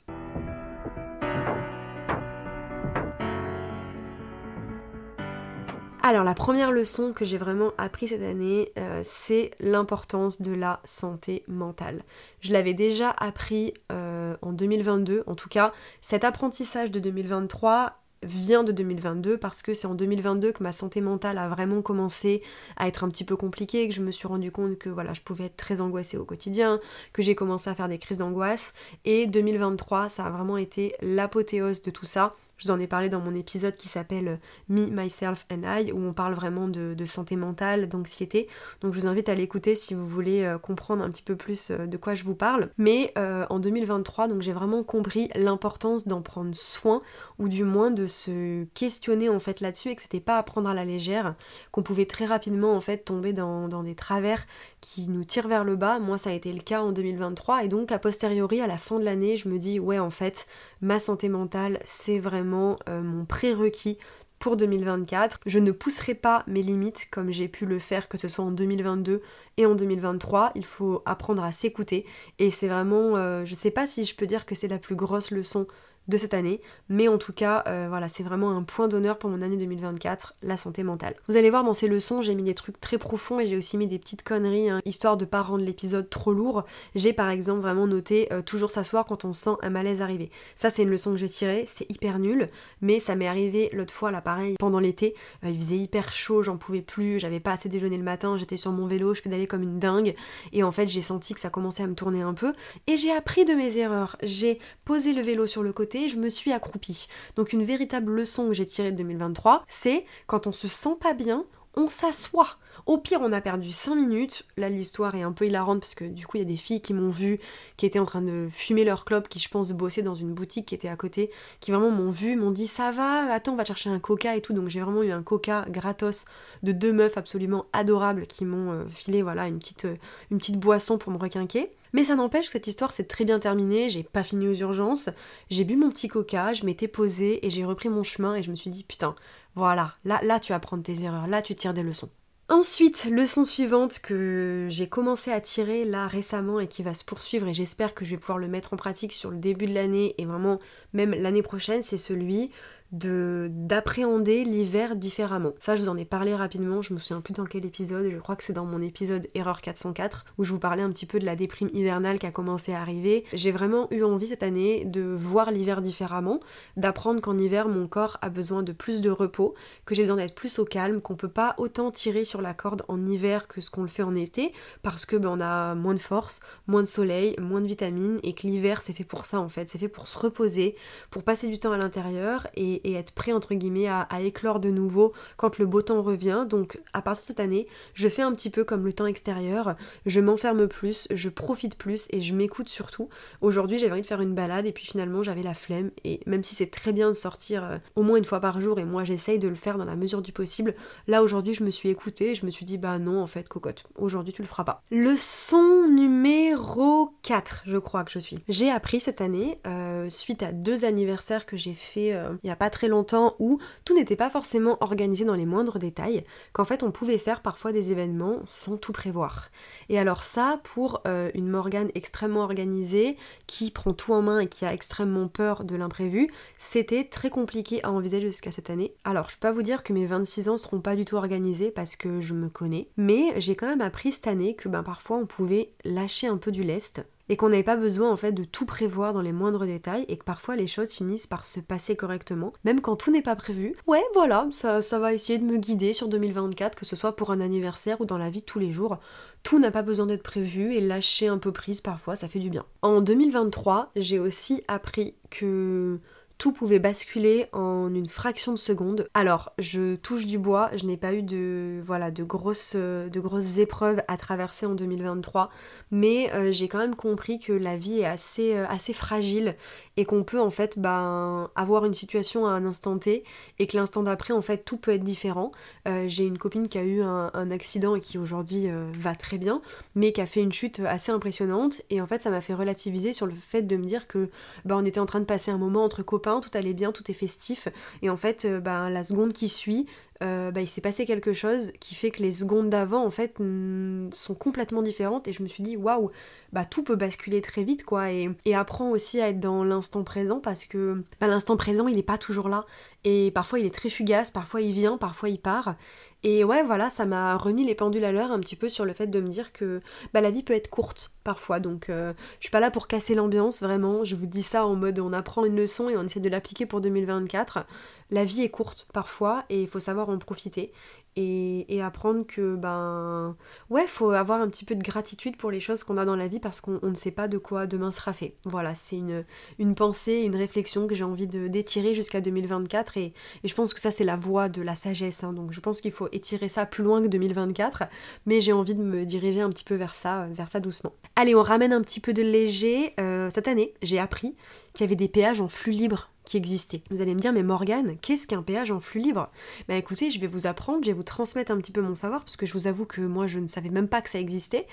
Alors 6.07 6.23
la 6.23 6.35
première 6.35 6.71
leçon 6.71 7.15
que 7.15 7.25
j'ai 7.25 7.39
vraiment 7.39 7.73
appris 7.79 8.09
cette 8.09 8.21
année, 8.21 8.71
euh, 8.77 9.01
c'est 9.03 9.53
l'importance 9.59 10.43
de 10.43 10.53
la 10.53 10.81
santé 10.85 11.45
mentale. 11.49 12.05
Je 12.43 12.53
l'avais 12.53 12.75
déjà 12.75 13.09
appris 13.09 13.73
euh, 13.91 14.37
en 14.43 14.53
2022, 14.53 15.25
en 15.27 15.35
tout 15.35 15.49
cas 15.49 15.73
cet 16.03 16.23
apprentissage 16.23 16.91
de 16.91 17.01
2023 17.01 18.03
vient 18.23 18.65
de 18.65 18.73
2022 18.73 19.39
parce 19.39 19.63
que 19.63 19.73
c'est 19.73 19.87
en 19.87 19.95
2022 19.95 20.53
que 20.53 20.63
ma 20.63 20.73
santé 20.73 21.01
mentale 21.01 21.39
a 21.39 21.49
vraiment 21.49 21.81
commencé 21.81 22.43
à 22.77 22.87
être 22.87 23.03
un 23.03 23.09
petit 23.09 23.25
peu 23.25 23.39
compliquée, 23.39 23.89
que 23.89 23.95
je 23.95 24.03
me 24.03 24.11
suis 24.11 24.29
rendu 24.29 24.53
compte 24.53 24.77
que 24.77 24.91
voilà, 24.91 25.15
je 25.15 25.23
pouvais 25.23 25.45
être 25.45 25.57
très 25.57 25.81
angoissée 25.81 26.19
au 26.19 26.27
quotidien, 26.27 26.81
que 27.15 27.23
j'ai 27.23 27.35
commencé 27.35 27.71
à 27.71 27.75
faire 27.75 27.89
des 27.89 27.99
crises 27.99 28.19
d'angoisse 28.19 28.75
et 29.07 29.27
2023, 29.27 30.11
ça 30.11 30.27
a 30.27 30.31
vraiment 30.31 30.59
été 30.59 30.97
l'apothéose 31.01 31.81
de 31.81 31.91
tout 31.91 32.05
ça. 32.05 32.37
Je 32.65 32.71
vous 32.71 32.75
en 32.75 32.81
ai 32.81 32.87
parlé 32.87 33.11
dans 33.11 33.21
mon 33.21 33.35
épisode 33.35 33.77
qui 33.77 33.89
s'appelle 33.89 34.41
Me, 34.71 34.87
Myself 34.87 35.45
and 35.53 35.65
I, 35.65 35.93
où 35.93 35.99
on 35.99 36.15
parle 36.15 36.33
vraiment 36.33 36.67
de, 36.67 37.05
santé 37.05 37.37
mentale, 37.37 37.91
d'anxiété. 37.91 38.49
Donc 38.81 38.95
je 38.95 39.01
vous 39.01 39.07
invite 39.07 39.29
à 39.29 39.35
l'écouter 39.35 39.75
si 39.75 39.93
vous 39.93 40.09
voulez 40.09 40.45
euh, 40.45 40.57
comprendre 40.57 41.05
un 41.05 41.11
petit 41.11 41.23
peu 41.23 41.37
plus 41.37 41.71
euh, 41.71 41.87
de 41.87 41.99
quoi 41.99 42.15
je 42.15 42.25
vous 42.25 42.35
parle. 42.35 42.71
Mais 42.79 43.13
euh, 43.19 43.45
en 43.51 43.59
2023, 43.59 44.29
donc 44.29 44.41
j'ai 44.41 44.55
vraiment 44.55 44.83
compris 44.83 45.29
l'importance 45.35 46.09
d'en 46.09 46.23
prendre 46.23 46.57
soin, 46.57 47.03
ou 47.39 47.49
du 47.49 47.65
moins 47.65 47.91
de 47.91 48.07
se 48.07 48.65
questionner 48.73 49.29
en 49.29 49.41
fait 49.41 49.61
là-dessus, 49.61 49.91
et 49.91 49.97
que 49.97 50.01
c'était 50.01 50.21
pas 50.21 50.39
à 50.39 50.43
prendre 50.43 50.71
à 50.71 50.73
la 50.73 50.87
légère, 50.87 51.35
qu'on 51.71 51.83
pouvait 51.83 52.07
très 52.07 52.25
rapidement 52.25 52.75
en 52.75 52.81
fait 52.81 53.05
tomber 53.05 53.35
dans, 53.35 53.69
dans 53.69 53.83
des 53.83 53.95
travers 53.95 54.47
qui 54.81 55.09
nous 55.09 55.25
tirent 55.25 55.49
vers 55.49 55.65
le 55.65 55.77
bas. 55.77 55.99
Moi 55.99 56.17
ça 56.17 56.31
a 56.31 56.33
été 56.33 56.51
le 56.51 56.63
cas 56.63 56.81
en 56.81 56.93
2023, 56.93 57.65
et 57.65 57.69
donc 57.69 57.93
a 57.93 57.99
posteriori 57.99 58.63
à 58.63 58.67
la 58.67 58.79
fin 58.79 58.99
de 58.99 59.05
l'année, 59.05 59.37
je 59.37 59.51
me 59.51 59.59
dis 59.59 59.79
ouais 59.79 59.99
en 59.99 60.11
fait 60.11 60.47
ma 60.81 60.99
santé 60.99 61.29
mentale 61.29 61.81
c'est 61.85 62.19
vraiment 62.19 62.77
euh, 62.89 63.03
mon 63.03 63.25
prérequis 63.25 63.99
pour 64.39 64.57
2024. 64.59 65.41
Je 65.47 65.59
ne 65.59 65.73
pousserai 65.73 66.15
pas 66.15 66.45
mes 66.47 66.61
limites 66.61 67.09
comme 67.11 67.31
j'ai 67.31 67.49
pu 67.49 67.65
le 67.65 67.79
faire 67.79 68.09
que 68.09 68.19
ce 68.19 68.29
soit 68.29 68.45
en 68.45 68.51
2022 68.51 69.23
et 69.57 69.65
en 69.65 69.75
2023. 69.75 70.53
Il 70.55 70.67
faut 70.67 71.03
apprendre 71.07 71.43
à 71.43 71.51
s'écouter 71.51 72.05
et 72.39 72.51
c'est 72.51 72.69
vraiment, 72.69 73.17
euh, 73.17 73.45
je 73.47 73.55
sais 73.55 73.71
pas 73.71 73.87
si 73.87 74.05
je 74.05 74.15
peux 74.15 74.27
dire 74.27 74.45
que 74.45 74.55
c'est 74.55 74.69
la 74.69 74.79
plus 74.79 74.97
grosse 74.97 75.31
leçon 75.31 75.67
de 76.09 76.19
cette 76.19 76.35
année. 76.35 76.61
Mais 76.89 77.09
en 77.09 77.19
tout 77.19 77.33
cas, 77.33 77.65
euh, 77.67 77.87
voilà, 77.89 78.09
c'est 78.09 78.23
vraiment 78.23 78.51
un 78.57 78.63
point 78.63 78.89
d'honneur 78.89 79.19
pour 79.19 79.31
mon 79.31 79.43
année 79.43 79.57
2024, 79.57 80.35
la 80.43 80.57
santé 80.57 80.83
mentale. 80.83 81.15
Vous 81.29 81.37
allez 81.37 81.51
voir 81.51 81.65
dans 81.65 81.75
ces 81.75 81.89
leçons, 81.89 82.23
j'ai 82.23 82.35
mis 82.35 82.43
des 82.43 82.55
trucs 82.55 82.81
très 82.81 82.99
profonds 82.99 83.41
et 83.41 83.47
j'ai 83.47 83.57
aussi 83.57 83.77
mis 83.77 83.87
des 83.87 83.99
petites 83.99 84.23
conneries, 84.23 84.69
hein, 84.69 84.81
histoire 84.85 85.17
de 85.17 85.25
pas 85.25 85.43
rendre 85.43 85.65
l'épisode 85.65 86.11
trop 86.11 86.33
lourd. 86.33 86.65
J'ai 86.95 87.13
par 87.13 87.31
exemple 87.31 87.61
vraiment 87.61 87.87
noté 87.87 88.29
euh, 88.33 88.43
toujours 88.43 88.71
s'asseoir 88.71 89.07
quand 89.07 89.25
on 89.25 89.33
sent 89.33 89.57
un 89.63 89.71
malaise 89.71 90.03
arriver. 90.03 90.31
Ça, 90.57 90.71
c'est 90.71 90.83
une 90.83 90.91
leçon 90.91 91.13
que 91.13 91.17
j'ai 91.17 91.29
tirée, 91.29 91.65
c'est 91.67 91.91
hyper 91.91 92.19
nul, 92.19 92.51
mais 92.81 93.01
ça 93.01 93.15
m'est 93.15 93.29
arrivé 93.29 93.71
l'autre 93.73 93.95
fois, 93.95 94.11
là 94.11 94.21
pareil, 94.21 94.57
pendant 94.59 94.81
l'été, 94.81 95.15
euh, 95.45 95.51
il 95.51 95.59
faisait 95.59 95.79
hyper 95.79 96.13
chaud, 96.13 96.43
j'en 96.43 96.57
pouvais 96.57 96.83
plus, 96.83 97.19
j'avais 97.19 97.41
pas 97.41 97.53
assez 97.53 97.69
déjeuné 97.69 97.97
le 97.97 98.05
matin, 98.05 98.37
j'étais 98.37 98.57
sur 98.57 98.73
mon 98.73 98.87
vélo, 98.87 99.15
je 99.15 99.23
pédalais 99.23 99.47
comme 99.47 99.63
une 99.63 99.79
dingue, 99.79 100.15
et 100.53 100.63
en 100.63 100.71
fait, 100.71 100.89
j'ai 100.89 101.03
senti 101.03 101.35
que 101.35 101.41
ça 101.41 101.51
commençait 101.51 101.83
à 101.83 101.87
me 101.87 101.95
tourner 101.95 102.23
un 102.23 102.35
peu, 102.35 102.53
et 102.87 102.97
j'ai 102.97 103.13
appris 103.13 103.45
de 103.45 103.55
mes 103.55 103.79
erreurs. 103.79 104.17
J'ai 104.23 104.59
posé 104.85 105.13
le 105.13 105.23
vélo 105.23 105.47
sur 105.47 105.63
le 105.63 105.73
côté, 105.73 105.94
je 106.09 106.17
me 106.17 106.29
suis 106.29 106.53
accroupie. 106.53 107.09
Donc 107.37 107.53
une 107.53 107.65
véritable 107.65 108.13
leçon 108.13 108.49
que 108.49 108.55
j'ai 108.55 108.67
tirée 108.67 108.93
de 108.93 108.97
2023, 108.99 109.65
c'est 109.69 110.05
quand 110.27 110.47
on 110.47 110.53
se 110.53 110.69
sent 110.69 110.97
pas 111.01 111.15
bien, 111.15 111.45
on 111.77 111.89
s'assoit. 111.89 112.57
Au 112.87 112.99
pire, 112.99 113.21
on 113.23 113.33
a 113.33 113.41
perdu 113.41 113.73
5 113.73 113.95
minutes. 113.95 114.45
Là, 114.57 114.69
l'histoire 114.69 115.15
est 115.15 115.23
un 115.23 115.33
peu 115.33 115.47
hilarante 115.47 115.81
parce 115.81 115.95
que 115.95 116.05
du 116.05 116.27
coup, 116.27 116.37
il 116.37 116.41
y 116.41 116.45
a 116.45 116.47
des 116.47 116.57
filles 116.57 116.83
qui 116.83 116.93
m'ont 116.93 117.11
vu, 117.11 117.41
qui 117.77 117.87
étaient 117.87 117.99
en 117.99 118.05
train 118.05 118.23
de 118.23 118.49
fumer 118.53 118.85
leur 118.85 119.05
clope, 119.05 119.29
qui 119.29 119.39
je 119.39 119.49
pense 119.49 119.73
bossaient 119.73 120.03
dans 120.03 120.15
une 120.15 120.35
boutique 120.35 120.67
qui 120.67 120.75
était 120.75 120.89
à 120.89 120.97
côté, 120.97 121.31
qui 121.61 121.71
vraiment 121.71 121.91
m'ont 121.91 122.11
vu, 122.11 122.37
m'ont 122.37 122.51
dit 122.51 122.67
ça 122.67 122.91
va, 122.91 123.33
attends, 123.33 123.53
on 123.53 123.57
va 123.57 123.65
chercher 123.65 123.91
un 123.91 124.01
coca 124.01 124.37
et 124.37 124.41
tout. 124.41 124.53
Donc 124.53 124.69
j'ai 124.69 124.81
vraiment 124.81 125.03
eu 125.03 125.13
un 125.13 125.23
coca 125.23 125.67
gratos 125.69 126.27
de 126.63 126.73
deux 126.73 126.93
meufs 126.93 127.17
absolument 127.17 127.67
adorables 127.73 128.27
qui 128.27 128.45
m'ont 128.45 128.73
euh, 128.73 128.85
filé 128.89 129.23
voilà 129.23 129.47
une 129.49 129.59
petite, 129.59 129.87
euh, 129.87 129.97
une 130.31 130.39
petite 130.39 130.59
boisson 130.59 130.99
pour 130.99 131.13
me 131.13 131.19
requinquer. 131.19 131.71
Mais 131.95 132.05
ça 132.05 132.17
n'empêche 132.17 132.47
que 132.47 132.51
cette 132.51 132.67
histoire 132.67 132.93
s'est 132.93 133.05
très 133.05 133.25
bien 133.25 133.39
terminée, 133.39 133.89
j'ai 133.89 134.03
pas 134.03 134.25
fini 134.25 134.49
aux 134.49 134.55
urgences, 134.55 135.11
j'ai 135.49 135.63
bu 135.63 135.77
mon 135.77 135.91
petit 135.91 136.09
coca, 136.09 136.53
je 136.53 136.67
m'étais 136.67 136.89
posée 136.89 137.47
et 137.47 137.51
j'ai 137.51 137.65
repris 137.65 137.89
mon 137.89 138.03
chemin 138.03 138.35
et 138.35 138.43
je 138.43 138.51
me 138.51 138.57
suis 138.57 138.69
dit 138.69 138.83
putain, 138.83 139.15
voilà, 139.55 139.95
là, 140.05 140.21
là 140.25 140.41
tu 140.41 140.53
apprends 140.53 140.81
tes 140.81 141.05
erreurs, 141.05 141.29
là 141.29 141.41
tu 141.41 141.55
tires 141.55 141.73
des 141.73 141.85
leçons. 141.85 142.11
Ensuite, 142.51 143.07
leçon 143.07 143.45
suivante 143.45 144.01
que 144.01 144.67
j'ai 144.71 144.87
commencé 144.89 145.31
à 145.31 145.41
tirer 145.41 145.87
là 145.87 146.07
récemment 146.07 146.61
et 146.61 146.67
qui 146.67 146.83
va 146.83 146.93
se 146.93 147.05
poursuivre 147.05 147.47
et 147.47 147.55
j'espère 147.55 147.95
que 147.95 148.05
je 148.05 148.11
vais 148.11 148.19
pouvoir 148.19 148.39
le 148.39 148.49
mettre 148.49 148.75
en 148.75 148.77
pratique 148.77 149.15
sur 149.15 149.31
le 149.31 149.39
début 149.39 149.67
de 149.67 149.73
l'année 149.73 150.15
et 150.19 150.27
vraiment 150.27 150.59
même 150.93 151.15
l'année 151.15 151.43
prochaine, 151.43 151.83
c'est 151.85 151.97
celui 151.97 152.51
de 152.93 153.49
d'appréhender 153.51 154.45
l'hiver 154.45 154.97
différemment. 154.97 155.53
Ça, 155.59 155.75
je 155.75 155.83
vous 155.83 155.89
en 155.89 155.97
ai 155.97 156.05
parlé 156.05 156.35
rapidement, 156.35 156.83
je 156.83 156.95
me 156.95 156.99
souviens 156.99 157.21
plus 157.21 157.35
dans 157.35 157.45
quel 157.45 157.65
épisode, 157.65 158.09
je 158.11 158.19
crois 158.19 158.37
que 158.37 158.45
c'est 158.45 158.53
dans 158.53 158.65
mon 158.65 158.81
épisode 158.81 159.27
Erreur 159.35 159.61
404 159.61 160.25
où 160.39 160.45
je 160.45 160.53
vous 160.53 160.59
parlais 160.59 160.83
un 160.83 160.91
petit 160.91 161.07
peu 161.07 161.19
de 161.19 161.25
la 161.25 161.35
déprime 161.35 161.71
hivernale 161.73 162.19
qui 162.19 162.27
a 162.27 162.31
commencé 162.31 162.73
à 162.73 162.81
arriver. 162.81 163.25
J'ai 163.33 163.51
vraiment 163.51 163.89
eu 163.91 164.03
envie 164.05 164.29
cette 164.29 164.43
année 164.43 164.85
de 164.85 165.03
voir 165.03 165.51
l'hiver 165.51 165.83
différemment, 165.83 166.41
d'apprendre 166.77 167.21
qu'en 167.21 167.37
hiver 167.37 167.69
mon 167.69 167.89
corps 167.89 168.19
a 168.23 168.29
besoin 168.29 168.63
de 168.63 168.73
plus 168.73 169.01
de 169.01 169.11
repos, 169.11 169.55
que 169.87 169.95
j'ai 169.95 170.03
besoin 170.03 170.17
d'être 170.17 170.35
plus 170.35 170.59
au 170.59 170.65
calme, 170.65 171.01
qu'on 171.01 171.17
peut 171.17 171.29
pas 171.29 171.55
autant 171.59 171.91
tirer 171.91 172.25
sur 172.25 172.43
la 172.43 172.55
corde 172.55 172.85
en 172.89 173.05
hiver 173.07 173.49
que 173.49 173.61
ce 173.61 173.71
qu'on 173.71 173.83
le 173.83 173.89
fait 173.89 174.03
en 174.03 174.15
été 174.15 174.53
parce 174.83 175.05
que 175.05 175.17
ben, 175.17 175.29
on 175.29 175.41
a 175.41 175.75
moins 175.75 175.95
de 175.95 176.01
force, 176.01 176.41
moins 176.67 176.83
de 176.83 176.89
soleil, 176.89 177.35
moins 177.41 177.61
de 177.61 177.67
vitamines 177.67 178.21
et 178.23 178.35
que 178.35 178.47
l'hiver 178.47 178.83
c'est 178.83 178.93
fait 178.93 179.05
pour 179.05 179.27
ça 179.27 179.41
en 179.41 179.49
fait, 179.49 179.69
c'est 179.69 179.79
fait 179.79 179.89
pour 179.89 180.07
se 180.07 180.19
reposer, 180.19 180.77
pour 181.11 181.23
passer 181.23 181.49
du 181.49 181.59
temps 181.59 181.73
à 181.73 181.79
l'intérieur 181.79 182.47
et 182.57 182.74
et 182.85 182.95
être 182.95 183.13
prêt 183.13 183.33
entre 183.33 183.55
guillemets 183.55 183.89
à, 183.89 184.07
éclore 184.21 184.61
de 184.61 184.71
nouveau 184.71 185.13
quand 185.37 185.59
le 185.59 185.67
beau 185.67 185.83
temps 185.83 186.03
revient. 186.03 186.47
Donc 186.49 186.81
à 186.93 187.03
partir 187.03 187.23
de 187.23 187.27
cette 187.27 187.41
année, 187.41 187.67
je 187.95 188.09
fais 188.09 188.23
un 188.23 188.33
petit 188.33 188.51
peu 188.51 188.65
comme 188.65 188.85
le 188.85 188.93
temps 188.93 189.07
extérieur, 189.07 189.77
je 190.07 190.21
m'enferme 190.21 190.67
plus, 190.67 191.07
je 191.11 191.29
profite 191.29 191.77
plus 191.77 192.07
et 192.11 192.21
je 192.21 192.35
m'écoute 192.35 192.69
surtout. 192.69 193.09
Aujourd'hui 193.41 193.79
j'avais 193.79 193.93
envie 193.93 194.03
de 194.03 194.07
faire 194.07 194.21
une 194.21 194.35
balade 194.35 194.67
et 194.67 194.73
puis 194.73 194.87
finalement 194.87 195.23
j'avais 195.23 195.43
la 195.43 195.55
flemme 195.55 195.91
et 196.05 196.21
même 196.27 196.43
si 196.43 196.55
c'est 196.55 196.71
très 196.71 196.93
bien 196.93 197.09
de 197.09 197.15
sortir 197.15 197.65
euh, 197.65 197.79
au 197.97 198.03
moins 198.03 198.17
une 198.17 198.25
fois 198.25 198.41
par 198.41 198.61
jour 198.61 198.79
et 198.79 198.85
moi 198.85 199.05
j'essaye 199.05 199.39
de 199.39 199.49
le 199.49 199.55
faire 199.55 199.79
dans 199.79 199.85
la 199.85 199.97
mesure 199.97 200.23
du 200.23 200.33
possible, 200.33 200.75
là 201.07 201.23
aujourd'hui 201.23 201.55
je 201.55 201.65
me 201.65 201.71
suis 201.71 201.89
écoutée 201.89 202.31
et 202.31 202.35
je 202.35 202.47
me 202.47 202.51
suis 202.51 202.65
dit 202.65 202.79
bah 202.79 202.99
non 202.99 203.21
en 203.21 203.27
fait 203.27 203.49
cocotte, 203.49 203.85
aujourd'hui 203.97 204.33
tu 204.33 204.43
le 204.43 204.49
feras 204.49 204.65
pas. 204.65 204.83
Leçon 204.91 205.89
numéro 205.89 207.11
4 207.23 207.63
je 207.67 207.79
crois 207.79 208.05
que 208.05 208.11
je 208.11 208.19
suis. 208.19 208.39
J'ai 208.49 208.71
appris 208.71 209.01
cette 209.01 209.21
année 209.21 209.61
euh, 209.67 210.09
suite 210.11 210.43
à 210.43 210.53
deux 210.53 210.85
anniversaires 210.85 211.47
que 211.47 211.57
j'ai 211.57 211.75
fait 211.75 212.13
euh, 212.13 212.35
il 212.43 212.47
n'y 212.47 212.53
a 212.53 212.57
pas 212.57 212.64
très 212.71 212.89
longtemps 212.89 213.35
où 213.39 213.59
tout 213.85 213.95
n'était 213.95 214.17
pas 214.17 214.31
forcément 214.31 214.77
organisé 214.81 215.25
dans 215.25 215.35
les 215.35 215.47
moindres 215.47 215.79
détails, 215.79 216.25
qu'en 216.53 216.65
fait 216.65 216.83
on 216.83 216.91
pouvait 216.91 217.19
faire 217.19 217.43
parfois 217.43 217.73
des 217.73 217.93
événements 217.93 218.43
sans 218.47 218.77
tout 218.77 218.93
prévoir. 218.93 219.51
Et 219.89 219.99
alors 219.99 220.23
ça, 220.23 220.61
pour 220.65 221.03
euh, 221.07 221.31
une 221.35 221.49
Morgane 221.49 221.91
extrêmement 221.95 222.43
organisée, 222.43 223.17
qui 223.47 223.71
prend 223.71 223.93
tout 223.93 224.13
en 224.13 224.23
main 224.23 224.41
et 224.41 224.49
qui 224.49 224.65
a 224.65 224.73
extrêmement 224.73 225.29
peur 225.29 225.65
de 225.65 225.77
l'imprévu, 225.77 226.31
c'était 226.59 227.05
très 227.05 227.31
compliqué 227.31 227.85
à 227.85 227.91
envisager 227.91 228.27
jusqu'à 228.27 228.53
cette 228.53 228.71
année. 228.71 228.95
Alors 229.05 229.31
je 229.31 229.35
peux 229.37 229.49
pas 229.49 229.53
vous 229.53 229.63
dire 229.63 229.83
que 229.83 229.93
mes 229.93 230.07
26 230.07 230.49
ans 230.49 230.57
seront 230.57 230.81
pas 230.81 230.97
du 230.97 231.05
tout 231.05 231.17
organisés 231.17 231.71
parce 231.71 231.97
que 231.97 232.21
je 232.21 232.35
me 232.35 232.49
connais, 232.49 232.89
mais 232.97 233.39
j'ai 233.41 233.57
quand 233.57 233.69
même 233.69 233.81
appris 233.81 234.13
cette 234.13 234.27
année 234.27 234.55
que 234.55 234.69
ben, 234.69 234.83
parfois 234.83 235.17
on 235.17 235.27
pouvait 235.27 235.73
lâcher 235.85 236.27
un 236.27 236.37
peu 236.37 236.53
du 236.53 236.63
lest 236.63 237.05
et 237.29 237.37
qu'on 237.37 237.49
n'avait 237.49 237.63
pas 237.63 237.77
besoin 237.77 238.11
en 238.11 238.17
fait 238.17 238.33
de 238.33 238.45
tout 238.45 238.67
prévoir 238.67 239.13
dans 239.13 239.23
les 239.23 239.33
moindres 239.33 239.67
détails 239.67 240.05
et 240.09 240.17
que 240.17 240.25
parfois 240.25 240.57
les 240.57 240.67
choses 240.67 240.91
finissent 240.91 241.27
par 241.27 241.45
se 241.45 241.61
passer 241.61 241.97
correctement, 241.97 242.53
même 242.65 242.81
quand 242.81 242.97
tout 242.97 243.11
n'est 243.11 243.23
pas 243.23 243.37
prévu. 243.37 243.75
Ouais, 243.87 244.03
voilà, 244.15 244.49
ça, 244.53 244.81
va 244.99 245.15
essayer 245.15 245.39
de 245.39 245.45
me 245.45 245.57
guider 245.57 245.93
sur 245.93 246.09
2024, 246.09 246.77
que 246.77 246.85
ce 246.85 246.97
soit 246.97 247.17
pour 247.17 247.31
un 247.31 247.41
anniversaire 247.41 248.01
ou 248.01 248.05
dans 248.05 248.19
la 248.19 248.31
vie 248.31 248.41
de 248.41 248.47
tous 248.47 248.59
les 248.59 248.73
jours. 248.73 248.99
Tout 249.43 249.59
n'a 249.59 249.71
pas 249.71 249.83
besoin 249.83 250.07
d'être 250.07 250.23
prévu 250.23 250.75
et 250.75 250.81
lâcher 250.81 251.29
un 251.29 251.39
peu 251.39 251.53
prise 251.53 251.81
parfois, 251.81 252.17
ça 252.17 252.29
fait 252.29 252.39
du 252.39 252.51
bien. 252.51 252.65
En 252.83 253.01
2023, 253.01 253.91
j'ai 253.97 254.19
aussi 254.19 254.63
appris 254.69 255.15
que 255.31 256.01
tout 256.39 256.53
pouvait 256.53 256.79
basculer 256.79 257.47
en 257.53 257.95
une 257.95 258.09
fraction 258.09 258.53
de 258.53 258.59
seconde. 258.59 259.09
Alors, 259.15 259.53
je 259.59 259.95
touche 259.97 260.27
du 260.27 260.39
bois, 260.39 260.71
je 260.75 260.85
n'ai 260.85 260.97
pas 260.97 261.15
eu 261.15 261.23
de 261.23 261.81
voilà 261.85 262.11
de 262.11 262.25
grosses 262.25 262.75
de 262.75 263.21
grosses 263.21 263.59
épreuves 263.59 264.03
à 264.09 264.17
traverser 264.17 264.67
en 264.67 264.75
2023, 264.75 265.51
mais 265.95 266.29
euh, 266.35 266.51
j'ai 266.51 266.67
quand 266.67 266.79
même 266.79 266.97
compris 266.97 267.39
que 267.39 267.53
la 267.53 267.77
vie 267.77 268.01
est 268.01 268.05
assez 268.05 268.53
euh, 268.53 268.67
assez 268.69 268.93
fragile 268.93 269.55
et 269.97 270.05
qu'on 270.05 270.25
peut 270.25 270.41
en 270.41 270.51
fait 270.51 270.77
ben, 270.77 271.49
avoir 271.55 271.85
une 271.85 271.95
situation 271.95 272.49
à 272.49 272.51
un 272.51 272.67
instant 272.67 272.99
T 272.99 273.23
et 273.61 273.69
que 273.69 273.77
l'instant 273.77 274.03
d'après 274.03 274.35
en 274.35 274.43
fait 274.43 274.65
tout 274.65 274.77
peut 274.77 274.91
être 274.91 275.05
différent. 275.05 275.53
Euh, 275.87 276.07
j'ai 276.09 276.25
une 276.25 276.37
copine 276.37 276.67
qui 276.67 276.79
a 276.79 276.83
eu 276.83 277.01
un, 277.01 277.51
accident 277.53 277.95
et 277.95 278.01
qui 278.01 278.19
aujourd'hui 278.19 278.69
va 278.99 279.15
très 279.15 279.39
bien, 279.39 279.63
mais 279.95 280.13
qui 280.13 280.21
a 280.21 280.27
fait 280.27 280.41
une 280.41 280.53
chute 280.53 280.81
assez 280.81 281.13
impressionnante 281.13 281.83
et 281.91 282.01
en 282.01 282.07
fait 282.07 282.23
ça 282.23 282.31
m'a 282.31 282.41
fait 282.41 282.55
relativiser 282.55 283.13
sur 283.13 283.27
le 283.27 283.35
fait 283.35 283.63
de 283.63 283.77
me 283.77 283.85
dire 283.85 284.09
que 284.09 284.31
ben, 284.65 284.77
on 284.77 284.85
était 284.85 284.99
en 284.99 285.07
train 285.07 285.21
de 285.21 285.27
passer 285.27 285.53
un 285.53 285.59
moment 285.59 285.85
entre 285.85 286.03
copains 286.03 286.41
tout 286.41 286.51
allait 286.55 286.75
bien, 286.75 286.91
tout 286.91 287.09
est 287.09 287.15
festif. 287.15 287.69
Et 288.03 288.11
en 288.11 288.17
fait, 288.17 288.47
ben, 288.47 288.91
la 288.91 289.05
seconde 289.05 289.33
qui 289.33 289.49
suit, 289.49 289.87
euh, 290.25 290.51
bah, 290.51 290.63
il 290.63 290.69
s'est 290.69 290.81
passé 290.81 291.05
quelque 291.05 291.33
chose 291.33 291.73
qui 291.81 291.95
fait 291.95 292.11
que 292.11 292.23
les 292.23 292.33
secondes 292.33 292.71
d'avant, 292.71 293.05
en 293.05 293.11
fait, 293.11 293.37
sont 293.39 294.35
complètement 294.35 294.83
différentes. 294.83 295.29
Et 295.29 295.33
je 295.33 295.43
me 295.43 295.49
suis 295.49 295.63
dit, 295.63 295.77
waouh, 295.77 296.11
bah, 296.53 296.65
tout 296.65 296.83
peut 296.83 296.97
basculer 296.97 297.41
très 297.43 297.65
vite, 297.65 297.85
quoi. 297.85 298.11
Et, 298.13 298.55
apprends 298.55 298.91
aussi 298.91 299.21
à 299.21 299.29
être 299.29 299.41
dans 299.41 299.65
l'instant 299.65 300.05
présent 300.05 300.41
parce 300.41 300.65
que 300.65 301.05
bah, 301.21 301.27
l'instant 301.27 301.57
présent, 301.57 301.89
il 301.89 301.97
n'est 301.97 302.03
pas 302.03 302.19
toujours 302.19 302.49
là. 302.49 302.65
Et 303.05 303.31
parfois, 303.33 303.59
il 303.59 303.67
est 303.67 303.75
très 303.75 303.91
fugace, 303.91 304.31
parfois, 304.31 304.61
il 304.63 304.73
vient, 304.73 304.97
parfois, 304.97 305.29
il 305.29 305.41
part. 305.41 305.77
Et 306.23 306.43
ouais, 306.43 306.63
voilà, 306.63 306.89
ça 306.89 307.05
m'a 307.05 307.37
remis 307.37 307.65
les 307.65 307.75
pendules 307.75 308.05
à 308.05 308.13
l'heure 308.13 308.33
un 308.33 308.41
petit 308.41 308.57
peu 308.57 308.71
sur 308.71 308.87
le 308.87 308.95
fait 308.95 309.09
de 309.09 309.21
me 309.21 309.29
dire 309.29 309.53
que 309.53 309.83
bah, 310.15 310.23
la 310.23 310.31
vie 310.31 310.43
peut 310.43 310.55
être 310.55 310.71
courte 310.71 311.14
parfois. 311.25 311.61
Donc 311.61 311.89
euh, 311.91 312.13
je 312.39 312.45
suis 312.45 312.53
pas 312.53 312.61
là 312.61 312.71
pour 312.71 312.87
casser 312.87 313.15
l'ambiance, 313.15 313.63
vraiment. 313.63 314.05
Je 314.05 314.15
vous 314.15 314.27
dis 314.27 314.43
ça 314.43 314.67
en 314.67 314.77
mode 314.77 315.01
on 315.01 315.13
apprend 315.13 315.45
une 315.45 315.57
leçon 315.57 315.89
et 315.89 315.97
on 315.97 316.05
essaie 316.05 316.21
de 316.21 316.29
l'appliquer 316.29 316.67
pour 316.67 316.81
2024. 316.81 317.67
La 318.11 318.25
vie 318.25 318.43
est 318.43 318.51
courte 318.51 318.87
parfois 318.93 319.45
et 319.49 319.63
il 319.63 319.69
faut 319.69 319.81
savoir 319.81 320.09
en 320.11 320.19
profiter 320.19 320.73
et, 321.17 321.81
apprendre 321.83 322.27
que 322.27 322.57
ben 322.57 323.37
ouais 323.69 323.87
faut 323.87 324.11
avoir 324.11 324.41
un 324.41 324.49
petit 324.49 324.65
peu 324.65 324.75
de 324.75 324.83
gratitude 324.83 325.37
pour 325.37 325.51
les 325.51 325.61
choses 325.61 325.85
qu'on 325.85 325.97
a 325.97 326.05
dans 326.05 326.17
la 326.17 326.29
vie 326.29 326.41
parce 326.41 326.61
qu'on 326.61 326.81
ne 326.83 326.95
sait 326.95 327.11
pas 327.11 327.29
de 327.29 327.37
quoi 327.37 327.67
demain 327.67 327.93
sera 327.93 328.13
fait 328.13 328.35
voilà 328.45 328.75
c'est 328.75 328.97
une, 328.97 329.25
une 329.59 329.75
pensée 329.75 330.23
une 330.23 330.35
réflexion 330.35 330.87
que 330.87 330.95
j'ai 330.95 331.05
envie 331.05 331.27
de 331.27 331.47
d'étirer 331.47 331.95
jusqu'à 331.95 332.21
2024 332.21 332.97
et, 332.97 333.13
et, 333.43 333.49
je 333.49 333.55
pense 333.55 333.75
que 333.75 333.81
ça 333.81 333.91
c'est 333.91 334.05
la 334.05 334.17
voie 334.17 334.49
de 334.49 334.63
la 334.63 334.75
sagesse 334.75 335.25
hein. 335.25 335.33
donc 335.33 335.53
je 335.53 335.61
pense 335.61 335.81
qu'il 335.81 335.93
faut 335.93 336.09
étirer 336.11 336.49
ça 336.49 336.65
plus 336.65 336.83
loin 336.83 337.03
que 337.03 337.09
2024 337.09 337.85
mais 338.27 338.41
j'ai 338.41 338.53
envie 338.53 338.75
de 338.75 338.83
me 338.83 339.05
diriger 339.05 339.43
un 339.43 339.51
petit 339.51 339.65
peu 339.65 339.75
vers 339.75 339.95
ça 339.95 340.27
vers 340.33 340.49
ça 340.49 340.61
doucement 340.61 340.95
allez 341.17 341.35
on 341.35 341.43
ramène 341.43 341.73
un 341.73 341.83
petit 341.83 342.01
peu 342.01 342.13
de 342.13 342.23
léger 342.23 342.95
euh, 343.01 343.31
cette 343.31 343.49
année 343.49 343.75
j'ai 343.83 343.99
appris 343.99 344.35
qu'il 344.73 344.85
y 344.85 344.89
avait 344.89 344.97
des 344.97 345.09
péages 345.09 345.41
en 345.41 345.49
flux 345.49 345.73
libre 345.73 346.11
qui 346.25 346.37
existait. 346.37 346.83
Vous 346.91 347.01
allez 347.01 347.15
me 347.15 347.21
dire, 347.21 347.33
mais 347.33 347.43
Morgane, 347.43 347.97
qu'est-ce 348.01 348.27
qu'un 348.27 348.43
péage 348.43 348.71
en 348.71 348.81
flux 348.81 349.01
libre? 349.01 349.31
Bah 349.69 349.75
écoutez, 349.75 350.11
je 350.11 350.19
vais 350.19 350.27
vous 350.27 350.47
apprendre, 350.47 350.83
je 350.83 350.91
vais 350.91 350.97
vous 350.97 351.03
transmettre 351.03 351.53
un 351.53 351.59
petit 351.59 351.73
peu 351.73 351.83
mon 351.83 351.95
savoir, 351.95 352.25
parce 352.25 352.37
que 352.37 352.47
je 352.47 352.55
vous 352.55 352.67
avoue 352.67 352.87
que 352.87 353.03
moi 353.03 353.27
je 353.27 353.39
ne 353.39 353.47
savais 353.47 353.69
même 353.69 353.89
pas 353.89 354.01
que 354.01 354.11
ça 354.11 354.19
existait. 354.19 354.67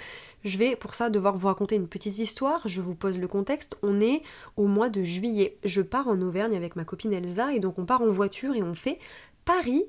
Je 0.43 0.57
vais 0.57 0.75
pour 0.75 0.95
ça 0.95 1.09
devoir 1.09 1.37
vous 1.37 1.47
raconter 1.47 1.75
une 1.75 1.87
petite 1.87 2.17
histoire, 2.17 2.61
je 2.67 2.81
vous 2.81 2.95
pose 2.95 3.19
le 3.19 3.27
contexte. 3.27 3.77
On 3.83 3.99
est 3.99 4.21
au 4.55 4.67
mois 4.67 4.89
de 4.89 5.03
juillet. 5.03 5.57
Je 5.63 5.81
pars 5.81 6.07
en 6.07 6.21
Auvergne 6.21 6.55
avec 6.55 6.75
ma 6.75 6.85
copine 6.85 7.13
Elsa, 7.13 7.53
et 7.53 7.59
donc 7.59 7.77
on 7.79 7.85
part 7.85 8.01
en 8.01 8.09
voiture 8.09 8.55
et 8.55 8.63
on 8.63 8.73
fait 8.73 8.99
Paris 9.43 9.83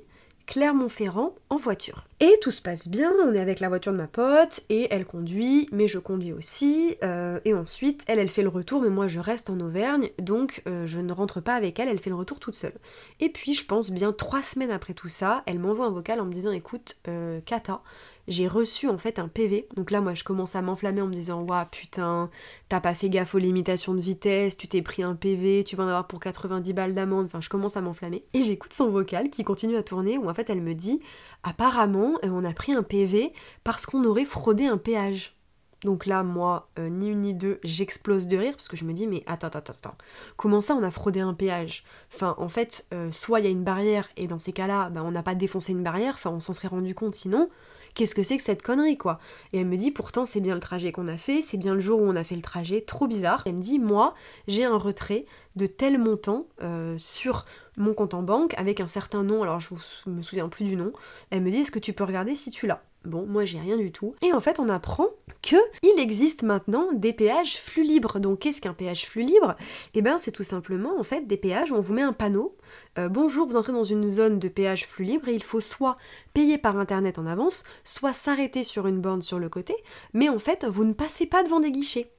Clermont-Ferrand 0.46 1.34
en 1.50 1.56
voiture. 1.56 2.06
Et 2.20 2.38
tout 2.40 2.50
se 2.50 2.62
passe 2.62 2.88
bien, 2.88 3.12
on 3.24 3.34
est 3.34 3.40
avec 3.40 3.60
la 3.60 3.68
voiture 3.68 3.92
de 3.92 3.96
ma 3.96 4.06
pote, 4.06 4.60
et 4.68 4.86
elle 4.90 5.04
conduit, 5.04 5.68
mais 5.72 5.88
je 5.88 5.98
conduis 5.98 6.32
aussi, 6.32 6.96
euh, 7.02 7.40
et 7.44 7.54
ensuite, 7.54 8.04
elle, 8.06 8.18
elle 8.18 8.28
fait 8.28 8.42
le 8.42 8.48
retour, 8.48 8.80
mais 8.80 8.90
moi 8.90 9.06
je 9.06 9.18
reste 9.18 9.50
en 9.50 9.58
Auvergne, 9.60 10.10
donc 10.18 10.62
euh, 10.68 10.86
je 10.86 11.00
ne 11.00 11.12
rentre 11.12 11.40
pas 11.40 11.54
avec 11.54 11.80
elle, 11.80 11.88
elle 11.88 11.98
fait 11.98 12.10
le 12.10 12.16
retour 12.16 12.38
toute 12.38 12.54
seule. 12.54 12.74
Et 13.20 13.28
puis, 13.28 13.54
je 13.54 13.64
pense 13.64 13.90
bien 13.90 14.12
trois 14.12 14.42
semaines 14.42 14.70
après 14.70 14.94
tout 14.94 15.08
ça, 15.08 15.42
elle 15.46 15.58
m'envoie 15.58 15.86
un 15.86 15.90
vocal 15.90 16.20
en 16.20 16.26
me 16.26 16.32
disant, 16.32 16.52
écoute, 16.52 16.96
euh, 17.08 17.40
Kata, 17.44 17.82
j'ai 18.28 18.46
reçu 18.48 18.88
en 18.88 18.98
fait 18.98 19.18
un 19.18 19.28
PV. 19.28 19.68
Donc 19.76 19.90
là, 19.90 20.00
moi, 20.00 20.14
je 20.14 20.24
commence 20.24 20.54
à 20.54 20.62
m'enflammer 20.62 21.00
en 21.00 21.06
me 21.06 21.14
disant 21.14 21.42
Waouh, 21.42 21.66
putain, 21.70 22.30
t'as 22.68 22.80
pas 22.80 22.94
fait 22.94 23.08
gaffe 23.08 23.34
aux 23.34 23.38
limitations 23.38 23.94
de 23.94 24.00
vitesse, 24.00 24.56
tu 24.56 24.68
t'es 24.68 24.82
pris 24.82 25.02
un 25.02 25.14
PV, 25.14 25.64
tu 25.64 25.76
vas 25.76 25.84
en 25.84 25.88
avoir 25.88 26.06
pour 26.06 26.20
90 26.20 26.72
balles 26.72 26.94
d'amende. 26.94 27.26
Enfin, 27.26 27.40
je 27.40 27.48
commence 27.48 27.76
à 27.76 27.80
m'enflammer. 27.80 28.24
Et 28.34 28.42
j'écoute 28.42 28.72
son 28.72 28.90
vocal 28.90 29.30
qui 29.30 29.44
continue 29.44 29.76
à 29.76 29.82
tourner 29.82 30.18
où 30.18 30.28
en 30.28 30.34
fait, 30.34 30.50
elle 30.50 30.62
me 30.62 30.74
dit 30.74 31.00
Apparemment, 31.42 32.14
euh, 32.24 32.28
on 32.30 32.44
a 32.44 32.52
pris 32.52 32.72
un 32.72 32.82
PV 32.82 33.32
parce 33.64 33.86
qu'on 33.86 34.04
aurait 34.04 34.24
fraudé 34.24 34.66
un 34.66 34.78
péage. 34.78 35.36
Donc 35.84 36.06
là, 36.06 36.22
moi, 36.22 36.68
euh, 36.78 36.88
ni 36.88 37.08
une 37.08 37.22
ni 37.22 37.34
deux, 37.34 37.58
j'explose 37.64 38.28
de 38.28 38.36
rire 38.36 38.52
parce 38.52 38.68
que 38.68 38.76
je 38.76 38.84
me 38.84 38.92
dis, 38.92 39.06
mais 39.06 39.24
attends, 39.26 39.48
attends, 39.48 39.72
attends, 39.72 39.96
comment 40.36 40.60
ça 40.60 40.74
on 40.74 40.82
a 40.82 40.90
fraudé 40.90 41.20
un 41.20 41.34
péage? 41.34 41.84
Enfin, 42.14 42.36
en 42.38 42.48
fait, 42.48 42.86
euh, 42.94 43.10
soit 43.10 43.40
il 43.40 43.46
y 43.46 43.48
a 43.48 43.50
une 43.50 43.64
barrière 43.64 44.08
et 44.16 44.28
dans 44.28 44.38
ces 44.38 44.52
cas-là, 44.52 44.90
ben, 44.90 45.02
on 45.02 45.10
n'a 45.10 45.22
pas 45.22 45.34
défoncé 45.34 45.72
une 45.72 45.82
barrière, 45.82 46.14
enfin, 46.14 46.30
on 46.30 46.40
s'en 46.40 46.52
serait 46.52 46.68
rendu 46.68 46.94
compte 46.94 47.14
sinon 47.14 47.50
qu'est-ce 47.94 48.14
que 48.14 48.22
c'est 48.22 48.36
que 48.36 48.42
cette 48.42 48.62
connerie 48.62 48.98
quoi 48.98 49.18
Et 49.52 49.60
elle 49.60 49.66
me 49.66 49.76
dit 49.76 49.90
pourtant 49.90 50.24
c'est 50.24 50.40
bien 50.40 50.54
le 50.54 50.60
trajet 50.60 50.92
qu'on 50.92 51.08
a 51.08 51.16
fait, 51.16 51.40
c'est 51.40 51.56
bien 51.56 51.74
le 51.74 51.80
jour 51.80 52.00
où 52.00 52.04
on 52.04 52.16
a 52.16 52.24
fait 52.24 52.36
le 52.36 52.42
trajet, 52.42 52.80
trop 52.80 53.06
bizarre. 53.06 53.42
Elle 53.46 53.56
me 53.56 53.62
dit 53.62 53.78
moi 53.78 54.14
j'ai 54.48 54.64
un 54.64 54.76
retrait 54.76 55.26
de 55.56 55.66
tel 55.66 55.98
montant 55.98 56.46
euh, 56.62 56.96
sur 56.98 57.44
mon 57.76 57.94
compte 57.94 58.14
en 58.14 58.22
banque 58.22 58.54
avec 58.58 58.80
un 58.80 58.88
certain 58.88 59.22
nom, 59.22 59.42
alors 59.42 59.60
je 59.60 59.74
me 60.06 60.22
souviens 60.22 60.48
plus 60.48 60.64
du 60.64 60.76
nom. 60.76 60.92
Elle 61.30 61.42
me 61.42 61.50
dit 61.50 61.58
est-ce 61.58 61.70
que 61.70 61.78
tu 61.78 61.92
peux 61.92 62.04
regarder 62.04 62.34
si 62.34 62.50
tu 62.50 62.66
l'as? 62.66 62.82
Bon, 63.04 63.26
moi 63.26 63.44
j'ai 63.44 63.58
rien 63.58 63.76
du 63.76 63.90
tout. 63.90 64.14
Et 64.22 64.32
en 64.32 64.40
fait, 64.40 64.60
on 64.60 64.68
apprend 64.68 65.08
que 65.42 65.56
il 65.82 65.98
existe 65.98 66.42
maintenant 66.42 66.92
des 66.92 67.12
péages 67.12 67.58
flux 67.58 67.82
libres. 67.82 68.20
Donc, 68.20 68.40
qu'est-ce 68.40 68.60
qu'un 68.60 68.74
péage 68.74 69.06
flux 69.06 69.22
libre? 69.22 69.56
Eh 69.94 70.02
bien, 70.02 70.18
c'est 70.18 70.30
tout 70.30 70.44
simplement 70.44 70.98
en 70.98 71.02
fait 71.02 71.26
des 71.26 71.36
péages 71.36 71.72
où 71.72 71.74
on 71.74 71.80
vous 71.80 71.94
met 71.94 72.02
un 72.02 72.12
panneau. 72.12 72.56
Euh, 72.98 73.08
bonjour, 73.08 73.46
vous 73.46 73.56
entrez 73.56 73.72
dans 73.72 73.82
une 73.82 74.06
zone 74.06 74.38
de 74.38 74.48
péage 74.48 74.86
flux 74.86 75.04
libre 75.04 75.28
et 75.28 75.34
il 75.34 75.42
faut 75.42 75.60
soit 75.60 75.96
payer 76.32 76.58
par 76.58 76.78
internet 76.78 77.18
en 77.18 77.26
avance, 77.26 77.64
soit 77.84 78.12
s'arrêter 78.12 78.62
sur 78.62 78.86
une 78.86 79.00
borne 79.00 79.22
sur 79.22 79.38
le 79.38 79.48
côté. 79.48 79.74
Mais 80.12 80.28
en 80.28 80.38
fait, 80.38 80.64
vous 80.64 80.84
ne 80.84 80.92
passez 80.92 81.26
pas 81.26 81.42
devant 81.42 81.60
des 81.60 81.72
guichets. 81.72 82.12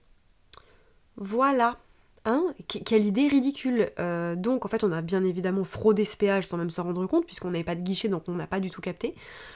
Voilà. 1.15 1.77
Hein 2.25 2.53
Quelle 2.67 3.03
idée 3.05 3.27
ridicule 3.27 3.89
euh, 3.99 4.35
Donc 4.35 4.65
en 4.65 4.69
fait 4.69 4.85
on 4.85 4.93
a 4.93 5.01
bien 5.01 5.25
évidemment 5.25 5.65
fraudé 5.65 6.05
ce 6.05 6.15
péage 6.15 6.45
sans 6.47 6.55
même 6.55 6.69
s'en 6.69 6.83
rendre 6.83 7.05
compte 7.05 7.25
puisqu'on 7.25 7.51
n'avait 7.51 7.65
pas 7.65 7.75
de 7.75 7.81
guichet 7.81 8.07
donc 8.07 8.23
on 8.27 8.33
n'a 8.33 8.47
pas 8.47 8.61
du 8.61 8.69
tout 8.69 8.79
capté. 8.79 9.13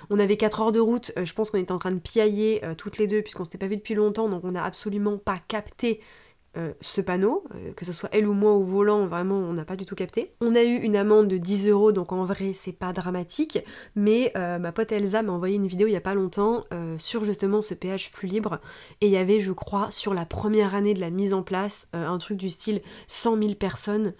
On 0.09 0.19
avait 0.19 0.35
4 0.35 0.61
heures 0.61 0.71
de 0.73 0.81
route, 0.81 1.13
euh, 1.17 1.23
je 1.23 1.33
pense 1.33 1.49
qu'on 1.49 1.59
était 1.59 1.71
en 1.71 1.79
train 1.79 1.93
de 1.93 1.99
piailler 1.99 2.65
euh, 2.65 2.75
toutes 2.75 2.97
les 2.97 3.07
deux 3.07 3.21
puisqu'on 3.21 3.45
s'était 3.45 3.57
pas 3.57 3.67
vu 3.67 3.77
depuis 3.77 3.95
longtemps 3.95 4.27
donc 4.27 4.43
on 4.43 4.51
n'a 4.51 4.65
absolument 4.65 5.17
pas 5.17 5.37
capté 5.47 6.01
euh, 6.57 6.73
ce 6.81 7.01
panneau, 7.01 7.43
euh, 7.53 7.71
que 7.73 7.85
ce 7.85 7.93
soit 7.93 8.09
elle 8.11 8.27
ou 8.27 8.33
moi 8.33 8.53
au 8.53 8.63
volant, 8.63 9.05
vraiment 9.05 9.37
on 9.37 9.53
n'a 9.53 9.65
pas 9.65 9.75
du 9.75 9.85
tout 9.85 9.93
capté. 9.93 10.33
On 10.41 10.55
a 10.55 10.63
eu 10.63 10.75
une 10.75 10.95
amende 10.95 11.27
de 11.27 11.37
10 11.37 11.67
euros, 11.69 11.91
donc 11.91 12.11
en 12.11 12.25
vrai 12.25 12.53
c'est 12.55 12.71
pas 12.71 12.93
dramatique, 12.93 13.59
mais 13.95 14.31
euh, 14.35 14.57
ma 14.57 14.71
pote 14.71 14.91
Elsa 14.91 15.21
m'a 15.21 15.33
envoyé 15.33 15.55
une 15.55 15.67
vidéo 15.67 15.87
il 15.87 15.91
y 15.91 15.97
a 15.97 16.01
pas 16.01 16.15
longtemps 16.15 16.63
sur 16.97 17.25
justement 17.25 17.61
ce 17.61 17.73
péage 17.73 18.09
flux 18.09 18.27
libre, 18.27 18.59
et 19.01 19.07
il 19.07 19.11
y 19.11 19.17
avait 19.17 19.39
je 19.39 19.51
crois 19.51 19.91
sur 19.91 20.13
la 20.13 20.25
première 20.25 20.73
année 20.73 20.93
de 20.93 20.99
la 20.99 21.09
mise 21.09 21.33
en 21.33 21.43
place 21.43 21.89
un 21.93 22.17
truc 22.17 22.37
du 22.37 22.49
style 22.49 22.81
100 23.07 23.37
000 23.37 23.53
personnes 23.55 24.13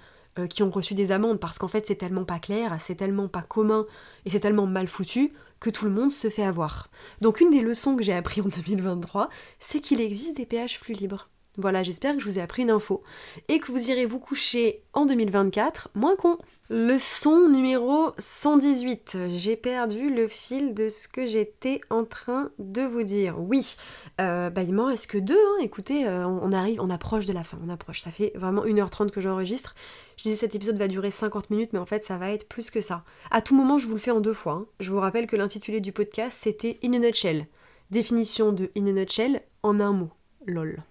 qui 0.49 0.61
ont 0.63 0.69
reçu 0.69 0.93
des 0.93 1.11
amendes 1.11 1.39
parce 1.39 1.57
qu'en 1.57 1.67
fait 1.67 1.87
c'est 1.87 1.95
tellement 1.95 2.25
pas 2.25 2.39
clair, 2.39 2.75
c'est 2.79 2.95
tellement 2.95 3.27
pas 3.27 3.41
commun 3.41 3.85
et 4.25 4.29
c'est 4.29 4.39
tellement 4.39 4.67
mal 4.67 4.87
foutu 4.87 5.33
que 5.59 5.69
tout 5.69 5.85
le 5.85 5.91
monde 5.91 6.11
se 6.11 6.29
fait 6.29 6.43
avoir. 6.43 6.89
Donc 7.21 7.41
une 7.41 7.49
des 7.49 7.61
leçons 7.61 7.95
que 7.95 8.03
j'ai 8.03 8.13
appris 8.13 8.41
en 8.41 8.47
2023, 8.47 9.29
c'est 9.59 9.79
qu'il 9.79 10.01
existe 10.01 10.37
des 10.37 10.45
péages 10.45 10.77
flux 10.77 10.93
libres. 10.93 11.29
Voilà, 11.57 11.81
j'espère 11.81 12.13
que 12.13 12.19
je 12.19 12.25
vous 12.25 12.37
ai 12.37 12.41
appris 12.41 12.61
une 12.61 12.69
info 12.69 13.01
et 13.47 13.57
que 13.57 13.71
vous 13.71 13.89
irez 13.89 14.05
vous 14.05 14.19
coucher 14.19 14.83
en 14.93 15.07
2024 15.07 15.89
moins 15.95 16.15
con. 16.15 16.37
Leçon 16.69 17.47
numéro 17.49 18.11
118. 18.19 19.17
J'ai 19.29 19.55
perdu 19.55 20.13
le 20.13 20.27
fil 20.27 20.73
de 20.73 20.89
ce 20.89 21.07
que 21.07 21.25
j'étais 21.25 21.79
en 21.89 22.03
train 22.03 22.51
de 22.59 22.81
vous 22.81 23.03
dire. 23.03 23.39
Oui, 23.39 23.77
euh, 24.19 24.49
bah 24.49 24.63
il 24.63 24.73
m'en 24.73 24.85
reste 24.85 25.07
que 25.07 25.17
deux. 25.17 25.33
Hein. 25.33 25.61
Écoutez, 25.61 26.05
euh, 26.05 26.27
on 26.27 26.51
arrive, 26.51 26.81
on 26.81 26.89
approche 26.89 27.25
de 27.25 27.33
la 27.33 27.43
fin, 27.43 27.57
on 27.65 27.69
approche. 27.69 28.01
Ça 28.01 28.11
fait 28.11 28.33
vraiment 28.35 28.65
1h30 28.65 29.11
que 29.11 29.21
j'enregistre. 29.21 29.75
Je 30.17 30.23
disais 30.23 30.35
cet 30.35 30.55
épisode 30.55 30.77
va 30.77 30.89
durer 30.89 31.09
50 31.09 31.49
minutes, 31.49 31.71
mais 31.73 31.79
en 31.79 31.85
fait 31.85 32.03
ça 32.03 32.17
va 32.17 32.31
être 32.31 32.49
plus 32.49 32.69
que 32.69 32.81
ça. 32.81 33.03
À 33.31 33.41
tout 33.41 33.55
moment, 33.55 33.77
je 33.77 33.87
vous 33.87 33.93
le 33.93 33.99
fais 33.99 34.11
en 34.11 34.19
deux 34.19 34.33
fois. 34.33 34.53
Hein. 34.53 34.65
Je 34.79 34.91
vous 34.91 34.99
rappelle 34.99 35.25
que 35.25 35.37
l'intitulé 35.37 35.79
du 35.79 35.93
podcast 35.93 36.37
c'était 36.39 36.77
In 36.83 36.93
a 36.93 36.99
Nutshell. 36.99 37.47
Définition 37.89 38.51
de 38.51 38.69
In 38.77 38.87
a 38.87 38.91
Nutshell 38.91 39.41
en 39.63 39.79
un 39.79 39.93
mot. 39.93 40.09
LOL. 40.45 40.83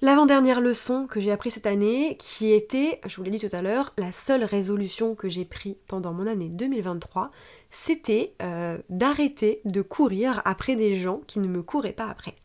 L'avant-dernière 0.00 0.60
leçon 0.60 1.08
que 1.08 1.18
j'ai 1.18 1.32
appris 1.32 1.50
cette 1.50 1.66
année, 1.66 2.16
qui 2.20 2.52
était, 2.52 3.00
je 3.04 3.16
vous 3.16 3.24
l'ai 3.24 3.32
dit 3.32 3.40
tout 3.40 3.54
à 3.54 3.62
l'heure, 3.62 3.94
la 3.98 4.12
seule 4.12 4.44
résolution 4.44 5.16
que 5.16 5.28
j'ai 5.28 5.44
prise 5.44 5.74
pendant 5.88 6.12
mon 6.12 6.28
année 6.28 6.48
2023, 6.48 7.32
c'était 7.72 8.32
euh, 8.40 8.78
d'arrêter 8.90 9.60
de 9.64 9.82
courir 9.82 10.40
après 10.44 10.76
des 10.76 10.94
gens 10.94 11.20
qui 11.26 11.40
ne 11.40 11.48
me 11.48 11.62
couraient 11.62 11.92
pas 11.92 12.06
après. 12.06 12.36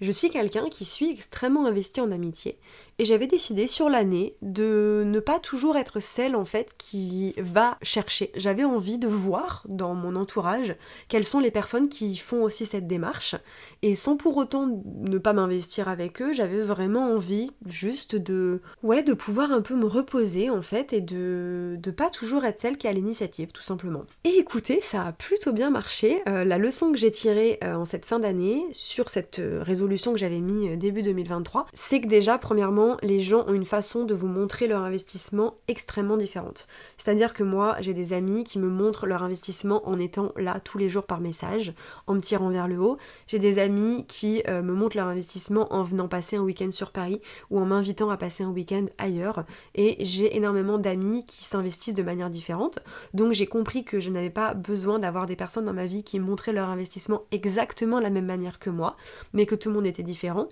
Je 0.00 0.12
suis 0.12 0.30
quelqu'un 0.30 0.68
qui 0.68 0.84
suis 0.84 1.10
extrêmement 1.10 1.66
investi 1.66 2.00
en 2.00 2.12
amitié 2.12 2.58
et 3.00 3.04
j'avais 3.04 3.26
décidé 3.26 3.66
sur 3.66 3.88
l'année 3.88 4.34
de 4.42 5.02
ne 5.06 5.20
pas 5.20 5.38
toujours 5.38 5.76
être 5.76 6.00
celle 6.00 6.34
en 6.34 6.44
fait 6.44 6.74
qui 6.78 7.34
va 7.38 7.78
chercher. 7.82 8.30
J'avais 8.34 8.64
envie 8.64 8.98
de 8.98 9.08
voir 9.08 9.64
dans 9.68 9.94
mon 9.94 10.16
entourage 10.16 10.76
quelles 11.08 11.24
sont 11.24 11.40
les 11.40 11.50
personnes 11.50 11.88
qui 11.88 12.16
font 12.16 12.42
aussi 12.42 12.66
cette 12.66 12.86
démarche 12.86 13.36
et 13.82 13.94
sans 13.94 14.16
pour 14.16 14.36
autant 14.36 14.82
ne 14.84 15.18
pas 15.18 15.32
m'investir 15.32 15.88
avec 15.88 16.20
eux, 16.22 16.32
j'avais 16.32 16.62
vraiment 16.62 17.12
envie 17.12 17.50
juste 17.66 18.16
de 18.16 18.60
ouais, 18.82 19.02
de 19.02 19.14
pouvoir 19.14 19.52
un 19.52 19.62
peu 19.62 19.74
me 19.74 19.86
reposer 19.86 20.50
en 20.50 20.62
fait 20.62 20.92
et 20.92 21.00
de 21.00 21.76
de 21.78 21.90
pas 21.90 22.10
toujours 22.10 22.44
être 22.44 22.60
celle 22.60 22.76
qui 22.76 22.88
a 22.88 22.92
l'initiative 22.92 23.52
tout 23.52 23.62
simplement. 23.62 24.04
Et 24.24 24.38
écoutez, 24.38 24.80
ça 24.80 25.06
a 25.06 25.12
plutôt 25.12 25.52
bien 25.52 25.70
marché. 25.70 26.22
Euh, 26.28 26.44
la 26.44 26.58
leçon 26.58 26.92
que 26.92 26.98
j'ai 26.98 27.12
tirée 27.12 27.58
euh, 27.62 27.74
en 27.74 27.84
cette 27.84 28.04
fin 28.04 28.18
d'année 28.18 28.64
sur 28.72 29.10
cette 29.10 29.38
euh, 29.38 29.62
que 29.96 30.18
j'avais 30.18 30.40
mis 30.40 30.68
euh, 30.68 30.76
début 30.76 31.02
2023, 31.02 31.66
c'est 31.72 32.00
que 32.00 32.06
déjà, 32.06 32.38
premièrement, 32.38 32.96
les 33.02 33.20
gens 33.20 33.44
ont 33.46 33.54
une 33.54 33.64
façon 33.64 34.04
de 34.04 34.14
vous 34.14 34.26
montrer 34.26 34.66
leur 34.66 34.82
investissement 34.82 35.54
extrêmement 35.68 36.16
différente. 36.16 36.66
C'est-à-dire 36.98 37.32
que 37.34 37.42
moi, 37.42 37.76
j'ai 37.80 37.94
des 37.94 38.12
amis 38.12 38.44
qui 38.44 38.58
me 38.58 38.68
montrent 38.68 39.06
leur 39.06 39.22
investissement 39.22 39.86
en 39.88 39.98
étant 39.98 40.32
là 40.36 40.60
tous 40.60 40.78
les 40.78 40.88
jours 40.88 41.04
par 41.04 41.20
message, 41.20 41.72
en 42.06 42.14
me 42.14 42.20
tirant 42.20 42.50
vers 42.50 42.68
le 42.68 42.78
haut. 42.78 42.98
J'ai 43.26 43.38
des 43.38 43.58
amis 43.58 44.04
qui 44.08 44.42
euh, 44.48 44.62
me 44.62 44.72
montrent 44.72 44.96
leur 44.96 45.08
investissement 45.08 45.72
en 45.72 45.82
venant 45.82 46.08
passer 46.08 46.36
un 46.36 46.42
week-end 46.42 46.70
sur 46.70 46.90
Paris 46.90 47.20
ou 47.50 47.58
en 47.58 47.66
m'invitant 47.66 48.10
à 48.10 48.16
passer 48.16 48.44
un 48.44 48.50
week-end 48.50 48.86
ailleurs. 48.98 49.44
Et 49.74 49.96
j'ai 50.04 50.36
énormément 50.36 50.78
d'amis 50.78 51.24
qui 51.26 51.44
s'investissent 51.44 51.94
de 51.94 52.02
manière 52.02 52.30
différente. 52.30 52.78
Donc 53.14 53.32
j'ai 53.32 53.46
compris 53.46 53.84
que 53.84 54.00
je 54.00 54.10
n'avais 54.10 54.30
pas 54.30 54.54
besoin 54.54 54.98
d'avoir 54.98 55.26
des 55.26 55.36
personnes 55.36 55.64
dans 55.64 55.72
ma 55.72 55.86
vie 55.86 56.02
qui 56.02 56.20
montraient 56.20 56.52
leur 56.52 56.68
investissement 56.68 57.22
exactement 57.30 57.98
de 57.98 58.02
la 58.02 58.10
même 58.10 58.26
manière 58.26 58.58
que 58.58 58.70
moi, 58.70 58.96
mais 59.32 59.46
que 59.46 59.54
tout 59.54 59.68
le 59.68 59.74
monde 59.74 59.77
était 59.84 60.02
différent 60.02 60.48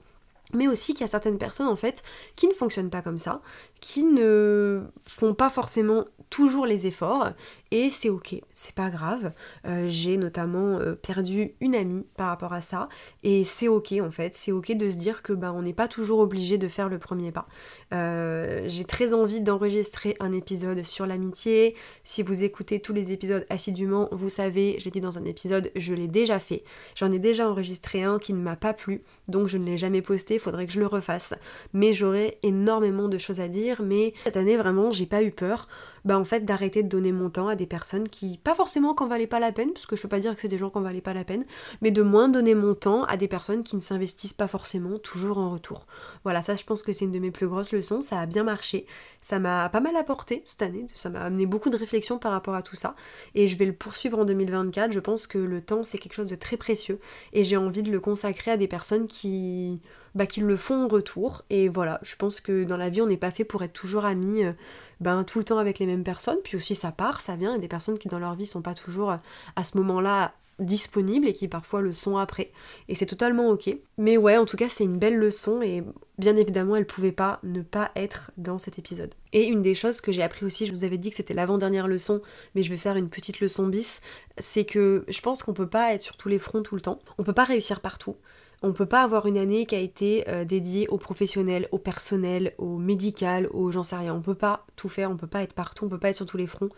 mais 0.52 0.68
aussi 0.68 0.92
qu'il 0.92 1.00
y 1.02 1.04
a 1.04 1.08
certaines 1.08 1.38
personnes 1.38 1.66
en 1.66 1.76
fait 1.76 2.02
qui 2.36 2.46
ne 2.46 2.52
fonctionnent 2.52 2.90
pas 2.90 3.02
comme 3.02 3.18
ça, 3.18 3.40
qui 3.80 4.04
ne 4.04 4.82
font 5.04 5.34
pas 5.34 5.50
forcément 5.50 6.04
toujours 6.30 6.66
les 6.66 6.86
efforts 6.86 7.30
et 7.72 7.90
c'est 7.90 8.08
ok, 8.08 8.36
c'est 8.54 8.74
pas 8.74 8.90
grave. 8.90 9.32
Euh, 9.66 9.86
j'ai 9.88 10.16
notamment 10.16 10.78
euh, 10.78 10.94
perdu 10.94 11.54
une 11.60 11.74
amie 11.74 12.04
par 12.16 12.28
rapport 12.28 12.52
à 12.52 12.60
ça 12.60 12.88
et 13.24 13.44
c'est 13.44 13.68
ok 13.68 13.94
en 14.00 14.10
fait, 14.10 14.34
c'est 14.34 14.52
ok 14.52 14.72
de 14.76 14.88
se 14.88 14.96
dire 14.96 15.22
que 15.22 15.32
bah, 15.32 15.52
on 15.52 15.62
n'est 15.62 15.72
pas 15.72 15.88
toujours 15.88 16.20
obligé 16.20 16.58
de 16.58 16.68
faire 16.68 16.88
le 16.88 16.98
premier 16.98 17.32
pas. 17.32 17.48
Euh, 17.92 18.64
j'ai 18.68 18.84
très 18.84 19.14
envie 19.14 19.40
d'enregistrer 19.40 20.16
un 20.20 20.32
épisode 20.32 20.84
sur 20.84 21.06
l'amitié. 21.06 21.74
Si 22.04 22.22
vous 22.22 22.44
écoutez 22.44 22.80
tous 22.80 22.92
les 22.92 23.12
épisodes 23.12 23.46
assidûment, 23.50 24.08
vous 24.12 24.30
savez, 24.30 24.76
j'ai 24.78 24.90
dit 24.90 25.00
dans 25.00 25.18
un 25.18 25.24
épisode, 25.24 25.70
je 25.74 25.92
l'ai 25.92 26.08
déjà 26.08 26.38
fait. 26.38 26.62
J'en 26.94 27.10
ai 27.10 27.18
déjà 27.18 27.48
enregistré 27.48 28.04
un 28.04 28.18
qui 28.18 28.32
ne 28.32 28.40
m'a 28.40 28.56
pas 28.56 28.74
plu, 28.74 29.02
donc 29.26 29.48
je 29.48 29.58
ne 29.58 29.64
l'ai 29.64 29.78
jamais 29.78 30.02
posté, 30.02 30.38
faudrait 30.38 30.66
que 30.66 30.72
je 30.72 30.80
le 30.80 30.86
refasse. 30.86 31.34
Mais 31.72 31.92
j'aurais 31.92 32.38
énormément 32.44 33.08
de 33.08 33.18
choses 33.18 33.40
à 33.40 33.48
dire, 33.48 33.65
mais 33.80 34.14
cette 34.24 34.36
année 34.36 34.56
vraiment, 34.56 34.92
j'ai 34.92 35.06
pas 35.06 35.22
eu 35.22 35.30
peur 35.30 35.68
bah 36.06 36.18
en 36.18 36.24
fait 36.24 36.44
d'arrêter 36.44 36.84
de 36.84 36.88
donner 36.88 37.10
mon 37.10 37.30
temps 37.30 37.48
à 37.48 37.56
des 37.56 37.66
personnes 37.66 38.08
qui, 38.08 38.38
pas 38.38 38.54
forcément 38.54 38.94
qu'en 38.94 39.08
valaient 39.08 39.26
pas 39.26 39.40
la 39.40 39.50
peine, 39.50 39.72
parce 39.72 39.86
que 39.86 39.96
je 39.96 40.02
peux 40.02 40.08
pas 40.08 40.20
dire 40.20 40.34
que 40.36 40.40
c'est 40.40 40.48
des 40.48 40.56
gens 40.56 40.70
qui 40.70 40.78
en 40.78 40.82
valaient 40.82 41.00
pas 41.00 41.12
la 41.12 41.24
peine, 41.24 41.44
mais 41.82 41.90
de 41.90 42.00
moins 42.00 42.28
donner 42.28 42.54
mon 42.54 42.74
temps 42.74 43.02
à 43.04 43.16
des 43.16 43.26
personnes 43.26 43.64
qui 43.64 43.74
ne 43.74 43.80
s'investissent 43.80 44.32
pas 44.32 44.46
forcément 44.46 44.98
toujours 44.98 45.38
en 45.38 45.50
retour. 45.50 45.84
Voilà, 46.22 46.42
ça 46.42 46.54
je 46.54 46.64
pense 46.64 46.84
que 46.84 46.92
c'est 46.92 47.04
une 47.04 47.10
de 47.10 47.18
mes 47.18 47.32
plus 47.32 47.48
grosses 47.48 47.72
leçons, 47.72 48.00
ça 48.00 48.20
a 48.20 48.26
bien 48.26 48.44
marché, 48.44 48.86
ça 49.20 49.40
m'a 49.40 49.68
pas 49.68 49.80
mal 49.80 49.96
apporté 49.96 50.42
cette 50.44 50.62
année, 50.62 50.86
ça 50.94 51.10
m'a 51.10 51.22
amené 51.22 51.44
beaucoup 51.44 51.70
de 51.70 51.76
réflexion 51.76 52.18
par 52.18 52.30
rapport 52.30 52.54
à 52.54 52.62
tout 52.62 52.76
ça, 52.76 52.94
et 53.34 53.48
je 53.48 53.58
vais 53.58 53.66
le 53.66 53.72
poursuivre 53.72 54.20
en 54.20 54.24
2024, 54.24 54.92
je 54.92 55.00
pense 55.00 55.26
que 55.26 55.38
le 55.38 55.60
temps 55.60 55.82
c'est 55.82 55.98
quelque 55.98 56.14
chose 56.14 56.28
de 56.28 56.36
très 56.36 56.56
précieux, 56.56 57.00
et 57.32 57.42
j'ai 57.42 57.56
envie 57.56 57.82
de 57.82 57.90
le 57.90 57.98
consacrer 57.98 58.52
à 58.52 58.56
des 58.56 58.68
personnes 58.68 59.08
qui 59.08 59.80
bah, 60.16 60.26
qui 60.26 60.40
le 60.40 60.56
font 60.56 60.84
en 60.84 60.88
retour. 60.88 61.44
Et 61.50 61.68
voilà, 61.68 62.00
je 62.02 62.16
pense 62.16 62.40
que 62.40 62.64
dans 62.64 62.78
la 62.78 62.88
vie, 62.88 63.02
on 63.02 63.06
n'est 63.06 63.16
pas 63.16 63.30
fait 63.30 63.44
pour 63.44 63.62
être 63.62 63.74
toujours 63.74 64.06
amis 64.06 64.44
euh, 64.44 64.52
ben, 65.00 65.24
tout 65.24 65.38
le 65.38 65.44
temps 65.44 65.58
avec 65.58 65.78
les 65.78 65.86
mêmes 65.86 66.04
personnes. 66.04 66.38
Puis 66.42 66.56
aussi, 66.56 66.74
ça 66.74 66.90
part, 66.90 67.20
ça 67.20 67.36
vient. 67.36 67.50
Il 67.50 67.56
y 67.56 67.58
a 67.58 67.60
des 67.60 67.68
personnes 67.68 67.98
qui, 67.98 68.08
dans 68.08 68.18
leur 68.18 68.34
vie, 68.34 68.46
sont 68.46 68.62
pas 68.62 68.74
toujours 68.74 69.12
euh, 69.12 69.16
à 69.56 69.62
ce 69.62 69.76
moment-là 69.76 70.32
disponibles 70.58 71.28
et 71.28 71.34
qui 71.34 71.48
parfois 71.48 71.82
le 71.82 71.92
sont 71.92 72.16
après. 72.16 72.50
Et 72.88 72.94
c'est 72.94 73.04
totalement 73.04 73.50
ok. 73.50 73.76
Mais 73.98 74.16
ouais, 74.16 74.38
en 74.38 74.46
tout 74.46 74.56
cas, 74.56 74.70
c'est 74.70 74.84
une 74.84 74.98
belle 74.98 75.18
leçon 75.18 75.60
et 75.60 75.84
bien 76.16 76.34
évidemment, 76.36 76.76
elle 76.76 76.86
pouvait 76.86 77.12
pas 77.12 77.40
ne 77.42 77.60
pas 77.60 77.90
être 77.94 78.30
dans 78.38 78.56
cet 78.56 78.78
épisode. 78.78 79.12
Et 79.34 79.44
une 79.44 79.60
des 79.60 79.74
choses 79.74 80.00
que 80.00 80.12
j'ai 80.12 80.22
appris 80.22 80.46
aussi, 80.46 80.64
je 80.64 80.72
vous 80.72 80.84
avais 80.84 80.96
dit 80.96 81.10
que 81.10 81.16
c'était 81.16 81.34
l'avant-dernière 81.34 81.88
leçon, 81.88 82.22
mais 82.54 82.62
je 82.62 82.70
vais 82.70 82.78
faire 82.78 82.96
une 82.96 83.10
petite 83.10 83.40
leçon 83.40 83.66
bis, 83.66 84.00
c'est 84.38 84.64
que 84.64 85.04
je 85.08 85.20
pense 85.20 85.42
qu'on 85.42 85.52
peut 85.52 85.68
pas 85.68 85.92
être 85.92 86.00
sur 86.00 86.16
tous 86.16 86.30
les 86.30 86.38
fronts 86.38 86.62
tout 86.62 86.74
le 86.74 86.80
temps. 86.80 87.00
On 87.18 87.22
peut 87.22 87.34
pas 87.34 87.44
réussir 87.44 87.80
partout. 87.80 88.16
On 88.62 88.72
peut 88.72 88.86
pas 88.86 89.02
avoir 89.02 89.26
une 89.26 89.36
année 89.36 89.66
qui 89.66 89.74
a 89.74 89.78
été 89.78 90.24
euh, 90.28 90.44
dédiée 90.44 90.88
aux 90.88 90.96
professionnels, 90.96 91.68
au 91.72 91.78
personnel, 91.78 92.54
au 92.56 92.78
médical, 92.78 93.48
aux 93.52 93.70
j'en 93.70 93.82
sais 93.82 93.96
rien. 93.96 94.14
On 94.14 94.22
peut 94.22 94.34
pas 94.34 94.64
tout 94.76 94.88
faire, 94.88 95.10
on 95.10 95.16
peut 95.16 95.26
pas 95.26 95.42
être 95.42 95.52
partout, 95.52 95.84
on 95.84 95.88
peut 95.88 95.98
pas 95.98 96.08
être 96.08 96.16
sur 96.16 96.26
tous 96.26 96.38
les 96.38 96.46
fronts. 96.46 96.70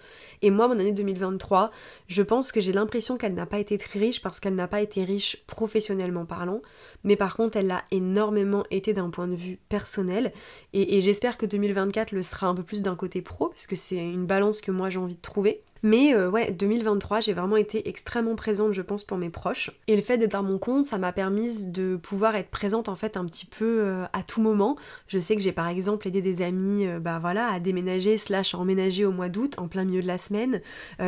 Et 0.43 0.51
moi, 0.51 0.67
mon 0.67 0.79
année 0.79 0.93
2023, 0.93 1.71
je 2.09 2.23
pense 2.23 2.51
que 2.51 2.61
j'ai 2.61 2.73
l'impression 2.73 3.17
qu'elle 3.17 3.35
n'a 3.35 3.47
pas 3.47 3.61
été 3.61 3.79
très 3.79 4.01
riche 4.01 4.21
parce 4.21 4.41
qu'elle 4.41 4.57
n'a 4.57 4.67
pas 4.67 4.81
été 4.81 5.05
riche 5.05 5.45
professionnellement 5.47 6.27
parlant, 6.27 6.63
mais 7.05 7.15
par 7.15 7.37
contre, 7.37 7.57
elle 7.57 7.69
l'a 7.69 7.85
énormément 7.93 8.65
été 8.71 8.93
d'un 8.93 9.11
point 9.11 9.29
de 9.29 9.37
vue 9.37 9.59
personnel. 9.69 10.33
Et, 10.73 10.99
et 10.99 11.03
j'espère 11.03 11.37
que 11.39 11.47
2024 11.47 12.11
le 12.11 12.23
sera 12.23 12.49
un 12.49 12.55
peu 12.57 12.65
plus 12.65 12.83
d'un 12.83 12.97
côté 12.97 13.23
pro, 13.23 13.49
parce 13.49 13.69
que 13.69 13.77
c'est 13.77 13.99
une 13.99 14.27
balance 14.27 14.61
que 14.61 14.73
moi 14.73 14.91
j'ai 14.91 14.99
envie 14.99 15.15
de 15.15 15.21
trouver. 15.21 15.63
Mais 15.83 16.15
euh, 16.15 16.31
ouais, 16.31 16.51
2023, 16.51 17.21
j'ai 17.21 17.33
vraiment 17.33 17.57
été 17.57 17.89
extrêmement 17.89 18.35
présente, 18.35 18.73
je 18.73 18.83
pense, 18.83 19.05
pour 19.05 19.19
mes 19.19 19.31
proches. 19.31 19.71
Et 19.87 19.97
le 19.97 20.03
fait 20.03 20.19
d'être 20.19 20.33
dans 20.33 20.43
mon 20.43 20.59
compte, 20.59 20.85
ça 20.85 20.99
m'a 20.99 21.13
permis 21.13 21.67
de 21.67 21.97
pouvoir 21.97 22.35
être 22.37 22.51
présente 22.51 22.89
en 22.89 22.97
fait 22.97 23.17
un 23.17 23.25
petit 23.25 23.47
peu 23.47 23.81
euh, 23.83 24.05
à 24.13 24.23
tout 24.23 24.41
moment. 24.41 24.77
Je 25.07 25.19
sais 25.19 25.37
que 25.37 25.43
j'ai 25.43 25.53
par 25.53 25.69
exemple 25.69 26.09
aidé 26.09 26.21
des 26.21 26.43
amis, 26.43 26.87
euh, 26.87 26.99
bah 26.99 27.19
voilà, 27.21 27.49
à 27.49 27.61
déménager 27.61 28.19
slash 28.19 28.55
à 28.55 28.59
emménager 28.59 29.05
au 29.05 29.13
mois 29.13 29.29
d'août, 29.29 29.55
en 29.59 29.69
plein 29.69 29.85
milieu 29.85 30.03
de 30.03 30.07
la 30.07 30.19
semaine. 30.19 30.61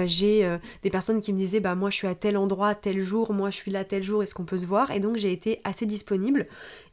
j'ai 0.06 0.58
des 0.82 0.90
personnes 0.90 1.20
qui 1.20 1.32
me 1.32 1.38
disaient, 1.38 1.60
bah 1.60 1.74
moi 1.74 1.90
je 1.90 1.96
suis 1.96 2.06
à 2.06 2.14
tel 2.14 2.36
endroit, 2.36 2.74
tel 2.74 3.02
jour, 3.02 3.32
moi 3.32 3.50
je 3.50 3.56
suis 3.56 3.70
là 3.70 3.84
tel 3.84 4.02
jour, 4.02 4.22
est-ce 4.22 4.34
qu'on 4.34 4.44
peut 4.44 4.56
se 4.56 4.66
voir? 4.66 4.90
Et 4.90 5.00
donc 5.00 5.16
j'ai 5.16 5.32
été 5.32 5.60
assez 5.64 5.86
disponible. 5.86 6.46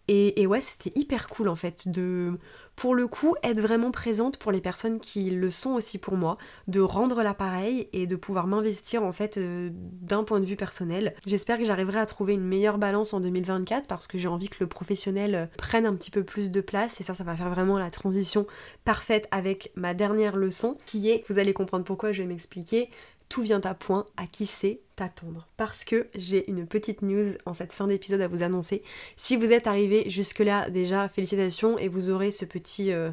et 0.08 0.48
ouais, 0.48 0.62
c'était 0.62 0.98
hyper 0.98 1.28
cool 1.30 1.50
en 1.50 1.56
fait 1.56 1.88
de 1.88 2.38
pour 2.78 2.94
le 2.94 3.08
coup, 3.08 3.36
être 3.44 3.60
vraiment 3.60 3.90
présente 3.90 4.38
pour 4.38 4.52
les 4.52 4.62
personnes 4.62 5.00
qui 5.00 5.32
le 5.32 5.50
sont 5.50 5.72
aussi 5.72 5.98
pour 5.98 6.16
moi, 6.16 6.38
de 6.68 6.80
rendre 6.80 7.24
l'appareil 7.24 7.90
et 7.92 8.06
de 8.06 8.16
pouvoir 8.16 8.46
m'investir 8.46 9.04
en 9.04 9.12
fait 9.12 9.38
euh, 9.38 9.70
d'un 9.74 10.24
point 10.24 10.40
de 10.40 10.46
vue 10.46 10.56
personnel. 10.56 11.16
J'espère 11.26 11.58
que 11.58 11.66
j'arriverai 11.66 11.98
à 11.98 12.06
trouver 12.06 12.36
une 12.36 12.44
meilleure 12.44 12.78
balance 12.78 13.16
en 13.16 13.20
2024 13.20 13.88
parce 13.88 14.06
que 14.06 14.20
j'ai 14.20 14.28
envie 14.28 14.48
que 14.48 14.58
le 14.60 14.68
professionnel 14.68 15.36
euh, 15.36 15.46
prenne 15.58 15.88
un 15.88 15.96
petit 15.96 16.12
peu 16.12 16.24
plus 16.24 16.52
de 16.52 16.62
place 16.62 17.02
et 17.02 17.04
ça, 17.04 17.16
ça 17.16 17.24
va 17.24 17.36
faire 17.36 17.50
vraiment 17.50 17.80
la 17.80 17.90
transition 17.90 18.46
parfaite 18.86 19.28
avec 19.32 19.72
ma 19.76 19.96
dernière 19.96 20.38
leçon 20.38 20.78
qui 20.86 21.10
est, 21.10 21.26
vous 21.30 21.40
allez 21.40 21.54
comprendre 21.54 21.84
pourquoi 21.84 22.12
je 22.12 22.22
vais 22.22 22.28
m'expliquer, 22.28 22.92
tout 23.30 23.42
vient 23.42 23.62
à 23.62 23.74
point, 23.74 24.06
à 24.18 24.26
qui 24.28 24.46
c'est 24.46 24.80
t'attendre. 24.96 25.48
Parce 25.58 25.84
que 25.84 26.08
j'ai 26.16 26.50
une 26.50 26.66
petite 26.68 27.02
news 27.02 27.34
en 27.46 27.54
cette 27.54 27.74
fin 27.74 27.88
d'épisode 27.88 28.22
à 28.22 28.28
vous 28.28 28.44
annoncer. 28.44 28.84
Si 29.16 29.36
vous 29.36 29.52
êtes 29.52 29.68
arrivé 29.68 30.10
jusque-là, 30.10 30.70
déjà, 30.70 31.10
félicitations 31.10 31.78
et 31.78 31.88
vous 31.88 32.10
aurez 32.10 32.32
ce 32.32 32.46
petit... 32.46 32.92
Euh, 32.92 33.12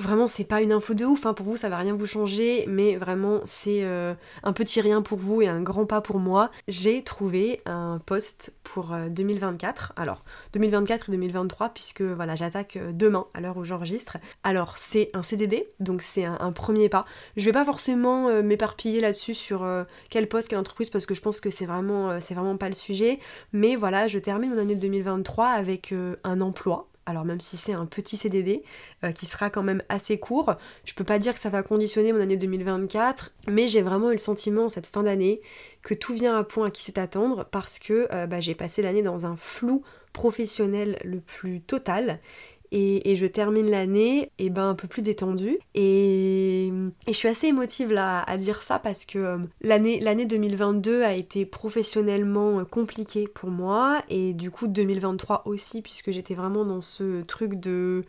vraiment 0.00 0.26
c'est 0.26 0.44
pas 0.44 0.62
une 0.62 0.72
info 0.72 0.94
de 0.94 1.04
ouf, 1.04 1.26
hein, 1.26 1.34
pour 1.34 1.46
vous 1.46 1.56
ça 1.56 1.68
va 1.68 1.78
rien 1.78 1.94
vous 1.94 2.06
changer, 2.06 2.64
mais 2.68 2.96
vraiment 2.96 3.40
c'est 3.44 3.84
euh, 3.84 4.14
un 4.42 4.52
petit 4.52 4.80
rien 4.80 5.02
pour 5.02 5.18
vous 5.18 5.42
et 5.42 5.48
un 5.48 5.62
grand 5.62 5.86
pas 5.86 6.00
pour 6.00 6.18
moi. 6.18 6.50
J'ai 6.68 7.02
trouvé 7.02 7.60
un 7.66 8.00
poste 8.04 8.54
pour 8.64 8.94
2024, 9.10 9.92
euh, 9.96 10.02
alors 10.02 10.24
2024 10.52 11.08
et 11.08 11.12
2023 11.12 11.70
puisque 11.70 12.02
voilà 12.02 12.34
j'attaque 12.34 12.76
euh, 12.76 12.92
demain 12.92 13.26
à 13.34 13.40
l'heure 13.40 13.56
où 13.56 13.64
j'enregistre. 13.64 14.18
Alors 14.42 14.78
c'est 14.78 15.10
un 15.14 15.22
CDD, 15.22 15.68
donc 15.80 16.02
c'est 16.02 16.24
un, 16.24 16.52
premier 16.52 16.88
pas. 16.88 17.04
Je 17.36 17.44
vais 17.44 17.52
pas 17.52 17.64
forcément 17.64 18.42
m'éparpiller 18.42 19.00
là-dessus 19.00 19.34
sur 19.34 19.66
quel 20.08 20.28
poste, 20.28 20.48
quelle 20.48 20.58
entreprise 20.58 20.90
parce 20.90 21.06
que 21.06 21.14
je 21.14 21.20
pense 21.20 21.40
que 21.40 21.50
c'est 21.50 21.66
vraiment, 21.66 22.20
c'est 22.20 22.34
vraiment 22.34 22.56
pas 22.56 22.68
le 22.68 22.74
sujet, 22.74 23.18
mais 23.52 23.76
voilà 23.76 24.06
je 24.06 24.18
termine 24.18 24.54
mon 24.54 24.58
année 24.58 24.76
2023 24.76 25.48
avec 25.48 25.92
un 26.22 26.40
emploi 26.40 26.88
alors 27.06 27.24
même 27.24 27.40
si 27.40 27.56
c'est 27.56 27.72
un 27.72 27.86
petit 27.86 28.16
CDD 28.16 28.62
euh, 29.04 29.12
qui 29.12 29.26
sera 29.26 29.50
quand 29.50 29.62
même 29.62 29.82
assez 29.88 30.18
court, 30.18 30.54
je 30.84 30.94
peux 30.94 31.04
pas 31.04 31.18
dire 31.18 31.34
que 31.34 31.40
ça 31.40 31.50
va 31.50 31.62
conditionner 31.62 32.12
mon 32.12 32.20
année 32.20 32.36
2024, 32.36 33.32
mais 33.48 33.68
j'ai 33.68 33.82
vraiment 33.82 34.10
eu 34.10 34.14
le 34.14 34.18
sentiment 34.18 34.68
cette 34.68 34.86
fin 34.86 35.02
d'année 35.02 35.40
que 35.82 35.94
tout 35.94 36.14
vient 36.14 36.36
à 36.36 36.44
point 36.44 36.68
à 36.68 36.70
qui 36.70 36.82
c'est 36.82 36.98
attendre 36.98 37.46
parce 37.50 37.78
que 37.78 38.08
euh, 38.12 38.26
bah, 38.26 38.40
j'ai 38.40 38.54
passé 38.54 38.82
l'année 38.82 39.02
dans 39.02 39.26
un 39.26 39.36
flou 39.36 39.82
professionnel 40.12 40.98
le 41.04 41.20
plus 41.20 41.60
total 41.60 42.20
et, 42.74 43.16
je 43.16 43.26
termine 43.26 43.70
l'année 43.70 44.32
et 44.38 44.50
ben 44.50 44.68
un 44.68 44.74
peu 44.74 44.88
plus 44.88 45.02
détendue. 45.02 45.58
Et, 45.74 46.72
je 47.06 47.12
suis 47.12 47.28
assez 47.28 47.46
émotive 47.46 47.92
là 47.92 48.22
à 48.22 48.36
dire 48.36 48.62
ça 48.62 48.78
parce 48.78 49.04
que 49.04 49.18
euh, 49.18 49.38
l'année 49.62 50.00
l'année 50.00 50.26
2022 50.26 51.02
a 51.02 51.14
été 51.14 51.46
professionnellement 51.46 52.60
euh, 52.60 52.64
compliquée 52.64 53.28
pour 53.28 53.50
moi. 53.50 54.02
Et 54.08 54.32
du 54.32 54.50
coup 54.50 54.66
2023 54.66 55.42
aussi 55.46 55.82
puisque 55.82 56.10
j'étais 56.10 56.34
vraiment 56.34 56.64
dans 56.64 56.80
ce 56.80 57.22
truc 57.22 57.60
de 57.60 58.04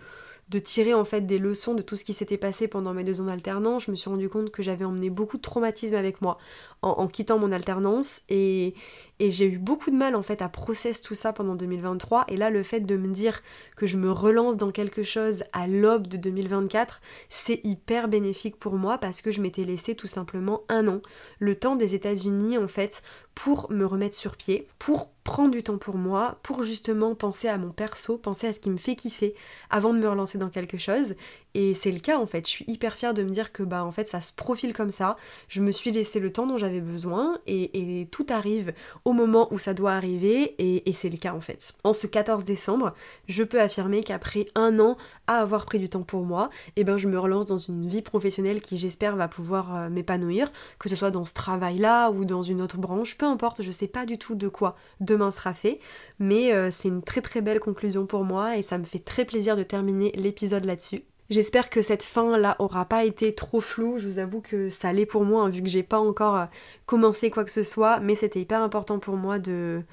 de 0.50 0.60
tirer 0.60 0.94
en 0.94 1.06
fait 1.06 1.22
des 1.22 1.40
leçons 1.40 1.74
de 1.74 1.82
tout 1.82 1.98
ce 1.98 2.04
qui 2.04 2.14
s'était 2.14 2.38
passé 2.38 2.68
pendant 2.68 2.94
mes 2.94 3.04
deux 3.04 3.20
ans 3.20 3.26
d'alternance. 3.26 3.86
Je 3.86 3.92
me 3.92 3.96
suis 3.96 4.10
rendu 4.10 4.30
compte 4.30 4.52
que 4.52 4.62
j'avais 4.62 4.86
emmené 4.86 5.10
beaucoup 5.10 5.38
de 5.38 5.42
traumatisme 5.42 5.96
avec 5.96 6.22
moi 6.22 6.38
en, 6.84 7.08
quittant 7.08 7.40
mon 7.40 7.52
alternance 7.52 8.22
et, 8.30 8.76
et 9.20 9.32
j'ai 9.32 9.48
eu 9.48 9.58
beaucoup 9.58 9.90
de 9.90 9.96
mal 9.96 10.16
en 10.16 10.22
fait 10.22 10.44
à 10.44 10.50
process 10.50 11.02
tout 11.02 11.16
ça 11.16 11.34
pendant 11.34 11.56
2023 11.56 12.26
et 12.28 12.38
là 12.38 12.52
le 12.52 12.62
fait 12.62 12.82
de 12.82 12.96
me 12.96 13.08
dire 13.08 13.42
que 13.76 13.88
je 13.88 13.98
me 13.98 14.12
relance 14.12 14.56
dans 14.56 14.70
quelque 14.70 15.02
chose 15.02 15.44
à 15.52 15.66
l'aube 15.66 16.06
de 16.06 16.18
2024 16.18 17.02
c'est 17.28 17.60
hyper 17.64 18.08
bénéfique 18.08 18.58
pour 18.60 18.76
moi 18.76 19.00
parce 19.00 19.24
que 19.24 19.32
je 19.32 19.42
m'étais 19.42 19.64
laissé 19.64 19.96
tout 19.96 20.06
simplement 20.06 20.62
un 20.70 20.88
an, 20.88 21.02
le 21.40 21.56
temps 21.56 21.76
des 21.76 21.96
États-Unis 21.96 22.60
en 22.60 22.68
fait 22.68 23.02
pour 23.36 23.70
me 23.72 23.86
remettre 23.86 24.16
sur 24.16 24.38
pied, 24.38 24.68
pour 24.80 25.10
prendre 25.24 25.52
du 25.52 25.62
temps 25.62 25.78
pour 25.78 25.98
moi, 25.98 26.40
pour 26.42 26.64
justement 26.64 27.16
penser 27.16 27.48
à 27.48 27.58
mon 27.58 27.72
perso, 27.72 28.18
penser 28.18 28.48
à 28.48 28.54
ce 28.54 28.60
qui 28.60 28.70
me 28.70 28.78
fait 28.78 28.96
kiffer 28.96 29.36
avant 29.70 29.94
de 29.94 30.00
me 30.00 30.08
relancer 30.10 30.38
dans 30.38 30.50
quelque 30.50 30.78
chose 30.78 31.16
Et 31.56 31.74
c'est 31.74 31.92
le 31.92 32.00
cas 32.00 32.20
en 32.20 32.26
fait. 32.26 32.46
Je 32.46 32.52
suis 32.52 32.66
hyper 32.68 32.96
fière 32.96 33.14
de 33.14 33.24
me 33.24 33.30
dire 33.30 33.54
que 33.54 33.64
bah 33.64 33.86
en 33.86 33.92
fait 33.94 34.10
ça 34.10 34.20
se 34.20 34.34
profile 34.34 34.74
comme 34.74 34.90
ça. 34.90 35.16
Je 35.48 35.62
me 35.62 35.72
suis 35.72 35.90
laissé 35.90 36.20
le 36.20 36.30
temps 36.32 36.46
dont 36.46 36.58
j'avais 36.58 36.82
besoin 36.82 37.38
et, 37.48 38.10
tout 38.12 38.26
arrive 38.30 38.74
au 39.06 39.14
moment 39.14 39.52
où 39.54 39.58
ça 39.58 39.74
doit 39.74 39.94
arriver 39.94 40.56
et, 40.60 40.94
c'est 40.94 41.10
le 41.10 41.18
cas 41.18 41.34
en 41.34 41.40
fait. 41.40 41.74
En 41.86 41.94
ce 41.94 42.08
14 42.08 42.44
décembre, 42.44 42.94
je 43.30 43.44
peux 43.44 43.62
affirmer 43.62 44.04
qu'après 44.04 44.48
un 44.56 44.80
an 44.80 44.98
à 45.28 45.38
avoir 45.38 45.66
pris 45.66 45.80
du 45.80 45.88
temps 45.88 46.04
pour 46.04 46.26
moi, 46.26 46.50
eh 46.76 46.84
ben 46.84 46.98
je 46.98 47.08
me 47.08 47.18
relance 47.18 47.46
dans 47.46 47.58
une 47.58 47.88
vie 47.88 48.02
professionnelle 48.02 48.62
qui 48.62 48.78
j'espère 48.78 49.16
va 49.16 49.30
pouvoir 49.30 49.76
euh, 49.76 49.90
m'épanouir, 49.90 50.52
que 50.78 50.90
ce 50.90 50.96
soit 50.98 51.12
dans 51.12 51.24
ce 51.24 51.34
travail-là 51.34 52.12
ou 52.12 52.26
dans 52.26 52.44
une 52.44 52.62
autre 52.62 52.78
branche, 52.78 53.18
peu 53.18 53.26
importe, 53.26 53.64
je 53.64 53.72
sais 53.72 53.88
pas 53.88 54.06
du 54.06 54.18
tout 54.18 54.36
de 54.36 54.50
quoi 54.50 54.76
demain 55.00 55.32
sera 55.32 55.54
fait, 55.54 55.80
mais 56.20 56.54
euh, 56.54 56.70
c'est 56.70 56.90
une 56.90 57.02
très 57.02 57.22
très 57.22 57.40
belle 57.40 57.62
conclusion 57.62 58.06
pour 58.06 58.26
moi 58.26 58.58
et 58.58 58.62
ça 58.62 58.78
me 58.78 58.84
fait 58.84 59.00
très 59.00 59.24
plaisir 59.24 59.56
de 59.56 59.64
terminer 59.64 60.12
l'épisode 60.16 60.66
là-dessus. 60.66 61.06
J'espère 61.30 61.70
que 61.72 61.82
cette 61.82 62.04
fin 62.04 62.38
là 62.38 62.56
aura 62.60 62.86
pas 62.86 63.04
été 63.04 63.34
trop 63.34 63.60
floue, 63.60 63.98
je 63.98 64.08
vous 64.08 64.20
avoue 64.20 64.42
que 64.42 64.70
ça 64.70 64.90
allait 64.90 65.08
pour 65.08 65.26
moi 65.26 65.44
hein, 65.44 65.50
vu 65.50 65.64
que 65.64 65.68
j'ai 65.68 65.82
pas 65.84 66.00
encore 66.00 66.36
euh, 66.36 66.46
commencé 66.86 67.32
quoi 67.32 67.44
que 67.44 67.52
ce 67.52 67.64
soit, 67.64 68.00
mais 68.00 68.14
c'était 68.16 68.40
hyper 68.42 68.62
important 68.62 69.00
pour 69.00 69.16
moi 69.18 69.40
de, 69.40 69.84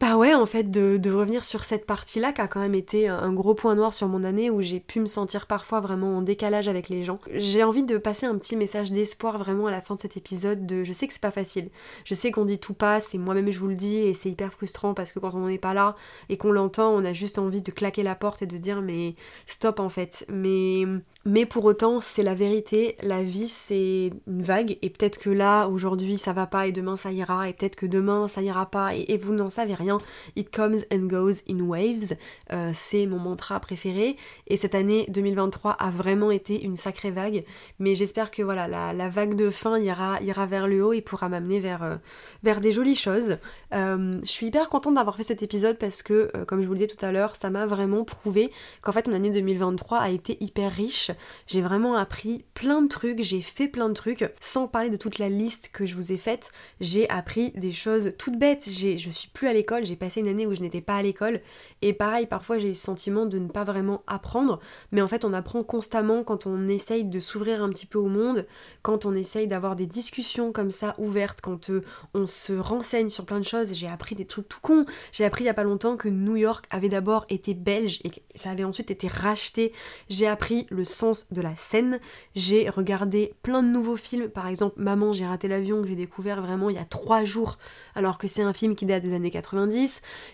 bah 0.00 0.16
ouais, 0.16 0.32
en 0.32 0.46
fait, 0.46 0.70
de, 0.70 1.10
revenir 1.10 1.44
sur 1.44 1.64
cette 1.64 1.84
partie-là 1.84 2.32
qui 2.32 2.40
a 2.40 2.48
quand 2.48 2.60
même 2.60 2.74
été 2.74 3.06
un 3.08 3.34
gros 3.34 3.52
point 3.52 3.74
noir 3.74 3.92
sur 3.92 4.08
mon 4.08 4.24
année 4.24 4.48
où 4.48 4.62
j'ai 4.62 4.80
pu 4.80 4.98
me 4.98 5.04
sentir 5.04 5.46
parfois 5.46 5.80
vraiment 5.80 6.16
en 6.16 6.22
décalage 6.22 6.68
avec 6.68 6.88
les 6.88 7.04
gens. 7.04 7.18
J'ai 7.34 7.62
envie 7.64 7.82
de 7.82 7.98
passer 7.98 8.24
un 8.24 8.38
petit 8.38 8.56
message 8.56 8.92
d'espoir 8.92 9.36
vraiment 9.36 9.66
à 9.66 9.70
la 9.70 9.82
fin 9.82 9.96
de 9.96 10.00
cet 10.00 10.16
épisode 10.16 10.64
de 10.64 10.84
je 10.84 10.92
sais 10.94 11.06
que 11.06 11.12
c'est 11.12 11.20
pas 11.20 11.30
facile. 11.30 11.68
Je 12.06 12.14
sais 12.14 12.30
qu'on 12.30 12.46
dit 12.46 12.58
tout 12.58 12.72
passe 12.72 13.14
et 13.14 13.18
moi-même 13.18 13.50
je 13.50 13.58
vous 13.58 13.68
le 13.68 13.74
dis 13.74 13.98
et 13.98 14.14
c'est 14.14 14.30
hyper 14.30 14.54
frustrant 14.54 14.94
parce 14.94 15.12
que 15.12 15.18
quand 15.18 15.34
on 15.34 15.48
n'est 15.48 15.58
pas 15.58 15.74
là 15.74 15.96
et 16.30 16.38
qu'on 16.38 16.52
l'entend, 16.52 16.94
on 16.94 17.04
a 17.04 17.12
juste 17.12 17.38
envie 17.38 17.60
de 17.60 17.70
claquer 17.70 18.02
la 18.02 18.14
porte 18.14 18.40
et 18.40 18.46
de 18.46 18.56
dire 18.56 18.80
mais 18.80 19.16
stop 19.44 19.80
en 19.80 19.90
fait. 19.90 20.24
Mais 20.30 20.84
mais 21.26 21.44
pour 21.44 21.66
autant, 21.66 22.00
c'est 22.00 22.22
la 22.22 22.34
vérité, 22.34 22.96
la 23.02 23.22
vie 23.22 23.48
c'est 23.48 24.12
une 24.26 24.42
vague 24.42 24.78
et 24.80 24.88
peut-être 24.88 25.18
que 25.18 25.28
là 25.28 25.66
aujourd'hui 25.66 26.16
ça 26.16 26.32
va 26.32 26.46
pas 26.46 26.66
et 26.66 26.72
demain 26.72 26.96
ça 26.96 27.12
ira 27.12 27.50
et 27.50 27.52
peut-être 27.52 27.76
que 27.76 27.84
demain 27.84 28.28
ça 28.28 28.40
ira 28.40 28.64
pas 28.70 28.94
et 28.94 29.18
vous 29.18 29.34
n'en 29.34 29.50
savez 29.50 29.74
rien 29.74 29.89
It 30.36 30.54
comes 30.54 30.84
and 30.92 31.06
goes 31.06 31.42
in 31.48 31.60
waves. 31.60 32.16
Euh, 32.52 32.70
c'est 32.74 33.06
mon 33.06 33.18
mantra 33.18 33.60
préféré. 33.60 34.16
Et 34.46 34.56
cette 34.56 34.74
année 34.74 35.06
2023 35.08 35.72
a 35.72 35.90
vraiment 35.90 36.30
été 36.30 36.62
une 36.62 36.76
sacrée 36.76 37.10
vague. 37.10 37.44
Mais 37.78 37.94
j'espère 37.94 38.30
que 38.30 38.42
voilà, 38.42 38.68
la, 38.68 39.08
vague 39.08 39.34
de 39.34 39.50
fin 39.50 39.78
ira, 39.78 40.20
ira 40.22 40.46
vers 40.46 40.68
le 40.68 40.84
haut 40.84 40.92
et 40.92 41.00
pourra 41.00 41.28
m'amener 41.28 41.60
vers, 41.60 41.82
euh, 41.82 41.96
vers 42.42 42.60
des 42.60 42.72
jolies 42.72 42.96
choses. 42.96 43.38
Euh, 43.74 44.20
je 44.22 44.30
suis 44.30 44.46
hyper 44.46 44.68
contente 44.68 44.94
d'avoir 44.94 45.16
fait 45.16 45.22
cet 45.22 45.42
épisode 45.42 45.78
parce 45.78 46.02
que, 46.02 46.30
comme 46.46 46.62
je 46.62 46.66
vous 46.66 46.74
le 46.74 46.78
disais 46.78 46.94
tout 46.94 47.04
à 47.04 47.12
l'heure, 47.12 47.34
ça 47.36 47.50
m'a 47.50 47.66
vraiment 47.66 48.04
prouvé 48.04 48.52
qu'en 48.82 48.92
fait 48.92 49.06
mon 49.06 49.14
année 49.14 49.30
2023 49.30 49.98
a 49.98 50.10
été 50.10 50.36
hyper 50.40 50.72
riche. 50.72 51.10
J'ai 51.46 51.62
vraiment 51.62 51.96
appris 51.96 52.44
plein 52.54 52.82
de 52.82 52.88
trucs, 52.88 53.22
j'ai 53.22 53.40
fait 53.40 53.68
plein 53.68 53.88
de 53.88 53.94
trucs, 53.94 54.28
sans 54.40 54.68
parler 54.68 54.90
de 54.90 54.96
toute 54.96 55.18
la 55.18 55.28
liste 55.28 55.70
que 55.72 55.86
je 55.86 55.94
vous 55.94 56.12
ai 56.12 56.16
faite. 56.16 56.52
J'ai 56.80 57.08
appris 57.10 57.50
des 57.52 57.72
choses 57.72 58.12
toutes 58.18 58.38
bêtes. 58.38 58.68
Je 58.68 59.10
suis 59.10 59.28
plus 59.28 59.48
à 59.48 59.52
l'école 59.52 59.79
j'ai 59.84 59.96
passé 59.96 60.20
une 60.20 60.28
année 60.28 60.46
où 60.46 60.54
je 60.54 60.60
n'étais 60.60 60.80
pas 60.80 60.96
à 60.96 61.02
l'école 61.02 61.40
et 61.82 61.92
pareil, 61.92 62.26
parfois 62.26 62.58
j'ai 62.58 62.70
eu 62.70 62.74
ce 62.74 62.84
sentiment 62.84 63.26
de 63.26 63.38
ne 63.38 63.48
pas 63.48 63.64
vraiment 63.64 64.02
apprendre, 64.06 64.60
mais 64.92 65.02
en 65.02 65.08
fait 65.08 65.24
on 65.24 65.32
apprend 65.32 65.62
constamment 65.62 66.24
quand 66.24 66.46
on 66.46 66.68
essaye 66.68 67.04
de 67.04 67.20
s'ouvrir 67.20 67.62
un 67.62 67.70
petit 67.70 67.86
peu 67.86 67.98
au 67.98 68.08
monde, 68.08 68.46
quand 68.82 69.04
on 69.04 69.14
essaye 69.14 69.48
d'avoir 69.48 69.76
des 69.76 69.86
discussions 69.86 70.52
comme 70.52 70.70
ça 70.70 70.94
ouvertes, 70.98 71.40
quand 71.40 71.70
euh, 71.70 71.82
on 72.14 72.26
se 72.26 72.52
renseigne 72.52 73.08
sur 73.08 73.24
plein 73.24 73.40
de 73.40 73.44
choses. 73.44 73.74
J'ai 73.74 73.88
appris 73.88 74.14
des 74.14 74.26
trucs 74.26 74.48
tout 74.48 74.60
cons. 74.60 74.86
J'ai 75.12 75.24
appris 75.24 75.44
il 75.44 75.46
y 75.46 75.50
a 75.50 75.54
pas 75.54 75.64
longtemps 75.64 75.96
que 75.96 76.08
New 76.08 76.36
York 76.36 76.66
avait 76.70 76.88
d'abord 76.88 77.26
été 77.28 77.54
belge 77.54 78.00
et 78.04 78.10
que 78.10 78.20
ça 78.34 78.50
avait 78.50 78.64
ensuite 78.64 78.90
été 78.90 79.08
racheté. 79.08 79.72
J'ai 80.08 80.26
appris 80.26 80.66
le 80.70 80.84
sens 80.84 81.32
de 81.32 81.40
la 81.40 81.54
scène. 81.56 82.00
J'ai 82.34 82.68
regardé 82.68 83.34
plein 83.42 83.62
de 83.62 83.68
nouveaux 83.68 83.96
films, 83.96 84.28
par 84.28 84.46
exemple 84.46 84.80
Maman 84.80 85.12
j'ai 85.12 85.26
raté 85.26 85.48
l'avion 85.48 85.82
que 85.82 85.88
j'ai 85.88 85.96
découvert 85.96 86.42
vraiment 86.42 86.70
il 86.70 86.76
y 86.76 86.78
a 86.78 86.84
trois 86.84 87.24
jours 87.24 87.58
alors 87.94 88.18
que 88.18 88.28
c'est 88.28 88.42
un 88.42 88.52
film 88.52 88.74
qui 88.74 88.86
date 88.86 89.02
des 89.02 89.14
années 89.14 89.30
90. 89.30 89.69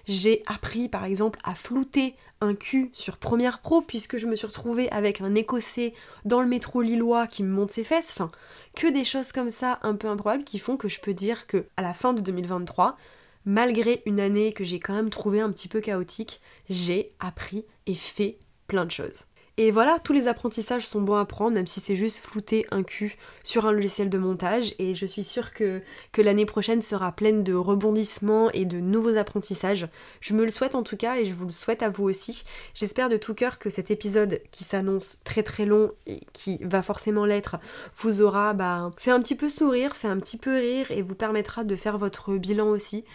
J'ai 0.07 0.43
appris 0.47 0.89
par 0.89 1.05
exemple 1.05 1.39
à 1.45 1.55
flouter 1.55 2.15
un 2.41 2.55
cul 2.55 2.91
sur 2.93 3.17
Première 3.17 3.61
Pro 3.61 3.81
puisque 3.81 4.19
je 4.19 4.27
me 4.27 4.37
suis 4.37 4.47
retrouvée 4.47 4.91
avec 4.91 5.21
un 5.21 5.35
écossais 5.35 5.95
dans 6.25 6.41
le 6.41 6.47
métro 6.47 6.83
lillois 6.83 7.27
qui 7.27 7.43
me 7.43 7.53
monte 7.53 7.71
ses 7.71 7.85
fesses. 7.85 8.11
Enfin, 8.11 8.31
que 8.75 8.87
des 8.87 9.05
choses 9.05 9.33
comme 9.33 9.51
ça 9.51 9.79
un 9.83 9.95
peu 9.95 10.09
improbables 10.09 10.45
qui 10.45 10.59
font 10.59 10.77
que 10.77 10.89
je 10.89 11.01
peux 11.01 11.15
dire 11.15 11.47
que 11.47 11.67
à 11.77 11.83
la 11.83 11.95
fin 11.95 12.13
de 12.13 12.21
2023, 12.21 12.97
malgré 13.45 14.03
une 14.07 14.21
année 14.21 14.53
que 14.53 14.65
j'ai 14.65 14.81
quand 14.81 14.95
même 14.95 15.11
trouvée 15.11 15.41
un 15.41 15.51
petit 15.51 15.69
peu 15.69 15.81
chaotique, 15.81 16.41
j'ai 16.69 17.13
appris 17.21 17.65
et 17.87 17.95
fait 17.95 18.39
plein 18.67 18.85
de 18.85 18.91
choses. 18.91 19.27
Et 19.59 19.71
voilà, 19.71 19.99
tous 20.05 20.13
les 20.13 20.29
apprentissages 20.29 20.87
sont 20.87 21.01
bons 21.01 21.15
à 21.17 21.25
prendre, 21.25 21.55
même 21.55 21.67
si 21.67 21.81
c'est 21.81 21.97
juste 21.97 22.19
flouter 22.19 22.67
un 22.71 22.83
cul 22.83 23.17
sur 23.43 23.65
un 23.65 23.73
logiciel 23.73 24.11
de 24.11 24.19
montage. 24.19 24.75
Et 24.79 24.95
je 24.95 25.07
suis 25.07 25.25
sûre 25.25 25.55
que, 25.55 25.81
l'année 26.19 26.45
prochaine 26.45 26.83
sera 26.83 27.11
pleine 27.11 27.43
de 27.43 27.55
rebondissements 27.55 28.51
et 28.51 28.67
de 28.67 28.81
nouveaux 28.81 29.17
apprentissages. 29.17 29.89
Je 30.21 30.35
me 30.35 30.45
le 30.45 30.51
souhaite 30.51 30.75
en 30.75 30.83
tout 30.83 30.99
cas 30.99 31.17
et 31.17 31.25
je 31.25 31.33
vous 31.33 31.47
le 31.47 31.53
souhaite 31.53 31.83
à 31.83 31.89
vous 31.89 32.05
aussi. 32.05 32.45
J'espère 32.75 33.09
de 33.09 33.17
tout 33.17 33.33
cœur 33.33 33.59
que 33.59 33.71
cet 33.71 33.91
épisode 33.91 34.43
qui 34.51 34.65
s'annonce 34.65 35.17
très 35.25 35.43
très 35.43 35.65
long 35.65 35.91
et 36.07 36.21
qui 36.35 36.59
va 36.63 36.83
forcément 36.83 37.25
l'être, 37.25 37.57
vous 37.97 38.21
aura 38.21 38.53
bah, 38.53 38.93
fait 38.99 39.11
un 39.11 39.23
petit 39.23 39.37
peu 39.37 39.49
sourire, 39.49 39.97
fait 39.97 40.09
un 40.09 40.19
petit 40.19 40.37
peu 40.37 40.55
rire 40.59 40.91
et 40.91 41.01
vous 41.01 41.15
permettra 41.15 41.65
de 41.65 41.77
faire 41.77 41.97
votre 41.97 42.37
bilan 42.37 42.69
aussi 42.69 43.07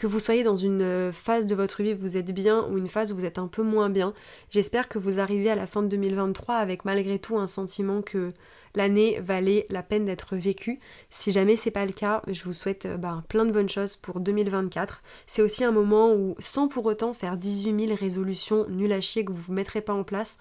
que 0.00 0.06
vous 0.06 0.18
soyez 0.18 0.44
dans 0.44 0.56
une 0.56 0.80
euh, 0.80 1.12
phase 1.12 1.44
de 1.44 1.54
votre 1.54 1.82
vie 1.82 1.92
où 1.92 1.98
vous 1.98 2.16
êtes 2.16 2.32
bien 2.32 2.66
ou 2.70 2.78
une 2.78 2.88
phase 2.88 3.12
où 3.12 3.16
vous 3.16 3.26
êtes 3.26 3.38
un 3.38 3.48
peu 3.48 3.62
moins 3.62 3.90
bien. 3.90 4.14
J'espère 4.48 4.88
que 4.88 4.98
vous 4.98 5.20
arrivez 5.20 5.50
à 5.50 5.54
la 5.54 5.66
fin 5.66 5.82
de 5.82 5.88
2023 5.88 6.54
avec 6.54 6.86
malgré 6.86 7.18
tout 7.18 7.36
un 7.36 7.46
sentiment 7.46 8.00
que 8.00 8.32
l'année 8.74 9.20
valait 9.20 9.66
la 9.68 9.82
peine 9.82 10.06
d'être 10.06 10.36
vécue. 10.36 10.80
Si 11.10 11.32
jamais 11.32 11.54
c'est 11.54 11.70
pas 11.70 11.84
le 11.84 11.92
cas, 11.92 12.22
je 12.28 12.44
vous 12.44 12.54
souhaite 12.54 12.86
euh, 12.86 12.96
ben, 12.96 13.22
plein 13.28 13.44
de 13.44 13.50
bonnes 13.50 13.68
choses 13.68 13.96
pour 13.96 14.20
2024. 14.20 15.02
C'est 15.26 15.42
aussi 15.42 15.64
un 15.64 15.70
moment 15.70 16.14
où, 16.14 16.34
sans 16.38 16.66
pour 16.66 16.86
autant 16.86 17.12
faire 17.12 17.36
18 17.36 17.88
000 17.88 17.94
résolutions 18.00 18.66
nul 18.70 18.94
à 18.94 19.02
chier 19.02 19.26
que 19.26 19.32
vous 19.32 19.52
ne 19.52 19.56
mettrez 19.56 19.82
pas 19.82 19.92
en 19.92 20.02
place, 20.02 20.38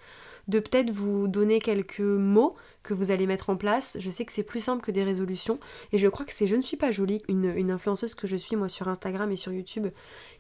de 0.49 0.59
peut-être 0.59 0.89
vous 0.89 1.27
donner 1.27 1.59
quelques 1.59 1.99
mots 1.99 2.55
que 2.81 2.93
vous 2.93 3.11
allez 3.11 3.27
mettre 3.27 3.49
en 3.49 3.55
place. 3.55 3.97
Je 3.99 4.09
sais 4.09 4.25
que 4.25 4.31
c'est 4.31 4.43
plus 4.43 4.59
simple 4.59 4.83
que 4.83 4.91
des 4.91 5.03
résolutions. 5.03 5.59
Et 5.93 5.99
je 5.99 6.07
crois 6.07 6.25
que 6.25 6.33
c'est 6.33 6.47
Je 6.47 6.55
ne 6.55 6.61
suis 6.61 6.77
pas 6.77 6.91
jolie, 6.91 7.21
une, 7.27 7.71
influenceuse 7.71 8.15
que 8.15 8.25
je 8.25 8.35
suis 8.35 8.55
moi 8.55 8.67
sur 8.67 8.87
Instagram 8.87 9.31
et 9.31 9.35
sur 9.35 9.53
YouTube, 9.53 9.87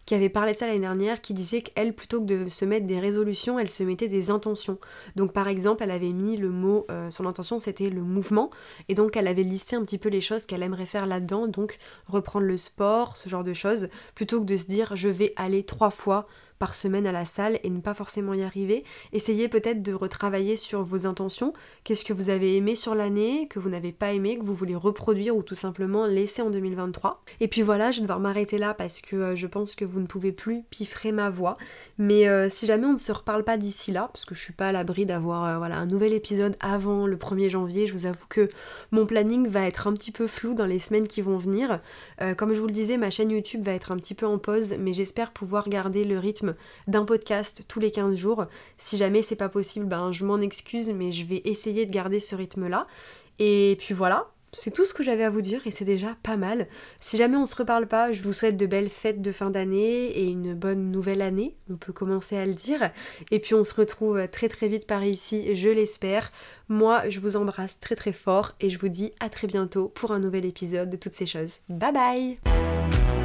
qui 0.07 0.15
avait 0.15 0.29
parlé 0.29 0.53
de 0.53 0.57
ça 0.57 0.65
l'année 0.65 0.79
dernière, 0.79 1.21
qui 1.21 1.35
disait 1.35 1.61
qu'elle, 1.61 1.93
plutôt 1.93 2.19
que 2.21 2.25
de 2.25 2.49
se 2.49 2.65
mettre 2.65 2.87
des 2.87 2.99
résolutions, 2.99 3.59
elle 3.59 3.69
se 3.69 3.83
mettait 3.83 4.07
des 4.07 4.31
intentions. 4.31 4.79
Donc 5.15 5.31
par 5.31 5.47
exemple, 5.47 5.83
elle 5.83 5.91
avait 5.91 6.11
mis 6.11 6.37
le 6.37 6.49
mot, 6.49 6.87
euh, 6.89 7.11
son 7.11 7.27
intention 7.27 7.59
c'était 7.59 7.91
le 7.91 8.01
mouvement, 8.01 8.49
et 8.87 8.95
donc 8.95 9.15
elle 9.15 9.27
avait 9.27 9.43
listé 9.43 9.75
un 9.75 9.83
petit 9.83 9.99
peu 9.99 10.09
les 10.09 10.21
choses 10.21 10.47
qu'elle 10.47 10.63
aimerait 10.63 10.87
faire 10.87 11.05
là-dedans, 11.05 11.47
donc 11.47 11.77
reprendre 12.07 12.47
le 12.47 12.57
sport, 12.57 13.17
ce 13.17 13.29
genre 13.29 13.43
de 13.43 13.53
choses, 13.53 13.89
plutôt 14.15 14.39
que 14.39 14.45
de 14.45 14.57
se 14.57 14.65
dire 14.65 14.95
je 14.95 15.09
vais 15.09 15.33
aller 15.35 15.63
trois 15.63 15.91
fois 15.91 16.27
par 16.59 16.75
semaine 16.75 17.07
à 17.07 17.11
la 17.11 17.25
salle 17.25 17.59
et 17.63 17.69
ne 17.69 17.79
pas 17.79 17.93
forcément 17.93 18.33
y 18.33 18.43
arriver. 18.43 18.83
Essayez 19.13 19.47
peut-être 19.47 19.81
de 19.81 19.93
retravailler 19.93 20.57
sur 20.57 20.83
vos 20.83 21.07
intentions. 21.07 21.53
Qu'est-ce 21.83 22.03
que 22.03 22.13
vous 22.13 22.29
avez 22.29 22.57
aimé 22.57 22.75
sur 22.75 22.95
l'année, 22.95 23.47
que 23.47 23.59
vous 23.59 23.69
n'avez 23.69 23.93
pas 23.93 24.11
aimé, 24.11 24.37
que 24.37 24.43
vous 24.43 24.53
voulez 24.53 24.75
reproduire 24.75 25.35
ou 25.35 25.41
tout 25.41 25.55
simplement 25.55 26.05
laisser 26.05 26.41
en 26.41 26.49
2023. 26.49 27.23
Et 27.39 27.47
puis 27.47 27.61
voilà, 27.61 27.91
je 27.91 27.97
vais 27.97 28.01
devoir 28.03 28.19
m'arrêter 28.19 28.57
là 28.57 28.73
parce 28.73 29.01
que 29.01 29.15
euh, 29.15 29.35
je 29.35 29.47
pense 29.47 29.75
que 29.75 29.85
vous 29.85 30.01
ne 30.01 30.05
pouvez 30.05 30.31
plus 30.31 30.63
piffrer 30.69 31.11
ma 31.11 31.29
voix. 31.29 31.57
Mais 31.97 32.27
euh, 32.27 32.49
si 32.49 32.65
jamais 32.65 32.85
on 32.85 32.93
ne 32.93 32.97
se 32.97 33.11
reparle 33.11 33.43
pas 33.43 33.57
d'ici 33.57 33.91
là, 33.91 34.09
parce 34.11 34.25
que 34.25 34.35
je 34.35 34.41
suis 34.41 34.53
pas 34.53 34.67
à 34.67 34.71
l'abri 34.73 35.05
d'avoir 35.05 35.45
euh, 35.45 35.57
voilà, 35.57 35.77
un 35.77 35.85
nouvel 35.85 36.13
épisode 36.13 36.57
avant 36.59 37.07
le 37.07 37.15
1er 37.15 37.49
janvier, 37.49 37.87
je 37.87 37.93
vous 37.93 38.05
avoue 38.05 38.25
que 38.27 38.49
mon 38.91 39.05
planning 39.05 39.47
va 39.47 39.65
être 39.65 39.87
un 39.87 39.93
petit 39.93 40.11
peu 40.11 40.27
flou 40.27 40.53
dans 40.53 40.65
les 40.65 40.79
semaines 40.79 41.07
qui 41.07 41.21
vont 41.21 41.37
venir. 41.37 41.79
comme 42.37 42.53
je 42.53 42.59
vous 42.59 42.67
le 42.67 42.73
disais, 42.73 42.97
ma 42.97 43.09
chaîne 43.09 43.31
YouTube 43.31 43.63
va 43.63 43.71
être 43.73 43.91
un 43.91 43.97
petit 43.97 44.13
peu 44.13 44.25
en 44.25 44.37
pause, 44.37 44.75
mais 44.79 44.93
j'espère 44.93 45.31
pouvoir 45.31 45.69
garder 45.69 46.03
le 46.03 46.19
d'un 46.87 47.05
podcast 47.05 47.63
tous 47.67 47.79
les 47.79 47.91
15 47.91 48.15
jours. 48.15 48.45
Si 48.77 48.97
jamais 48.97 49.21
c'est 49.21 49.35
pas 49.35 49.49
possible, 49.49 49.85
ben 49.85 50.11
je 50.11 50.25
m'en 50.25 50.39
excuse, 50.39 50.91
mais 50.91 51.11
je 51.11 51.25
vais 51.25 51.41
essayer 51.45 51.85
de 51.85 51.91
garder 51.91 52.19
ce 52.19 52.35
rythme-là. 52.35 52.87
Et 53.39 53.77
puis 53.79 53.93
voilà, 53.93 54.27
c'est 54.51 54.71
tout 54.71 54.85
ce 54.85 54.93
que 54.93 55.03
j'avais 55.03 55.23
à 55.23 55.29
vous 55.29 55.41
dire 55.41 55.65
et 55.65 55.71
c'est 55.71 55.85
déjà 55.85 56.15
pas 56.23 56.37
mal. 56.37 56.67
Si 56.99 57.17
jamais 57.17 57.37
on 57.37 57.45
se 57.45 57.55
reparle 57.55 57.87
pas, 57.87 58.11
je 58.11 58.21
vous 58.21 58.33
souhaite 58.33 58.57
de 58.57 58.65
belles 58.65 58.89
fêtes 58.89 59.21
de 59.21 59.31
fin 59.31 59.49
d'année 59.49 60.07
et 60.07 60.25
une 60.25 60.53
bonne 60.53 60.91
nouvelle 60.91 61.21
année, 61.21 61.55
on 61.69 61.75
peut 61.75 61.93
commencer 61.93 62.37
à 62.37 62.45
le 62.45 62.53
dire. 62.53 62.91
Et 63.31 63.39
puis 63.39 63.53
on 63.53 63.63
se 63.63 63.73
retrouve 63.73 64.27
très 64.29 64.49
très 64.49 64.67
vite 64.67 64.87
par 64.87 65.03
ici, 65.03 65.55
je 65.55 65.69
l'espère. 65.69 66.31
Moi, 66.67 67.07
je 67.09 67.19
vous 67.19 67.35
embrasse 67.35 67.79
très 67.79 67.95
très 67.95 68.13
fort 68.13 68.55
et 68.59 68.69
je 68.69 68.79
vous 68.79 68.89
dis 68.89 69.11
à 69.19 69.29
très 69.29 69.47
bientôt 69.47 69.89
pour 69.89 70.11
un 70.11 70.19
nouvel 70.19 70.45
épisode 70.45 70.89
de 70.89 70.97
toutes 70.97 71.13
ces 71.13 71.25
choses. 71.25 71.59
Bye 71.69 71.93
bye 71.93 73.18